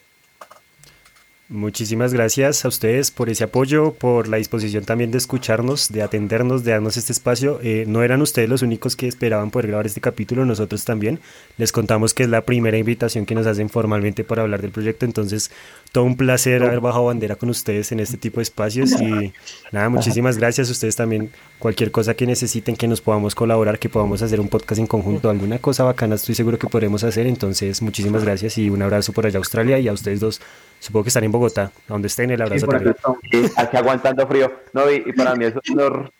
Muchísimas 1.51 2.13
gracias 2.13 2.63
a 2.63 2.69
ustedes 2.69 3.11
por 3.11 3.29
ese 3.29 3.43
apoyo, 3.43 3.91
por 3.91 4.29
la 4.29 4.37
disposición 4.37 4.85
también 4.85 5.11
de 5.11 5.17
escucharnos, 5.17 5.89
de 5.89 6.01
atendernos, 6.01 6.63
de 6.63 6.71
darnos 6.71 6.95
este 6.95 7.11
espacio. 7.11 7.59
Eh, 7.61 7.83
no 7.89 8.03
eran 8.03 8.21
ustedes 8.21 8.47
los 8.47 8.61
únicos 8.61 8.95
que 8.95 9.05
esperaban 9.09 9.51
poder 9.51 9.67
grabar 9.67 9.85
este 9.85 9.99
capítulo, 9.99 10.45
nosotros 10.45 10.85
también. 10.85 11.19
Les 11.57 11.73
contamos 11.73 12.13
que 12.13 12.23
es 12.23 12.29
la 12.29 12.45
primera 12.45 12.77
invitación 12.77 13.25
que 13.25 13.35
nos 13.35 13.47
hacen 13.47 13.67
formalmente 13.67 14.23
para 14.23 14.43
hablar 14.43 14.61
del 14.61 14.71
proyecto, 14.71 15.03
entonces 15.03 15.51
todo 15.91 16.05
un 16.05 16.15
placer 16.15 16.63
haber 16.63 16.79
bajado 16.79 17.07
bandera 17.07 17.35
con 17.35 17.49
ustedes 17.49 17.91
en 17.91 17.99
este 17.99 18.15
tipo 18.15 18.37
de 18.37 18.43
espacios 18.43 18.93
y 19.01 19.33
nada, 19.73 19.89
muchísimas 19.89 20.37
gracias 20.37 20.69
a 20.69 20.71
ustedes 20.71 20.95
también. 20.95 21.31
Cualquier 21.59 21.91
cosa 21.91 22.13
que 22.13 22.25
necesiten, 22.25 22.77
que 22.77 22.87
nos 22.87 23.01
podamos 23.01 23.35
colaborar, 23.35 23.77
que 23.77 23.89
podamos 23.89 24.21
hacer 24.21 24.39
un 24.39 24.47
podcast 24.47 24.79
en 24.79 24.87
conjunto, 24.87 25.29
alguna 25.29 25.59
cosa 25.59 25.83
bacana, 25.83 26.15
estoy 26.15 26.33
seguro 26.33 26.57
que 26.57 26.67
podremos 26.67 27.03
hacer. 27.03 27.27
Entonces, 27.27 27.81
muchísimas 27.81 28.23
gracias 28.23 28.57
y 28.57 28.69
un 28.69 28.81
abrazo 28.81 29.11
por 29.11 29.25
allá 29.25 29.35
a 29.35 29.39
Australia 29.39 29.79
y 29.79 29.89
a 29.89 29.91
ustedes 29.91 30.21
dos. 30.21 30.39
Supongo 30.82 31.03
que 31.03 31.09
están 31.09 31.23
en 31.23 31.32
Bogotá, 31.32 31.71
donde 31.88 32.07
estén, 32.07 32.32
el 32.32 32.37
sí, 32.37 32.43
abrazo 32.43 32.66
por 32.66 32.75
acá 32.75 32.93
también. 32.95 33.45
Y 33.45 33.62
aquí 33.62 33.78
aguantando 33.78 34.28
frío. 34.28 34.51
No, 34.74 34.89
y, 34.91 35.03
y 35.05 35.13
para 35.13 35.36
mí 35.36 35.45
es 35.45 35.53
un 35.70 35.79
honor, 35.79 36.12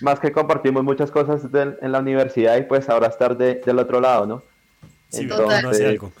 más 0.00 0.18
que 0.18 0.32
compartimos 0.32 0.82
muchas 0.82 1.10
cosas 1.10 1.42
en 1.52 1.92
la 1.92 1.98
universidad 1.98 2.56
y 2.56 2.62
pues 2.62 2.88
ahora 2.88 3.08
estar 3.08 3.36
de- 3.36 3.56
del 3.64 3.78
otro 3.78 4.00
lado, 4.00 4.24
¿no? 4.26 4.42
Sí, 5.10 5.26
Total. 5.28 5.60
uno 5.60 5.68
hace 5.68 5.86
algo. 5.86 6.12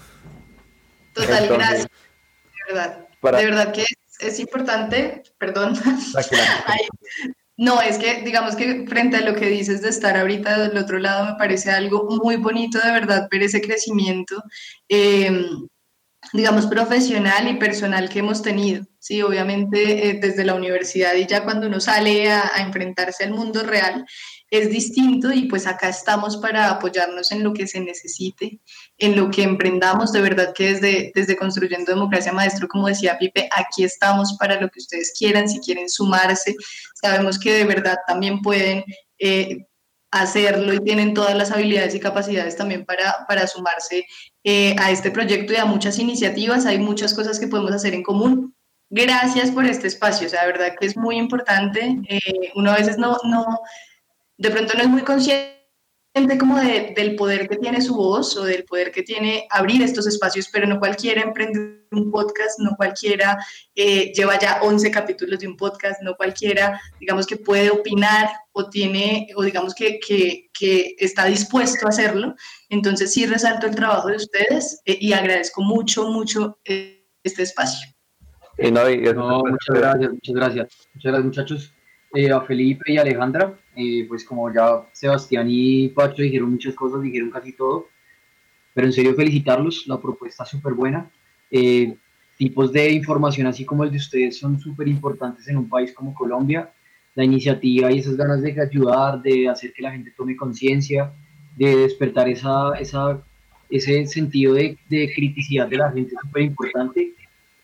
total, 1.14 1.42
Entonces, 1.44 1.58
gracias. 1.58 1.82
De 2.68 2.74
verdad. 2.74 3.06
para- 3.20 3.38
De 3.38 3.44
verdad 3.46 3.72
que 3.72 3.80
es, 3.82 3.96
es 4.20 4.40
importante, 4.40 5.22
perdón. 5.38 5.74
Ay, 6.66 6.80
no, 7.56 7.80
es 7.80 7.96
que 7.96 8.20
digamos 8.22 8.54
que 8.56 8.84
frente 8.86 9.16
a 9.16 9.22
lo 9.22 9.34
que 9.34 9.46
dices 9.46 9.80
de 9.80 9.88
estar 9.88 10.16
ahorita 10.18 10.68
del 10.68 10.76
otro 10.76 10.98
lado, 10.98 11.24
me 11.32 11.38
parece 11.38 11.70
algo 11.70 12.06
muy 12.22 12.36
bonito 12.36 12.78
de 12.78 12.92
verdad 12.92 13.26
ver 13.30 13.42
ese 13.44 13.62
crecimiento, 13.62 14.42
eh, 14.90 15.46
digamos, 16.32 16.66
profesional 16.66 17.48
y 17.48 17.54
personal 17.54 18.08
que 18.08 18.20
hemos 18.20 18.42
tenido. 18.42 18.84
Sí, 18.98 19.22
obviamente 19.22 20.08
eh, 20.08 20.18
desde 20.20 20.44
la 20.44 20.54
universidad 20.54 21.14
y 21.14 21.26
ya 21.26 21.44
cuando 21.44 21.68
uno 21.68 21.78
sale 21.80 22.30
a, 22.30 22.50
enfrentarse 22.58 23.24
al 23.24 23.30
mundo 23.30 23.62
real 23.62 24.04
es 24.50 24.70
distinto 24.70 25.32
y 25.32 25.44
pues 25.44 25.66
acá 25.66 25.88
estamos 25.88 26.36
para 26.38 26.70
apoyarnos 26.70 27.30
en 27.32 27.42
lo 27.42 27.52
que 27.52 27.66
se 27.66 27.80
necesite, 27.80 28.60
en 28.98 29.16
lo 29.16 29.30
que 29.30 29.42
emprendamos, 29.42 30.12
de 30.12 30.20
verdad 30.20 30.52
que 30.54 30.74
desde, 30.74 31.12
desde 31.14 31.36
Construyendo 31.36 31.92
Democracia 31.92 32.32
Maestro, 32.32 32.68
como 32.68 32.88
decía 32.88 33.18
Pipe, 33.18 33.48
aquí 33.56 33.84
estamos 33.84 34.36
para 34.38 34.60
lo 34.60 34.68
que 34.68 34.80
ustedes 34.80 35.12
quieran, 35.18 35.48
si 35.48 35.60
quieren 35.60 35.88
sumarse, 35.88 36.56
sabemos 37.00 37.38
que 37.38 37.52
de 37.54 37.64
verdad 37.64 37.96
también 38.06 38.40
pueden 38.40 38.84
eh, 39.18 39.66
hacerlo 40.10 40.72
y 40.72 40.80
tienen 40.80 41.14
todas 41.14 41.36
las 41.36 41.50
habilidades 41.50 41.94
y 41.94 42.00
capacidades 42.00 42.56
también 42.56 42.84
para, 42.84 43.24
para 43.28 43.46
sumarse 43.46 44.06
eh, 44.48 44.76
a 44.78 44.92
este 44.92 45.10
proyecto 45.10 45.52
y 45.52 45.56
a 45.56 45.64
muchas 45.64 45.98
iniciativas. 45.98 46.66
Hay 46.66 46.78
muchas 46.78 47.12
cosas 47.12 47.40
que 47.40 47.48
podemos 47.48 47.72
hacer 47.72 47.94
en 47.94 48.04
común. 48.04 48.54
Gracias 48.88 49.50
por 49.50 49.66
este 49.66 49.88
espacio, 49.88 50.28
o 50.28 50.30
sea, 50.30 50.42
de 50.42 50.52
verdad 50.52 50.76
que 50.78 50.86
es 50.86 50.96
muy 50.96 51.16
importante. 51.16 51.96
Eh, 52.08 52.52
uno 52.54 52.70
a 52.70 52.76
veces 52.76 52.96
no, 52.96 53.18
no, 53.24 53.44
de 54.38 54.50
pronto 54.52 54.74
no 54.74 54.82
es 54.82 54.88
muy 54.88 55.02
consciente 55.02 55.56
como 56.38 56.60
del 56.60 57.16
poder 57.16 57.48
que 57.48 57.56
tiene 57.56 57.80
su 57.80 57.96
voz 57.96 58.36
o 58.36 58.44
del 58.44 58.62
poder 58.62 58.92
que 58.92 59.02
tiene 59.02 59.48
abrir 59.50 59.82
estos 59.82 60.06
espacios, 60.06 60.48
pero 60.52 60.68
no 60.68 60.78
cualquiera 60.78 61.22
emprende 61.22 61.84
un 61.90 62.12
podcast, 62.12 62.60
no 62.60 62.76
cualquiera 62.76 63.44
eh, 63.74 64.12
lleva 64.12 64.38
ya 64.38 64.60
11 64.62 64.92
capítulos 64.92 65.40
de 65.40 65.48
un 65.48 65.56
podcast, 65.56 66.00
no 66.02 66.14
cualquiera, 66.14 66.80
digamos 67.00 67.26
que 67.26 67.36
puede 67.36 67.68
opinar 67.70 68.30
o 68.52 68.70
tiene, 68.70 69.26
o 69.34 69.42
digamos 69.42 69.74
que, 69.74 69.98
que, 69.98 70.48
que 70.56 70.94
está 70.98 71.24
dispuesto 71.24 71.86
a 71.86 71.88
hacerlo. 71.88 72.36
Entonces 72.68 73.12
sí 73.12 73.26
resalto 73.26 73.66
el 73.66 73.74
trabajo 73.74 74.08
de 74.08 74.16
ustedes 74.16 74.82
eh, 74.84 74.98
y 75.00 75.12
agradezco 75.12 75.62
mucho, 75.62 76.10
mucho 76.10 76.58
eh, 76.64 77.04
este 77.22 77.42
espacio. 77.42 77.88
no, 78.58 79.40
muchas 79.40 79.76
gracias, 79.76 80.12
muchas 80.12 80.34
gracias. 80.34 80.88
Muchas 80.94 81.12
gracias 81.12 81.24
muchachos. 81.24 81.72
a 82.32 82.40
Felipe 82.42 82.92
y 82.92 82.98
Alejandra 82.98 83.56
eh, 83.78 84.06
pues 84.08 84.24
como 84.24 84.52
ya 84.52 84.88
Sebastián 84.92 85.46
y 85.50 85.88
Pacho 85.88 86.22
dijeron 86.22 86.50
muchas 86.50 86.74
cosas, 86.74 87.02
dijeron 87.02 87.30
casi 87.30 87.52
todo, 87.52 87.88
pero 88.72 88.86
en 88.86 88.92
serio 88.94 89.14
felicitarlos, 89.14 89.86
la 89.86 90.00
propuesta 90.00 90.44
es 90.44 90.48
súper 90.48 90.72
buena. 90.72 91.10
Eh, 91.50 91.94
tipos 92.38 92.72
de 92.72 92.90
información 92.90 93.46
así 93.46 93.66
como 93.66 93.84
el 93.84 93.90
de 93.90 93.98
ustedes 93.98 94.38
son 94.38 94.58
súper 94.58 94.88
importantes 94.88 95.46
en 95.48 95.58
un 95.58 95.68
país 95.68 95.92
como 95.92 96.14
Colombia. 96.14 96.72
La 97.14 97.24
iniciativa 97.24 97.92
y 97.92 97.98
esas 97.98 98.16
ganas 98.16 98.40
de 98.40 98.58
ayudar, 98.58 99.20
de 99.20 99.46
hacer 99.48 99.74
que 99.74 99.82
la 99.82 99.92
gente 99.92 100.12
tome 100.16 100.36
conciencia, 100.36 101.12
de 101.56 101.76
despertar 101.76 102.28
esa, 102.28 102.74
esa, 102.78 103.20
ese 103.68 104.06
sentido 104.06 104.54
de, 104.54 104.78
de 104.88 105.12
criticidad 105.14 105.66
de 105.66 105.78
la 105.78 105.90
gente 105.90 106.14
es 106.14 106.20
súper 106.20 106.42
importante. 106.42 107.14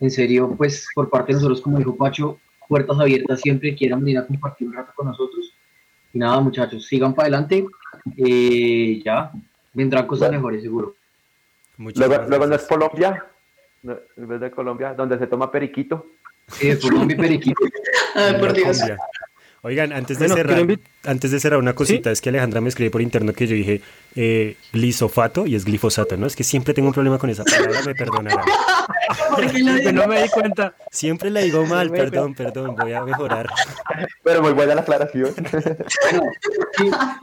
En 0.00 0.10
serio, 0.10 0.54
pues 0.56 0.88
por 0.94 1.08
parte 1.08 1.28
de 1.28 1.34
nosotros, 1.34 1.60
como 1.60 1.78
dijo 1.78 1.96
Pacho, 1.96 2.38
puertas 2.68 2.98
abiertas 2.98 3.40
siempre 3.40 3.74
quieran 3.76 4.00
venir 4.00 4.18
a 4.18 4.26
compartir 4.26 4.66
un 4.66 4.74
rato 4.74 4.92
con 4.96 5.06
nosotros. 5.06 5.54
Y 6.12 6.18
nada, 6.18 6.40
muchachos, 6.40 6.86
sigan 6.86 7.14
para 7.14 7.26
adelante. 7.28 7.64
Eh, 8.16 9.00
ya 9.04 9.30
vendrán 9.72 10.06
cosas 10.06 10.30
mejores, 10.30 10.62
seguro. 10.62 10.96
luego, 11.76 12.16
luego 12.28 12.46
no 12.46 12.54
es 12.54 12.62
Colombia, 12.64 13.26
en 13.82 14.28
vez 14.28 14.40
de 14.40 14.50
Colombia, 14.50 14.94
donde 14.94 15.18
se 15.18 15.26
toma 15.26 15.50
periquito. 15.50 16.06
Sí, 16.48 16.76
Colombia 16.80 17.14
y 17.14 17.20
periquito. 17.20 17.64
Ay, 18.14 18.34
por 18.40 18.52
Dios. 18.52 18.82
Oigan, 19.64 19.92
antes 19.92 20.18
de 20.18 20.28
cerrar, 20.28 20.66
antes 21.04 21.30
de 21.30 21.38
cerrar 21.38 21.60
una 21.60 21.72
cosita, 21.72 22.10
es 22.10 22.20
que 22.20 22.30
Alejandra 22.30 22.60
me 22.60 22.68
escribió 22.68 22.90
por 22.90 23.00
interno 23.00 23.32
que 23.32 23.46
yo 23.46 23.54
dije 23.54 23.80
eh, 24.16 24.56
glisofato 24.72 25.46
y 25.46 25.54
es 25.54 25.64
glifosato, 25.64 26.16
¿no? 26.16 26.26
Es 26.26 26.34
que 26.34 26.42
siempre 26.42 26.74
tengo 26.74 26.88
un 26.88 26.94
problema 26.94 27.16
con 27.16 27.30
esa 27.30 27.44
palabra, 27.44 27.80
me 27.86 27.94
perdonarán. 27.94 28.44
no 29.94 30.08
me 30.08 30.20
di 30.20 30.28
cuenta. 30.30 30.74
Siempre 30.90 31.30
la 31.30 31.42
digo 31.42 31.64
mal, 31.64 31.92
perdón, 31.92 32.34
perdón, 32.34 32.74
voy 32.74 32.92
a 32.92 33.04
mejorar. 33.04 33.46
Pero 34.24 34.42
muy 34.42 34.52
buena 34.52 34.74
la 34.74 34.80
aclaración. 34.80 35.32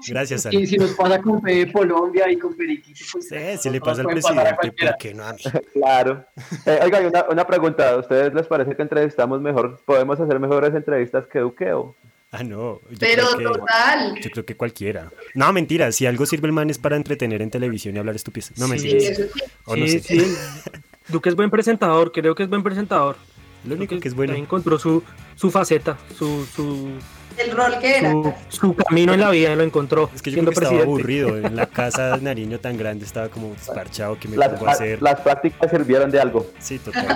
Gracias, 0.07 0.45
Ale. 0.45 0.65
Si 0.65 0.77
nos 0.77 0.91
pasa 0.91 1.21
con 1.21 1.41
Colombia 1.73 2.31
y 2.31 2.37
con 2.37 2.55
Periquito, 2.55 3.03
pues, 3.11 3.27
sí, 3.27 3.35
si 3.59 3.69
le 3.69 3.81
pasa 3.81 3.99
al 3.99 4.07
presidente, 4.07 4.71
¿por 4.71 4.97
qué 4.97 5.13
no 5.13 5.25
a 5.25 5.33
mí? 5.33 5.41
Claro. 5.73 6.25
Eh, 6.65 6.79
oiga, 6.83 6.99
una, 7.01 7.25
una 7.29 7.45
pregunta, 7.45 7.89
¿a 7.89 7.97
ustedes 7.97 8.33
les 8.33 8.47
parece 8.47 8.77
que 8.77 8.81
entrevistamos 8.81 9.41
mejor, 9.41 9.81
podemos 9.83 10.17
hacer 10.17 10.39
mejores 10.39 10.73
entrevistas 10.73 11.27
que 11.27 11.39
Duqueo? 11.39 11.97
Ah, 12.31 12.43
no. 12.43 12.79
Pero 12.99 13.27
total. 13.37 14.13
Yo 14.21 14.29
creo 14.29 14.45
que 14.45 14.55
cualquiera. 14.55 15.11
No, 15.33 15.51
mentira. 15.51 15.91
Si 15.91 16.05
algo 16.05 16.27
sirve 16.27 16.45
el 16.45 16.53
man 16.53 16.69
es 16.69 16.77
para 16.77 16.95
entretener 16.95 17.41
en 17.41 17.49
televisión 17.49 17.95
y 17.95 17.99
hablar 17.99 18.15
estupidez. 18.15 18.51
No, 18.55 18.67
mentira. 18.67 18.99
Sí, 18.99 19.15
sí, 19.87 19.99
sí. 19.99 20.35
Duque 21.07 21.29
es 21.29 21.35
buen 21.35 21.49
presentador. 21.49 22.11
Creo 22.11 22.35
que 22.35 22.43
es 22.43 22.49
buen 22.49 22.61
presentador. 22.61 23.17
Lo 23.65 23.73
único 23.73 23.99
que, 23.99 24.07
es 24.07 24.13
bueno. 24.13 24.35
Encontró 24.35 24.77
su, 24.77 25.03
su 25.35 25.49
faceta, 25.49 25.97
su, 26.15 26.45
su, 26.45 26.91
el 27.39 27.51
rol 27.51 27.79
que 27.79 27.97
era. 27.97 28.13
Su, 28.49 28.75
camino 28.75 29.13
en 29.13 29.21
la 29.21 29.31
vida 29.31 29.55
lo 29.55 29.63
encontró. 29.63 30.09
Es 30.13 30.21
que 30.21 30.31
yo 30.31 30.39
creo 30.39 30.51
que 30.51 30.63
estaba 30.63 30.81
aburrido. 30.81 31.37
En 31.37 31.55
la 31.55 31.65
casa 31.69 32.17
de 32.17 32.21
Nariño 32.21 32.59
tan 32.59 32.77
grande 32.77 33.05
estaba 33.05 33.29
como 33.29 33.51
desparchado 33.51 34.17
que 34.19 34.27
me 34.27 34.37
las, 34.37 34.61
a 34.61 34.71
hacer. 34.71 35.01
Las 35.01 35.21
prácticas 35.21 35.71
sirvieron 35.71 36.11
de 36.11 36.19
algo. 36.19 36.47
Sí, 36.59 36.79
total. 36.79 37.07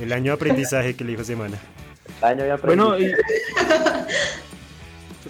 El 0.00 0.12
año 0.12 0.32
de 0.32 0.34
aprendizaje 0.34 0.94
que 0.94 1.04
le 1.04 1.12
dijo 1.12 1.24
Semana. 1.24 1.58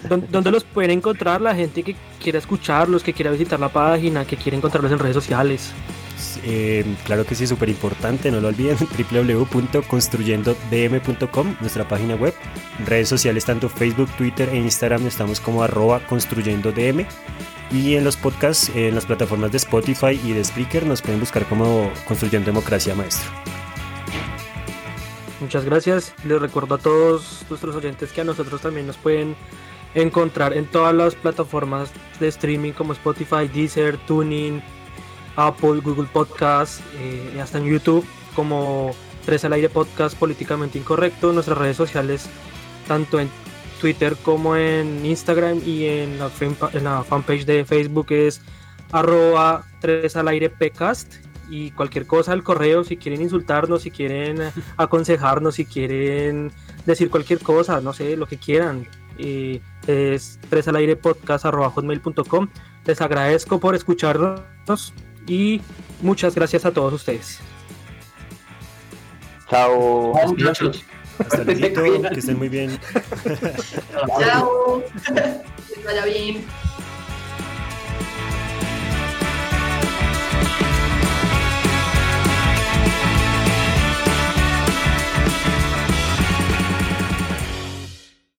Bueno, 0.07 0.23
¿dónde 0.29 0.51
los 0.51 0.63
pueden 0.63 0.91
encontrar 0.91 1.41
la 1.41 1.55
gente 1.55 1.81
que 1.83 1.95
quiera 2.21 2.37
escucharlos, 2.39 3.03
que 3.03 3.11
quiera 3.13 3.31
visitar 3.31 3.59
la 3.59 3.69
página, 3.69 4.23
que 4.25 4.37
quiera 4.37 4.57
encontrarlos 4.57 4.91
en 4.91 4.99
redes 4.99 5.15
sociales? 5.15 5.73
Eh, 6.43 6.85
claro 7.03 7.25
que 7.25 7.33
sí, 7.35 7.45
súper 7.47 7.69
importante, 7.69 8.29
no 8.31 8.39
lo 8.39 8.47
olviden, 8.49 8.77
www.construyendodm.com, 9.11 11.55
nuestra 11.59 11.87
página 11.87 12.15
web, 12.15 12.33
redes 12.85 13.09
sociales 13.09 13.45
tanto 13.45 13.69
Facebook, 13.69 14.09
Twitter 14.17 14.49
e 14.49 14.57
Instagram 14.57 15.07
estamos 15.07 15.39
como 15.39 15.63
arroba 15.63 15.99
construyendodm 16.07 17.05
y 17.71 17.95
en 17.95 18.03
los 18.03 18.15
podcasts, 18.15 18.71
en 18.75 18.93
las 18.95 19.05
plataformas 19.05 19.51
de 19.51 19.57
Spotify 19.57 20.19
y 20.23 20.33
de 20.33 20.43
Spreaker 20.43 20.85
nos 20.85 21.01
pueden 21.01 21.19
buscar 21.19 21.45
como 21.45 21.91
Construyendo 22.07 22.45
Democracia 22.45 22.93
Maestro. 22.95 23.29
Muchas 25.39 25.65
gracias. 25.65 26.13
Les 26.23 26.39
recuerdo 26.39 26.75
a 26.75 26.77
todos 26.77 27.45
nuestros 27.49 27.75
oyentes 27.75 28.11
que 28.11 28.21
a 28.21 28.23
nosotros 28.23 28.61
también 28.61 28.87
nos 28.87 28.97
pueden 28.97 29.35
encontrar 29.93 30.53
en 30.53 30.65
todas 30.65 30.93
las 30.93 31.15
plataformas 31.15 31.91
de 32.19 32.27
streaming 32.27 32.71
como 32.71 32.93
Spotify, 32.93 33.47
Deezer, 33.53 33.97
Tuning, 34.05 34.61
Apple, 35.35 35.81
Google 35.83 36.07
Podcast, 36.11 36.81
eh, 36.97 37.39
hasta 37.41 37.57
en 37.57 37.65
YouTube 37.65 38.05
como 38.35 38.95
Tres 39.25 39.43
al 39.43 39.53
Aire 39.53 39.69
Podcast 39.69 40.17
Políticamente 40.17 40.77
Incorrecto. 40.77 41.33
Nuestras 41.33 41.57
redes 41.57 41.77
sociales, 41.77 42.29
tanto 42.87 43.19
en 43.19 43.29
Twitter 43.81 44.15
como 44.23 44.55
en 44.55 45.05
Instagram 45.05 45.61
y 45.65 45.85
en 45.85 46.17
la, 46.17 46.31
en 46.73 46.83
la 46.83 47.03
fanpage 47.03 47.45
de 47.45 47.65
Facebook 47.65 48.07
es 48.11 48.41
arroba 48.91 49.65
3 49.81 50.15
al 50.15 50.27
aire 50.29 50.49
pcast 50.49 51.24
y 51.49 51.71
cualquier 51.71 52.05
cosa 52.05 52.31
al 52.31 52.43
correo, 52.43 52.83
si 52.83 52.97
quieren 52.97 53.21
insultarnos, 53.21 53.83
si 53.83 53.91
quieren 53.91 54.37
aconsejarnos, 54.77 55.55
si 55.55 55.65
quieren 55.65 56.51
decir 56.85 57.09
cualquier 57.09 57.39
cosa, 57.39 57.81
no 57.81 57.93
sé, 57.93 58.15
lo 58.17 58.27
que 58.27 58.37
quieran. 58.37 58.87
Y 59.17 59.61
es 59.87 60.39
tres 60.49 60.67
al 60.67 60.75
aire 60.75 60.95
podcast 60.95 61.45
hotmail.com. 61.45 62.49
Les 62.85 63.01
agradezco 63.01 63.59
por 63.59 63.75
escucharnos 63.75 64.93
y 65.27 65.61
muchas 66.01 66.35
gracias 66.35 66.65
a 66.65 66.71
todos 66.71 66.93
ustedes. 66.93 67.39
Chao. 69.49 70.13
Hasta 71.19 71.43
luego, 71.43 72.09
que 72.09 72.19
estén 72.19 72.37
muy 72.37 72.49
bien. 72.49 72.77
Chao. 74.19 74.83
Que 75.75 75.83
vaya 75.83 76.05
bien. 76.05 76.45